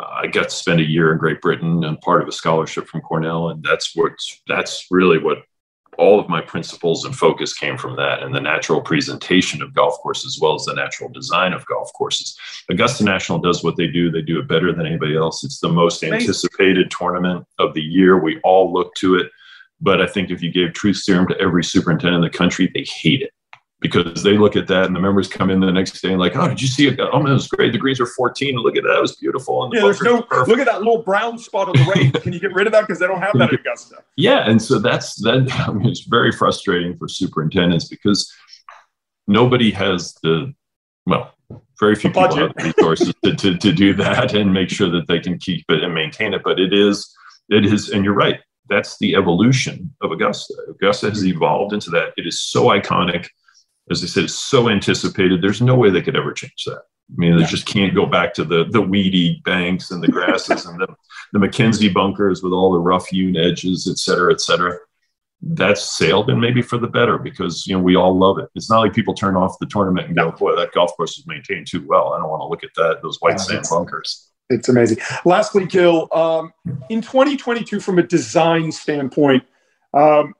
Uh, 0.00 0.20
I 0.22 0.26
got 0.26 0.44
to 0.44 0.54
spend 0.54 0.80
a 0.80 0.88
year 0.88 1.12
in 1.12 1.18
Great 1.18 1.40
Britain 1.40 1.84
and 1.84 2.00
part 2.00 2.22
of 2.22 2.28
a 2.28 2.32
scholarship 2.32 2.88
from 2.88 3.00
Cornell, 3.00 3.50
and 3.50 3.62
that's 3.62 3.94
what 3.94 4.12
that's 4.48 4.86
really 4.90 5.18
what 5.18 5.38
all 5.98 6.20
of 6.20 6.28
my 6.28 6.40
principles 6.40 7.04
and 7.04 7.14
focus 7.14 7.52
came 7.52 7.76
from 7.76 7.96
that 7.96 8.22
and 8.22 8.34
the 8.34 8.40
natural 8.40 8.80
presentation 8.80 9.60
of 9.60 9.74
golf 9.74 9.94
courses 9.98 10.36
as 10.36 10.40
well 10.40 10.54
as 10.54 10.64
the 10.64 10.74
natural 10.74 11.10
design 11.10 11.52
of 11.52 11.66
golf 11.66 11.92
courses. 11.92 12.38
Augusta 12.70 13.04
National 13.04 13.38
does 13.38 13.64
what 13.64 13.76
they 13.76 13.88
do. 13.88 14.10
They 14.10 14.22
do 14.22 14.38
it 14.38 14.48
better 14.48 14.72
than 14.72 14.86
anybody 14.86 15.16
else. 15.16 15.42
It's 15.42 15.58
the 15.58 15.68
most 15.68 16.02
anticipated 16.04 16.90
tournament 16.90 17.44
of 17.58 17.74
the 17.74 17.82
year. 17.82 18.18
We 18.18 18.40
all 18.44 18.72
look 18.72 18.94
to 18.96 19.16
it. 19.16 19.26
But 19.80 20.00
I 20.00 20.06
think 20.06 20.30
if 20.30 20.42
you 20.42 20.50
gave 20.50 20.72
truth 20.72 20.96
serum 20.96 21.28
to 21.28 21.40
every 21.40 21.64
superintendent 21.64 22.24
in 22.24 22.30
the 22.30 22.36
country, 22.36 22.70
they 22.72 22.84
hate 22.84 23.22
it 23.22 23.32
because 23.80 24.24
they 24.24 24.36
look 24.36 24.56
at 24.56 24.66
that 24.66 24.86
and 24.86 24.96
the 24.96 25.00
members 25.00 25.28
come 25.28 25.50
in 25.50 25.60
the 25.60 25.70
next 25.70 26.00
day 26.00 26.10
and 26.10 26.18
like, 26.18 26.34
oh, 26.34 26.48
did 26.48 26.60
you 26.60 26.66
see 26.66 26.88
it? 26.88 26.98
Oh, 27.00 27.20
man, 27.20 27.30
it 27.30 27.34
was 27.34 27.46
great. 27.46 27.72
The 27.72 27.78
greens 27.78 28.00
are 28.00 28.06
14. 28.06 28.56
Look 28.56 28.76
at 28.76 28.82
that. 28.82 28.96
It 28.96 29.00
was 29.00 29.16
beautiful. 29.16 29.62
And 29.62 29.72
the 29.72 29.76
yeah, 29.76 29.82
there's 29.82 30.02
no, 30.02 30.26
look 30.46 30.58
at 30.58 30.66
that 30.66 30.78
little 30.78 31.02
brown 31.02 31.38
spot 31.38 31.68
on 31.68 31.74
the 31.76 31.92
range. 31.94 32.12
Can 32.22 32.32
you 32.32 32.40
get 32.40 32.52
rid 32.52 32.66
of 32.66 32.72
that? 32.72 32.82
Because 32.82 32.98
they 32.98 33.06
don't 33.06 33.20
have 33.20 33.38
that 33.38 33.52
at 33.52 33.60
Augusta. 33.60 34.02
Yeah. 34.16 34.48
And 34.48 34.60
so 34.60 34.80
that's, 34.80 35.14
that, 35.22 35.48
I 35.68 35.72
mean, 35.72 35.88
it's 35.88 36.00
very 36.00 36.32
frustrating 36.32 36.96
for 36.96 37.06
superintendents 37.06 37.86
because 37.86 38.32
nobody 39.28 39.70
has 39.70 40.14
the, 40.24 40.52
well, 41.06 41.32
very 41.78 41.94
few 41.94 42.10
people 42.10 42.34
have 42.34 42.54
the 42.56 42.64
resources 42.64 43.14
to, 43.24 43.34
to, 43.36 43.56
to 43.56 43.72
do 43.72 43.94
that 43.94 44.34
and 44.34 44.52
make 44.52 44.70
sure 44.70 44.90
that 44.90 45.06
they 45.06 45.20
can 45.20 45.38
keep 45.38 45.64
it 45.68 45.84
and 45.84 45.94
maintain 45.94 46.34
it. 46.34 46.42
But 46.42 46.58
it 46.58 46.72
is, 46.72 47.14
it 47.48 47.64
is, 47.64 47.90
and 47.90 48.04
you're 48.04 48.14
right. 48.14 48.40
That's 48.68 48.98
the 48.98 49.14
evolution 49.14 49.94
of 50.02 50.10
Augusta. 50.10 50.54
Augusta 50.68 51.08
has 51.08 51.24
evolved 51.24 51.72
into 51.72 51.90
that. 51.90 52.12
It 52.16 52.26
is 52.26 52.42
so 52.42 52.66
iconic 52.66 53.28
as 53.90 54.02
I 54.02 54.06
said, 54.06 54.24
it's 54.24 54.34
so 54.34 54.68
anticipated. 54.68 55.42
There's 55.42 55.62
no 55.62 55.74
way 55.74 55.90
they 55.90 56.02
could 56.02 56.16
ever 56.16 56.32
change 56.32 56.64
that. 56.66 56.82
I 57.10 57.14
mean, 57.16 57.36
they 57.36 57.42
yeah. 57.42 57.48
just 57.48 57.66
can't 57.66 57.94
go 57.94 58.06
back 58.06 58.34
to 58.34 58.44
the 58.44 58.66
the 58.70 58.82
weedy 58.82 59.40
banks 59.44 59.90
and 59.90 60.02
the 60.02 60.08
grasses 60.08 60.66
and 60.66 60.80
the, 60.80 60.88
the 61.32 61.38
MacKenzie 61.38 61.92
bunkers 61.92 62.42
with 62.42 62.52
all 62.52 62.72
the 62.72 62.78
rough 62.78 63.06
hewn 63.06 63.36
edges, 63.36 63.88
et 63.90 63.98
cetera, 63.98 64.32
et 64.32 64.40
cetera. 64.40 64.78
That's 65.40 65.96
sailed 65.96 66.30
and 66.30 66.40
maybe 66.40 66.62
for 66.62 66.78
the 66.78 66.88
better 66.88 67.16
because 67.16 67.66
you 67.66 67.76
know 67.76 67.82
we 67.82 67.96
all 67.96 68.18
love 68.18 68.38
it. 68.38 68.48
It's 68.54 68.68
not 68.68 68.80
like 68.80 68.92
people 68.92 69.14
turn 69.14 69.36
off 69.36 69.58
the 69.60 69.66
tournament 69.66 70.08
and 70.08 70.16
go, 70.16 70.32
"Boy, 70.32 70.56
that 70.56 70.72
golf 70.72 70.94
course 70.96 71.16
is 71.16 71.26
maintained 71.26 71.68
too 71.68 71.86
well." 71.86 72.12
I 72.12 72.18
don't 72.18 72.28
want 72.28 72.40
to 72.40 72.46
look 72.46 72.64
at 72.64 72.74
that 72.76 73.02
those 73.02 73.18
white 73.20 73.38
yeah, 73.38 73.60
sand 73.60 73.64
bunkers. 73.70 74.30
It's 74.50 74.68
amazing. 74.68 74.98
Lastly, 75.24 75.66
Gil, 75.66 76.08
um, 76.12 76.52
in 76.88 77.02
2022, 77.02 77.80
from 77.80 77.98
a 77.98 78.02
design 78.02 78.72
standpoint, 78.72 79.44
um, 79.92 80.34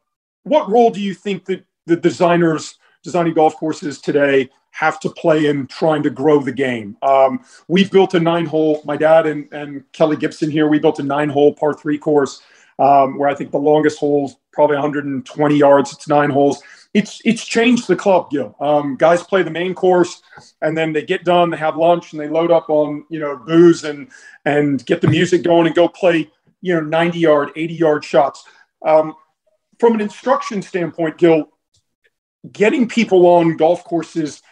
what 0.45 0.69
role 0.71 0.91
do 0.91 1.01
you 1.01 1.15
think 1.15 1.45
that 1.45 1.65
the 1.87 1.97
designers 1.97 2.79
designing 3.09 3.33
golf 3.33 3.57
courses 3.57 4.03
today 4.03 4.51
have 4.73 5.01
to 5.01 5.09
play 5.09 5.47
in 5.47 5.67
trying 5.67 6.03
to 6.03 6.11
grow 6.11 6.41
the 6.41 6.53
game. 6.53 6.95
Um, 7.01 7.41
we've 7.67 7.91
built 7.91 8.13
a 8.13 8.21
nine 8.21 8.45
hole, 8.45 8.83
my 8.85 8.99
dad 8.99 9.27
and, 9.27 9.51
and 9.51 9.91
Kelly 9.93 10.17
Gibson 10.17 10.51
here, 10.51 10.69
we 10.69 10.79
built 10.79 10.99
a 10.99 11.03
nine 11.03 11.31
hole 11.31 11.55
par 11.55 11.73
three 11.73 11.97
course 11.97 12.43
um, 12.79 13.17
where 13.19 13.31
I 13.31 13.35
think 13.35 13.51
the 13.51 13.59
longest 13.59 13.99
hole's 13.99 14.37
probably 14.53 14.77
120 14.77 15.57
yards. 15.57 15.91
It's 15.91 16.07
nine 16.07 16.29
holes. 16.29 16.63
It's, 16.93 17.23
it's 17.25 17.47
changed 17.47 17.89
the 17.89 17.97
club, 17.97 18.31
Gil. 18.31 18.55
Um, 18.61 18.97
guys 18.97 19.23
play 19.23 19.43
the 19.43 19.51
main 19.51 19.75
course 19.75 20.21
and 20.61 20.77
then 20.77 20.93
they 20.93 21.03
get 21.03 21.25
done, 21.25 21.49
they 21.49 21.57
have 21.57 21.79
lunch 21.79 22.13
and 22.13 22.21
they 22.21 22.29
load 22.29 22.51
up 22.51 22.69
on, 22.69 23.07
you 23.09 23.21
know, 23.21 23.39
booze 23.39 23.85
and, 23.85 24.11
and 24.45 24.85
get 24.85 25.01
the 25.01 25.09
music 25.09 25.45
going 25.45 25.67
and 25.67 25.75
go 25.75 25.89
play, 25.89 26.31
you 26.61 26.75
know, 26.75 26.81
90 26.81 27.19
yard, 27.19 27.53
80 27.57 27.75
yard 27.75 28.05
shots. 28.05 28.45
Um, 28.85 29.15
from 29.79 29.95
an 29.95 30.03
instruction 30.03 30.61
standpoint, 30.61 31.17
Gil, 31.19 31.49
getting 32.53 32.89
people 32.89 33.27
on 33.27 33.57
golf 33.57 33.85
courses 33.85 34.43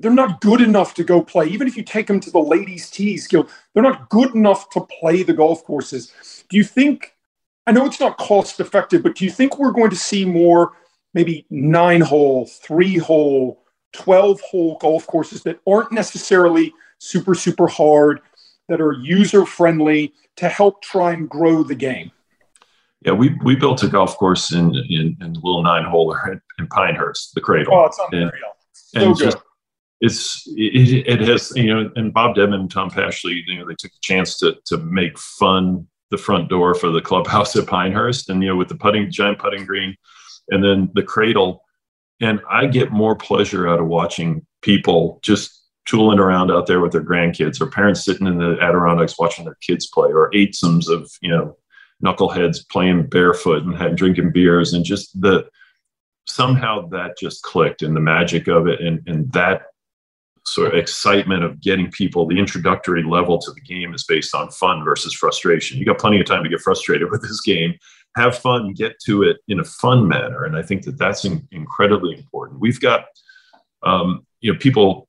they're 0.00 0.10
not 0.10 0.40
good 0.40 0.60
enough 0.60 0.94
to 0.94 1.04
go 1.04 1.22
play. 1.22 1.46
Even 1.46 1.68
if 1.68 1.76
you 1.76 1.82
take 1.82 2.06
them 2.06 2.20
to 2.20 2.30
the 2.30 2.38
ladies' 2.38 2.90
tees, 2.90 3.28
they're 3.28 3.82
not 3.82 4.08
good 4.08 4.34
enough 4.34 4.68
to 4.70 4.86
play 5.00 5.22
the 5.22 5.32
golf 5.32 5.64
courses. 5.64 6.12
Do 6.48 6.56
you 6.56 6.64
think? 6.64 7.14
I 7.66 7.72
know 7.72 7.86
it's 7.86 8.00
not 8.00 8.18
cost 8.18 8.60
effective, 8.60 9.02
but 9.02 9.14
do 9.14 9.24
you 9.24 9.30
think 9.30 9.58
we're 9.58 9.72
going 9.72 9.90
to 9.90 9.96
see 9.96 10.24
more, 10.24 10.72
maybe 11.14 11.46
nine 11.48 12.02
hole, 12.02 12.46
three 12.46 12.98
hole, 12.98 13.62
twelve 13.92 14.40
hole 14.40 14.76
golf 14.78 15.06
courses 15.06 15.42
that 15.44 15.60
aren't 15.66 15.92
necessarily 15.92 16.72
super 16.98 17.34
super 17.34 17.66
hard, 17.66 18.20
that 18.68 18.80
are 18.80 18.92
user 18.92 19.46
friendly 19.46 20.12
to 20.36 20.48
help 20.48 20.82
try 20.82 21.12
and 21.12 21.28
grow 21.28 21.62
the 21.62 21.74
game? 21.74 22.10
Yeah, 23.02 23.12
we, 23.12 23.36
we 23.44 23.54
built 23.54 23.82
a 23.82 23.88
golf 23.88 24.16
course 24.16 24.52
in 24.52 24.74
in, 24.88 25.16
in 25.20 25.34
little 25.34 25.62
nine 25.62 25.84
holer 25.84 26.40
in, 26.64 26.66
in, 26.66 26.68
Pinehurst, 26.68 27.34
the 27.34 27.40
Cradle. 27.40 27.74
Oh, 27.74 27.86
it's 27.86 28.00
unreal. 28.10 28.30
And, 28.94 29.04
and. 29.04 29.16
Just, 29.16 29.38
it's 30.00 30.46
it, 30.48 31.06
it, 31.06 31.20
has 31.28 31.52
you 31.56 31.72
know, 31.72 31.90
and 31.96 32.12
Bob 32.12 32.36
Dedman 32.36 32.60
and 32.60 32.70
Tom 32.70 32.90
Pashley, 32.90 33.40
you 33.46 33.58
know, 33.58 33.66
they 33.66 33.74
took 33.74 33.92
a 33.92 34.00
chance 34.02 34.38
to 34.38 34.56
to 34.66 34.76
make 34.78 35.18
fun 35.18 35.86
the 36.10 36.18
front 36.18 36.48
door 36.48 36.74
for 36.74 36.90
the 36.90 37.00
clubhouse 37.00 37.56
at 37.56 37.66
Pinehurst, 37.66 38.28
and 38.28 38.42
you 38.42 38.50
know, 38.50 38.56
with 38.56 38.68
the 38.68 38.74
putting 38.74 39.10
giant 39.10 39.38
putting 39.38 39.64
green, 39.64 39.96
and 40.50 40.62
then 40.62 40.90
the 40.94 41.02
Cradle, 41.02 41.62
and 42.20 42.40
I 42.50 42.66
get 42.66 42.92
more 42.92 43.16
pleasure 43.16 43.68
out 43.68 43.80
of 43.80 43.86
watching 43.86 44.46
people 44.62 45.20
just 45.22 45.62
tooling 45.86 46.18
around 46.18 46.50
out 46.50 46.66
there 46.66 46.80
with 46.80 46.92
their 46.92 47.04
grandkids 47.04 47.60
or 47.60 47.70
parents 47.70 48.04
sitting 48.04 48.26
in 48.26 48.38
the 48.38 48.56
Adirondacks 48.60 49.18
watching 49.18 49.44
their 49.44 49.58
kids 49.60 49.86
play 49.86 50.10
or 50.10 50.30
eightsums 50.32 50.88
of 50.88 51.10
you 51.20 51.30
know 51.30 51.56
knuckleheads 52.04 52.68
playing 52.70 53.06
barefoot 53.06 53.62
and 53.62 53.76
had, 53.76 53.96
drinking 53.96 54.32
beers 54.32 54.72
and 54.72 54.84
just 54.84 55.18
the 55.20 55.46
somehow 56.26 56.86
that 56.88 57.18
just 57.18 57.42
clicked 57.42 57.82
and 57.82 57.94
the 57.94 58.00
magic 58.00 58.48
of 58.48 58.66
it 58.66 58.80
and, 58.80 59.00
and 59.06 59.30
that 59.32 59.62
sort 60.46 60.68
of 60.68 60.78
excitement 60.78 61.42
of 61.42 61.60
getting 61.60 61.90
people 61.90 62.26
the 62.26 62.38
introductory 62.38 63.02
level 63.02 63.38
to 63.38 63.50
the 63.52 63.60
game 63.60 63.94
is 63.94 64.04
based 64.04 64.34
on 64.34 64.50
fun 64.50 64.84
versus 64.84 65.14
frustration. 65.14 65.78
You 65.78 65.86
got 65.86 65.98
plenty 65.98 66.20
of 66.20 66.26
time 66.26 66.44
to 66.44 66.50
get 66.50 66.60
frustrated 66.60 67.10
with 67.10 67.22
this 67.22 67.40
game. 67.40 67.74
Have 68.16 68.38
fun 68.38 68.74
get 68.74 68.96
to 69.06 69.22
it 69.22 69.38
in 69.48 69.58
a 69.58 69.64
fun 69.64 70.06
manner. 70.06 70.44
And 70.44 70.56
i 70.56 70.62
think 70.62 70.84
that 70.84 70.98
that's 70.98 71.24
in, 71.24 71.46
incredibly 71.50 72.16
important. 72.16 72.60
We've 72.60 72.80
got 72.80 73.06
um, 73.82 74.26
you 74.40 74.52
know 74.52 74.58
people 74.58 75.08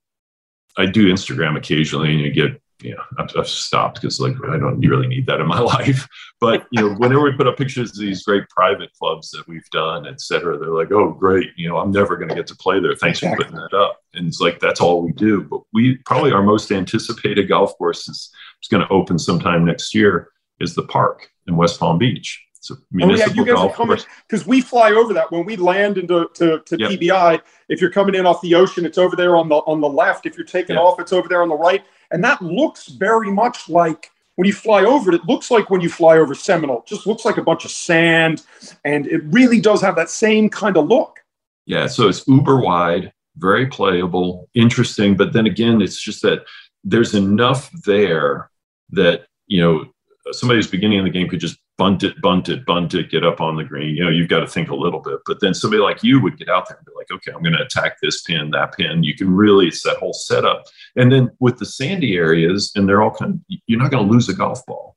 i 0.77 0.85
do 0.85 1.11
instagram 1.11 1.57
occasionally 1.57 2.11
and 2.11 2.19
you 2.19 2.31
get 2.31 2.61
you 2.81 2.91
know, 2.91 3.01
I've, 3.17 3.29
I've 3.37 3.47
stopped 3.47 4.01
because 4.01 4.19
like 4.19 4.35
I 4.47 4.57
don't 4.57 4.79
really 4.79 5.07
need 5.07 5.25
that 5.27 5.39
in 5.39 5.47
my 5.47 5.59
life. 5.77 6.07
But 6.39 6.65
you 6.71 6.81
know, 6.81 6.95
whenever 6.95 7.23
we 7.23 7.31
put 7.31 7.47
up 7.47 7.57
pictures 7.57 7.91
of 7.91 7.99
these 7.99 8.23
great 8.23 8.47
private 8.49 8.91
clubs 8.93 9.31
that 9.31 9.47
we've 9.47 9.69
done, 9.71 10.07
et 10.07 10.19
cetera, 10.19 10.57
they're 10.57 10.69
like, 10.69 10.91
"Oh, 10.91 11.11
great! 11.11 11.51
You 11.55 11.69
know, 11.69 11.77
I'm 11.77 11.91
never 11.91 12.17
going 12.17 12.29
to 12.29 12.35
get 12.35 12.47
to 12.47 12.55
play 12.55 12.79
there. 12.79 12.95
Thanks 12.95 13.19
exactly. 13.19 13.45
for 13.45 13.51
putting 13.51 13.61
that 13.61 13.75
up." 13.75 14.01
And 14.13 14.27
it's 14.27 14.41
like 14.41 14.59
that's 14.59 14.81
all 14.81 15.01
we 15.01 15.13
do. 15.13 15.43
But 15.43 15.61
we 15.73 15.97
probably 16.05 16.31
our 16.31 16.43
most 16.43 16.71
anticipated 16.71 17.47
golf 17.47 17.77
course 17.77 18.07
is, 18.07 18.29
is 18.61 18.67
going 18.69 18.85
to 18.85 18.93
open 18.93 19.17
sometime 19.17 19.65
next 19.65 19.93
year. 19.95 20.29
Is 20.59 20.73
the 20.73 20.83
park 20.83 21.29
in 21.47 21.55
West 21.57 21.79
Palm 21.79 21.97
Beach. 21.97 22.41
It's 22.57 22.71
a 22.71 22.75
municipal 22.91 23.31
oh, 23.31 23.33
yeah, 23.33 23.41
you 23.41 23.45
guys 23.45 23.55
golf 23.55 23.71
are 23.73 23.75
coming 23.75 23.99
because 24.27 24.47
we 24.47 24.59
fly 24.61 24.91
over 24.91 25.13
that 25.13 25.31
when 25.31 25.45
we 25.45 25.55
land 25.55 25.97
into 25.97 26.29
to, 26.33 26.61
to 26.65 26.77
yep. 26.79 26.91
PBI. 26.91 27.41
If 27.69 27.79
you're 27.79 27.91
coming 27.91 28.15
in 28.15 28.25
off 28.25 28.41
the 28.41 28.55
ocean, 28.55 28.85
it's 28.85 28.97
over 28.97 29.15
there 29.15 29.35
on 29.35 29.49
the 29.49 29.57
on 29.57 29.81
the 29.81 29.89
left. 29.89 30.25
If 30.25 30.35
you're 30.35 30.47
taking 30.47 30.75
yep. 30.75 30.83
off, 30.83 30.99
it's 30.99 31.13
over 31.13 31.27
there 31.27 31.43
on 31.43 31.49
the 31.49 31.55
right. 31.55 31.85
And 32.11 32.23
that 32.23 32.41
looks 32.41 32.87
very 32.87 33.31
much 33.31 33.69
like 33.69 34.11
when 34.35 34.47
you 34.47 34.53
fly 34.53 34.83
over 34.83 35.11
it, 35.11 35.21
it 35.21 35.25
looks 35.25 35.49
like 35.49 35.69
when 35.69 35.81
you 35.81 35.89
fly 35.89 36.17
over 36.17 36.35
Seminole. 36.35 36.79
It 36.79 36.87
just 36.87 37.07
looks 37.07 37.25
like 37.25 37.37
a 37.37 37.43
bunch 37.43 37.65
of 37.65 37.71
sand. 37.71 38.43
And 38.83 39.07
it 39.07 39.21
really 39.25 39.61
does 39.61 39.81
have 39.81 39.95
that 39.95 40.09
same 40.09 40.49
kind 40.49 40.77
of 40.77 40.87
look. 40.87 41.19
Yeah. 41.65 41.87
So 41.87 42.07
it's 42.07 42.27
uber 42.27 42.59
wide, 42.59 43.13
very 43.37 43.67
playable, 43.67 44.49
interesting. 44.53 45.15
But 45.15 45.33
then 45.33 45.45
again, 45.45 45.81
it's 45.81 45.99
just 46.01 46.21
that 46.21 46.45
there's 46.83 47.15
enough 47.15 47.71
there 47.85 48.49
that, 48.91 49.27
you 49.47 49.61
know, 49.61 49.85
somebody 50.31 50.57
who's 50.57 50.67
beginning 50.67 50.99
in 50.99 51.05
the 51.05 51.09
game 51.09 51.29
could 51.29 51.39
just 51.39 51.57
bunt 51.77 52.03
it, 52.03 52.21
bunt 52.21 52.49
it, 52.49 52.65
bunt 52.65 52.93
it, 52.93 53.09
get 53.09 53.25
up 53.25 53.41
on 53.41 53.55
the 53.55 53.63
green. 53.63 53.95
You 53.95 54.05
know, 54.05 54.09
you've 54.09 54.29
got 54.29 54.39
to 54.39 54.47
think 54.47 54.69
a 54.69 54.75
little 54.75 54.99
bit. 55.01 55.19
But 55.25 55.39
then 55.41 55.53
somebody 55.53 55.81
like 55.81 56.03
you 56.03 56.21
would 56.21 56.37
get 56.37 56.49
out 56.49 56.67
there 56.67 56.77
and 56.77 56.85
be 56.85 56.91
like, 56.95 57.11
okay, 57.11 57.31
I'm 57.31 57.43
going 57.43 57.55
to 57.57 57.63
attack 57.63 57.97
this 58.01 58.21
pin, 58.21 58.51
that 58.51 58.77
pin. 58.77 59.03
You 59.03 59.15
can 59.15 59.33
really, 59.33 59.67
it's 59.67 59.83
that 59.83 59.97
whole 59.97 60.13
setup. 60.13 60.63
And 60.95 61.11
then 61.11 61.31
with 61.39 61.57
the 61.57 61.65
sandy 61.65 62.15
areas, 62.15 62.71
and 62.75 62.87
they're 62.87 63.01
all 63.01 63.11
kind 63.11 63.33
of, 63.33 63.57
you're 63.67 63.79
not 63.79 63.91
going 63.91 64.05
to 64.05 64.11
lose 64.11 64.29
a 64.29 64.33
golf 64.33 64.65
ball. 64.65 64.95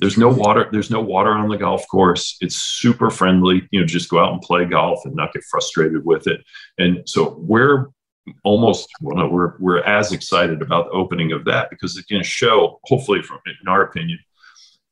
There's 0.00 0.18
no 0.18 0.28
water. 0.28 0.68
There's 0.70 0.90
no 0.90 1.00
water 1.00 1.30
on 1.30 1.48
the 1.48 1.56
golf 1.56 1.86
course. 1.88 2.36
It's 2.42 2.56
super 2.56 3.08
friendly. 3.10 3.66
You 3.70 3.80
know, 3.80 3.86
just 3.86 4.10
go 4.10 4.18
out 4.22 4.32
and 4.32 4.42
play 4.42 4.66
golf 4.66 5.06
and 5.06 5.14
not 5.14 5.32
get 5.32 5.42
frustrated 5.44 6.04
with 6.04 6.26
it. 6.26 6.42
And 6.76 7.08
so 7.08 7.36
we're 7.38 7.86
almost 8.44 8.88
well, 9.00 9.16
no, 9.16 9.28
we're 9.28 9.54
we're 9.58 9.82
as 9.82 10.12
excited 10.12 10.60
about 10.60 10.86
the 10.86 10.92
opening 10.92 11.32
of 11.32 11.46
that 11.46 11.70
because 11.70 11.96
it's 11.96 12.06
going 12.06 12.22
to 12.22 12.28
show, 12.28 12.78
hopefully, 12.84 13.22
from 13.22 13.38
in 13.46 13.68
our 13.68 13.82
opinion, 13.82 14.18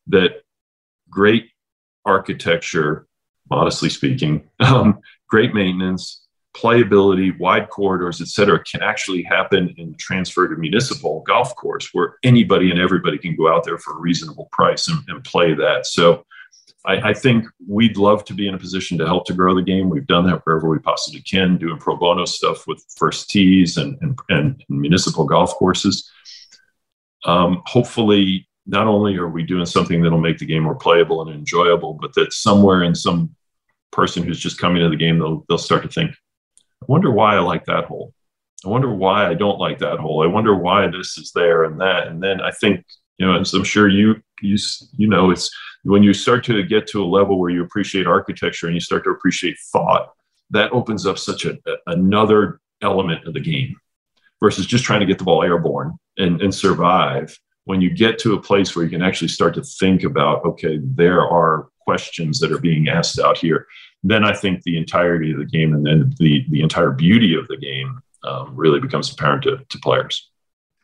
that 0.06 0.42
great 1.10 1.50
architecture, 2.04 3.06
modestly 3.50 3.88
speaking, 3.88 4.48
um, 4.60 5.00
great 5.28 5.54
maintenance, 5.54 6.26
playability, 6.56 7.38
wide 7.38 7.68
corridors, 7.68 8.20
et 8.20 8.28
cetera, 8.28 8.62
can 8.64 8.82
actually 8.82 9.22
happen 9.22 9.74
in 9.76 9.94
transfer 9.98 10.48
to 10.48 10.56
municipal 10.56 11.22
golf 11.26 11.54
course 11.54 11.90
where 11.92 12.16
anybody 12.24 12.70
and 12.70 12.80
everybody 12.80 13.18
can 13.18 13.36
go 13.36 13.52
out 13.52 13.64
there 13.64 13.78
for 13.78 13.94
a 13.94 14.00
reasonable 14.00 14.48
price 14.50 14.88
and, 14.88 14.98
and 15.08 15.22
play 15.24 15.54
that. 15.54 15.86
So 15.86 16.24
I, 16.84 17.10
I, 17.10 17.14
think 17.14 17.44
we'd 17.66 17.96
love 17.96 18.24
to 18.26 18.34
be 18.34 18.48
in 18.48 18.54
a 18.54 18.58
position 18.58 18.98
to 18.98 19.06
help 19.06 19.26
to 19.26 19.34
grow 19.34 19.54
the 19.54 19.62
game. 19.62 19.90
We've 19.90 20.06
done 20.06 20.26
that 20.26 20.40
wherever 20.44 20.68
we 20.68 20.78
possibly 20.78 21.20
can, 21.20 21.58
doing 21.58 21.78
pro 21.78 21.96
bono 21.96 22.24
stuff 22.24 22.66
with 22.66 22.84
first 22.96 23.30
tees 23.30 23.76
and, 23.76 23.98
and, 24.00 24.18
and 24.28 24.64
municipal 24.68 25.24
golf 25.24 25.54
courses. 25.54 26.10
Um, 27.24 27.62
hopefully, 27.66 28.48
not 28.68 28.86
only 28.86 29.16
are 29.16 29.28
we 29.28 29.42
doing 29.42 29.66
something 29.66 30.02
that'll 30.02 30.20
make 30.20 30.38
the 30.38 30.46
game 30.46 30.62
more 30.62 30.76
playable 30.76 31.22
and 31.22 31.34
enjoyable, 31.34 31.94
but 31.94 32.14
that 32.14 32.32
somewhere 32.32 32.84
in 32.84 32.94
some 32.94 33.34
person 33.90 34.22
who's 34.22 34.38
just 34.38 34.60
coming 34.60 34.82
to 34.82 34.88
the 34.88 34.96
game, 34.96 35.18
they'll, 35.18 35.44
they'll 35.48 35.58
start 35.58 35.82
to 35.82 35.88
think, 35.88 36.12
I 36.80 36.86
wonder 36.86 37.10
why 37.10 37.34
I 37.34 37.40
like 37.40 37.64
that 37.64 37.86
hole. 37.86 38.14
I 38.64 38.68
wonder 38.68 38.92
why 38.94 39.26
I 39.26 39.34
don't 39.34 39.58
like 39.58 39.78
that 39.80 39.98
hole. 39.98 40.22
I 40.22 40.26
wonder 40.26 40.54
why 40.54 40.86
this 40.86 41.18
is 41.18 41.32
there 41.34 41.64
and 41.64 41.80
that. 41.80 42.06
And 42.06 42.22
then 42.22 42.40
I 42.40 42.52
think 42.52 42.84
You 43.18 43.26
know, 43.26 43.40
as 43.40 43.52
I'm 43.52 43.64
sure 43.64 43.88
you 43.88 44.22
you 44.40 44.56
you 44.96 45.08
know, 45.08 45.30
it's 45.30 45.50
when 45.82 46.02
you 46.02 46.14
start 46.14 46.44
to 46.44 46.62
get 46.62 46.86
to 46.88 47.02
a 47.02 47.06
level 47.06 47.38
where 47.38 47.50
you 47.50 47.62
appreciate 47.62 48.06
architecture 48.06 48.66
and 48.66 48.74
you 48.74 48.80
start 48.80 49.04
to 49.04 49.10
appreciate 49.10 49.56
thought, 49.72 50.12
that 50.50 50.72
opens 50.72 51.06
up 51.06 51.18
such 51.18 51.44
a, 51.44 51.58
another 51.86 52.60
element 52.80 53.26
of 53.26 53.34
the 53.34 53.40
game 53.40 53.74
versus 54.40 54.66
just 54.66 54.84
trying 54.84 55.00
to 55.00 55.06
get 55.06 55.18
the 55.18 55.24
ball 55.24 55.42
airborne 55.42 55.98
and, 56.16 56.40
and 56.40 56.54
survive. 56.54 57.36
When 57.68 57.82
you 57.82 57.90
get 57.90 58.18
to 58.20 58.32
a 58.32 58.40
place 58.40 58.74
where 58.74 58.82
you 58.82 58.90
can 58.90 59.02
actually 59.02 59.28
start 59.28 59.52
to 59.56 59.62
think 59.62 60.02
about, 60.02 60.42
okay, 60.42 60.80
there 60.82 61.20
are 61.20 61.68
questions 61.80 62.40
that 62.40 62.50
are 62.50 62.58
being 62.58 62.88
asked 62.88 63.18
out 63.18 63.36
here, 63.36 63.66
then 64.02 64.24
I 64.24 64.34
think 64.34 64.62
the 64.62 64.78
entirety 64.78 65.32
of 65.32 65.38
the 65.38 65.44
game 65.44 65.74
and 65.74 65.84
then 65.84 66.14
the, 66.18 66.46
the 66.48 66.62
entire 66.62 66.92
beauty 66.92 67.34
of 67.34 67.46
the 67.48 67.58
game 67.58 68.00
um, 68.24 68.56
really 68.56 68.80
becomes 68.80 69.12
apparent 69.12 69.42
to, 69.42 69.58
to 69.68 69.78
players. 69.80 70.30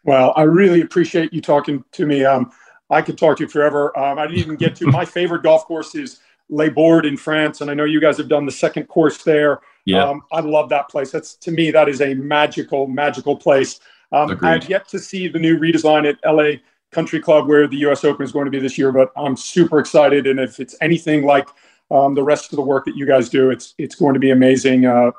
Well, 0.05 0.35
I 0.37 0.43
really 0.43 0.83
appreciate 0.83 1.33
you 1.33 1.41
talking 1.41 1.83
to 1.93 2.05
me. 2.05 2.23
Um, 2.23 2.53
I 2.91 3.01
could 3.01 3.17
talk 3.17 3.39
to 3.39 3.45
you 3.45 3.49
forever. 3.49 3.99
Um, 3.99 4.19
I 4.19 4.27
didn't 4.27 4.41
even 4.41 4.57
get 4.57 4.77
to 4.77 4.87
my 4.87 5.07
favorite 5.07 5.43
golf 5.43 5.65
course 5.65 5.95
is 5.95 6.21
Les 6.51 6.69
Bordes 6.69 7.09
in 7.09 7.17
France, 7.17 7.63
and 7.63 7.71
I 7.71 7.75
know 7.75 7.85
you 7.85 7.99
guys 7.99 8.19
have 8.19 8.29
done 8.29 8.45
the 8.45 8.53
second 8.53 8.89
course 8.89 9.25
there. 9.25 9.61
Yeah, 9.87 10.05
um, 10.05 10.23
I 10.31 10.41
love 10.41 10.69
that 10.69 10.91
place. 10.91 11.11
That's 11.11 11.35
to 11.37 11.51
me 11.51 11.71
that 11.71 11.89
is 11.89 12.03
a 12.03 12.13
magical, 12.13 12.87
magical 12.87 13.37
place. 13.37 13.81
Um, 14.13 14.39
I've 14.43 14.69
yet 14.69 14.87
to 14.89 14.99
see 14.99 15.29
the 15.29 15.39
new 15.39 15.59
redesign 15.59 16.07
at 16.07 16.19
LA 16.25 16.61
Country 16.95 17.21
Club 17.21 17.49
where 17.49 17.67
the 17.67 17.79
U.S. 17.79 18.05
Open 18.05 18.25
is 18.25 18.33
going 18.33 18.45
to 18.47 18.51
be 18.51 18.61
this 18.61 18.79
year, 18.79 18.93
but 18.93 19.13
I'm 19.17 19.37
super 19.37 19.79
excited. 19.79 20.27
And 20.27 20.41
if 20.41 20.61
it's 20.61 20.75
anything 20.81 21.25
like 21.25 21.49
um, 21.91 22.15
the 22.15 22.23
rest 22.23 22.53
of 22.53 22.57
the 22.57 22.63
work 22.63 22.85
that 22.87 22.97
you 22.97 23.07
guys 23.07 23.29
do, 23.29 23.51
it's 23.51 23.75
it's 23.79 23.95
going 23.95 24.15
to 24.15 24.21
be 24.21 24.31
amazing. 24.31 24.87
Uh, 24.87 25.11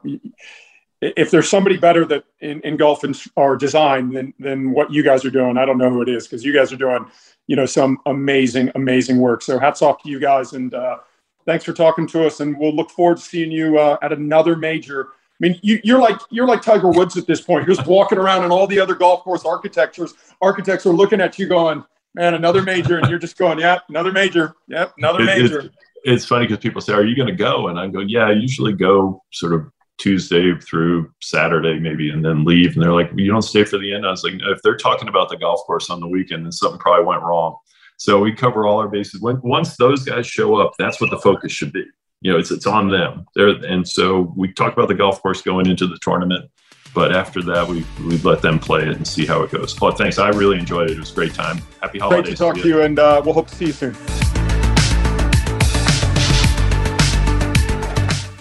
if 1.02 1.30
there's 1.30 1.50
somebody 1.50 1.78
better 1.78 2.06
that 2.06 2.24
in, 2.40 2.62
in 2.62 2.78
golf 2.78 3.04
and, 3.04 3.22
or 3.36 3.56
design 3.56 4.12
than 4.12 4.34
than 4.40 4.72
what 4.72 4.92
you 4.92 5.04
guys 5.04 5.24
are 5.26 5.32
doing, 5.32 5.58
I 5.58 5.66
don't 5.66 5.78
know 5.78 5.90
who 5.90 6.02
it 6.02 6.10
is 6.10 6.28
because 6.28 6.44
you 6.44 6.54
guys 6.54 6.74
are 6.74 6.78
doing 6.78 7.06
you 7.48 7.56
know 7.56 7.66
some 7.66 8.00
amazing 8.06 8.72
amazing 8.76 9.20
work. 9.20 9.42
So 9.42 9.60
hats 9.60 9.82
off 9.82 10.02
to 10.04 10.10
you 10.10 10.20
guys 10.20 10.54
and 10.54 10.74
uh, 10.74 10.98
thanks 11.46 11.64
for 11.64 11.74
talking 11.74 12.08
to 12.08 12.26
us. 12.26 12.40
And 12.40 12.58
we'll 12.58 12.76
look 12.76 12.90
forward 12.90 13.18
to 13.18 13.24
seeing 13.24 13.52
you 13.52 13.78
uh, 13.78 13.98
at 14.02 14.12
another 14.12 14.56
major. 14.56 15.10
I 15.42 15.48
mean, 15.48 15.60
you, 15.62 15.96
are 15.96 16.00
like 16.00 16.18
you're 16.30 16.48
like 16.48 16.62
Tiger 16.62 16.90
Woods 16.90 17.18
at 17.18 17.28
this 17.28 17.42
point. 17.42 17.68
You're 17.68 17.76
just 17.76 17.88
walking 17.88 18.18
around, 18.18 18.44
and 18.44 18.54
all 18.54 18.68
the 18.68 18.80
other 18.80 18.96
golf 18.96 19.24
course 19.24 19.44
architectures 19.44 20.14
architects 20.42 20.86
are 20.86 20.94
looking 20.94 21.20
at 21.20 21.38
you, 21.38 21.48
going, 21.48 21.84
"Man, 22.14 22.36
another 22.36 22.62
major," 22.62 22.98
and 22.98 23.10
you're 23.10 23.20
just 23.20 23.38
going, 23.38 23.60
"Yep, 23.60 23.78
yeah, 23.78 23.84
another 23.90 24.14
major. 24.14 24.56
Yep, 24.70 24.94
another 24.98 25.26
major." 25.26 25.60
It, 25.60 25.66
it, 25.66 25.72
it's 26.06 26.26
funny 26.26 26.48
because 26.48 26.62
people 26.62 26.80
say, 26.80 26.94
"Are 26.94 27.04
you 27.04 27.18
going 27.18 27.28
to 27.28 27.36
go?" 27.36 27.68
And 27.68 27.78
I'm 27.78 27.92
going, 27.92 28.08
"Yeah, 28.08 28.28
I 28.28 28.32
usually 28.32 28.72
go 28.72 29.22
sort 29.34 29.54
of 29.54 29.70
Tuesday 29.98 30.58
through 30.60 31.12
Saturday, 31.22 31.80
maybe, 31.80 32.12
and 32.12 32.24
then 32.24 32.46
leave." 32.46 32.76
And 32.76 32.84
they're 32.84 32.94
like, 32.94 33.12
"You 33.14 33.30
don't 33.30 33.42
stay 33.42 33.66
for 33.66 33.78
the 33.78 33.94
end." 33.94 34.06
I 34.06 34.12
was 34.12 34.24
like, 34.24 34.36
"If 34.40 34.62
they're 34.62 34.78
talking 34.78 35.10
about 35.10 35.28
the 35.28 35.38
golf 35.38 35.60
course 35.66 35.90
on 35.90 36.00
the 36.00 36.08
weekend, 36.08 36.46
then 36.46 36.54
something 36.54 36.80
probably 36.80 37.06
went 37.06 37.24
wrong." 37.24 37.58
So 37.98 38.20
we 38.20 38.34
cover 38.34 38.68
all 38.68 38.80
our 38.80 38.88
bases. 38.88 39.22
When, 39.22 39.42
once 39.42 39.76
those 39.78 40.04
guys 40.04 40.28
show 40.28 40.56
up, 40.56 40.74
that's 40.78 41.00
what 41.02 41.10
the 41.10 41.20
focus 41.20 41.52
should 41.52 41.74
be. 41.74 41.86
You 42.22 42.32
know, 42.32 42.40
it's 42.40 42.52
it's 42.52 42.66
on 42.66 42.90
them. 42.90 43.26
There, 43.36 43.50
and 43.50 43.88
so 43.88 44.34
we 44.36 44.52
talked 44.52 44.78
about 44.78 44.88
the 44.88 44.96
golf 44.96 45.22
course 45.22 45.42
going 45.42 45.68
into 45.68 45.86
the 45.86 45.98
tournament, 46.02 46.50
but 46.94 47.14
after 47.14 47.42
that, 47.44 47.68
we 47.68 47.86
we 48.06 48.18
let 48.20 48.42
them 48.42 48.58
play 48.58 48.82
it 48.82 48.96
and 48.96 49.08
see 49.08 49.26
how 49.26 49.44
it 49.44 49.52
goes. 49.52 49.74
But 49.74 49.98
thanks, 49.98 50.18
I 50.18 50.30
really 50.30 50.58
enjoyed 50.58 50.90
it. 50.90 50.98
It 50.98 51.00
was 51.00 51.12
a 51.12 51.16
great 51.16 51.34
time. 51.34 51.62
Happy 51.82 52.00
holidays. 52.00 52.24
Great 52.24 52.32
to 52.32 52.38
talk 52.38 52.56
to 52.56 52.68
you, 52.68 52.82
and 52.82 52.98
uh, 52.98 53.22
we'll 53.24 53.34
hope 53.34 53.48
to 53.48 53.56
see 53.56 53.66
you 53.66 53.74
soon. 53.74 53.96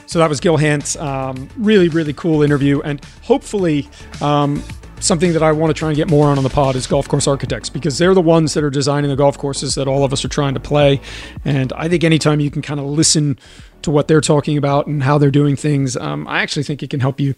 So 0.06 0.20
that 0.20 0.28
was 0.28 0.38
Gil 0.38 0.56
Hanse. 0.56 0.94
Um, 0.94 1.48
really, 1.56 1.88
really 1.88 2.12
cool 2.12 2.42
interview, 2.42 2.80
and 2.82 3.04
hopefully, 3.22 3.88
um, 4.22 4.62
something 5.04 5.34
that 5.34 5.42
I 5.42 5.52
want 5.52 5.70
to 5.70 5.78
try 5.78 5.88
and 5.88 5.96
get 5.96 6.08
more 6.08 6.28
on 6.28 6.38
on 6.38 6.44
the 6.44 6.50
pod 6.50 6.76
is 6.76 6.86
golf 6.86 7.08
course 7.08 7.28
architects 7.28 7.68
because 7.68 7.98
they're 7.98 8.14
the 8.14 8.22
ones 8.22 8.54
that 8.54 8.64
are 8.64 8.70
designing 8.70 9.10
the 9.10 9.16
golf 9.16 9.36
courses 9.36 9.74
that 9.74 9.86
all 9.86 10.02
of 10.02 10.12
us 10.12 10.24
are 10.24 10.28
trying 10.28 10.54
to 10.54 10.60
play. 10.60 11.00
And 11.44 11.72
I 11.74 11.88
think 11.88 12.04
anytime 12.04 12.40
you 12.40 12.50
can 12.50 12.62
kind 12.62 12.80
of 12.80 12.86
listen 12.86 13.38
to 13.82 13.90
what 13.90 14.08
they're 14.08 14.22
talking 14.22 14.56
about 14.56 14.86
and 14.86 15.02
how 15.02 15.18
they're 15.18 15.30
doing 15.30 15.56
things, 15.56 15.96
um, 15.96 16.26
I 16.26 16.40
actually 16.40 16.62
think 16.62 16.82
it 16.82 16.90
can 16.90 17.00
help 17.00 17.20
you. 17.20 17.34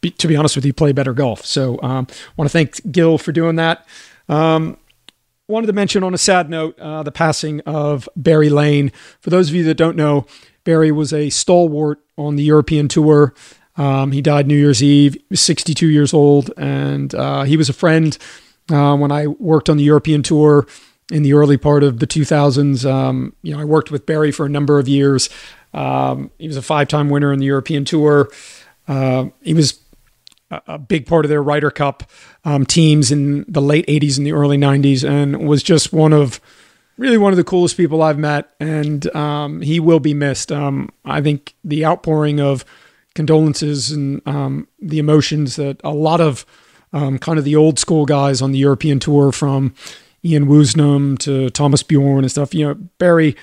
Be, 0.00 0.10
to 0.10 0.28
be 0.28 0.36
honest 0.36 0.54
with 0.54 0.66
you, 0.66 0.74
play 0.74 0.92
better 0.92 1.14
golf. 1.14 1.46
So, 1.46 1.80
um, 1.82 2.06
want 2.36 2.50
to 2.50 2.52
thank 2.52 2.92
Gil 2.92 3.16
for 3.16 3.32
doing 3.32 3.56
that. 3.56 3.86
Um, 4.28 4.76
wanted 5.48 5.68
to 5.68 5.72
mention 5.72 6.02
on 6.02 6.12
a 6.12 6.18
sad 6.18 6.50
note 6.50 6.78
uh, 6.78 7.02
the 7.02 7.12
passing 7.12 7.60
of 7.60 8.06
Barry 8.14 8.50
Lane. 8.50 8.92
For 9.20 9.30
those 9.30 9.48
of 9.48 9.54
you 9.54 9.64
that 9.64 9.76
don't 9.76 9.96
know, 9.96 10.26
Barry 10.64 10.90
was 10.90 11.12
a 11.12 11.30
stalwart 11.30 12.00
on 12.18 12.36
the 12.36 12.42
European 12.42 12.88
tour. 12.88 13.34
Um, 13.76 14.12
he 14.12 14.22
died 14.22 14.46
New 14.46 14.56
Year's 14.56 14.82
Eve. 14.82 15.16
62 15.32 15.88
years 15.88 16.14
old, 16.14 16.50
and 16.56 17.14
uh, 17.14 17.42
he 17.42 17.56
was 17.56 17.68
a 17.68 17.72
friend 17.72 18.16
uh, 18.70 18.96
when 18.96 19.10
I 19.12 19.26
worked 19.26 19.68
on 19.68 19.76
the 19.76 19.84
European 19.84 20.22
tour 20.22 20.66
in 21.10 21.22
the 21.22 21.34
early 21.34 21.56
part 21.56 21.82
of 21.82 21.98
the 21.98 22.06
2000s. 22.06 22.90
Um, 22.90 23.34
you 23.42 23.54
know, 23.54 23.60
I 23.60 23.64
worked 23.64 23.90
with 23.90 24.06
Barry 24.06 24.30
for 24.30 24.46
a 24.46 24.48
number 24.48 24.78
of 24.78 24.88
years. 24.88 25.28
Um, 25.72 26.30
he 26.38 26.46
was 26.46 26.56
a 26.56 26.62
five-time 26.62 27.10
winner 27.10 27.32
in 27.32 27.40
the 27.40 27.46
European 27.46 27.84
tour. 27.84 28.30
Uh, 28.86 29.26
he 29.42 29.54
was 29.54 29.80
a, 30.50 30.62
a, 30.68 30.78
big 30.78 31.06
part 31.06 31.24
of 31.24 31.30
their 31.30 31.42
Ryder 31.42 31.70
Cup 31.70 32.04
um, 32.44 32.64
teams 32.64 33.10
in 33.10 33.44
the 33.48 33.60
late 33.60 33.86
80s 33.86 34.16
and 34.16 34.26
the 34.26 34.32
early 34.32 34.56
90s, 34.56 35.08
and 35.08 35.48
was 35.48 35.62
just 35.62 35.92
one 35.92 36.12
of 36.12 36.40
really 36.96 37.18
one 37.18 37.32
of 37.32 37.36
the 37.36 37.44
coolest 37.44 37.76
people 37.76 38.02
I've 38.02 38.18
met, 38.18 38.54
and 38.60 39.14
um, 39.16 39.62
he 39.62 39.80
will 39.80 40.00
be 40.00 40.14
missed. 40.14 40.52
Um, 40.52 40.90
I 41.04 41.20
think 41.20 41.54
the 41.64 41.84
outpouring 41.84 42.40
of 42.40 42.64
condolences 43.14 43.90
and 43.90 44.20
um, 44.26 44.68
the 44.80 44.98
emotions 44.98 45.56
that 45.56 45.80
a 45.84 45.92
lot 45.92 46.20
of 46.20 46.44
um, 46.92 47.18
kind 47.18 47.38
of 47.38 47.44
the 47.44 47.56
old 47.56 47.78
school 47.78 48.06
guys 48.06 48.40
on 48.40 48.52
the 48.52 48.58
European 48.58 49.00
tour, 49.00 49.32
from 49.32 49.74
Ian 50.24 50.46
Woosnam 50.46 51.18
to 51.20 51.50
Thomas 51.50 51.82
Bjorn 51.82 52.24
and 52.24 52.30
stuff. 52.30 52.54
You 52.54 52.66
know, 52.66 52.74
Barry, 52.98 53.36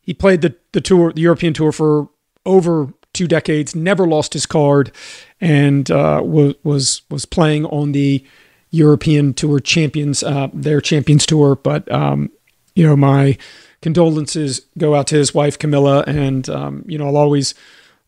he 0.00 0.14
played 0.14 0.40
the 0.40 0.54
the 0.72 0.80
tour, 0.80 1.12
the 1.12 1.22
European 1.22 1.52
tour 1.54 1.72
for 1.72 2.08
over 2.46 2.92
two 3.12 3.26
decades, 3.26 3.74
never 3.74 4.06
lost 4.06 4.32
his 4.32 4.46
card, 4.46 4.92
and 5.40 5.90
uh, 5.90 6.20
was 6.24 6.54
was 6.62 7.02
was 7.10 7.26
playing 7.26 7.64
on 7.66 7.92
the 7.92 8.24
European 8.70 9.34
Tour 9.34 9.60
Champions, 9.60 10.22
uh, 10.22 10.48
their 10.52 10.80
Champions 10.80 11.26
Tour, 11.26 11.56
but 11.56 11.90
um, 11.92 12.30
you 12.74 12.84
know, 12.86 12.96
my 12.96 13.38
condolences 13.82 14.62
go 14.78 14.94
out 14.94 15.06
to 15.08 15.16
his 15.16 15.34
wife 15.34 15.58
Camilla, 15.58 16.04
and 16.06 16.48
um, 16.48 16.84
you 16.86 16.98
know, 16.98 17.06
I'll 17.06 17.16
always 17.16 17.54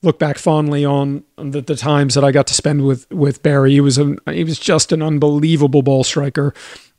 look 0.06 0.18
back 0.18 0.38
fondly 0.38 0.84
on 0.84 1.24
the, 1.36 1.60
the, 1.60 1.76
times 1.76 2.14
that 2.14 2.24
I 2.24 2.30
got 2.30 2.46
to 2.46 2.54
spend 2.54 2.86
with 2.86 3.10
with 3.10 3.42
Barry. 3.42 3.72
He 3.72 3.80
was 3.80 3.98
a 3.98 4.16
he 4.30 4.44
was 4.44 4.58
just 4.58 4.92
an 4.92 5.02
unbelievable 5.02 5.82
ball 5.82 6.04
striker. 6.04 6.54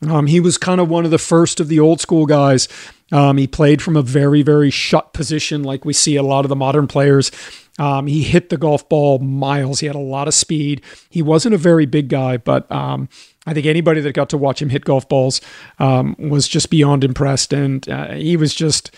Um, 0.07 0.27
he 0.27 0.39
was 0.39 0.57
kind 0.57 0.79
of 0.79 0.89
one 0.89 1.05
of 1.05 1.11
the 1.11 1.17
first 1.17 1.59
of 1.59 1.69
the 1.69 1.79
old 1.79 2.01
school 2.01 2.25
guys. 2.25 2.67
Um, 3.11 3.37
he 3.37 3.47
played 3.47 3.81
from 3.81 3.95
a 3.95 4.01
very 4.01 4.43
very 4.43 4.69
shut 4.69 5.13
position, 5.13 5.63
like 5.63 5.85
we 5.85 5.93
see 5.93 6.17
a 6.17 6.23
lot 6.23 6.45
of 6.45 6.49
the 6.49 6.55
modern 6.55 6.85
players. 6.85 7.31
Um, 7.79 8.07
he 8.07 8.23
hit 8.23 8.49
the 8.49 8.57
golf 8.57 8.87
ball 8.89 9.19
miles. 9.19 9.79
He 9.79 9.87
had 9.87 9.95
a 9.95 9.99
lot 9.99 10.27
of 10.27 10.33
speed. 10.33 10.81
He 11.09 11.21
wasn't 11.21 11.55
a 11.55 11.59
very 11.59 11.85
big 11.85 12.09
guy, 12.09 12.37
but 12.37 12.69
um, 12.71 13.07
I 13.45 13.53
think 13.53 13.65
anybody 13.65 14.01
that 14.01 14.13
got 14.13 14.29
to 14.31 14.37
watch 14.37 14.61
him 14.61 14.69
hit 14.69 14.83
golf 14.83 15.07
balls 15.07 15.41
um, 15.79 16.15
was 16.17 16.47
just 16.47 16.69
beyond 16.69 17.03
impressed. 17.03 17.53
And 17.53 17.87
uh, 17.87 18.13
he 18.13 18.35
was 18.35 18.55
just, 18.55 18.89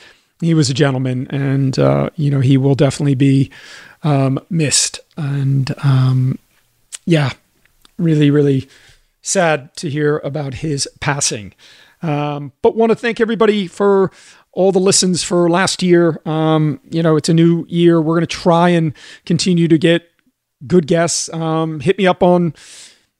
he 0.41 0.53
was 0.53 0.70
a 0.70 0.74
gentleman. 0.74 1.28
And, 1.30 1.78
uh, 1.78 2.10
you 2.16 2.30
know, 2.32 2.40
he 2.40 2.57
will 2.57 2.76
definitely 2.76 3.16
be 3.16 3.52
um, 4.03 4.40
missed. 4.49 4.99
And 5.18 5.74
um, 5.84 6.40
yeah, 7.06 7.32
really, 7.98 8.32
really 8.32 8.70
sad 9.22 9.76
to 9.78 9.90
hear 9.90 10.20
about 10.20 10.56
his 10.56 10.88
passing. 10.99 11.53
Um, 12.02 12.53
but 12.61 12.76
want 12.76 12.91
to 12.91 12.95
thank 12.95 13.20
everybody 13.20 13.68
for 13.68 14.11
all 14.53 14.72
the 14.72 14.80
listens 14.80 15.24
for 15.24 15.49
last 15.49 15.84
year. 15.84 16.22
Um, 16.26 16.80
you 16.90 17.03
know, 17.03 17.18
it's 17.18 17.30
a 17.30 17.34
new 17.34 17.66
year. 17.68 18.02
We're 18.02 18.16
going 18.16 18.22
to 18.22 18.28
try 18.28 18.70
and 18.70 18.94
continue 19.26 19.68
to 19.68 19.78
get 19.78 20.10
good 20.66 20.88
guests. 20.88 21.32
Um, 21.34 21.82
hit 21.82 21.98
me 21.98 22.07
up 22.07 22.24
on 22.24 22.53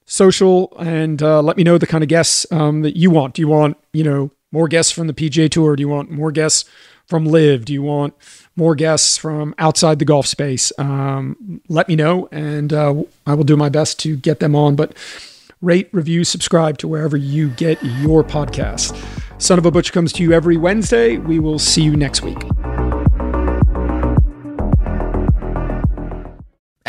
social 0.06 0.74
and 0.80 1.22
uh, 1.22 1.41
let 1.41 1.56
me 1.56 1.64
know 1.64 1.78
the 1.78 1.88
kind 1.88 2.04
of 2.04 2.08
guests 2.08 2.46
um, 2.52 2.82
that 2.82 2.98
you 2.98 3.12
want. 3.12 3.36
Do 3.36 3.41
you 3.41 3.48
want, 3.48 3.78
you 3.94 4.04
know, 4.04 4.32
more 4.52 4.68
guests 4.68 4.92
from 4.92 5.08
the 5.08 5.14
PGA 5.14 5.50
Tour? 5.50 5.76
Do 5.76 5.82
you 5.82 5.90
want 5.90 6.12
more 6.12 6.32
guests 6.32 6.70
from 7.06 7.26
LIV? 7.26 7.66
Do 7.66 7.74
you 7.74 7.82
want 7.82 8.14
more 8.56 8.76
guests 8.76 9.18
from 9.18 9.56
outside 9.58 10.00
the 10.00 10.06
golf 10.06 10.28
space? 10.28 10.72
Um, 10.78 11.62
let 11.68 11.88
me 11.88 11.96
know, 11.96 12.28
and 12.32 12.72
uh, 12.72 13.04
I 13.26 13.34
will 13.34 13.44
do 13.44 13.58
my 13.58 13.70
best 13.70 14.00
to 14.00 14.16
get 14.16 14.40
them 14.40 14.56
on. 14.56 14.76
But 14.76 14.96
rate, 15.62 15.90
review, 15.92 16.24
subscribe 16.24 16.78
to 16.80 16.88
wherever 16.88 17.18
you 17.18 17.50
get 17.50 17.82
your 17.84 18.24
podcast. 18.24 18.96
Son 19.42 19.58
of 19.58 19.66
a 19.66 19.72
Butch 19.72 19.94
comes 19.94 20.12
to 20.14 20.24
you 20.24 20.34
every 20.34 20.58
Wednesday. 20.58 21.18
We 21.18 21.40
will 21.40 21.60
see 21.60 21.82
you 21.82 21.96
next 21.96 22.22
week. 22.22 22.38